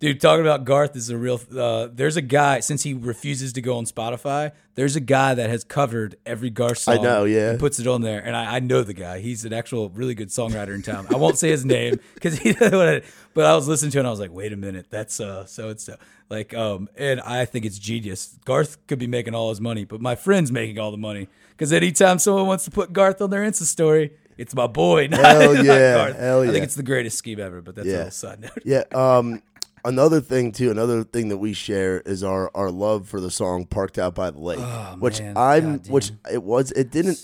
Dude, 0.00 0.18
talking 0.18 0.40
about 0.40 0.64
Garth 0.64 0.96
is 0.96 1.10
a 1.10 1.18
real. 1.18 1.38
Uh, 1.54 1.88
there's 1.92 2.16
a 2.16 2.22
guy 2.22 2.60
since 2.60 2.82
he 2.82 2.94
refuses 2.94 3.52
to 3.52 3.60
go 3.60 3.76
on 3.76 3.84
Spotify. 3.84 4.52
There's 4.74 4.96
a 4.96 5.00
guy 5.00 5.34
that 5.34 5.50
has 5.50 5.62
covered 5.62 6.16
every 6.24 6.48
Garth 6.48 6.78
song. 6.78 6.98
I 6.98 7.02
know, 7.02 7.24
yeah. 7.24 7.50
and 7.50 7.60
puts 7.60 7.78
it 7.78 7.86
on 7.86 8.00
there, 8.00 8.18
and 8.18 8.34
I, 8.34 8.56
I 8.56 8.60
know 8.60 8.82
the 8.82 8.94
guy. 8.94 9.18
He's 9.20 9.44
an 9.44 9.52
actual 9.52 9.90
really 9.90 10.14
good 10.14 10.28
songwriter 10.30 10.74
in 10.74 10.80
town. 10.80 11.06
I 11.10 11.16
won't 11.18 11.36
say 11.36 11.50
his 11.50 11.66
name 11.66 12.00
because 12.14 12.38
he. 12.38 12.54
Doesn't 12.54 12.78
want 12.78 13.04
to. 13.04 13.10
But 13.34 13.44
I 13.44 13.54
was 13.54 13.68
listening 13.68 13.90
to 13.90 13.98
it, 13.98 14.00
and 14.00 14.06
I 14.08 14.10
was 14.10 14.20
like, 14.20 14.32
wait 14.32 14.54
a 14.54 14.56
minute, 14.56 14.86
that's 14.88 15.20
uh 15.20 15.44
so 15.44 15.68
and 15.68 15.78
so. 15.78 15.96
Like 16.30 16.54
um, 16.54 16.88
and 16.96 17.20
I 17.20 17.44
think 17.44 17.66
it's 17.66 17.78
genius. 17.78 18.38
Garth 18.46 18.86
could 18.86 18.98
be 18.98 19.06
making 19.06 19.34
all 19.34 19.50
his 19.50 19.60
money, 19.60 19.84
but 19.84 20.00
my 20.00 20.14
friend's 20.14 20.50
making 20.50 20.78
all 20.78 20.92
the 20.92 20.96
money 20.96 21.28
because 21.50 21.74
anytime 21.74 22.18
someone 22.18 22.46
wants 22.46 22.64
to 22.64 22.70
put 22.70 22.94
Garth 22.94 23.20
on 23.20 23.28
their 23.28 23.42
Insta 23.42 23.64
story. 23.64 24.12
It's 24.38 24.54
my 24.54 24.66
boy. 24.66 25.06
Not, 25.10 25.20
Hell 25.20 25.62
yeah, 25.66 26.14
hell 26.14 26.40
I 26.40 26.46
think 26.46 26.64
it's 26.64 26.74
the 26.74 26.82
greatest 26.82 27.18
scheme 27.18 27.38
ever, 27.38 27.60
but 27.60 27.74
that's 27.74 27.86
a 27.86 27.90
Yeah. 27.90 27.96
little 27.98 28.10
side 28.10 28.40
note. 28.40 28.58
Yeah. 28.64 28.84
Um. 28.90 29.42
Another 29.84 30.20
thing 30.20 30.52
too. 30.52 30.70
Another 30.70 31.04
thing 31.04 31.28
that 31.28 31.38
we 31.38 31.52
share 31.52 32.00
is 32.00 32.22
our 32.22 32.50
our 32.54 32.70
love 32.70 33.08
for 33.08 33.20
the 33.20 33.30
song 33.30 33.64
"Parked 33.66 33.98
Out 33.98 34.14
by 34.14 34.30
the 34.30 34.38
Lake," 34.40 34.58
Oh, 34.60 34.96
which 34.98 35.20
man. 35.20 35.36
I'm, 35.36 35.78
God 35.78 35.88
which 35.88 36.12
it 36.30 36.42
was. 36.42 36.70
It 36.72 36.90
didn't. 36.90 37.18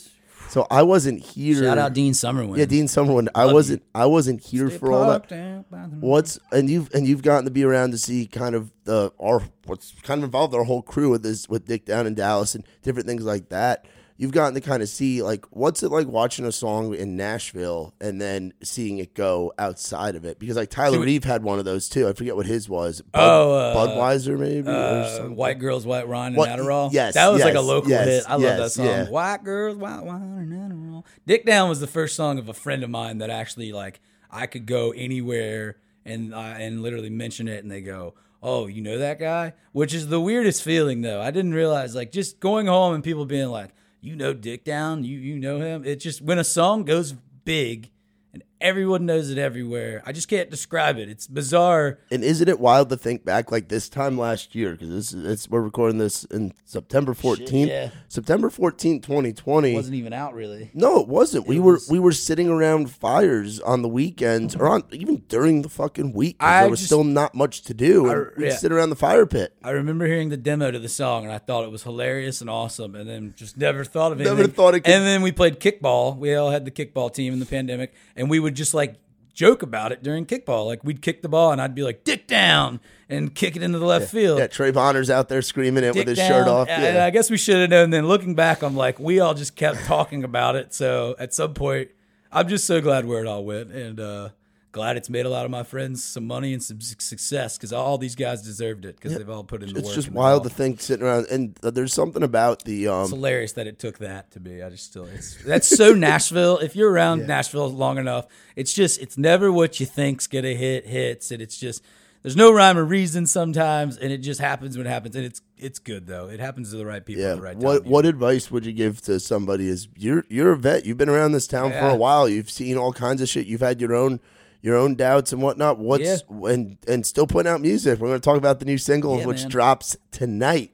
So 0.48 0.64
I 0.70 0.84
wasn't 0.84 1.20
here. 1.20 1.62
Shout 1.64 1.76
out 1.76 1.92
Dean 1.92 2.12
Summerwind. 2.12 2.56
Yeah, 2.56 2.66
Dean 2.66 2.86
Summerwind. 2.86 3.28
I 3.34 3.52
wasn't. 3.52 3.82
I 3.94 4.06
wasn't 4.06 4.40
here 4.42 4.68
Stay 4.70 4.78
for 4.78 4.92
all 4.92 5.08
that. 5.10 5.28
parked 5.28 5.32
out 5.32 5.70
by 5.70 5.86
the- 5.88 5.96
What's 6.06 6.38
and 6.52 6.70
you've 6.70 6.88
and 6.94 7.06
you've 7.06 7.22
gotten 7.22 7.44
to 7.46 7.50
be 7.50 7.64
around 7.64 7.90
to 7.90 7.98
see 7.98 8.26
kind 8.26 8.54
of 8.54 8.70
the 8.84 9.12
our 9.20 9.42
what's 9.66 9.92
kind 10.02 10.20
of 10.20 10.24
involved 10.24 10.54
our 10.54 10.62
whole 10.64 10.82
crew 10.82 11.10
with 11.10 11.22
this 11.24 11.48
with 11.48 11.66
Dick 11.66 11.84
down 11.84 12.06
in 12.06 12.14
Dallas 12.14 12.54
and 12.54 12.64
different 12.82 13.08
things 13.08 13.24
like 13.24 13.48
that. 13.48 13.86
You've 14.18 14.32
gotten 14.32 14.54
to 14.54 14.62
kind 14.62 14.82
of 14.82 14.88
see 14.88 15.22
like 15.22 15.44
what's 15.50 15.82
it 15.82 15.90
like 15.90 16.06
watching 16.06 16.46
a 16.46 16.52
song 16.52 16.94
in 16.94 17.16
Nashville 17.16 17.92
and 18.00 18.18
then 18.20 18.54
seeing 18.62 18.96
it 18.98 19.12
go 19.14 19.52
outside 19.58 20.14
of 20.16 20.24
it 20.24 20.38
because 20.38 20.56
like 20.56 20.70
Tyler 20.70 20.96
See, 20.98 21.04
Reeve 21.04 21.24
had 21.24 21.42
one 21.42 21.58
of 21.58 21.64
those 21.66 21.88
too. 21.88 22.08
I 22.08 22.14
forget 22.14 22.34
what 22.34 22.46
his 22.46 22.66
was. 22.68 23.02
Bud, 23.02 23.20
Oh, 23.20 23.52
uh, 23.54 23.74
Budweiser 23.76 24.38
maybe 24.38 24.68
or 24.68 24.72
Uh, 24.72 25.28
white 25.28 25.58
girls, 25.58 25.84
white 25.86 26.08
wine, 26.08 26.28
and 26.28 26.36
What- 26.36 26.48
Adderall. 26.48 26.90
yes, 26.92 27.12
that 27.14 27.28
was 27.30 27.42
like 27.42 27.54
a 27.56 27.60
local 27.60 27.90
yes, 27.90 28.06
hit. 28.06 28.24
I 28.26 28.32
love 28.36 28.42
that 28.56 28.70
song. 28.72 28.86
yeah. 28.86 29.08
White 29.10 29.44
girls, 29.44 29.76
white 29.76 30.02
wine, 30.02 30.22
and 30.22 30.52
Adderall. 30.72 31.04
Dick 31.26 31.44
Down 31.44 31.68
was 31.68 31.80
the 31.80 31.86
first 31.86 32.16
song 32.16 32.38
of 32.38 32.48
a 32.48 32.54
friend 32.54 32.82
of 32.82 32.88
mine 32.90 33.18
that 33.18 33.28
actually 33.28 33.72
like 33.72 34.00
I 34.30 34.46
could 34.46 34.64
go 34.66 34.92
anywhere 34.92 35.76
and 36.06 36.32
uh, 36.32 36.38
and 36.38 36.82
literally 36.82 37.10
mention 37.10 37.48
it, 37.48 37.62
and 37.62 37.70
they 37.70 37.80
go, 37.82 38.14
"Oh, 38.42 38.66
you 38.66 38.80
know 38.80 38.96
that 38.98 39.18
guy?" 39.18 39.52
Which 39.72 39.92
is 39.92 40.08
the 40.08 40.20
weirdest 40.20 40.62
feeling, 40.62 41.02
though. 41.02 41.20
I 41.20 41.30
didn't 41.30 41.52
realize 41.52 41.94
like 41.94 42.12
just 42.12 42.40
going 42.40 42.66
home 42.66 42.94
and 42.94 43.04
people 43.04 43.26
being 43.26 43.48
like, 43.48 43.70
"You 44.00 44.16
know 44.16 44.32
Dick 44.32 44.64
Down? 44.64 45.04
You 45.04 45.18
you 45.18 45.38
know 45.38 45.60
him?" 45.60 45.84
It 45.84 45.96
just 45.96 46.22
when 46.22 46.38
a 46.38 46.44
song 46.44 46.84
goes 46.84 47.14
big. 47.44 47.90
And 48.32 48.42
everyone 48.66 49.06
knows 49.06 49.30
it 49.30 49.38
everywhere. 49.38 50.02
I 50.04 50.10
just 50.12 50.26
can't 50.28 50.50
describe 50.50 50.98
it. 50.98 51.08
It's 51.08 51.28
bizarre. 51.28 51.98
And 52.10 52.24
isn't 52.24 52.48
it 52.48 52.58
wild 52.58 52.88
to 52.90 52.96
think 52.96 53.24
back 53.24 53.52
like 53.52 53.68
this 53.68 53.88
time 53.88 54.18
last 54.18 54.54
year 54.56 54.72
because 54.72 54.88
this 54.90 55.12
is 55.12 55.24
it's, 55.24 55.48
we're 55.48 55.60
recording 55.60 55.98
this 55.98 56.24
in 56.24 56.52
September 56.64 57.14
14th. 57.14 57.68
yeah. 57.68 57.90
September 58.08 58.50
14th, 58.50 59.02
2020. 59.04 59.74
wasn't 59.74 59.94
even 59.94 60.12
out 60.12 60.34
really. 60.34 60.70
No, 60.74 61.00
it 61.00 61.06
wasn't. 61.08 61.46
we 61.46 61.60
was- 61.60 61.88
were 61.88 61.92
we 61.94 61.98
were 62.00 62.12
sitting 62.12 62.48
around 62.48 62.90
fires 62.90 63.60
on 63.60 63.82
the 63.82 63.88
weekends, 63.88 64.56
or 64.56 64.68
on 64.68 64.82
even 64.90 65.22
during 65.28 65.62
the 65.62 65.68
fucking 65.68 66.12
week. 66.12 66.36
I 66.40 66.62
there 66.62 66.70
was 66.70 66.80
just- 66.80 66.88
still 66.88 67.04
not 67.04 67.34
much 67.34 67.62
to 67.62 67.74
do. 67.74 68.08
I- 68.10 68.16
we'd 68.36 68.46
yeah. 68.48 68.56
sit 68.56 68.72
around 68.72 68.90
the 68.90 68.96
fire 68.96 69.26
pit. 69.26 69.54
I 69.62 69.70
remember 69.70 70.06
hearing 70.06 70.28
the 70.30 70.36
demo 70.36 70.70
to 70.72 70.78
the 70.80 70.88
song 70.88 71.24
and 71.24 71.32
I 71.32 71.38
thought 71.38 71.64
it 71.64 71.70
was 71.70 71.84
hilarious 71.84 72.40
and 72.40 72.50
awesome, 72.50 72.96
and 72.96 73.08
then 73.08 73.32
just 73.36 73.56
never 73.56 73.84
thought 73.84 74.10
of 74.10 74.20
it. 74.20 74.24
Never 74.24 74.48
thought 74.48 74.74
it 74.74 74.80
could- 74.80 74.92
And 74.92 75.04
then 75.06 75.22
we 75.22 75.30
played 75.30 75.60
kickball. 75.60 76.16
We 76.18 76.34
all 76.34 76.50
had 76.50 76.64
the 76.64 76.70
kickball 76.72 77.12
team 77.14 77.32
in 77.32 77.38
the 77.38 77.46
pandemic, 77.46 77.94
and 78.16 78.28
we 78.28 78.40
would 78.40 78.55
just 78.56 78.74
like 78.74 78.96
joke 79.34 79.62
about 79.62 79.92
it 79.92 80.02
during 80.02 80.26
kickball. 80.26 80.66
Like 80.66 80.82
we'd 80.82 81.02
kick 81.02 81.22
the 81.22 81.28
ball, 81.28 81.52
and 81.52 81.60
I'd 81.60 81.74
be 81.74 81.82
like 81.82 82.02
"dick 82.02 82.26
down" 82.26 82.80
and 83.08 83.32
kick 83.34 83.54
it 83.54 83.62
into 83.62 83.78
the 83.78 83.86
left 83.86 84.10
field. 84.10 84.38
Yeah, 84.38 84.48
Trey 84.48 84.72
Bonner's 84.72 85.10
out 85.10 85.28
there 85.28 85.42
screaming 85.42 85.84
it 85.84 85.92
Dick 85.92 86.00
with 86.00 86.08
his 86.08 86.18
down. 86.18 86.28
shirt 86.28 86.48
off. 86.48 86.68
And 86.68 86.98
I 86.98 87.10
guess 87.10 87.30
we 87.30 87.36
should 87.36 87.56
have 87.60 87.70
known. 87.70 87.90
Then 87.90 88.08
looking 88.08 88.34
back, 88.34 88.62
I'm 88.62 88.76
like, 88.76 88.98
we 88.98 89.20
all 89.20 89.34
just 89.34 89.54
kept 89.54 89.84
talking 89.84 90.24
about 90.24 90.56
it. 90.56 90.74
So 90.74 91.14
at 91.18 91.32
some 91.32 91.54
point, 91.54 91.90
I'm 92.32 92.48
just 92.48 92.66
so 92.66 92.80
glad 92.80 93.04
where 93.06 93.20
it 93.20 93.26
all 93.28 93.44
went, 93.44 93.70
and 93.70 94.00
uh, 94.00 94.28
glad 94.76 94.96
it's 94.98 95.08
made 95.08 95.24
a 95.24 95.28
lot 95.30 95.46
of 95.46 95.50
my 95.50 95.62
friends 95.62 96.04
some 96.04 96.26
money 96.26 96.52
and 96.52 96.62
some 96.62 96.80
success 96.82 97.56
because 97.56 97.72
all 97.72 97.96
these 97.96 98.14
guys 98.14 98.42
deserved 98.42 98.84
it 98.84 98.94
because 98.96 99.16
they've 99.16 99.30
all 99.30 99.42
put 99.42 99.62
in 99.62 99.70
the 99.72 99.78
it's 99.80 99.86
work. 99.88 99.96
It's 99.96 100.04
just 100.04 100.14
wild 100.14 100.42
to 100.44 100.50
think 100.50 100.80
sitting 100.82 101.04
around, 101.04 101.26
and 101.30 101.54
there's 101.62 101.94
something 101.94 102.22
about 102.22 102.64
the 102.64 102.86
um, 102.88 103.02
It's 103.04 103.10
hilarious 103.10 103.52
that 103.52 103.66
it 103.66 103.78
took 103.78 103.98
that 103.98 104.30
to 104.32 104.40
be. 104.40 104.62
I 104.62 104.68
just 104.68 104.84
still 104.84 105.06
it's 105.06 105.42
that's 105.44 105.66
so 105.66 105.94
Nashville. 106.08 106.58
If 106.58 106.76
you're 106.76 106.90
around 106.92 107.26
Nashville 107.26 107.68
long 107.70 107.96
enough, 107.98 108.26
it's 108.54 108.72
just 108.74 109.00
it's 109.00 109.16
never 109.16 109.50
what 109.50 109.80
you 109.80 109.86
think's 109.86 110.26
gonna 110.26 110.54
hit 110.54 110.86
hits, 110.86 111.30
and 111.30 111.40
it's 111.40 111.56
just 111.56 111.82
there's 112.22 112.36
no 112.36 112.52
rhyme 112.52 112.76
or 112.76 112.84
reason 112.84 113.24
sometimes, 113.24 113.96
and 113.96 114.12
it 114.12 114.18
just 114.18 114.40
happens 114.40 114.76
when 114.76 114.86
it 114.86 114.90
happens, 114.90 115.16
and 115.16 115.24
it's 115.24 115.40
it's 115.56 115.78
good 115.78 116.06
though. 116.06 116.28
It 116.28 116.40
happens 116.40 116.70
to 116.72 116.76
the 116.76 116.84
right 116.84 117.04
people 117.04 117.22
Yeah. 117.22 117.30
at 117.30 117.36
the 117.36 117.42
right 117.42 117.52
time. 117.54 117.62
what 117.62 117.86
what 117.86 118.04
advice 118.04 118.50
would 118.50 118.66
you 118.66 118.72
give 118.72 119.00
to 119.02 119.18
somebody? 119.20 119.68
Is 119.68 119.88
you're 119.96 120.24
you're 120.28 120.52
a 120.52 120.56
vet. 120.56 120.84
You've 120.84 120.98
been 120.98 121.08
around 121.08 121.32
this 121.32 121.46
town 121.46 121.70
for 121.72 121.88
a 121.88 121.96
while. 121.96 122.28
You've 122.28 122.50
seen 122.50 122.76
all 122.76 122.92
kinds 122.92 123.22
of 123.22 123.28
shit. 123.28 123.46
You've 123.46 123.60
had 123.60 123.80
your 123.80 123.94
own 123.94 124.20
your 124.66 124.76
own 124.76 124.96
doubts 124.96 125.32
and 125.32 125.40
whatnot. 125.40 125.78
What's 125.78 126.24
and 126.28 126.76
and 126.88 127.06
still 127.06 127.26
putting 127.26 127.50
out 127.50 127.60
music. 127.60 128.00
We're 128.00 128.08
going 128.08 128.20
to 128.20 128.24
talk 128.24 128.36
about 128.36 128.58
the 128.58 128.64
new 128.66 128.78
single, 128.78 129.18
Yeah, 129.20 129.26
which 129.26 129.42
man. 129.42 129.50
drops 129.50 129.96
tonight. 130.10 130.72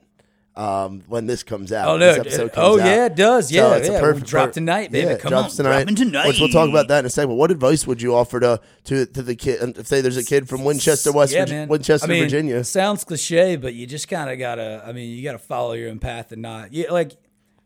Um, 0.55 1.03
when 1.09 1.27
this 1.27 1.43
comes 1.43 1.73
out. 1.73 1.89
Oh 1.89 1.97
This 1.99 2.37
no! 2.37 2.45
it- 2.45 2.53
oh 2.59 2.79
out. 2.79 2.85
yeah, 2.85 3.07
it 3.07 3.17
does. 3.17 3.49
So 3.49 3.55
Yeah, 3.55 3.77
it's 3.77 3.89
a 3.89 3.99
perfect 3.99 4.27
drop 4.27 4.49
per- 4.49 4.53
tonight, 4.53 4.91
baby. 4.93 5.09
Yeah, 5.09 5.17
Come 5.17 5.31
drops 5.31 5.59
on, 5.59 5.65
tonight. 5.65 5.97
tonight. 5.97 6.27
Which 6.27 6.41
we'll 6.41 6.51
talk 6.51 6.69
about 6.69 6.89
that 6.89 6.99
in 6.99 7.07
a 7.07 7.09
second. 7.09 7.31
But 7.31 7.37
what 7.37 7.51
advice 7.51 7.87
would 7.87 8.03
you 8.03 8.15
offer 8.15 8.39
to 8.41 8.61
to, 8.85 9.07
to 9.07 9.23
the 9.23 9.35
kid? 9.35 9.63
and 9.63 9.87
Say 9.87 10.03
there's 10.03 10.19
a 10.19 10.25
kid 10.25 10.51
from 10.51 10.63
Winchester, 10.65 11.11
West 11.11 11.33
Yeah, 11.33 11.47
Virgi- 11.47 11.69
Winchester, 11.69 12.07
I 12.07 12.11
mean, 12.11 12.25
Virginia. 12.25 12.65
Sounds 12.65 13.03
cliche, 13.03 13.57
but 13.57 13.73
you 13.73 13.87
just 13.87 14.09
kind 14.09 14.29
of 14.31 14.39
gotta. 14.39 14.83
I 14.87 14.93
mean, 14.93 15.09
you 15.17 15.23
gotta 15.23 15.39
follow 15.39 15.73
your 15.73 15.89
own 15.89 15.99
path 16.01 16.33
and 16.33 16.43
not. 16.43 16.71
Yeah, 16.75 16.93
like 16.93 17.13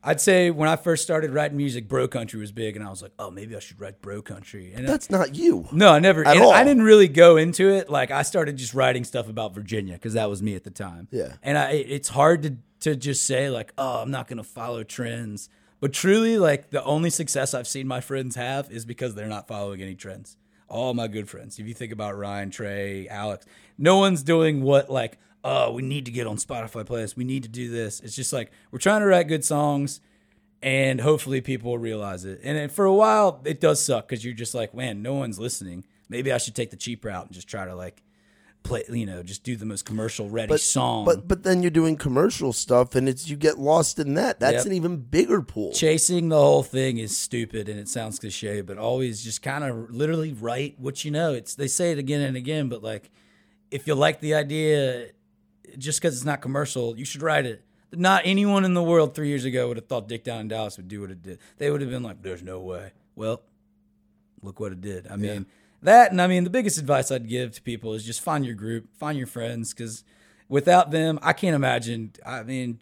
I'd 0.06 0.20
say 0.20 0.50
when 0.50 0.68
I 0.68 0.76
first 0.76 1.02
started 1.02 1.32
writing 1.32 1.56
music, 1.56 1.88
bro 1.88 2.06
country 2.06 2.38
was 2.38 2.52
big, 2.52 2.76
and 2.76 2.84
I 2.86 2.90
was 2.90 3.02
like, 3.02 3.10
oh, 3.18 3.30
maybe 3.30 3.56
I 3.56 3.58
should 3.58 3.80
write 3.80 4.00
bro 4.00 4.22
country. 4.22 4.72
And 4.72 4.86
That's 4.86 5.10
not 5.10 5.34
you. 5.34 5.68
no, 5.72 5.90
I 5.90 5.98
never. 5.98 6.24
At 6.24 6.36
all. 6.38 6.52
I 6.52 6.62
didn't 6.62 6.84
really 6.84 7.08
go 7.08 7.36
into 7.36 7.68
it. 7.68 7.90
Like 7.90 8.12
I 8.12 8.22
started 8.22 8.56
just 8.56 8.72
writing 8.72 9.02
stuff 9.02 9.28
about 9.28 9.52
Virginia 9.52 9.94
because 9.94 10.14
that 10.14 10.30
was 10.30 10.42
me 10.42 10.54
at 10.54 10.62
the 10.62 10.70
time. 10.70 11.08
Yeah. 11.10 11.34
And 11.42 11.58
I, 11.58 11.72
it's 11.72 12.08
hard 12.08 12.42
to 12.44 12.56
to 12.80 12.94
just 12.94 13.24
say 13.26 13.50
like, 13.50 13.72
oh, 13.76 14.02
I'm 14.02 14.10
not 14.12 14.28
gonna 14.28 14.44
follow 14.44 14.84
trends. 14.84 15.48
But 15.80 15.92
truly, 15.92 16.38
like 16.38 16.70
the 16.70 16.84
only 16.84 17.10
success 17.10 17.52
I've 17.52 17.66
seen 17.66 17.88
my 17.88 18.00
friends 18.00 18.36
have 18.36 18.70
is 18.70 18.84
because 18.84 19.14
they're 19.14 19.26
not 19.26 19.48
following 19.48 19.82
any 19.82 19.96
trends. 19.96 20.36
All 20.68 20.94
my 20.94 21.08
good 21.08 21.28
friends. 21.28 21.58
If 21.58 21.66
you 21.66 21.74
think 21.74 21.92
about 21.92 22.16
Ryan, 22.16 22.50
Trey, 22.50 23.08
Alex, 23.08 23.44
no 23.78 23.98
one's 23.98 24.22
doing 24.22 24.62
what 24.62 24.90
like, 24.90 25.18
oh, 25.46 25.70
we 25.70 25.80
need 25.80 26.04
to 26.06 26.10
get 26.10 26.26
on 26.26 26.36
Spotify 26.36 26.84
playlist. 26.84 27.16
We 27.16 27.22
need 27.24 27.44
to 27.44 27.48
do 27.48 27.70
this. 27.70 28.00
It's 28.00 28.16
just 28.16 28.32
like 28.32 28.50
we're 28.72 28.80
trying 28.80 29.00
to 29.00 29.06
write 29.06 29.28
good 29.28 29.44
songs 29.44 30.00
and 30.60 31.00
hopefully 31.00 31.40
people 31.40 31.70
will 31.70 31.78
realize 31.78 32.24
it. 32.24 32.40
And 32.42 32.58
then 32.58 32.68
for 32.68 32.84
a 32.84 32.92
while, 32.92 33.40
it 33.44 33.60
does 33.60 33.80
suck 33.84 34.08
because 34.08 34.24
you're 34.24 34.34
just 34.34 34.54
like, 34.54 34.74
man, 34.74 35.02
no 35.02 35.14
one's 35.14 35.38
listening. 35.38 35.84
Maybe 36.08 36.32
I 36.32 36.38
should 36.38 36.56
take 36.56 36.70
the 36.70 36.76
cheap 36.76 37.04
route 37.04 37.26
and 37.26 37.32
just 37.32 37.46
try 37.46 37.64
to 37.64 37.76
like 37.76 38.02
play, 38.64 38.82
you 38.88 39.06
know, 39.06 39.22
just 39.22 39.44
do 39.44 39.54
the 39.54 39.64
most 39.64 39.84
commercial 39.84 40.28
ready 40.28 40.56
song. 40.58 41.04
But 41.04 41.28
but 41.28 41.44
then 41.44 41.62
you're 41.62 41.70
doing 41.70 41.96
commercial 41.96 42.52
stuff, 42.52 42.96
and 42.96 43.08
it's 43.08 43.28
you 43.28 43.36
get 43.36 43.58
lost 43.58 44.00
in 44.00 44.14
that. 44.14 44.40
That's 44.40 44.64
Yep. 44.64 44.66
an 44.66 44.72
even 44.72 44.96
bigger 44.96 45.42
pool. 45.42 45.72
chasing 45.72 46.28
the 46.28 46.36
whole 46.36 46.64
thing 46.64 46.98
is 46.98 47.16
stupid 47.16 47.68
and 47.68 47.78
it 47.78 47.88
sounds 47.88 48.18
cliche, 48.18 48.62
but 48.62 48.78
always 48.78 49.22
just 49.22 49.42
kind 49.42 49.62
of 49.62 49.90
literally 49.90 50.32
write 50.32 50.74
what 50.80 51.04
you 51.04 51.12
know. 51.12 51.32
It's 51.34 51.54
they 51.54 51.68
say 51.68 51.92
it 51.92 51.98
again 51.98 52.20
and 52.22 52.36
again, 52.36 52.68
but 52.68 52.82
like 52.82 53.10
if 53.70 53.86
you 53.86 53.94
like 53.94 54.20
the 54.20 54.34
idea, 54.34 55.10
just 55.78 56.00
because 56.00 56.14
it's 56.16 56.24
not 56.24 56.40
commercial, 56.40 56.96
you 56.98 57.04
should 57.04 57.22
write 57.22 57.46
it. 57.46 57.62
Not 57.92 58.22
anyone 58.24 58.64
in 58.64 58.74
the 58.74 58.82
world 58.82 59.14
three 59.14 59.28
years 59.28 59.44
ago 59.44 59.68
would 59.68 59.76
have 59.76 59.86
thought 59.86 60.08
Dick 60.08 60.24
Down 60.24 60.40
in 60.40 60.48
Dallas 60.48 60.76
would 60.76 60.88
do 60.88 61.00
what 61.00 61.10
it 61.10 61.22
did. 61.22 61.38
They 61.58 61.70
would 61.70 61.80
have 61.80 61.90
been 61.90 62.02
like, 62.02 62.22
"There's 62.22 62.42
no 62.42 62.60
way." 62.60 62.90
Well, 63.14 63.42
look 64.42 64.60
what 64.60 64.72
it 64.72 64.80
did. 64.80 65.06
I 65.08 65.16
mean, 65.16 65.46
that 65.82 66.10
and 66.10 66.20
I 66.20 66.26
mean 66.26 66.44
the 66.44 66.50
biggest 66.50 66.78
advice 66.78 67.10
I'd 67.10 67.28
give 67.28 67.52
to 67.52 67.62
people 67.62 67.94
is 67.94 68.04
just 68.04 68.20
find 68.20 68.44
your 68.44 68.54
group, 68.54 68.88
find 68.98 69.16
your 69.16 69.26
friends, 69.26 69.72
because 69.72 70.04
without 70.48 70.90
them, 70.90 71.18
I 71.22 71.32
can't 71.32 71.54
imagine. 71.54 72.12
I 72.24 72.42
mean, 72.42 72.78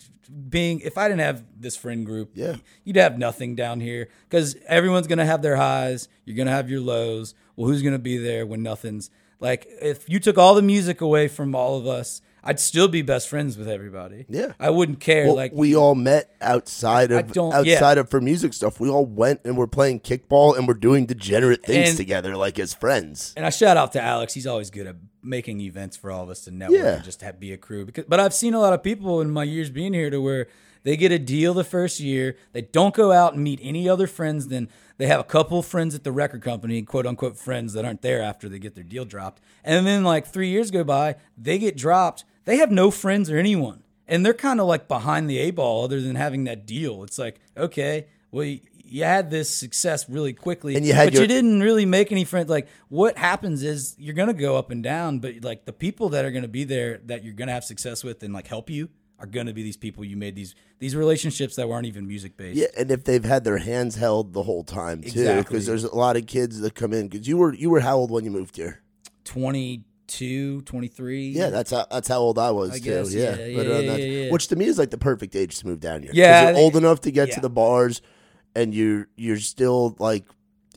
being 0.48 0.80
if 0.80 0.96
I 0.98 1.06
didn't 1.08 1.20
have 1.20 1.44
this 1.58 1.76
friend 1.76 2.04
group, 2.04 2.30
Yeah. 2.34 2.56
you'd 2.84 2.96
have 2.96 3.18
nothing 3.18 3.54
down 3.54 3.80
here 3.80 4.08
because 4.28 4.56
everyone's 4.66 5.06
gonna 5.06 5.26
have 5.26 5.42
their 5.42 5.56
highs. 5.56 6.08
You're 6.24 6.36
gonna 6.36 6.50
have 6.50 6.70
your 6.70 6.80
lows. 6.80 7.34
Well, 7.56 7.68
who's 7.68 7.82
gonna 7.82 7.98
be 7.98 8.16
there 8.16 8.46
when 8.46 8.62
nothing's 8.62 9.10
like? 9.38 9.66
If 9.82 10.08
you 10.08 10.18
took 10.18 10.38
all 10.38 10.54
the 10.54 10.62
music 10.62 11.00
away 11.02 11.28
from 11.28 11.54
all 11.54 11.76
of 11.78 11.86
us, 11.86 12.20
I'd 12.46 12.60
still 12.60 12.88
be 12.88 13.00
best 13.02 13.28
friends 13.28 13.56
with 13.56 13.68
everybody. 13.68 14.26
Yeah. 14.28 14.52
I 14.60 14.70
wouldn't 14.70 15.00
care. 15.00 15.26
Well, 15.26 15.34
like 15.36 15.52
we 15.54 15.74
all 15.74 15.94
met 15.94 16.34
outside 16.40 17.10
I 17.10 17.20
of 17.20 17.32
don't- 17.32 17.64
yeah. 17.66 17.74
outside 17.74 17.98
of 17.98 18.10
for 18.10 18.20
music 18.20 18.52
stuff. 18.52 18.78
We 18.78 18.88
all 18.90 19.06
went 19.06 19.40
and 19.44 19.56
we're 19.56 19.66
playing 19.66 20.00
kickball 20.00 20.56
and 20.56 20.68
we're 20.68 20.74
doing 20.74 21.06
degenerate 21.06 21.64
things 21.64 21.90
And- 21.90 21.96
together, 21.96 22.36
like 22.36 22.58
as 22.58 22.74
friends. 22.74 23.32
And 23.36 23.46
I 23.46 23.50
shout 23.50 23.76
out 23.76 23.92
to 23.92 24.02
Alex. 24.02 24.34
He's 24.34 24.46
always 24.46 24.70
good 24.70 24.86
at 24.86 24.96
making 25.22 25.60
events 25.62 25.96
for 25.96 26.10
all 26.10 26.22
of 26.22 26.28
us 26.28 26.42
to 26.42 26.50
network 26.50 26.78
Yeah. 26.80 26.94
and 26.96 27.04
just 27.04 27.22
have, 27.22 27.40
be 27.40 27.52
a 27.52 27.56
crew. 27.56 27.86
Because, 27.86 28.04
but 28.06 28.20
I've 28.20 28.34
seen 28.34 28.52
a 28.54 28.60
lot 28.60 28.74
of 28.74 28.82
people 28.82 29.20
in 29.22 29.30
my 29.30 29.44
years 29.44 29.70
being 29.70 29.94
here 29.94 30.10
to 30.10 30.20
where 30.20 30.46
they 30.82 30.98
get 30.98 31.12
a 31.12 31.18
deal 31.18 31.54
the 31.54 31.64
first 31.64 31.98
year. 31.98 32.36
They 32.52 32.60
don't 32.60 32.94
go 32.94 33.10
out 33.10 33.32
and 33.32 33.42
meet 33.42 33.58
any 33.62 33.88
other 33.88 34.06
friends. 34.06 34.48
Then 34.48 34.68
they 34.98 35.06
have 35.06 35.18
a 35.20 35.24
couple 35.24 35.62
friends 35.62 35.94
at 35.94 36.04
the 36.04 36.12
record 36.12 36.42
company, 36.42 36.82
quote 36.82 37.06
unquote 37.06 37.38
friends 37.38 37.72
that 37.72 37.86
aren't 37.86 38.02
there 38.02 38.20
after 38.20 38.50
they 38.50 38.58
get 38.58 38.74
their 38.74 38.84
deal 38.84 39.06
dropped. 39.06 39.40
And 39.64 39.86
then 39.86 40.04
like 40.04 40.26
three 40.26 40.50
years 40.50 40.70
go 40.70 40.84
by, 40.84 41.16
they 41.38 41.58
get 41.58 41.74
dropped. 41.74 42.24
They 42.44 42.56
have 42.58 42.70
no 42.70 42.90
friends 42.90 43.30
or 43.30 43.38
anyone. 43.38 43.82
And 44.06 44.24
they're 44.24 44.34
kind 44.34 44.60
of 44.60 44.66
like 44.66 44.86
behind 44.86 45.30
the 45.30 45.38
A 45.38 45.50
ball 45.50 45.84
other 45.84 46.00
than 46.00 46.14
having 46.16 46.44
that 46.44 46.66
deal. 46.66 47.02
It's 47.04 47.18
like, 47.18 47.40
okay, 47.56 48.06
well, 48.30 48.44
you, 48.44 48.60
you 48.84 49.04
had 49.04 49.30
this 49.30 49.48
success 49.48 50.08
really 50.10 50.34
quickly, 50.34 50.76
And 50.76 50.84
you 50.84 50.92
had 50.92 51.06
but 51.06 51.14
your- 51.14 51.22
you 51.22 51.28
didn't 51.28 51.60
really 51.60 51.86
make 51.86 52.12
any 52.12 52.24
friends. 52.24 52.50
Like, 52.50 52.68
what 52.88 53.16
happens 53.16 53.62
is 53.62 53.96
you're 53.98 54.14
gonna 54.14 54.34
go 54.34 54.56
up 54.56 54.70
and 54.70 54.82
down, 54.82 55.20
but 55.20 55.36
like 55.42 55.64
the 55.64 55.72
people 55.72 56.10
that 56.10 56.24
are 56.26 56.30
gonna 56.30 56.48
be 56.48 56.64
there 56.64 57.00
that 57.06 57.24
you're 57.24 57.32
gonna 57.32 57.52
have 57.52 57.64
success 57.64 58.04
with 58.04 58.22
and 58.22 58.34
like 58.34 58.46
help 58.46 58.68
you 58.68 58.90
are 59.18 59.26
gonna 59.26 59.54
be 59.54 59.62
these 59.62 59.76
people 59.78 60.04
you 60.04 60.16
made 60.16 60.34
these 60.34 60.54
these 60.80 60.94
relationships 60.94 61.56
that 61.56 61.66
weren't 61.68 61.86
even 61.86 62.06
music 62.06 62.36
based. 62.36 62.58
Yeah, 62.58 62.66
and 62.76 62.90
if 62.90 63.04
they've 63.04 63.24
had 63.24 63.44
their 63.44 63.58
hands 63.58 63.94
held 63.94 64.34
the 64.34 64.42
whole 64.42 64.64
time 64.64 65.00
too, 65.00 65.06
Exactly. 65.08 65.42
because 65.44 65.64
there's 65.66 65.84
a 65.84 65.94
lot 65.94 66.16
of 66.18 66.26
kids 66.26 66.60
that 66.60 66.74
come 66.74 66.92
in. 66.92 67.08
Because 67.08 67.26
you 67.26 67.38
were 67.38 67.54
you 67.54 67.70
were 67.70 67.80
how 67.80 67.96
old 67.96 68.10
when 68.10 68.24
you 68.24 68.30
moved 68.30 68.56
here? 68.56 68.82
22, 70.06 70.62
23. 70.62 71.28
Yeah, 71.28 71.50
that's 71.50 71.70
how 71.70 71.86
that's 71.90 72.08
how 72.08 72.18
old 72.18 72.38
I 72.38 72.50
was 72.50 72.72
I 72.72 72.78
too. 72.78 72.84
guess, 72.84 73.14
yeah, 73.14 73.36
yeah, 73.36 73.58
right 73.58 73.66
uh, 73.66 73.70
yeah, 73.70 73.80
yeah, 73.80 73.96
yeah, 74.24 74.30
which 74.30 74.48
to 74.48 74.56
me 74.56 74.66
is 74.66 74.78
like 74.78 74.90
the 74.90 74.98
perfect 74.98 75.34
age 75.34 75.58
to 75.58 75.66
move 75.66 75.80
down 75.80 76.02
here. 76.02 76.10
Yeah, 76.14 76.50
you're 76.50 76.58
old 76.58 76.76
enough 76.76 77.00
to 77.02 77.10
get 77.10 77.32
to 77.32 77.40
the 77.40 77.50
bars. 77.50 78.02
and 78.54 78.74
you're 78.74 79.08
you're 79.16 79.38
still 79.38 79.96
like 79.98 80.24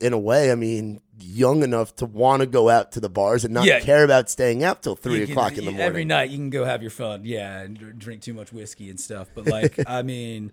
in 0.01 0.13
a 0.13 0.19
way, 0.19 0.51
I 0.51 0.55
mean, 0.55 1.01
young 1.19 1.63
enough 1.63 1.95
to 1.97 2.05
want 2.05 2.41
to 2.41 2.45
go 2.45 2.69
out 2.69 2.91
to 2.93 2.99
the 2.99 3.09
bars 3.09 3.43
and 3.45 3.53
not 3.53 3.67
care 3.81 4.03
about 4.03 4.29
staying 4.29 4.63
out 4.63 4.83
till 4.83 4.95
three 4.95 5.21
can- 5.23 5.31
o'clock 5.31 5.51
in 5.53 5.65
the 5.65 5.71
morning. 5.71 5.81
Every 5.81 6.05
night 6.05 6.29
you 6.29 6.37
can 6.37 6.49
go 6.49 6.65
have 6.65 6.81
your 6.81 6.91
fun, 6.91 7.21
yeah, 7.25 7.61
and 7.61 7.97
drink 7.99 8.21
too 8.21 8.33
much 8.33 8.53
whiskey 8.53 8.89
and 8.89 8.99
stuff. 8.99 9.29
But 9.33 9.47
like, 9.47 9.79
I 9.87 10.03
mean, 10.03 10.51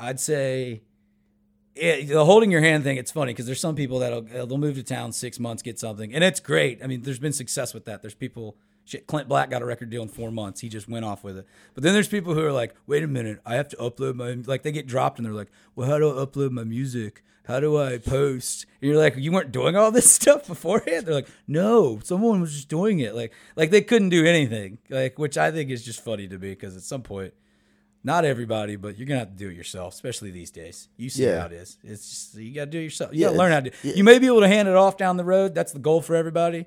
I'd 0.00 0.20
say 0.20 0.82
it, 1.78 2.08
the 2.08 2.24
holding 2.24 2.50
your 2.50 2.60
hand 2.60 2.84
thing. 2.84 2.96
It's 2.96 3.10
funny 3.10 3.32
because 3.32 3.46
there's 3.46 3.60
some 3.60 3.74
people 3.74 4.00
that'll 4.00 4.26
uh, 4.26 4.44
they'll 4.44 4.58
move 4.58 4.76
to 4.76 4.82
town 4.82 5.12
six 5.12 5.38
months, 5.38 5.62
get 5.62 5.78
something, 5.78 6.12
and 6.14 6.22
it's 6.24 6.40
great. 6.40 6.82
I 6.82 6.86
mean, 6.86 7.02
there's 7.02 7.18
been 7.18 7.32
success 7.32 7.74
with 7.74 7.84
that. 7.86 8.02
There's 8.02 8.14
people. 8.14 8.56
Shit, 8.84 9.06
Clint 9.06 9.28
Black 9.28 9.50
got 9.50 9.60
a 9.60 9.66
record 9.66 9.90
deal 9.90 10.00
in 10.00 10.08
four 10.08 10.30
months. 10.30 10.62
He 10.62 10.70
just 10.70 10.88
went 10.88 11.04
off 11.04 11.22
with 11.22 11.36
it. 11.36 11.46
But 11.74 11.82
then 11.82 11.92
there's 11.92 12.08
people 12.08 12.32
who 12.32 12.42
are 12.42 12.52
like, 12.52 12.74
wait 12.86 13.02
a 13.02 13.06
minute, 13.06 13.38
I 13.44 13.56
have 13.56 13.68
to 13.68 13.76
upload 13.76 14.14
my 14.14 14.32
like 14.46 14.62
they 14.62 14.72
get 14.72 14.86
dropped 14.86 15.18
and 15.18 15.26
they're 15.26 15.34
like, 15.34 15.50
well, 15.76 15.86
how 15.86 15.98
do 15.98 16.08
I 16.08 16.24
upload 16.24 16.52
my 16.52 16.64
music? 16.64 17.22
How 17.48 17.60
do 17.60 17.78
I 17.78 17.96
post? 17.96 18.66
And 18.80 18.90
you're 18.90 18.98
like, 18.98 19.16
you 19.16 19.32
weren't 19.32 19.52
doing 19.52 19.74
all 19.74 19.90
this 19.90 20.12
stuff 20.20 20.46
beforehand. 20.46 21.06
They're 21.06 21.14
like, 21.14 21.28
no, 21.46 21.98
someone 22.02 22.40
was 22.40 22.54
just 22.54 22.68
doing 22.68 23.00
it. 23.00 23.14
Like, 23.14 23.32
like 23.56 23.70
they 23.70 23.80
couldn't 23.80 24.10
do 24.10 24.24
anything. 24.26 24.78
Like, 24.90 25.18
which 25.18 25.36
I 25.36 25.50
think 25.50 25.70
is 25.70 25.82
just 25.84 26.04
funny 26.04 26.28
to 26.28 26.38
me 26.38 26.50
because 26.50 26.76
at 26.76 26.82
some 26.82 27.02
point, 27.02 27.32
not 28.04 28.24
everybody, 28.24 28.76
but 28.76 28.96
you're 28.98 29.06
gonna 29.06 29.20
have 29.20 29.30
to 29.30 29.36
do 29.36 29.48
it 29.50 29.54
yourself, 29.56 29.94
especially 29.94 30.30
these 30.30 30.50
days. 30.50 30.88
You 30.96 31.10
see 31.10 31.24
Yeah. 31.24 31.40
how 31.40 31.46
it 31.46 31.52
is. 31.52 31.78
It's 31.84 32.08
just 32.08 32.34
you 32.36 32.54
gotta 32.54 32.70
do 32.70 32.78
it 32.78 32.84
yourself. 32.84 33.12
You 33.12 33.20
Yeah, 33.22 33.26
gotta 33.28 33.38
learn 33.38 33.52
how 33.52 33.60
to. 33.60 33.70
yeah. 33.82 33.92
You 33.94 34.04
may 34.04 34.18
be 34.18 34.26
able 34.26 34.40
to 34.40 34.48
hand 34.48 34.68
it 34.68 34.74
off 34.76 34.96
down 34.96 35.16
the 35.16 35.24
road. 35.24 35.54
That's 35.54 35.72
the 35.72 35.78
goal 35.78 36.00
for 36.00 36.14
everybody. 36.14 36.66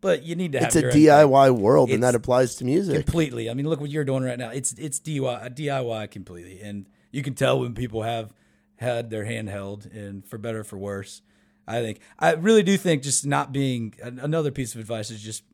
But 0.00 0.24
you 0.24 0.34
need 0.34 0.50
to 0.52 0.58
have 0.58 0.66
it's 0.68 0.76
a 0.76 0.86
own 0.86 0.92
thing. 0.92 1.02
DIY 1.06 1.50
world, 1.56 1.90
and 1.90 2.02
that 2.02 2.16
applies 2.16 2.56
to 2.56 2.64
music. 2.64 2.96
completely. 3.04 3.48
I 3.48 3.54
mean, 3.54 3.68
look 3.68 3.80
what 3.80 3.88
you're 3.90 4.04
doing 4.04 4.24
right 4.24 4.38
now. 4.38 4.50
It's 4.50 4.72
it's 4.72 4.98
DIY 4.98 5.54
DIY 5.54 6.10
completely, 6.10 6.60
and 6.60 6.86
you 7.12 7.22
can 7.22 7.34
tell 7.34 7.60
when 7.60 7.72
people 7.74 8.02
have 8.02 8.34
had 8.76 9.10
their 9.10 9.24
hand 9.24 9.48
held, 9.48 9.86
and 9.86 10.26
for 10.26 10.38
better 10.38 10.60
or 10.60 10.64
for 10.64 10.76
worse. 10.76 11.22
I 11.68 11.80
think 11.80 12.00
I 12.18 12.32
really 12.32 12.64
do 12.64 12.76
think 12.76 13.04
just 13.04 13.24
not 13.24 13.52
being 13.52 13.94
another 14.02 14.50
piece 14.50 14.74
of 14.74 14.80
advice 14.80 15.08
is 15.10 15.22
just 15.22 15.44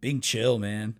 being 0.00 0.22
chill, 0.22 0.58
man. 0.58 0.96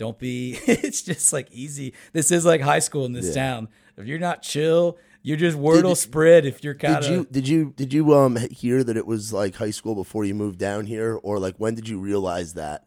Don't 0.00 0.18
be. 0.18 0.58
It's 0.66 1.02
just 1.02 1.30
like 1.30 1.52
easy. 1.52 1.92
This 2.14 2.30
is 2.32 2.46
like 2.46 2.62
high 2.62 2.78
school 2.78 3.04
in 3.04 3.12
this 3.12 3.28
Yeah. 3.28 3.42
town. 3.42 3.68
If 3.98 4.06
you're 4.06 4.18
not 4.18 4.40
chill, 4.40 4.96
you're 5.22 5.36
just 5.36 5.58
wordle 5.58 5.90
you- 5.90 5.94
spread. 5.94 6.46
If 6.46 6.64
you're 6.64 6.74
kind 6.74 6.96
of. 6.96 7.02
Did 7.02 7.10
you 7.10 7.26
did 7.30 7.48
you 7.48 7.72
did 7.76 7.92
you 7.92 8.14
um 8.14 8.36
hear 8.50 8.82
that 8.82 8.96
it 8.96 9.06
was 9.06 9.30
like 9.30 9.56
high 9.56 9.70
school 9.72 9.94
before 9.94 10.24
you 10.24 10.34
moved 10.34 10.58
down 10.58 10.86
here, 10.86 11.20
or 11.22 11.38
like 11.38 11.56
when 11.58 11.74
did 11.74 11.86
you 11.86 12.00
realize 12.00 12.54
that? 12.54 12.84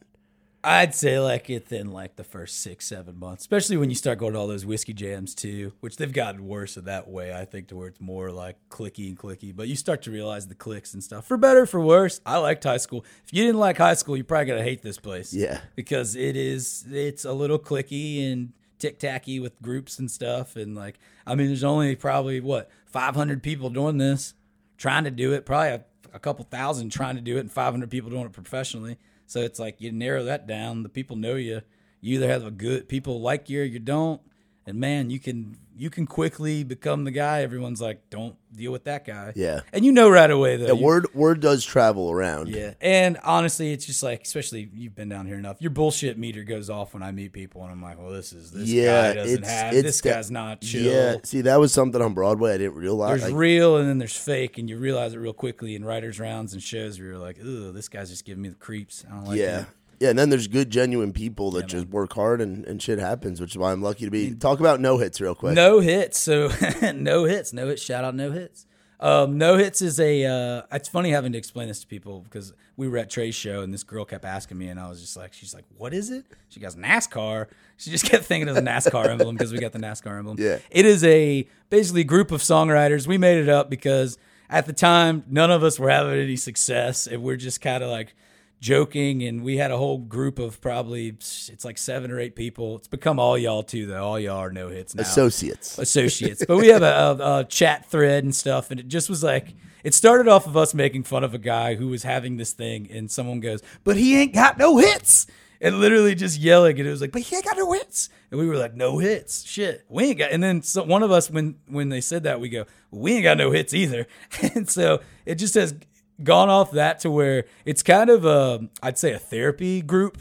I'd 0.65 0.95
say 0.95 1.19
like 1.19 1.49
within 1.49 1.91
like 1.91 2.15
the 2.15 2.23
first 2.23 2.61
six, 2.61 2.85
seven 2.85 3.19
months, 3.19 3.43
especially 3.43 3.75
when 3.75 3.89
you 3.89 3.95
start 3.95 4.17
going 4.17 4.33
to 4.33 4.39
all 4.39 4.47
those 4.47 4.65
whiskey 4.65 4.93
jams 4.93 5.35
too, 5.35 5.73
which 5.81 5.97
they've 5.97 6.11
gotten 6.11 6.47
worse 6.47 6.77
in 6.77 6.85
that 6.85 7.09
way, 7.09 7.33
I 7.33 7.43
think, 7.43 7.67
to 7.67 7.75
where 7.75 7.89
it's 7.89 7.99
more 7.99 8.31
like 8.31 8.55
clicky 8.69 9.09
and 9.09 9.19
clicky. 9.19 9.53
But 9.53 9.67
you 9.67 9.75
start 9.75 10.03
to 10.03 10.11
realize 10.11 10.47
the 10.47 10.55
clicks 10.55 10.93
and 10.93 11.03
stuff. 11.03 11.27
For 11.27 11.35
better, 11.35 11.65
for 11.65 11.81
worse, 11.81 12.21
I 12.25 12.37
liked 12.37 12.63
high 12.63 12.77
school. 12.77 13.03
If 13.25 13.33
you 13.33 13.43
didn't 13.43 13.59
like 13.59 13.77
high 13.77 13.95
school, 13.95 14.15
you're 14.15 14.23
probably 14.23 14.45
gonna 14.45 14.63
hate 14.63 14.81
this 14.81 14.97
place. 14.97 15.33
Yeah. 15.33 15.59
Because 15.75 16.15
it 16.15 16.37
is 16.37 16.85
it's 16.89 17.25
a 17.25 17.33
little 17.33 17.59
clicky 17.59 18.31
and 18.31 18.53
tic 18.79 18.99
tacky 18.99 19.41
with 19.41 19.61
groups 19.61 19.99
and 19.99 20.09
stuff. 20.09 20.55
And 20.55 20.75
like 20.75 20.97
I 21.27 21.35
mean, 21.35 21.47
there's 21.47 21.65
only 21.65 21.95
probably 21.97 22.39
what, 22.39 22.69
five 22.85 23.15
hundred 23.15 23.43
people 23.43 23.69
doing 23.69 23.97
this, 23.97 24.33
trying 24.77 25.03
to 25.03 25.11
do 25.11 25.33
it, 25.33 25.45
probably 25.45 25.69
a, 25.69 25.83
a 26.13 26.19
couple 26.19 26.45
thousand 26.45 26.89
trying 26.89 27.15
to 27.15 27.21
do 27.21 27.35
it 27.35 27.41
and 27.41 27.51
five 27.51 27.73
hundred 27.73 27.91
people 27.91 28.09
doing 28.09 28.25
it 28.25 28.31
professionally. 28.31 28.97
So 29.33 29.39
it's 29.39 29.57
like 29.57 29.81
you 29.81 29.91
narrow 29.91 30.23
that 30.25 30.45
down. 30.45 30.83
The 30.83 30.89
people 30.89 31.15
know 31.15 31.33
you. 31.33 31.63
You 32.01 32.17
either 32.17 32.27
have 32.27 32.45
a 32.45 32.51
good 32.51 32.87
people 32.87 33.19
like 33.19 33.49
you 33.49 33.61
or 33.61 33.65
you 33.65 33.79
don't. 33.79 34.21
And 34.67 34.79
man, 34.79 35.09
you 35.09 35.19
can 35.19 35.57
you 35.75 35.89
can 35.89 36.05
quickly 36.05 36.63
become 36.63 37.03
the 37.03 37.11
guy. 37.11 37.41
Everyone's 37.41 37.81
like, 37.81 38.09
don't 38.09 38.35
deal 38.55 38.71
with 38.71 38.83
that 38.83 39.05
guy. 39.05 39.33
Yeah. 39.35 39.61
And 39.73 39.83
you 39.83 39.91
know 39.91 40.09
right 40.09 40.29
away 40.29 40.57
though. 40.57 40.67
Yeah, 40.67 40.73
you- 40.73 40.83
word 40.85 41.07
word 41.15 41.39
does 41.39 41.65
travel 41.65 42.11
around. 42.11 42.49
yeah. 42.49 42.73
And 42.79 43.17
honestly, 43.23 43.73
it's 43.73 43.85
just 43.85 44.03
like, 44.03 44.21
especially 44.23 44.69
you've 44.75 44.93
been 44.95 45.09
down 45.09 45.25
here 45.25 45.37
enough. 45.37 45.57
Your 45.59 45.71
bullshit 45.71 46.17
meter 46.19 46.43
goes 46.43 46.69
off 46.69 46.93
when 46.93 47.01
I 47.01 47.11
meet 47.11 47.33
people, 47.33 47.63
and 47.63 47.71
I'm 47.71 47.81
like, 47.81 47.97
well, 47.99 48.11
this 48.11 48.33
is 48.33 48.51
this 48.51 48.69
Yeah, 48.69 49.09
guy 49.09 49.13
doesn't 49.15 49.37
it's- 49.39 49.51
have 49.51 49.73
it's 49.73 49.83
this 49.83 50.01
de- 50.01 50.09
guy's 50.09 50.29
not 50.31 50.61
chill. 50.61 50.83
Yeah, 50.93 51.15
see, 51.23 51.41
that 51.41 51.59
was 51.59 51.73
something 51.73 52.01
on 52.01 52.13
Broadway 52.13 52.53
I 52.53 52.57
didn't 52.59 52.75
realize. 52.75 53.21
There's 53.21 53.31
Like, 53.31 53.39
real 53.39 53.77
and 53.77 53.89
then 53.89 53.97
there's 53.97 54.15
fake, 54.15 54.57
and 54.59 54.69
you 54.69 54.77
realize 54.77 55.13
it 55.13 55.17
real 55.17 55.33
quickly 55.33 55.75
in 55.75 55.83
writers' 55.83 56.19
rounds 56.19 56.53
and 56.53 56.61
shows 56.61 56.99
where 56.99 57.07
you're 57.09 57.17
like, 57.17 57.39
"Ugh, 57.39 57.73
this 57.73 57.89
guy's 57.89 58.09
just 58.11 58.25
giving 58.25 58.43
me 58.43 58.49
the 58.49 58.55
creeps." 58.55 59.03
I 59.09 59.15
don't 59.15 59.25
like 59.25 59.39
yeah, 59.39 59.59
him. 59.61 59.67
Yeah, 60.03 60.09
and 60.09 60.19
then 60.19 60.29
there's 60.29 60.49
good, 60.49 60.69
genuine 60.69 61.13
people 61.13 61.51
that 61.51 61.67
just 61.67 61.87
work 61.87 62.11
hard 62.11 62.41
and, 62.41 62.65
and 62.65 62.81
shit 62.81 62.99
happens, 62.99 63.39
which 63.39 63.51
is 63.51 63.57
why 63.57 63.71
I'm 63.71 63.81
lucky 63.81 64.03
to 64.03 64.11
be. 64.11 64.35
Talk 64.35 64.59
about 64.59 64.81
no 64.81 64.97
hits 64.97 65.21
real 65.21 65.33
quick. 65.33 65.55
No 65.55 65.79
hits. 65.79 66.19
So 66.19 66.51
no 66.93 67.23
hits. 67.23 67.53
No 67.53 67.67
hits. 67.69 67.81
Shout 67.81 68.03
out 68.03 68.13
no 68.13 68.29
hits. 68.29 68.65
Um, 68.99 69.37
no 69.37 69.55
hits 69.55 69.81
is 69.81 70.01
a. 70.01 70.25
Uh, 70.25 70.63
it's 70.73 70.89
funny 70.89 71.11
having 71.11 71.31
to 71.31 71.37
explain 71.37 71.69
this 71.69 71.79
to 71.79 71.87
people 71.87 72.19
because 72.19 72.51
we 72.75 72.89
were 72.89 72.97
at 72.97 73.09
Trey's 73.09 73.33
show 73.33 73.61
and 73.61 73.73
this 73.73 73.83
girl 73.83 74.03
kept 74.03 74.25
asking 74.25 74.57
me 74.57 74.67
and 74.67 74.77
I 74.77 74.89
was 74.89 74.99
just 74.99 75.15
like, 75.15 75.31
she's 75.31 75.53
like, 75.53 75.63
what 75.77 75.93
is 75.93 76.09
it? 76.09 76.25
She 76.49 76.59
goes 76.59 76.75
NASCAR. 76.75 77.47
She 77.75 77.89
just 77.89 78.05
kept 78.05 78.23
thinking 78.23 78.47
it 78.47 78.51
was 78.51 78.59
a 78.59 78.61
NASCAR 78.61 79.09
emblem 79.09 79.35
because 79.35 79.51
we 79.51 79.57
got 79.57 79.71
the 79.73 79.79
NASCAR 79.79 80.17
emblem. 80.19 80.37
Yeah. 80.39 80.59
It 80.69 80.85
is 80.85 81.03
a 81.03 81.45
basically 81.69 82.03
group 82.03 82.31
of 82.31 82.41
songwriters. 82.41 83.07
We 83.07 83.17
made 83.17 83.39
it 83.39 83.49
up 83.49 83.69
because 83.69 84.17
at 84.49 84.67
the 84.67 84.73
time 84.73 85.23
none 85.27 85.49
of 85.49 85.63
us 85.63 85.79
were 85.79 85.89
having 85.89 86.19
any 86.19 86.35
success 86.35 87.07
and 87.07 87.23
we're 87.23 87.35
just 87.35 87.61
kind 87.61 87.83
of 87.83 87.89
like 87.89 88.15
joking 88.63 89.23
and 89.23 89.43
we 89.43 89.57
had 89.57 89.71
a 89.71 89.77
whole 89.77 89.97
group 89.97 90.39
of 90.39 90.61
probably 90.61 91.09
it's 91.09 91.65
like 91.65 91.77
seven 91.77 92.09
or 92.09 92.19
eight 92.19 92.33
people. 92.35 92.77
It's 92.77 92.87
become 92.87 93.19
all 93.19 93.37
y'all 93.37 93.61
too 93.61 93.85
though. 93.85 94.03
All 94.03 94.17
y'all 94.17 94.37
are 94.37 94.51
no 94.51 94.69
hits 94.69 94.95
now 94.95 95.01
Associates. 95.01 95.77
associates. 95.77 96.45
But 96.47 96.57
we 96.57 96.69
have 96.69 96.81
a, 96.81 96.85
a, 97.21 97.39
a 97.39 97.43
chat 97.43 97.85
thread 97.91 98.23
and 98.23 98.33
stuff, 98.33 98.71
and 98.71 98.79
it 98.79 98.87
just 98.87 99.09
was 99.09 99.21
like 99.21 99.53
it 99.83 99.93
started 99.93 100.29
off 100.29 100.47
of 100.47 100.55
us 100.55 100.73
making 100.73 101.03
fun 101.03 101.25
of 101.25 101.33
a 101.33 101.37
guy 101.37 101.75
who 101.75 101.89
was 101.89 102.03
having 102.03 102.37
this 102.37 102.53
thing, 102.53 102.89
and 102.89 103.11
someone 103.11 103.41
goes, 103.41 103.61
"But 103.83 103.97
he 103.97 104.17
ain't 104.19 104.33
got 104.33 104.57
no 104.57 104.77
hits." 104.77 105.27
And 105.59 105.79
literally 105.79 106.13
just 106.13 106.39
yelling, 106.39 106.77
and 106.79 106.87
it 106.87 106.91
was 106.91 106.99
like, 106.99 107.11
"But 107.11 107.21
he 107.23 107.35
ain't 107.35 107.45
got 107.45 107.57
no 107.57 107.71
hits," 107.73 108.09
and 108.31 108.39
we 108.39 108.47
were 108.47 108.57
like, 108.57 108.75
"No 108.75 108.97
hits, 108.97 109.45
shit, 109.45 109.85
we 109.89 110.05
ain't 110.05 110.19
got." 110.19 110.31
And 110.31 110.41
then 110.41 110.61
so 110.61 110.83
one 110.83 111.03
of 111.03 111.11
us, 111.11 111.29
when 111.29 111.55
when 111.67 111.89
they 111.89 112.01
said 112.01 112.23
that, 112.23 112.39
we 112.39 112.47
go, 112.47 112.65
"We 112.91 113.13
ain't 113.15 113.23
got 113.23 113.37
no 113.37 113.51
hits 113.51 113.73
either," 113.73 114.07
and 114.55 114.69
so 114.69 115.01
it 115.25 115.35
just 115.35 115.55
has 115.55 115.75
gone 116.21 116.49
off 116.49 116.71
that 116.71 116.99
to 116.99 117.09
where 117.11 117.45
it's 117.65 117.81
kind 117.83 118.09
of 118.09 118.25
a, 118.25 118.67
I'd 118.81 118.97
say, 118.97 119.13
a 119.13 119.19
therapy 119.19 119.81
group 119.81 120.17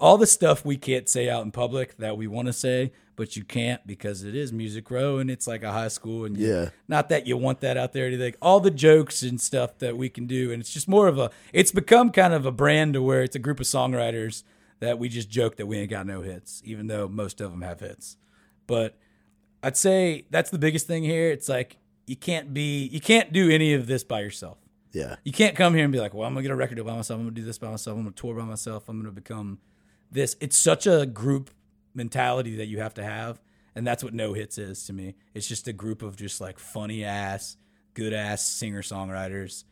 all 0.00 0.16
the 0.16 0.26
stuff 0.28 0.64
we 0.64 0.76
can't 0.76 1.08
say 1.08 1.28
out 1.28 1.44
in 1.44 1.50
public 1.50 1.96
that 1.96 2.16
we 2.16 2.28
want 2.28 2.46
to 2.46 2.52
say, 2.52 2.92
but 3.16 3.34
you 3.34 3.42
can't 3.42 3.84
because 3.84 4.22
it 4.22 4.32
is 4.36 4.52
Music 4.52 4.88
Row 4.92 5.18
and 5.18 5.28
it's 5.28 5.48
like 5.48 5.64
a 5.64 5.72
high 5.72 5.88
school. 5.88 6.24
And 6.24 6.36
you- 6.36 6.46
Yeah. 6.54 6.68
not 6.86 7.08
that 7.08 7.26
you 7.26 7.36
want 7.36 7.60
that 7.62 7.76
out 7.76 7.92
there 7.94 8.04
or 8.04 8.06
anything. 8.06 8.34
All 8.40 8.60
the 8.60 8.70
jokes 8.70 9.24
and 9.24 9.40
stuff 9.40 9.76
that 9.78 9.96
we 9.96 10.08
can 10.08 10.26
do, 10.28 10.52
and 10.52 10.60
it's 10.60 10.72
just 10.72 10.86
more 10.86 11.08
of 11.08 11.18
a. 11.18 11.32
It's 11.52 11.72
become 11.72 12.10
kind 12.12 12.32
of 12.32 12.46
a 12.46 12.52
brand 12.52 12.94
to 12.94 13.02
where 13.02 13.24
it's 13.24 13.34
a 13.34 13.40
group 13.40 13.58
of 13.58 13.66
songwriters 13.66 14.44
that 14.78 15.00
we 15.00 15.08
just 15.08 15.30
joke 15.30 15.56
that 15.56 15.66
we 15.66 15.78
ain't 15.78 15.90
got 15.90 16.06
no 16.06 16.20
hits, 16.20 16.62
even 16.64 16.86
though 16.86 17.08
most 17.08 17.40
of 17.40 17.50
them 17.50 17.62
have 17.62 17.80
hits. 17.80 18.18
But 18.68 18.94
I'd 19.64 19.76
say 19.76 20.26
that's 20.30 20.50
the 20.50 20.58
biggest 20.58 20.86
thing 20.86 21.02
here. 21.02 21.28
It's 21.32 21.48
like 21.48 21.78
you 22.06 22.14
can't 22.14 22.54
be, 22.54 22.84
you 22.86 23.00
can't 23.00 23.32
do 23.32 23.50
any 23.50 23.74
of 23.74 23.88
this 23.88 24.04
by 24.04 24.20
yourself. 24.20 24.58
Yeah, 24.92 25.16
You 25.24 25.32
can't 25.32 25.54
come 25.54 25.74
here 25.74 25.84
and 25.84 25.92
be 25.92 26.00
like, 26.00 26.14
well, 26.14 26.26
I'm 26.26 26.32
gonna 26.34 26.42
get 26.42 26.50
a 26.50 26.56
record 26.56 26.76
deal 26.76 26.84
by 26.84 26.96
myself. 26.96 27.18
I'm 27.18 27.26
gonna 27.26 27.34
do 27.34 27.44
this 27.44 27.58
by 27.58 27.70
myself. 27.70 27.96
I'm 27.96 28.04
gonna 28.04 28.14
tour 28.14 28.34
by 28.34 28.44
myself. 28.44 28.88
I'm 28.88 28.98
gonna 28.98 29.12
become 29.12 29.58
this. 30.10 30.36
It's 30.40 30.56
such 30.56 30.86
a 30.86 31.04
group 31.06 31.50
mentality 31.94 32.56
that 32.56 32.66
you 32.66 32.78
have 32.80 32.94
to 32.94 33.04
have, 33.04 33.40
and 33.74 33.86
that's 33.86 34.02
what 34.02 34.14
No 34.14 34.32
Hits 34.32 34.56
is 34.58 34.84
to 34.86 34.92
me. 34.92 35.14
It's 35.34 35.46
just 35.46 35.68
a 35.68 35.72
group 35.72 36.02
of 36.02 36.16
just 36.16 36.40
like 36.40 36.58
funny 36.58 37.04
ass, 37.04 37.56
good 37.94 38.12
ass 38.12 38.46
singer 38.46 38.82
songwriters, 38.82 39.64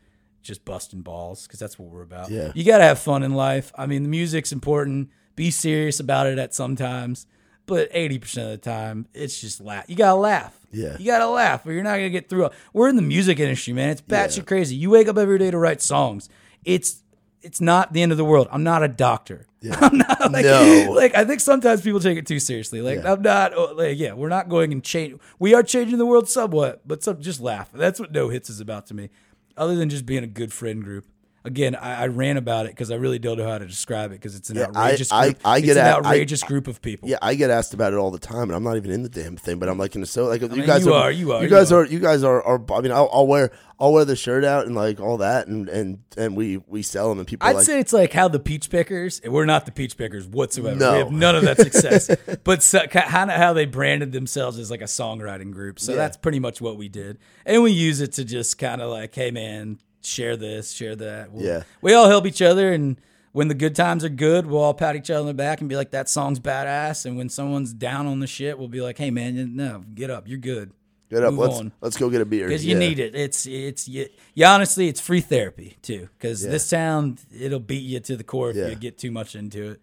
just 0.43 0.65
busting 0.65 1.03
balls 1.03 1.47
because 1.47 1.59
that's 1.59 1.79
what 1.79 1.89
we're 1.89 2.03
about. 2.03 2.31
Yeah. 2.31 2.53
you 2.55 2.65
gotta 2.65 2.85
have 2.85 2.99
fun 2.99 3.23
in 3.23 3.33
life. 3.35 3.73
I 3.77 3.87
mean, 3.87 4.03
the 4.03 4.09
music's 4.09 4.53
important. 4.53 5.11
Be 5.35 5.51
serious 5.51 6.01
about 6.01 6.27
it 6.27 6.39
at 6.39 6.55
sometimes, 6.55 7.27
but 7.67 7.89
eighty 7.93 8.19
percent 8.19 8.47
of 8.47 8.53
the 8.53 8.59
time, 8.71 9.07
it's 9.15 9.41
just 9.41 9.61
laugh. 9.61 9.85
You 9.89 9.97
gotta 9.97 10.19
laugh. 10.19 10.59
Yeah. 10.73 10.97
You 10.99 11.07
gotta 11.07 11.29
laugh, 11.29 11.67
or 11.67 11.73
you're 11.73 11.83
not 11.83 11.97
gonna 11.97 12.11
get 12.11 12.29
through. 12.29 12.47
it. 12.47 12.53
We're 12.73 12.89
in 12.89 12.97
the 12.97 13.03
music 13.03 13.39
industry, 13.41 13.73
man. 13.73 13.91
It's 13.91 14.01
batshit 14.03 14.47
crazy. 14.47 14.77
You 14.77 14.91
wake 14.91 15.09
up 15.09 15.19
every 15.19 15.39
day 15.39 15.51
to 15.51 15.59
write 15.59 15.83
songs. 15.83 16.29
It's 16.65 17.03
it's 17.43 17.61
not 17.61 17.93
the 17.93 18.03
end 18.03 18.11
of 18.13 18.19
the 18.19 18.25
world. 18.25 18.49
I'm 18.51 18.65
not 18.65 18.83
a 18.83 18.89
doctor. 18.89 19.47
yeah. 19.61 19.77
I'm 19.81 19.99
not 19.99 20.33
like, 20.33 20.45
No. 20.45 20.93
like 20.97 21.15
I 21.15 21.25
think 21.25 21.41
sometimes 21.41 21.81
people 21.81 22.01
take 22.01 22.19
it 22.19 22.27
too 22.27 22.41
seriously. 22.41 22.83
Like 22.83 23.03
Yeah. 23.03 23.13
I'm 23.13 23.23
not. 23.23 23.53
oh, 23.55 23.73
Like, 23.77 23.99
yeah, 23.99 24.15
we're 24.15 24.29
not 24.29 24.49
going 24.49 24.73
and 24.73 24.83
change. 24.83 25.21
We 25.39 25.55
are 25.55 25.63
changing 25.63 25.99
the 25.99 26.07
world 26.07 26.29
somewhat, 26.29 26.83
but 26.87 27.05
some 27.05 27.21
just 27.21 27.41
laugh. 27.41 27.71
That's 27.73 28.01
what 28.01 28.11
No 28.11 28.29
Hits 28.31 28.51
is 28.51 28.59
about 28.61 28.87
to 28.87 28.95
me. 28.95 29.11
Other 29.57 29.77
than 29.77 29.89
just 29.89 30.07
being 30.07 30.25
a 30.25 30.27
good 30.29 30.53
friend 30.53 30.83
group. 30.83 31.07
Again, 31.47 31.75
I, 31.75 32.03
I 32.03 32.07
ran 32.09 32.37
about 32.37 32.67
it 32.67 32.73
because 32.73 32.91
I 32.91 32.97
really 32.97 33.19
don't 33.19 33.39
know 33.39 33.49
how 33.49 33.57
to 33.59 33.67
describe 33.67 34.11
it 34.11 34.15
because 34.21 34.35
it's 34.37 34.51
an 34.51 34.57
Yeah, 34.57 34.65
outrageous. 34.65 35.11
I- 35.13 35.25
group. 35.29 35.39
I 35.45 35.57
it's 35.59 35.67
get 35.67 35.77
an 35.79 35.87
at- 35.87 35.95
I- 35.95 35.97
outrageous 35.99 36.43
group 36.43 36.67
of 36.69 36.83
people. 36.83 37.09
Yeah, 37.09 37.19
I 37.23 37.35
get 37.35 37.49
asked 37.51 37.73
about 37.73 37.93
it 37.93 37.97
all 37.97 38.11
the 38.11 38.19
time, 38.19 38.43
and 38.51 38.53
I'm 38.53 38.63
not 38.65 38.77
even 38.77 38.91
in 38.91 39.03
the 39.03 39.09
damn 39.09 39.37
thing. 39.37 39.59
But 39.59 39.69
I'm 39.69 39.79
like, 39.79 39.95
in 39.95 40.01
the 40.03 40.07
so 40.07 40.27
like 40.27 40.43
you 40.43 40.49
mean, 40.49 40.67
guys 40.67 40.85
you 40.85 40.93
are, 40.93 41.03
are, 41.05 41.11
you 41.11 41.33
are, 41.33 41.39
you 41.39 41.45
you 41.45 41.51
guys 41.51 41.73
are. 41.73 41.81
are, 41.83 41.87
you 41.87 41.99
guys 42.01 42.23
are. 42.23 42.43
are 42.43 42.63
I 42.75 42.81
mean, 42.81 42.93
I'll, 42.93 43.09
I'll 43.13 43.27
wear, 43.27 43.51
I'll 43.81 43.93
wear 43.93 44.05
the 44.05 44.17
shirt 44.17 44.45
out 44.45 44.67
and 44.67 44.75
like 44.75 45.01
all 45.01 45.19
that, 45.19 45.47
and 45.47 45.69
and 45.69 45.99
and 46.17 46.37
we 46.37 46.59
we 46.67 46.83
sell 46.83 47.09
them, 47.09 47.19
and 47.19 47.27
people. 47.27 47.47
I'd 47.49 47.57
like, 47.57 47.65
say 47.65 47.79
it's 47.81 47.93
like 47.93 48.13
how 48.13 48.29
the 48.29 48.41
Peach 48.41 48.69
Pickers, 48.71 49.21
and 49.21 49.33
we're 49.33 49.45
not 49.47 49.65
the 49.67 49.73
Peach 49.73 49.97
Pickers 49.97 50.27
whatsoever. 50.27 50.77
No. 50.77 50.93
We 50.93 50.99
have 50.99 51.13
none 51.13 51.37
of 51.37 51.43
that 51.45 51.57
success. 51.61 52.11
but 52.45 52.63
so, 52.63 52.87
kind 52.87 53.31
of 53.31 53.37
how 53.37 53.53
they 53.53 53.67
branded 53.67 54.13
themselves 54.13 54.59
as 54.59 54.71
like 54.71 54.81
a 54.81 54.85
songwriting 54.85 55.53
group. 55.53 55.79
So 55.79 55.93
Yeah. 55.93 55.99
that's 55.99 56.17
pretty 56.17 56.41
much 56.41 56.61
what 56.61 56.77
we 56.77 56.89
did. 56.89 57.19
And 57.45 57.63
we 57.63 57.71
use 57.71 58.01
it 58.01 58.13
to 58.15 58.25
just 58.25 58.59
kind 58.59 58.81
of 58.81 58.91
like, 58.91 59.15
hey, 59.15 59.31
man, 59.31 59.79
share 60.07 60.37
this, 60.37 60.73
share 60.73 60.97
that. 60.97 61.33
We'll- 61.33 61.45
Yeah. 61.45 61.63
We 61.83 61.93
all 61.95 62.09
help 62.09 62.27
each 62.27 62.43
other. 62.43 62.73
And 62.73 62.97
when 63.33 63.49
the 63.49 63.55
good 63.55 63.75
times 63.75 64.05
are 64.05 64.09
good, 64.09 64.47
we'll 64.47 64.63
all 64.63 64.75
pat 64.75 64.97
each 64.97 65.11
other 65.11 65.21
on 65.21 65.27
the 65.27 65.35
back 65.35 65.61
and 65.61 65.69
be 65.69 65.77
like, 65.77 65.91
that 65.91 66.09
song's 66.09 66.41
badass. 66.41 67.05
And 67.07 67.17
when 67.17 67.29
someone's 67.29 67.73
down 67.73 68.07
on 68.07 68.21
the 68.21 68.27
shit, 68.27 68.59
we'll 68.59 68.69
be 68.69 68.81
like, 68.81 68.99
hey, 68.99 69.11
man, 69.11 69.55
no, 69.57 69.85
get 69.95 70.11
up. 70.11 70.27
You're 70.29 70.39
good. 70.39 70.71
get 71.09 71.23
up, 71.23 71.31
move 71.35 71.41
let's 71.49 71.59
on. 71.61 71.73
let's 71.81 71.97
go 71.97 72.11
get 72.11 72.21
a 72.21 72.25
beer 72.25 72.49
because 72.49 72.65
you 72.65 72.73
Yeah. 72.73 72.79
need 72.81 72.99
it. 72.99 73.15
It's 73.15 73.47
it's 73.47 73.87
you, 73.87 74.07
you 74.35 74.45
honestly, 74.45 74.89
it's 74.89 75.01
free 75.01 75.21
therapy 75.21 75.77
too. 75.81 76.09
Because 76.19 76.43
this 76.43 76.69
town, 76.69 77.19
it'll 77.39 77.61
beat 77.61 77.85
you 77.85 78.01
to 78.01 78.17
the 78.17 78.25
core 78.25 78.51
if 78.51 78.57
Yeah. 78.57 78.67
you 78.69 78.75
get 78.75 78.99
too 78.99 79.13
much 79.13 79.37
into 79.37 79.71
it. 79.71 79.81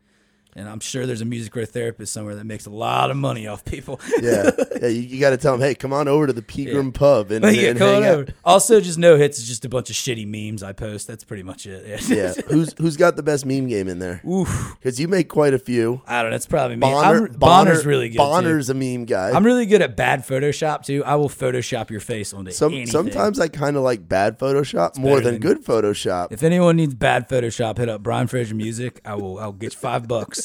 And 0.55 0.69
I'm 0.69 0.79
sure 0.79 1.05
there's 1.05 1.21
a 1.21 1.25
music 1.25 1.53
career 1.53 1.65
therapist 1.65 2.13
somewhere 2.13 2.35
that 2.35 2.45
makes 2.45 2.65
a 2.65 2.69
lot 2.69 3.09
of 3.11 3.17
money 3.17 3.47
off 3.47 3.65
people. 3.65 3.99
yeah, 4.21 4.49
yeah. 4.81 4.87
You, 4.93 4.99
you 5.01 5.19
got 5.19 5.29
to 5.29 5.37
tell 5.37 5.53
them, 5.53 5.61
hey, 5.61 5.75
come 5.75 5.93
on 5.93 6.07
over 6.09 6.27
to 6.27 6.33
the 6.33 6.41
Pegram 6.41 6.91
Pub 6.91 7.31
and, 7.31 7.43
yeah, 7.55 7.69
and 7.69 7.79
hang 7.79 8.03
out. 8.03 8.11
over. 8.13 8.27
Also, 8.43 8.81
just 8.81 8.97
no 8.99 9.15
hits 9.17 9.39
is 9.39 9.47
just 9.47 9.63
a 9.65 9.69
bunch 9.69 9.89
of 9.89 9.95
shitty 9.95 10.27
memes 10.27 10.61
I 10.61 10.73
post. 10.73 11.07
That's 11.07 11.23
pretty 11.23 11.43
much 11.43 11.65
it. 11.65 12.01
Yeah, 12.13 12.33
who's 12.47 12.73
who's 12.77 12.97
got 12.97 13.15
the 13.15 13.23
best 13.23 13.45
meme 13.45 13.67
game 13.67 13.87
in 13.87 13.99
there? 13.99 14.21
Oof. 14.27 14.75
Because 14.79 14.99
you 14.99 15.07
make 15.07 15.29
quite 15.29 15.53
a 15.53 15.59
few. 15.59 16.01
I 16.05 16.21
don't 16.21 16.31
know. 16.31 16.35
It's 16.35 16.45
probably 16.45 16.75
me. 16.75 16.81
Bonner, 16.81 17.27
I'm, 17.27 17.33
Bonner's 17.33 17.85
really 17.85 18.09
good. 18.09 18.15
too. 18.15 18.17
Bonner's 18.19 18.69
a 18.69 18.73
meme 18.73 19.05
guy. 19.05 19.31
I'm 19.31 19.45
really 19.45 19.65
good 19.65 19.81
at 19.81 19.95
bad 19.95 20.21
Photoshop 20.27 20.83
too. 20.85 21.03
I 21.05 21.15
will 21.15 21.29
Photoshop 21.29 21.89
your 21.89 21.99
face 22.01 22.33
onto 22.33 22.51
Some, 22.51 22.73
anything. 22.73 22.91
sometimes 22.91 23.39
I 23.39 23.47
kind 23.47 23.77
of 23.77 23.83
like 23.83 24.07
bad 24.07 24.37
Photoshop 24.37 24.97
more 24.97 25.21
than 25.21 25.35
than- 25.35 25.41
good 25.41 25.63
Photoshop. 25.63 26.27
If 26.31 26.43
anyone 26.43 26.75
needs 26.75 26.93
bad 26.93 27.27
Photoshop, 27.29 27.77
hit 27.77 27.87
up 27.89 28.03
Bryan 28.03 28.27
Frazier 28.27 28.55
Music. 28.55 28.99
I 29.05 29.15
will. 29.15 29.39
I'll 29.39 29.53
get 29.53 29.73
you 29.73 29.79
five 29.79 30.07
bucks. 30.07 30.42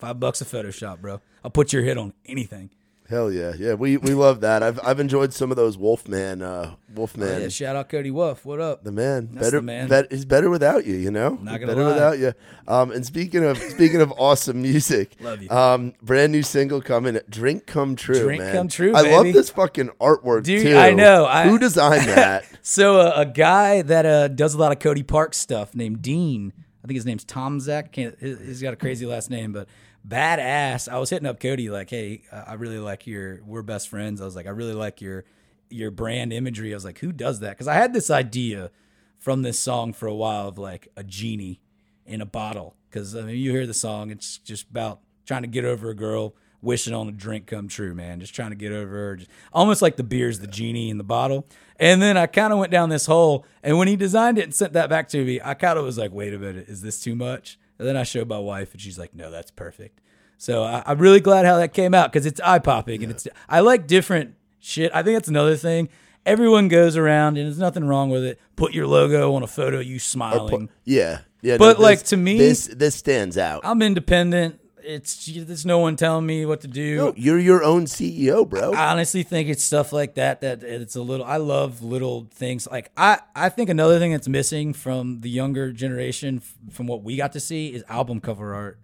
Five 0.00 0.20
bucks 0.20 0.40
of 0.40 0.48
Photoshop, 0.48 1.00
bro. 1.00 1.20
I'll 1.44 1.50
put 1.50 1.72
your 1.72 1.82
hit 1.82 1.98
on 1.98 2.12
anything. 2.26 2.70
Hell 3.08 3.32
yeah, 3.32 3.54
yeah. 3.58 3.74
We 3.74 3.96
we 3.96 4.14
love 4.14 4.40
that. 4.42 4.62
I've 4.62 4.78
I've 4.86 5.00
enjoyed 5.00 5.32
some 5.34 5.50
of 5.50 5.56
those 5.56 5.76
Wolfman, 5.76 6.42
uh, 6.42 6.76
Wolfman. 6.94 7.42
Yeah, 7.42 7.48
shout 7.48 7.74
out 7.74 7.88
Cody 7.88 8.12
Wolf. 8.12 8.44
What 8.44 8.60
up? 8.60 8.84
The 8.84 8.92
man, 8.92 9.30
That's 9.32 9.46
better, 9.48 9.56
the 9.56 9.62
man. 9.62 9.88
bet- 9.88 10.12
he's 10.12 10.24
better 10.24 10.48
without 10.48 10.86
you. 10.86 10.94
You 10.94 11.10
know, 11.10 11.30
Not 11.30 11.58
gonna 11.58 11.66
better 11.66 11.82
lie. 11.82 11.92
without 11.92 12.18
you. 12.20 12.34
Um, 12.68 12.92
and 12.92 13.04
speaking 13.04 13.44
of 13.44 13.58
speaking 13.58 14.00
of 14.00 14.12
awesome 14.16 14.62
music, 14.62 15.16
Love 15.20 15.42
you. 15.42 15.50
Um, 15.50 15.92
brand 16.00 16.30
new 16.30 16.44
single 16.44 16.80
coming, 16.80 17.18
"Drink 17.28 17.66
Come 17.66 17.96
True." 17.96 18.14
Drink 18.22 18.42
man. 18.44 18.54
Come 18.54 18.68
True, 18.68 18.92
I 18.94 19.00
love 19.00 19.24
this 19.32 19.50
fucking 19.50 19.88
artwork 20.00 20.44
Dude, 20.44 20.62
too. 20.62 20.76
I 20.76 20.92
know, 20.92 21.26
I- 21.26 21.48
Who 21.48 21.58
designed 21.58 22.08
that? 22.10 22.44
So 22.62 23.00
uh, 23.00 23.12
a 23.16 23.26
guy 23.26 23.82
that 23.82 24.06
uh, 24.06 24.28
does 24.28 24.54
a 24.54 24.58
lot 24.58 24.70
of 24.70 24.78
Cody 24.78 25.02
Park 25.02 25.34
stuff 25.34 25.74
named 25.74 26.00
Dean. 26.02 26.52
I 26.82 26.86
think 26.86 26.96
his 26.96 27.06
name's 27.06 27.24
Tom 27.24 27.60
Zach. 27.60 27.94
He's 27.94 28.62
got 28.62 28.72
a 28.72 28.76
crazy 28.76 29.06
last 29.06 29.30
name, 29.30 29.52
but 29.52 29.68
badass. 30.06 30.88
I 30.88 30.98
was 30.98 31.10
hitting 31.10 31.26
up 31.26 31.40
Cody 31.40 31.68
like, 31.68 31.90
hey, 31.90 32.22
I 32.32 32.54
really 32.54 32.78
like 32.78 33.06
your. 33.06 33.42
We're 33.44 33.62
best 33.62 33.88
friends. 33.88 34.20
I 34.20 34.24
was 34.24 34.34
like, 34.34 34.46
I 34.46 34.50
really 34.50 34.74
like 34.74 35.00
your 35.00 35.24
your 35.68 35.90
brand 35.90 36.32
imagery. 36.32 36.72
I 36.72 36.76
was 36.76 36.84
like, 36.84 36.98
who 36.98 37.12
does 37.12 37.40
that? 37.40 37.50
Because 37.50 37.68
I 37.68 37.74
had 37.74 37.92
this 37.92 38.10
idea 38.10 38.70
from 39.18 39.42
this 39.42 39.58
song 39.58 39.92
for 39.92 40.06
a 40.06 40.14
while 40.14 40.48
of 40.48 40.58
like 40.58 40.88
a 40.96 41.04
genie 41.04 41.60
in 42.06 42.20
a 42.20 42.26
bottle. 42.26 42.76
Because 42.88 43.14
I 43.14 43.22
mean, 43.22 43.36
you 43.36 43.50
hear 43.52 43.66
the 43.66 43.74
song, 43.74 44.10
it's 44.10 44.38
just 44.38 44.68
about 44.70 45.00
trying 45.26 45.42
to 45.42 45.48
get 45.48 45.64
over 45.64 45.90
a 45.90 45.94
girl, 45.94 46.34
wishing 46.62 46.94
on 46.94 47.08
a 47.08 47.12
drink 47.12 47.46
come 47.46 47.68
true, 47.68 47.94
man. 47.94 48.20
Just 48.20 48.34
trying 48.34 48.50
to 48.50 48.56
get 48.56 48.72
over 48.72 49.16
just, 49.16 49.30
almost 49.52 49.82
like 49.82 49.96
the 49.96 50.04
beer's 50.04 50.40
the 50.40 50.46
genie 50.46 50.90
in 50.90 50.98
the 50.98 51.04
bottle. 51.04 51.46
And 51.76 52.02
then 52.02 52.16
I 52.16 52.26
kind 52.26 52.52
of 52.52 52.58
went 52.58 52.70
down 52.70 52.90
this 52.90 53.06
hole, 53.06 53.46
and 53.62 53.78
when 53.78 53.88
he 53.88 53.96
designed 53.96 54.36
it 54.36 54.44
and 54.44 54.54
sent 54.54 54.74
that 54.74 54.90
back 54.90 55.08
to 55.08 55.24
me, 55.24 55.40
I 55.42 55.54
kind 55.54 55.78
of 55.78 55.84
was 55.84 55.96
like, 55.96 56.12
wait 56.12 56.34
a 56.34 56.38
minute, 56.38 56.68
is 56.68 56.82
this 56.82 57.00
too 57.00 57.14
much? 57.14 57.58
And 57.78 57.88
then 57.88 57.96
I 57.96 58.02
showed 58.02 58.28
my 58.28 58.38
wife, 58.38 58.72
and 58.72 58.80
she's 58.80 58.98
like, 58.98 59.14
no, 59.14 59.30
that's 59.30 59.50
perfect. 59.50 60.00
So 60.36 60.62
I, 60.62 60.82
I'm 60.84 60.98
really 60.98 61.20
glad 61.20 61.46
how 61.46 61.56
that 61.56 61.72
came 61.72 61.94
out 61.94 62.12
because 62.12 62.26
it's 62.26 62.40
eye 62.40 62.58
popping, 62.58 63.02
and 63.02 63.10
it's 63.10 63.26
I 63.48 63.60
like 63.60 63.86
different 63.86 64.34
shit. 64.58 64.90
I 64.94 65.02
think 65.02 65.16
that's 65.16 65.28
another 65.28 65.56
thing. 65.56 65.88
Everyone 66.26 66.68
goes 66.68 66.98
around, 66.98 67.38
and 67.38 67.46
there's 67.46 67.58
nothing 67.58 67.84
wrong 67.84 68.10
with 68.10 68.24
it. 68.24 68.38
Put 68.56 68.74
your 68.74 68.86
logo 68.86 69.34
on 69.34 69.42
a 69.42 69.46
photo, 69.46 69.80
you 69.80 69.98
smiling. 69.98 70.68
Yeah, 70.84 71.20
yeah. 71.40 71.56
But, 71.56 71.78
no, 71.78 71.82
like, 71.82 72.02
to 72.04 72.16
me- 72.18 72.36
this 72.36 72.66
this 72.66 72.94
stands 72.94 73.38
out. 73.38 73.62
I'm 73.64 73.80
independent. 73.80 74.59
It's 74.84 75.26
there's 75.26 75.66
no 75.66 75.78
one 75.78 75.96
telling 75.96 76.26
me 76.26 76.46
what 76.46 76.60
to 76.62 76.68
do. 76.68 76.96
No, 76.96 77.14
you're 77.16 77.38
your 77.38 77.62
own 77.62 77.84
CEO, 77.84 78.48
bro. 78.48 78.72
I 78.72 78.92
honestly 78.92 79.22
think 79.22 79.48
it's 79.48 79.62
stuff 79.62 79.92
like 79.92 80.14
that 80.14 80.40
that 80.40 80.62
it's 80.62 80.96
a 80.96 81.02
little. 81.02 81.26
I 81.26 81.36
love 81.36 81.82
little 81.82 82.28
things 82.32 82.66
like 82.70 82.90
I. 82.96 83.20
I 83.34 83.48
think 83.48 83.70
another 83.70 83.98
thing 83.98 84.12
that's 84.12 84.28
missing 84.28 84.72
from 84.72 85.20
the 85.20 85.30
younger 85.30 85.72
generation, 85.72 86.40
from 86.70 86.86
what 86.86 87.02
we 87.02 87.16
got 87.16 87.32
to 87.32 87.40
see, 87.40 87.68
is 87.68 87.84
album 87.88 88.20
cover 88.20 88.54
art. 88.54 88.78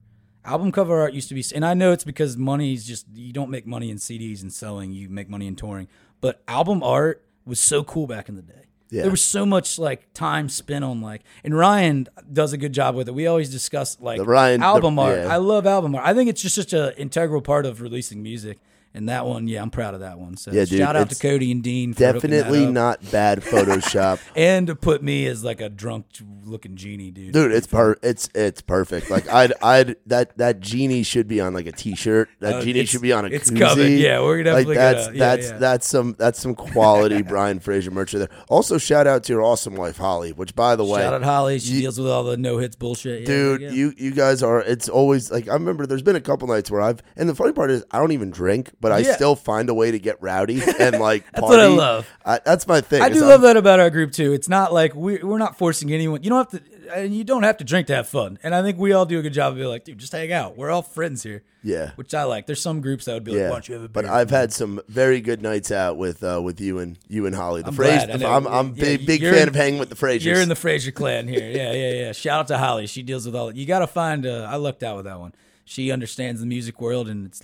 Album 0.45 0.71
cover 0.71 1.01
art 1.01 1.13
used 1.13 1.29
to 1.29 1.35
be, 1.35 1.45
and 1.55 1.65
I 1.65 1.75
know 1.75 1.93
it's 1.93 2.05
because 2.05 2.37
money's 2.37 2.87
just 2.87 3.07
you 3.13 3.33
don't 3.33 3.51
make 3.51 3.67
money 3.67 3.91
in 3.91 3.97
CDs 3.97 4.43
and 4.43 4.53
selling. 4.53 4.93
You 4.93 5.09
make 5.09 5.29
money 5.29 5.47
in 5.47 5.57
touring, 5.57 5.89
but 6.21 6.43
album 6.47 6.83
art 6.83 7.25
was 7.45 7.61
so 7.61 7.83
cool 7.83 8.07
back 8.07 8.29
in 8.29 8.37
the 8.37 8.43
day. 8.43 8.66
Yeah. 8.91 9.03
There 9.03 9.11
was 9.11 9.23
so 9.25 9.45
much 9.45 9.79
like 9.79 10.13
time 10.15 10.49
spent 10.49 10.85
on 10.85 11.01
like, 11.01 11.23
and 11.43 11.57
Ryan 11.57 12.07
does 12.33 12.53
a 12.53 12.57
good 12.57 12.73
job 12.73 12.95
with 12.95 13.09
it. 13.09 13.15
We 13.15 13.27
always 13.27 13.51
discuss 13.51 13.99
like 14.01 14.19
The 14.19 14.25
Ryan- 14.25 14.61
the- 14.61 14.67
album 14.67 14.99
art. 14.99 15.19
yeah. 15.19 15.33
I 15.33 15.39
love 15.39 15.67
album 15.67 15.95
art. 15.97 16.07
I 16.07 16.15
think 16.15 16.31
it's 16.31 16.41
just 16.43 16.55
such 16.55 16.73
an 16.73 16.93
integral 16.97 17.41
part 17.43 17.67
of 17.67 17.81
releasing 17.81 18.23
music. 18.23 18.59
And 18.97 19.09
that 19.11 19.27
one, 19.27 19.47
yeah, 19.47 19.61
I'm 19.61 19.69
proud 19.71 19.93
of 19.95 20.01
that 20.01 20.19
one. 20.19 20.37
So 20.39 20.51
Yeah, 20.53 20.65
dude, 20.65 20.79
shout 20.79 20.97
out 20.97 21.11
to 21.11 21.17
Cody 21.19 21.53
and 21.53 21.63
Dean. 21.63 21.93
For 21.93 22.05
hooking 22.13 22.31
that 22.31 22.37
Definitely 22.45 22.67
not 22.73 23.11
bad 23.13 23.41
Photoshop. 23.43 24.21
And 24.35 24.67
to 24.69 24.75
put 24.75 25.03
me 25.03 25.27
as 25.27 25.45
like 25.45 25.61
a 25.61 25.69
drunk 25.69 26.07
looking 26.45 26.77
genie, 26.77 27.11
dude. 27.11 27.33
Dude, 27.33 27.53
it's 27.53 27.67
per 27.67 27.97
it's 28.03 28.29
it's 28.35 28.63
perfect. 28.63 29.11
Like 29.11 29.29
I'd 29.29 29.53
I'd 29.63 29.97
that 30.07 30.37
that 30.39 30.61
genie 30.61 31.03
should 31.03 31.29
be 31.29 31.41
on 31.41 31.53
like 31.53 31.67
a 31.67 31.73
t-shirt. 31.73 32.29
That 32.41 32.55
Oh, 32.55 32.61
genie 32.63 32.87
should 32.87 33.03
be 33.03 33.13
on 33.13 33.27
a 33.27 33.29
it's 33.29 33.51
koozie. 33.51 33.59
coming. 33.59 33.99
Yeah, 33.99 34.23
we're 34.23 34.43
gonna 34.43 34.57
like 34.57 34.67
that's 34.69 35.07
gonna- 35.09 35.19
yeah, 35.19 35.37
that's 35.37 35.51
yeah. 35.51 35.59
that's 35.59 35.87
some 35.89 36.15
that's 36.19 36.41
some 36.41 36.55
quality 36.55 37.21
Bryan 37.27 37.59
Frazier 37.61 37.91
merch 37.91 38.13
there. 38.13 38.31
Also, 38.49 38.79
shout 38.79 39.07
out 39.07 39.25
to 39.25 39.33
your 39.35 39.43
awesome 39.43 39.75
wife 39.75 39.99
Holly. 39.99 40.33
Which, 40.33 40.55
by 40.55 40.75
the 40.77 40.85
way, 40.85 41.01
Shout 41.03 41.13
out 41.13 41.23
Holly. 41.23 41.59
She 41.59 41.75
you- 41.75 41.81
deals 41.83 41.99
with 41.99 42.09
all 42.11 42.25
the 42.25 42.37
no 42.39 42.57
hits 42.59 42.77
bullshit. 42.77 43.21
Yeah, 43.21 43.27
dude, 43.27 43.61
yeah. 43.61 43.71
you 43.73 43.93
you 43.99 44.11
guys 44.13 44.43
are. 44.43 44.63
It's 44.63 44.89
always 44.89 45.31
like 45.31 45.49
I 45.49 45.53
remember. 45.53 45.87
There's 45.87 46.03
been 46.03 46.17
a 46.17 46.21
couple 46.21 46.49
nights 46.49 46.71
where 46.71 46.81
I've 46.81 47.03
and 47.17 47.29
the 47.29 47.35
funny 47.35 47.53
part 47.53 47.71
is 47.71 47.85
I 47.91 47.99
don't 47.99 48.13
even 48.13 48.31
drink, 48.31 48.71
but 48.81 48.86
I 48.93 48.99
Yeah. 48.99 49.15
still 49.15 49.37
find 49.37 49.69
a 49.69 49.75
way 49.75 49.91
to 49.91 49.99
get 49.99 50.21
rowdy 50.21 50.61
and 50.81 50.99
like 50.99 51.25
That's 51.33 51.41
party. 51.41 51.57
what 51.57 51.61
I 51.61 51.67
love. 51.69 52.09
I, 52.25 52.41
that's 52.45 52.67
my 52.67 52.81
thing. 52.81 53.03
I 53.03 53.09
is 53.09 53.15
do 53.17 53.21
I'm- 53.23 53.31
love 53.31 53.43
that 53.43 53.57
about 53.57 53.81
our 53.81 53.91
group 53.91 54.13
too. 54.13 54.33
It's 54.33 54.49
not 54.49 54.73
like 54.73 54.95
we 54.95 55.19
we're 55.23 55.39
not 55.39 55.59
forcing 55.59 55.93
anyone. 55.93 56.23
You 56.23 56.31
don't 56.31 56.53
have 56.53 56.63
to, 56.63 56.95
and 56.95 57.15
you 57.15 57.25
don't 57.25 57.43
have 57.43 57.57
to 57.59 57.65
drink 57.65 57.89
to 57.89 57.95
have 57.97 58.09
fun. 58.09 58.39
And 58.43 58.55
I 58.55 58.63
think 58.63 58.79
we 58.79 58.93
all 58.93 59.07
do 59.07 59.19
a 59.19 59.23
good 59.23 59.33
job 59.33 59.53
of 59.53 59.59
being 59.59 59.69
like, 59.69 59.85
dude, 59.85 59.99
just 59.99 60.13
hang 60.13 60.33
out. 60.33 60.57
We're 60.57 60.71
all 60.71 60.83
friends 60.83 61.23
here. 61.23 61.43
Yeah. 61.63 61.91
which 61.97 62.15
I 62.15 62.23
like. 62.23 62.47
There's 62.47 62.61
some 62.61 62.81
groups 62.81 63.07
that 63.07 63.15
would 63.15 63.25
be 63.25 63.33
like, 63.33 63.43
why 63.51 63.57
don't 63.57 63.69
you 63.69 63.75
have 63.75 63.83
a 63.83 63.89
but? 63.89 64.05
I've 64.05 64.31
had 64.31 64.53
some 64.53 64.81
very 64.87 65.21
good 65.21 65.43
nights 65.43 65.73
out 65.73 65.97
with 65.97 66.23
uh, 66.23 66.41
with 66.41 66.61
you 66.61 66.79
and 66.79 66.97
you 67.09 67.27
and 67.27 67.35
Holly. 67.35 67.63
The 67.63 67.69
I'm 67.69 67.75
Frazier, 67.75 68.07
glad. 68.07 68.11
I 68.11 68.17
know. 68.19 68.31
I'm 68.31 68.47
I'm 68.47 68.69
Yeah, 68.77 68.85
big 68.85 69.07
big 69.07 69.21
you're 69.23 69.33
fan 69.33 69.43
in- 69.43 69.49
of 69.49 69.55
hanging 69.57 69.81
with 69.81 69.89
the 69.89 69.97
Fraziers. 69.97 70.23
You're 70.25 70.41
in 70.41 70.49
the 70.49 70.55
Frazier 70.55 70.93
clan 70.93 71.27
here. 71.27 71.41
Yeah, 71.51 71.73
yeah, 71.73 71.93
yeah. 71.93 72.13
Shout 72.13 72.39
out 72.39 72.47
to 72.49 72.59
Holly. 72.59 72.87
She 72.87 73.03
deals 73.03 73.27
with 73.27 73.35
all. 73.35 73.53
You 73.53 73.67
got 73.67 73.81
to 73.81 73.89
find. 73.89 74.25
Uh, 74.25 74.47
I 74.49 74.55
lucked 74.57 74.85
out 74.85 74.95
with 74.95 75.07
that 75.07 75.19
one. 75.19 75.35
She 75.65 75.91
understands 75.91 76.41
the 76.41 76.47
music 76.47 76.81
world, 76.81 77.09
and 77.09 77.27
it's 77.27 77.43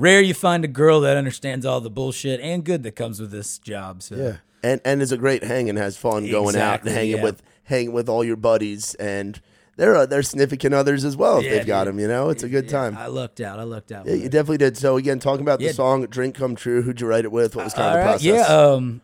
rare 0.00 0.20
you 0.20 0.34
find 0.34 0.64
a 0.64 0.68
girl 0.68 1.00
that 1.02 1.16
understands 1.16 1.66
all 1.66 1.80
the 1.80 1.90
bullshit 1.90 2.40
and 2.40 2.64
good 2.64 2.82
that 2.82 2.96
comes 2.96 3.20
with 3.20 3.30
this 3.30 3.58
job. 3.58 4.02
So 4.02 4.16
yeah, 4.16 4.36
and 4.62 4.80
and 4.84 5.02
is 5.02 5.12
a 5.12 5.18
great 5.18 5.44
hang 5.44 5.68
and 5.68 5.78
has 5.78 5.96
fun 5.96 6.28
going 6.30 6.56
out 6.56 6.80
and 6.80 6.90
hanging 6.90 7.18
yeah. 7.18 7.22
with 7.22 7.42
hanging 7.64 7.92
with 7.92 8.08
all 8.08 8.24
your 8.24 8.36
buddies 8.36 8.94
and 8.96 9.40
they're 9.76 9.96
uh, 9.96 10.06
they're 10.06 10.22
significant 10.22 10.74
others 10.74 11.04
as 11.04 11.16
well 11.16 11.38
if 11.38 11.44
Yeah, 11.44 11.50
they've 11.52 11.66
got 11.66 11.84
them. 11.84 11.98
You 11.98 12.08
know, 12.08 12.28
it's 12.28 12.42
a 12.42 12.48
good 12.48 12.68
time. 12.68 12.96
I 12.96 13.06
lucked 13.06 13.40
out. 13.40 13.58
I 13.58 13.62
lucked 13.62 13.92
out. 13.92 14.06
Yeah, 14.06 14.14
you 14.14 14.26
it. 14.26 14.32
definitely 14.32 14.58
did. 14.58 14.76
So 14.76 14.96
again, 14.96 15.18
talking 15.18 15.42
about 15.42 15.58
the 15.58 15.72
song 15.72 16.04
"Drink 16.06 16.34
Come 16.34 16.54
True," 16.54 16.82
who'd 16.82 17.00
you 17.00 17.06
write 17.06 17.24
it 17.24 17.32
with? 17.32 17.56
What 17.56 17.64
was 17.64 17.74
kind 17.74 17.84
All 17.84 17.88
of 17.88 17.94
the 17.94 17.98
right, 18.00 18.10
process? 18.10 18.48
Yeah, 18.48 18.72
um, 18.74 19.00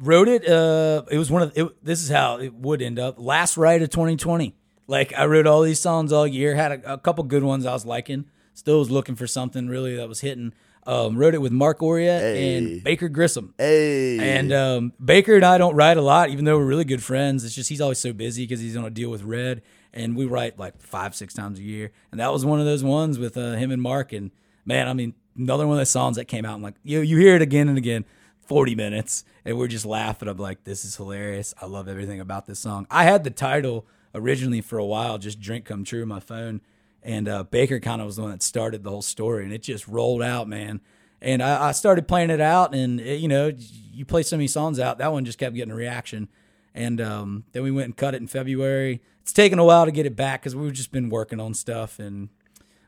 wrote 0.00 0.28
it. 0.28 0.46
Uh, 0.46 1.04
it 1.10 1.16
was 1.16 1.30
one 1.30 1.42
of. 1.42 1.52
It, 1.56 1.84
this 1.84 2.02
is 2.02 2.10
how 2.10 2.38
it 2.38 2.52
would 2.52 2.82
end 2.82 2.98
up. 2.98 3.14
Last 3.18 3.56
write 3.56 3.80
of 3.80 3.88
2020. 3.88 4.54
Like 4.86 5.14
I 5.16 5.24
wrote 5.24 5.46
all 5.46 5.62
these 5.62 5.80
songs 5.80 6.12
all 6.12 6.26
year. 6.26 6.54
Had 6.56 6.72
a, 6.72 6.94
a 6.94 6.98
couple 6.98 7.24
good 7.24 7.42
ones 7.42 7.64
I 7.64 7.72
was 7.72 7.86
liking. 7.86 8.26
Still 8.54 8.78
was 8.78 8.90
looking 8.90 9.14
for 9.16 9.26
something 9.26 9.68
really 9.68 9.96
that 9.96 10.08
was 10.08 10.20
hitting. 10.20 10.52
Um, 10.84 11.16
wrote 11.16 11.34
it 11.34 11.40
with 11.40 11.52
Mark 11.52 11.78
Oriet 11.78 12.18
Hey. 12.18 12.56
and 12.58 12.82
Baker 12.82 13.08
Grissom. 13.08 13.54
hey, 13.56 14.18
And 14.36 14.52
um, 14.52 14.92
Baker 15.02 15.36
and 15.36 15.44
I 15.44 15.56
don't 15.56 15.76
write 15.76 15.96
a 15.96 16.02
lot, 16.02 16.30
even 16.30 16.44
though 16.44 16.58
we're 16.58 16.66
really 16.66 16.84
good 16.84 17.02
friends. 17.02 17.44
It's 17.44 17.54
just 17.54 17.68
he's 17.68 17.80
always 17.80 17.98
so 17.98 18.12
busy 18.12 18.42
because 18.44 18.58
he's 18.60 18.76
on 18.76 18.84
a 18.84 18.90
deal 18.90 19.08
with 19.08 19.22
Red, 19.22 19.62
and 19.92 20.16
we 20.16 20.24
write 20.24 20.58
like 20.58 20.80
five, 20.82 21.14
six 21.14 21.34
times 21.34 21.60
a 21.60 21.62
year. 21.62 21.92
And 22.10 22.18
that 22.18 22.32
was 22.32 22.44
one 22.44 22.58
of 22.58 22.66
those 22.66 22.82
ones 22.82 23.16
with 23.18 23.36
uh, 23.36 23.52
him 23.52 23.70
and 23.70 23.80
Mark. 23.80 24.12
And 24.12 24.32
man, 24.64 24.88
I 24.88 24.92
mean, 24.92 25.14
another 25.38 25.68
one 25.68 25.74
of 25.76 25.80
those 25.80 25.90
songs 25.90 26.16
that 26.16 26.24
came 26.24 26.44
out. 26.44 26.54
And 26.54 26.64
like 26.64 26.74
you, 26.82 27.00
you 27.00 27.16
hear 27.16 27.36
it 27.36 27.42
again 27.42 27.68
and 27.68 27.78
again, 27.78 28.04
forty 28.40 28.74
minutes, 28.74 29.24
and 29.44 29.56
we're 29.56 29.68
just 29.68 29.86
laughing. 29.86 30.26
I'm 30.28 30.36
like, 30.36 30.64
this 30.64 30.84
is 30.84 30.96
hilarious. 30.96 31.54
I 31.62 31.66
love 31.66 31.86
everything 31.86 32.18
about 32.18 32.46
this 32.46 32.58
song. 32.58 32.88
I 32.90 33.04
had 33.04 33.22
the 33.22 33.30
title 33.30 33.86
originally 34.16 34.60
for 34.60 34.78
a 34.78 34.84
while 34.84 35.16
just 35.18 35.40
drink 35.40 35.64
come 35.64 35.84
true 35.84 36.02
on 36.02 36.08
my 36.08 36.18
phone, 36.20 36.60
and 37.02 37.28
uh, 37.28 37.44
Baker 37.44 37.80
kind 37.80 38.00
of 38.00 38.06
was 38.06 38.16
the 38.16 38.22
one 38.22 38.30
that 38.30 38.42
started 38.42 38.84
the 38.84 38.90
whole 38.90 39.02
story, 39.02 39.44
and 39.44 39.52
it 39.52 39.62
just 39.62 39.88
rolled 39.88 40.22
out, 40.22 40.48
man. 40.48 40.80
And 41.20 41.42
I, 41.42 41.68
I 41.68 41.72
started 41.72 42.08
playing 42.08 42.30
it 42.30 42.40
out, 42.40 42.74
and 42.74 43.00
it, 43.00 43.20
you 43.20 43.28
know, 43.28 43.52
you 43.92 44.04
play 44.04 44.22
so 44.22 44.36
many 44.36 44.48
songs 44.48 44.78
out, 44.78 44.98
that 44.98 45.12
one 45.12 45.24
just 45.24 45.38
kept 45.38 45.54
getting 45.54 45.72
a 45.72 45.76
reaction. 45.76 46.28
And 46.74 47.00
um, 47.00 47.44
then 47.52 47.62
we 47.62 47.70
went 47.70 47.86
and 47.86 47.96
cut 47.96 48.14
it 48.14 48.20
in 48.20 48.26
February. 48.26 49.02
It's 49.20 49.32
taken 49.32 49.58
a 49.58 49.64
while 49.64 49.84
to 49.84 49.92
get 49.92 50.06
it 50.06 50.16
back 50.16 50.42
because 50.42 50.56
we've 50.56 50.72
just 50.72 50.90
been 50.90 51.10
working 51.10 51.40
on 51.40 51.54
stuff, 51.54 51.98
and 51.98 52.28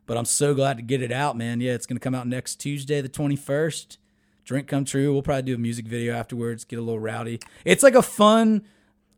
but 0.06 0.16
I'm 0.16 0.24
so 0.24 0.54
glad 0.54 0.76
to 0.76 0.82
get 0.82 1.02
it 1.02 1.12
out, 1.12 1.36
man. 1.36 1.60
Yeah, 1.60 1.72
it's 1.72 1.86
gonna 1.86 2.00
come 2.00 2.14
out 2.14 2.26
next 2.26 2.56
Tuesday, 2.56 3.00
the 3.00 3.08
21st. 3.08 3.98
Drink 4.44 4.68
come 4.68 4.84
true. 4.84 5.12
We'll 5.12 5.22
probably 5.22 5.42
do 5.42 5.54
a 5.54 5.58
music 5.58 5.86
video 5.86 6.14
afterwards, 6.14 6.64
get 6.64 6.78
a 6.78 6.82
little 6.82 7.00
rowdy. 7.00 7.40
It's 7.64 7.82
like 7.82 7.94
a 7.94 8.02
fun, 8.02 8.64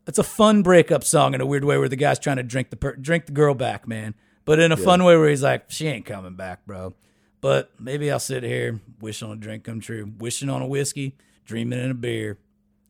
it's 0.05 0.17
a 0.17 0.23
fun 0.23 0.63
breakup 0.63 1.03
song 1.03 1.33
in 1.33 1.41
a 1.41 1.45
weird 1.45 1.65
way 1.65 1.77
where 1.77 1.89
the 1.89 1.97
guy's 1.97 2.17
trying 2.17 2.37
to 2.37 2.43
drink 2.43 2.69
the 2.69 2.77
per- 2.77 2.95
drink 2.95 3.25
the 3.25 3.33
girl 3.33 3.53
back, 3.53 3.87
man. 3.87 4.15
But 4.47 4.59
in 4.59 4.71
a 4.71 4.77
fun 4.77 5.03
way 5.03 5.15
where 5.15 5.29
he's 5.29 5.43
like, 5.43 5.65
she 5.69 5.87
ain't 5.87 6.05
coming 6.05 6.33
back, 6.35 6.65
bro. 6.65 6.95
But 7.41 7.69
maybe 7.79 8.09
I'll 8.11 8.17
sit 8.19 8.41
here, 8.43 8.79
wishing 8.99 9.27
on 9.29 9.37
a 9.37 9.39
drink 9.39 9.65
come 9.65 9.79
true, 9.79 10.11
wishing 10.17 10.49
on 10.49 10.61
a 10.63 10.67
whiskey, 10.67 11.15
dreaming 11.45 11.79
in 11.79 11.91
a 11.91 11.93
beer. 11.93 12.39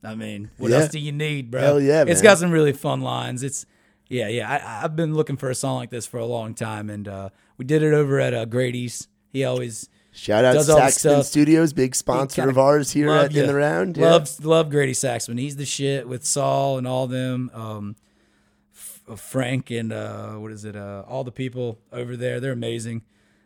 I 0.03 0.15
mean, 0.15 0.51
what 0.57 0.71
Yeah. 0.71 0.77
else 0.77 0.89
do 0.89 0.99
you 0.99 1.11
need, 1.11 1.51
bro? 1.51 1.59
Hell 1.59 1.81
yeah, 1.81 2.03
It's 2.07 2.21
man. 2.21 2.23
got 2.23 2.38
some 2.38 2.51
really 2.51 2.71
fun 2.71 3.01
lines. 3.01 3.43
It's 3.43 3.65
yeah, 4.07 4.29
yeah. 4.29 4.49
I, 4.49 4.85
I've 4.85 4.95
been 4.95 5.15
looking 5.15 5.35
for 5.35 5.49
a 5.49 5.55
song 5.55 5.75
like 5.77 5.89
this 5.89 6.05
for 6.05 6.17
a 6.17 6.25
long 6.25 6.53
time, 6.53 6.89
and 6.89 7.07
uh, 7.07 7.29
we 7.57 7.65
did 7.65 7.84
it 7.84 7.93
over 7.93 8.19
at 8.21 8.34
uh, 8.34 8.45
Grady's. 8.45 9.07
He 9.34 9.43
always 9.43 9.89
Shout 10.13 10.45
out 10.45 10.55
Saxman. 10.55 11.23
Studios, 11.23 11.73
big 11.73 11.93
sponsor 11.93 12.43
kinda 12.45 12.59
ours 12.59 12.91
here 12.91 13.11
at. 13.11 13.35
In 13.35 13.47
the 13.47 13.53
Round. 13.55 13.97
Yeah. 13.97 14.11
Love 14.11 14.45
love 14.45 14.69
Grady 14.69 14.93
Saxman. 14.93 15.39
He's 15.39 15.57
the 15.57 15.65
shit 15.65 16.07
with 16.07 16.23
Saul 16.25 16.77
and 16.77 16.88
all 16.88 17.07
them. 17.07 17.51
Um, 17.53 17.95
Frank 19.15 19.71
and 19.71 19.93
uh, 19.93 20.34
what 20.34 20.51
is 20.51 20.65
it? 20.65 20.75
Uh, 20.75 21.03
all 21.07 21.23
the 21.23 21.31
people 21.31 21.79
over 21.91 22.17
there. 22.17 22.39
They're 22.39 22.51
amazing. 22.51 23.03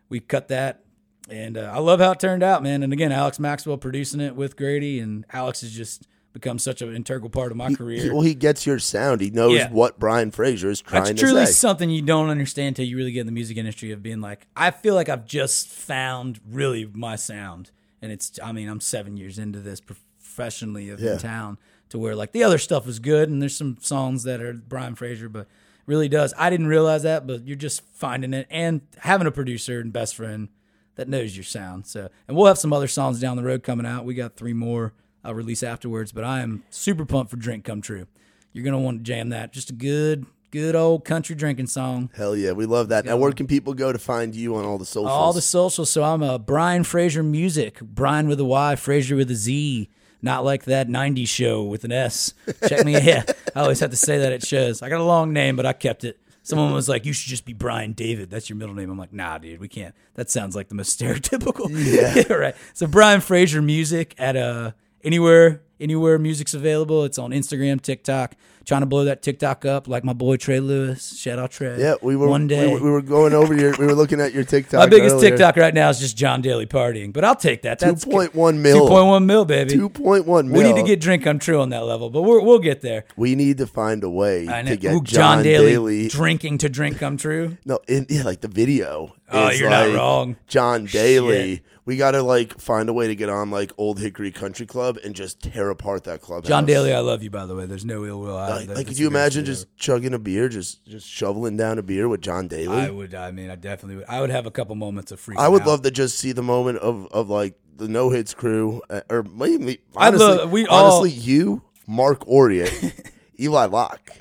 We 0.09 0.19
cut 0.19 0.47
that, 0.49 0.83
and 1.29 1.57
uh, 1.57 1.71
I 1.73 1.79
love 1.79 1.99
how 1.99 2.11
it 2.11 2.19
turned 2.19 2.43
out, 2.43 2.63
man. 2.63 2.83
And 2.83 2.91
again, 2.91 3.11
Alex 3.11 3.39
Maxwell 3.39 3.77
producing 3.77 4.19
it 4.21 4.35
with 4.35 4.57
Grady, 4.57 4.99
and 4.99 5.25
Alex 5.31 5.61
has 5.61 5.71
just 5.71 6.07
become 6.33 6.57
such 6.57 6.81
an 6.81 6.95
integral 6.95 7.29
part 7.29 7.51
of 7.51 7.57
my 7.57 7.73
career. 7.73 8.03
He- 8.03 8.09
well, 8.09 8.21
he 8.21 8.33
gets 8.33 8.65
your 8.65 8.79
sound. 8.79 9.19
He 9.21 9.29
knows 9.29 9.53
Yeah. 9.53 9.69
what 9.69 9.99
Bryan 9.99 10.31
Frazier 10.31 10.69
is 10.69 10.79
trying 10.81 11.03
That's 11.03 11.09
to 11.11 11.17
say. 11.17 11.23
It's 11.25 11.31
truly 11.33 11.45
something 11.47 11.89
you 11.89 12.01
don't 12.01 12.29
understand 12.29 12.77
till 12.77 12.85
you 12.85 12.95
really 12.95 13.11
get 13.11 13.19
in 13.21 13.25
the 13.25 13.33
music 13.33 13.57
industry 13.57 13.91
of 13.91 14.01
being 14.01 14.21
like, 14.21 14.47
I 14.55 14.71
feel 14.71 14.95
like 14.95 15.09
I've 15.09 15.25
just 15.25 15.67
found 15.67 16.39
really 16.49 16.89
my 16.93 17.17
sound. 17.17 17.71
And 18.01 18.13
it's, 18.13 18.39
I 18.41 18.53
mean, 18.53 18.69
I'm 18.69 18.79
seven 18.79 19.17
years 19.17 19.37
into 19.37 19.59
this 19.59 19.81
professionally 19.81 20.89
of 20.89 21.01
Yeah. 21.01 21.13
in 21.13 21.17
town 21.19 21.57
to 21.91 21.99
where 21.99 22.15
like 22.15 22.31
the 22.31 22.43
other 22.43 22.57
stuff 22.57 22.87
is 22.87 22.99
good 22.99 23.29
and 23.29 23.41
there's 23.41 23.55
some 23.55 23.77
songs 23.79 24.23
that 24.23 24.41
are 24.41 24.53
Bryan 24.53 24.95
Frazier, 24.95 25.29
but 25.29 25.47
really 25.85 26.09
does. 26.09 26.33
I 26.37 26.49
didn't 26.49 26.67
realize 26.67 27.03
that, 27.03 27.27
but 27.27 27.47
you're 27.47 27.55
just 27.55 27.83
finding 27.93 28.33
it 28.33 28.47
and 28.49 28.81
having 28.99 29.27
a 29.27 29.31
producer 29.31 29.79
and 29.79 29.93
best 29.93 30.15
friend 30.15 30.49
that 30.95 31.07
knows 31.07 31.35
your 31.35 31.43
sound. 31.43 31.87
So, 31.87 32.09
and 32.27 32.35
we'll 32.35 32.47
have 32.47 32.57
some 32.57 32.73
other 32.73 32.87
songs 32.87 33.19
down 33.19 33.37
the 33.37 33.43
road 33.43 33.63
coming 33.63 33.85
out. 33.85 34.05
We 34.05 34.13
got 34.13 34.35
three 34.35 34.53
more 34.53 34.93
I'll 35.23 35.35
release 35.35 35.63
afterwards, 35.63 36.11
but 36.11 36.23
I 36.23 36.41
am 36.41 36.63
super 36.69 37.05
pumped 37.05 37.29
for 37.29 37.37
Drink 37.37 37.63
Come 37.63 37.81
True. 37.81 38.07
You're 38.53 38.65
to 38.65 38.77
want 38.77 38.99
to 38.99 39.03
jam 39.03 39.29
that. 39.29 39.53
Just 39.53 39.69
a 39.69 39.73
good, 39.73 40.25
good 40.49 40.75
old 40.75 41.05
country 41.05 41.35
drinking 41.35 41.67
song. 41.67 42.09
Hell 42.15 42.35
yeah, 42.35 42.51
we 42.51 42.65
love 42.65 42.89
that. 42.89 43.05
Now, 43.05 43.17
where 43.17 43.31
can 43.31 43.47
people 43.47 43.73
go 43.73 43.93
to 43.93 43.99
find 43.99 44.35
you 44.35 44.55
on 44.55 44.65
all 44.65 44.77
the 44.77 44.85
socials? 44.85 45.11
All 45.11 45.33
the 45.33 45.41
socials. 45.41 45.89
So 45.89 46.03
I'm 46.03 46.23
a 46.23 46.39
Bryan 46.39 46.83
Frazier 46.83 47.23
Music. 47.23 47.79
Bryan 47.81 48.27
with 48.27 48.39
a 48.39 48.45
Y, 48.45 48.75
Frazier 48.75 49.15
with 49.15 49.29
a 49.29 49.35
Z. 49.35 49.89
Not 50.21 50.45
like 50.45 50.65
that 50.65 50.87
90s 50.87 51.27
show 51.27 51.63
with 51.63 51.83
an 51.83 51.91
S. 51.91 52.33
Check 52.67 52.85
me. 52.85 52.91
Yeah, 53.01 53.23
I 53.55 53.61
always 53.61 53.79
have 53.79 53.89
to 53.89 53.95
say 53.95 54.19
that 54.19 54.31
at 54.31 54.45
shows. 54.45 54.81
I 54.81 54.89
got 54.89 54.99
a 54.99 55.03
long 55.03 55.33
name, 55.33 55.55
but 55.55 55.65
I 55.65 55.73
kept 55.73 56.03
it. 56.03 56.19
Someone 56.43 56.73
was 56.73 56.89
like, 56.89 57.05
"You 57.05 57.13
should 57.13 57.29
just 57.29 57.45
be 57.45 57.53
Brian 57.53 57.93
David. 57.93 58.29
That's 58.29 58.49
your 58.49 58.57
middle 58.57 58.73
name." 58.75 58.89
I'm 58.89 58.97
like, 58.97 59.13
"Nah, 59.13 59.37
dude, 59.37 59.59
we 59.59 59.67
can't. 59.67 59.93
That 60.15 60.29
sounds 60.29 60.55
like 60.55 60.69
the 60.69 60.75
most 60.75 60.99
stereotypical." 60.99 61.69
Yeah, 61.71 62.33
right. 62.33 62.55
So 62.73 62.87
Bryan 62.87 63.21
Frazier 63.21 63.61
Music 63.61 64.15
at 64.17 64.35
uh 64.35 64.71
anywhere 65.03 65.61
anywhere 65.79 66.17
music's 66.19 66.53
available. 66.53 67.03
It's 67.05 67.17
on 67.17 67.31
Instagram, 67.31 67.81
TikTok. 67.81 68.35
Trying 68.65 68.81
to 68.81 68.85
blow 68.85 69.05
that 69.05 69.21
TikTok 69.23 69.65
up, 69.65 69.87
like 69.87 70.03
my 70.03 70.13
boy 70.13 70.37
Trey 70.37 70.59
Lewis. 70.59 71.17
Shout 71.19 71.39
out 71.39 71.51
Trey. 71.51 71.79
yeah, 71.79 71.95
we 72.01 72.15
were 72.15 72.27
one 72.27 72.47
day. 72.47 72.67
We, 72.67 72.73
were- 72.75 72.83
we 72.83 72.91
were 72.91 73.01
going 73.01 73.33
over 73.33 73.55
your. 73.55 73.73
We 73.77 73.85
were 73.87 73.95
looking 73.95 74.21
at 74.21 74.33
your 74.33 74.43
TikTok. 74.45 74.79
My 74.79 74.85
biggest 74.87 75.15
earlier. 75.15 75.31
TikTok 75.31 75.57
right 75.57 75.73
now 75.73 75.89
is 75.89 75.99
just 75.99 76.15
John 76.15 76.41
Daly 76.41 76.67
partying, 76.67 77.11
but 77.11 77.25
I'll 77.25 77.35
take 77.35 77.63
that. 77.63 77.79
That's 77.79 78.05
2.1 78.05 78.57
mil. 78.59 78.79
Two 78.83 78.87
point 78.87 79.07
one 79.07 79.25
mil, 79.25 79.45
baby. 79.45 79.71
Two 79.71 79.89
point 79.89 80.25
one 80.25 80.49
mil. 80.49 80.57
we 80.61 80.63
need 80.71 80.79
to 80.79 80.87
get 80.87 81.01
drink 81.01 81.23
come 81.23 81.39
true 81.39 81.59
on 81.59 81.69
that 81.69 81.85
level, 81.85 82.09
but 82.09 82.21
we're, 82.21 82.41
we'll 82.41 82.59
get 82.59 82.81
there. 82.81 83.05
We 83.15 83.35
need 83.35 83.57
to 83.57 83.67
find 83.67 84.03
a 84.03 84.09
way 84.09 84.45
to 84.45 84.77
get 84.77 84.93
Ooh, 84.93 85.01
John, 85.03 85.43
Daly. 85.43 86.07
drinking 86.07 86.59
to 86.59 86.69
drink 86.69 86.97
come 86.99 87.17
true. 87.17 87.57
no, 87.65 87.79
in, 87.87 88.05
yeah, 88.09 88.23
like 88.23 88.41
the 88.41 88.47
video. 88.47 89.15
Oh, 89.31 89.49
you're 89.49 89.69
not 89.69 89.95
wrong. 89.95 90.35
John 90.47 90.85
Daly. 90.85 91.55
Shit. 91.55 91.63
We 91.83 91.97
got 91.97 92.11
to 92.11 92.21
like 92.21 92.59
find 92.59 92.89
a 92.89 92.93
way 92.93 93.07
to 93.07 93.15
get 93.15 93.27
on 93.29 93.49
like 93.49 93.71
Old 93.77 93.99
Hickory 93.99 94.31
Country 94.31 94.67
Club 94.67 94.97
and 95.03 95.15
just 95.15 95.41
tear 95.41 95.69
apart 95.71 96.03
that 96.03 96.21
club. 96.21 96.43
John 96.45 96.65
Daly, 96.65 96.93
I 96.93 96.99
love 96.99 97.23
you 97.23 97.31
by 97.31 97.45
the 97.47 97.55
way. 97.55 97.65
There's 97.65 97.83
no 97.85 98.05
ill 98.05 98.19
will. 98.19 98.37
I- 98.37 98.41
Like, 98.41 98.49
that- 98.49 98.67
like 98.67 98.67
that's 98.77 98.89
could 98.89 98.99
you 98.99 99.07
imagine 99.07 99.45
just 99.45 99.75
chugging 99.77 100.13
a 100.13 100.19
beer, 100.19 100.47
just 100.47 100.85
just 100.85 101.07
shoveling 101.07 101.57
down 101.57 101.79
a 101.79 101.81
beer 101.81 102.07
with 102.07 102.21
John 102.21 102.47
Daly? 102.47 102.67
I 102.77 102.89
would. 102.91 103.15
I 103.15 103.31
mean, 103.31 103.49
I 103.49 103.55
definitely 103.55 103.95
would. 103.97 104.05
I 104.07 104.21
would 104.21 104.29
have 104.29 104.45
a 104.45 104.51
couple 104.51 104.75
moments 104.75 105.11
of 105.11 105.19
freaking. 105.19 105.37
I 105.39 105.47
would 105.47 105.63
out. 105.63 105.67
love 105.67 105.81
to 105.81 105.91
just 105.91 106.17
see 106.19 106.31
the 106.33 106.43
moment 106.43 106.77
of, 106.79 107.07
of 107.11 107.29
like 107.29 107.55
the 107.77 107.87
no 107.87 108.11
hits 108.11 108.35
crew, 108.35 108.81
uh, 108.91 109.01
or 109.09 109.25
I'd 109.25 109.77
honestly, 109.95 110.19
love- 110.27 110.51
we 110.51 110.67
all- 110.67 110.99
honestly 111.01 111.09
you, 111.19 111.63
Mark 111.87 112.23
Oriot, 112.27 113.09
Eli 113.39 113.65
Locke, 113.65 114.11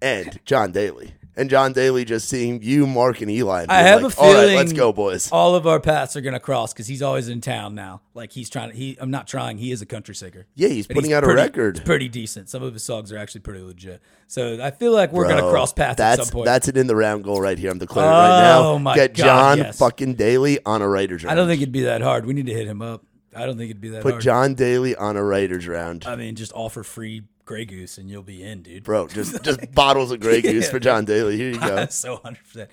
and 0.00 0.40
John 0.46 0.72
Daly, 0.72 1.12
and 1.36 1.48
John 1.48 1.72
Daly 1.72 2.04
just 2.04 2.28
seeing 2.28 2.62
you, 2.62 2.86
Mark, 2.86 3.20
and 3.20 3.30
Eli. 3.30 3.62
And 3.62 3.72
I 3.72 3.80
have 3.82 4.02
like, 4.02 4.16
a 4.16 4.20
All 4.20 4.34
right, 4.34 4.56
let's 4.56 4.72
go, 4.72 4.92
boys. 4.92 5.30
All 5.32 5.54
of 5.54 5.66
our 5.66 5.80
paths 5.80 6.16
are 6.16 6.20
gonna 6.20 6.40
cross 6.40 6.72
because 6.72 6.86
he's 6.86 7.02
always 7.02 7.28
in 7.28 7.40
town 7.40 7.74
now. 7.74 8.02
Like 8.14 8.32
he's 8.32 8.50
trying 8.50 8.70
to. 8.70 8.76
He. 8.76 8.96
I'm 9.00 9.10
not 9.10 9.26
trying. 9.26 9.58
He 9.58 9.72
is 9.72 9.82
a 9.82 9.86
country 9.86 10.14
singer. 10.14 10.46
Yeah, 10.54 10.68
he's 10.68 10.86
And 10.86 10.94
putting 10.94 11.12
out 11.12 11.24
pretty- 11.24 11.40
a 11.40 11.44
record. 11.44 11.76
It's 11.78 11.86
pretty 11.86 12.08
decent. 12.08 12.48
Some 12.48 12.62
of 12.62 12.72
his 12.72 12.82
songs 12.82 13.12
are 13.12 13.18
actually 13.18 13.40
pretty 13.42 13.60
legit. 13.62 14.02
So 14.26 14.62
I 14.62 14.70
feel 14.70 14.92
like 14.92 15.12
we're 15.12 15.28
gonna 15.28 15.50
cross 15.50 15.72
paths 15.72 15.98
that's, 15.98 16.20
at 16.20 16.26
some 16.26 16.32
point. 16.32 16.46
That's 16.46 16.68
an 16.68 16.76
in 16.76 16.86
the 16.86 16.96
round 16.96 17.24
goal 17.24 17.40
right 17.40 17.58
here. 17.58 17.70
I'm 17.70 17.78
declaring 17.78 18.08
it 18.10 18.12
right 18.12 18.40
now. 18.42 18.62
Oh, 18.62 18.78
my 18.78 18.94
Get 18.94 19.14
God, 19.14 19.24
John 19.24 19.58
yes. 19.58 19.78
fucking 19.78 20.14
Daly 20.14 20.58
on 20.64 20.82
a 20.82 20.88
writer's 20.88 21.24
round. 21.24 21.32
I 21.32 21.34
don't 21.34 21.48
think 21.48 21.62
it'd 21.62 21.72
be 21.72 21.82
that 21.82 22.02
hard. 22.02 22.26
We 22.26 22.34
need 22.34 22.46
to 22.46 22.54
hit 22.54 22.66
him 22.66 22.82
up. 22.82 23.04
I 23.34 23.46
don't 23.46 23.56
think 23.56 23.70
it'd 23.70 23.80
be 23.80 23.88
that 23.90 24.02
Put 24.02 24.12
hard. 24.12 24.22
John 24.22 24.54
Daly 24.54 24.94
on 24.94 25.16
a 25.16 25.24
writer's 25.24 25.66
round. 25.66 26.04
I 26.06 26.16
mean, 26.16 26.34
just 26.34 26.52
offer 26.54 26.82
free 26.82 27.22
Grey 27.52 27.66
Goose 27.66 27.98
and 27.98 28.08
you'll 28.08 28.22
be 28.22 28.42
in, 28.42 28.62
dude. 28.62 28.82
Bro, 28.82 29.08
just 29.08 29.42
just 29.44 29.74
bottles 29.74 30.10
of 30.10 30.20
Grey 30.20 30.40
Goose 30.40 30.70
for 30.70 30.80
John 30.80 31.04
Daly. 31.04 31.36
Here 31.36 31.50
you 31.50 31.60
go. 31.60 31.84
so 31.90 32.16
hundred 32.16 32.42
percent. 32.44 32.70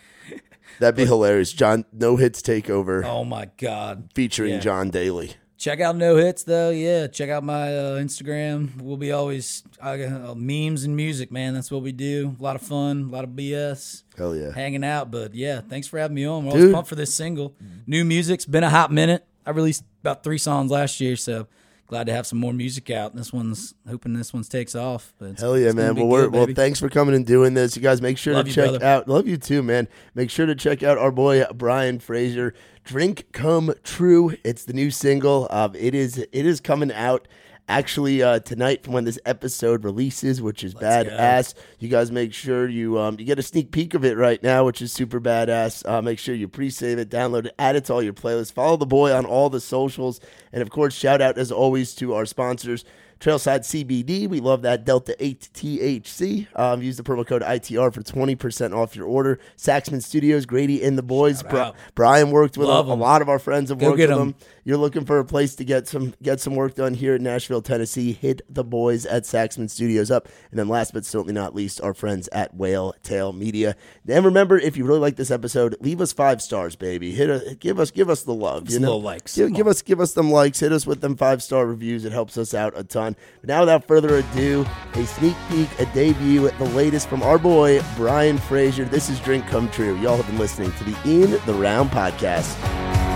That'd 0.80 0.96
be 0.96 1.06
hilarious. 1.06 1.52
John 1.52 1.84
No 1.92 2.16
Hits 2.16 2.42
Takeover 2.42 3.04
Oh 3.04 3.26
my 3.26 3.50
god. 3.58 4.10
featuring 4.16 4.54
yeah. 4.54 4.60
John 4.62 4.90
Daly. 4.90 5.34
Check 5.58 5.82
out 5.82 5.98
No 5.98 6.16
Hits 6.16 6.44
though. 6.44 6.70
Yeah, 6.70 7.08
check 7.08 7.30
out 7.30 7.44
my 7.44 7.76
uh, 7.76 7.98
Instagram. 7.98 8.82
We'll 8.82 8.96
be 8.96 9.12
always 9.12 9.64
uh, 9.82 10.34
memes 10.38 10.86
and 10.86 10.96
music, 10.96 11.30
man. 11.30 11.54
That's 11.54 11.70
what 11.70 11.82
we 11.82 11.92
do. 11.92 12.34
A 12.40 12.42
lot 12.42 12.56
of 12.56 12.62
fun, 12.62 13.10
a 13.10 13.12
lot 13.12 13.26
of 13.26 13.32
BS, 13.32 14.04
Hell 14.18 14.34
yeah. 14.34 14.54
hanging 14.54 14.86
out. 14.86 15.12
But 15.12 15.36
yeah, 15.36 15.60
thanks 15.60 15.88
for 15.90 16.00
having 16.00 16.16
me 16.16 16.24
on. 16.24 16.46
We're 16.46 16.52
Dude. 16.54 16.60
always 16.62 16.74
pumped 16.74 16.88
for 16.88 16.96
this 16.96 17.14
single. 17.14 17.54
New 17.86 18.06
music's 18.06 18.46
been 18.46 18.64
a 18.64 18.70
hot 18.70 18.94
minute. 18.94 19.26
I 19.46 19.50
released 19.50 19.84
about 20.00 20.24
three 20.24 20.38
songs 20.38 20.72
last 20.72 21.02
year, 21.02 21.18
so 21.18 21.48
glad 21.90 22.06
to 22.06 22.14
have 22.14 22.28
some 22.28 22.40
more 22.40 22.54
music 22.54 22.90
out. 22.92 23.16
This 23.16 23.34
one's 23.34 23.74
hoping 23.88 24.14
this 24.14 24.32
one's 24.32 24.48
takes 24.48 24.76
off. 24.76 25.12
But 25.18 25.40
Hell 25.40 25.58
yeah, 25.58 25.72
man. 25.72 25.96
Well, 25.96 26.08
good, 26.08 26.34
well, 26.34 26.48
thanks 26.56 26.80
for 26.80 26.88
coming 26.88 27.16
and 27.16 27.26
doing 27.26 27.56
this. 27.56 27.76
You 27.76 27.82
guys 27.82 28.00
make 28.02 28.18
sure 28.18 28.36
Love 28.36 28.46
to 28.46 28.50
you, 28.50 28.56
check 28.56 28.70
brother. 28.70 28.86
out. 28.86 29.08
Love 29.08 29.28
you 29.28 29.38
too, 29.38 29.64
man. 29.64 29.88
Make 30.14 30.30
sure 30.30 30.46
to 30.46 30.56
check 30.56 30.84
out 30.84 30.98
our 31.00 31.12
boy 31.12 31.44
Bryan 31.54 32.00
Frazier. 32.00 32.54
Drink 32.84 33.26
Come 33.32 33.74
True. 33.84 34.36
It's 34.44 34.66
the 34.66 34.74
new 34.74 34.92
single. 34.92 35.48
Um, 35.50 35.74
it 35.76 35.96
is 35.96 36.18
it 36.20 36.46
is 36.46 36.62
coming 36.62 36.92
out 36.94 37.28
actually 37.70 38.22
uh, 38.22 38.40
tonight 38.40 38.84
from 38.84 38.94
when 38.94 39.06
this 39.06 39.20
episode 39.26 39.86
releases, 39.86 40.42
which 40.42 40.64
is 40.64 40.74
go. 40.74 40.82
badass. 40.82 41.54
You 41.78 41.88
guys 41.88 42.12
make 42.12 42.34
sure 42.34 42.68
you 42.68 43.00
um, 43.00 43.18
you 43.20 43.26
get 43.26 43.40
a 43.40 43.44
sneak 43.44 43.72
peek 43.72 43.94
of 43.94 44.04
it 44.04 44.18
right 44.18 44.42
now, 44.44 44.66
which 44.66 44.82
is 44.82 44.92
super 44.92 45.22
badass. 45.22 45.88
Uh, 45.88 46.02
make 46.02 46.20
sure 46.20 46.36
you 46.36 46.48
pre-save 46.48 46.98
it, 46.98 47.10
download 47.10 47.46
it, 47.46 47.56
add 47.58 47.76
it 47.76 47.86
to 47.86 47.94
all 47.94 48.04
your 48.04 48.14
playlists. 48.14 48.52
Follow 48.52 48.76
the 48.76 48.86
boy 48.86 49.14
on 49.14 49.26
all 49.26 49.50
the 49.50 49.62
socials, 49.62 50.20
and 50.52 50.62
of 50.62 50.70
course, 50.70 50.94
shout 50.94 51.22
out 51.22 51.38
as 51.38 51.52
always 51.52 51.94
to 51.96 52.14
our 52.16 52.26
sponsors. 52.26 52.84
Trailside 53.20 53.62
CBD, 53.62 54.30
we 54.30 54.40
love 54.40 54.62
that 54.62 54.86
Delta 54.86 55.14
8 55.20 55.50
THC. 55.54 56.48
Um, 56.56 56.82
use 56.82 56.96
the 56.96 57.04
promo 57.04 57.28
code 57.28 57.42
ITR 57.42 57.94
for 57.94 58.02
20% 58.02 58.74
off 58.74 58.96
your 58.96 59.08
order. 59.08 59.40
Saxman 59.58 60.02
Studios, 60.02 60.46
Grady 60.46 60.82
and 60.84 60.98
the 60.98 61.04
boys. 61.04 61.44
Bri- 61.44 61.72
Bryan 61.96 62.32
worked 62.32 62.58
with 62.58 62.68
them. 62.68 62.88
A 62.88 62.94
lot 62.94 63.22
of 63.22 63.28
our 63.28 63.40
friends 63.40 63.70
have 63.70 63.80
Go 63.80 63.88
worked 63.88 64.00
with 64.00 64.10
them. 64.10 64.36
You're 64.64 64.78
looking 64.78 65.04
for 65.04 65.20
a 65.20 65.26
place 65.26 65.56
to 65.56 65.66
get 65.66 65.88
some 65.88 66.14
get 66.22 66.40
some 66.40 66.56
work 66.56 66.76
done 66.76 66.94
here 66.94 67.16
in 67.16 67.24
Nashville, 67.24 67.62
Tennessee. 67.62 68.14
Hit 68.14 68.42
the 68.48 68.64
boys 68.64 69.06
at 69.06 69.24
Saxman 69.24 69.70
Studios 69.70 70.12
up. 70.12 70.28
And 70.52 70.60
then 70.60 70.68
last 70.68 70.94
but 70.94 71.06
certainly 71.06 71.34
not 71.34 71.56
least, 71.56 71.82
our 71.82 71.94
friends 71.94 72.30
at 72.32 72.54
Whale 72.56 72.94
Tale 73.02 73.34
Media. 73.34 73.76
And 74.08 74.24
remember, 74.24 74.60
if 74.60 74.78
you 74.78 74.86
really 74.86 75.00
like 75.00 75.16
this 75.16 75.32
episode, 75.32 75.76
leave 75.82 76.00
us 76.02 76.14
five 76.14 76.42
stars, 76.42 76.76
baby. 76.76 77.12
Hit 77.12 77.30
a, 77.30 77.56
give 77.56 77.80
us 77.80 77.90
give 77.90 78.10
us 78.10 78.24
the 78.24 78.34
love. 78.34 78.70
You 78.70 78.80
know? 78.80 78.98
likes. 78.98 79.36
Give, 79.36 79.52
give 79.54 79.68
us 79.68 79.82
give 79.82 80.00
us 80.00 80.14
them 80.14 80.32
likes. 80.32 80.60
Hit 80.60 80.72
us 80.72 80.86
with 80.86 81.02
them 81.02 81.18
five 81.18 81.42
star 81.42 81.66
reviews. 81.66 82.06
It 82.06 82.12
helps 82.12 82.38
us 82.38 82.54
out 82.54 82.74
a 82.76 82.84
ton. 82.84 83.09
On. 83.10 83.16
But 83.42 83.48
now, 83.48 83.60
without 83.62 83.86
further 83.86 84.18
ado, 84.18 84.66
a 84.94 85.06
sneak 85.06 85.36
peek, 85.50 85.70
a 85.80 85.86
debut, 85.94 86.50
the 86.50 86.70
latest 86.70 87.08
from 87.10 87.24
our 87.24 87.38
boy, 87.38 87.82
Bryan 87.96 88.38
Frazier. 88.38 88.86
This 88.86 89.10
is 89.10 89.20
Drink 89.20 89.48
Come 89.48 89.70
True. 89.70 89.98
Y'all 89.98 90.18
have 90.18 90.28
been 90.28 90.38
listening 90.38 90.72
to 90.74 90.84
the 90.84 90.96
In 91.06 91.32
the 91.46 91.54
Round 91.54 91.90
podcast. 91.90 92.60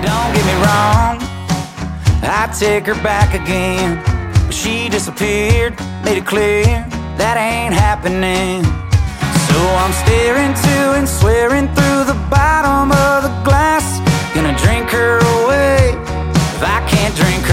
Don't 0.04 0.34
get 0.36 0.46
me 0.46 0.54
wrong, 0.66 1.18
I 2.26 2.54
take 2.58 2.86
her 2.88 2.96
back 3.04 3.34
again. 3.34 4.02
She 4.52 4.90
disappeared, 4.90 5.80
made 6.04 6.18
it 6.18 6.26
clear 6.26 6.66
that 7.18 7.38
ain't 7.38 7.74
happening. 7.74 8.64
So 9.50 9.60
I'm 9.78 9.94
staring 10.02 10.54
to 10.54 10.98
and 10.98 11.08
swearing 11.08 11.68
through 11.78 12.10
the 12.10 12.18
bottom 12.30 12.92
of 12.92 13.24
the 13.24 13.34
glass. 13.46 13.86
Gonna 14.34 14.58
drink 14.58 14.90
her 14.90 15.20
away 15.22 15.94
if 16.58 16.64
I 16.64 16.82
can't 16.90 17.16
drink 17.16 17.44
her 17.46 17.53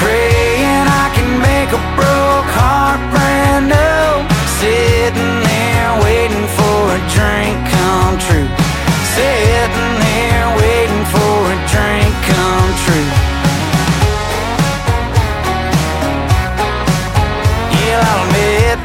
Praying 0.00 0.86
I 1.04 1.06
can 1.16 1.30
make 1.42 1.70
a 1.74 1.82
broke 1.98 2.50
heart 2.54 3.02
brand 3.10 3.64
new. 3.74 4.06
Sitting 4.62 5.34
there 5.42 5.90
waiting 6.06 6.46
for 6.58 6.78
a 6.94 7.00
drink 7.14 7.56
come 7.74 8.14
true. 8.26 8.48
Sitting 9.18 9.92
there 10.06 10.46
waiting 10.62 11.04
for 11.14 11.34
a 11.54 11.58
drink 11.72 12.14
come 12.30 12.70
true. 12.84 13.10
Yeah, 17.74 18.06
I'll 18.06 18.22
admit 18.26 18.78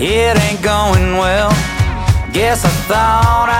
it 0.00 0.36
ain't 0.44 0.62
going 0.62 1.16
well. 1.16 1.52
Guess 2.32 2.64
I 2.64 2.72
thought 2.90 3.48
I'd 3.48 3.53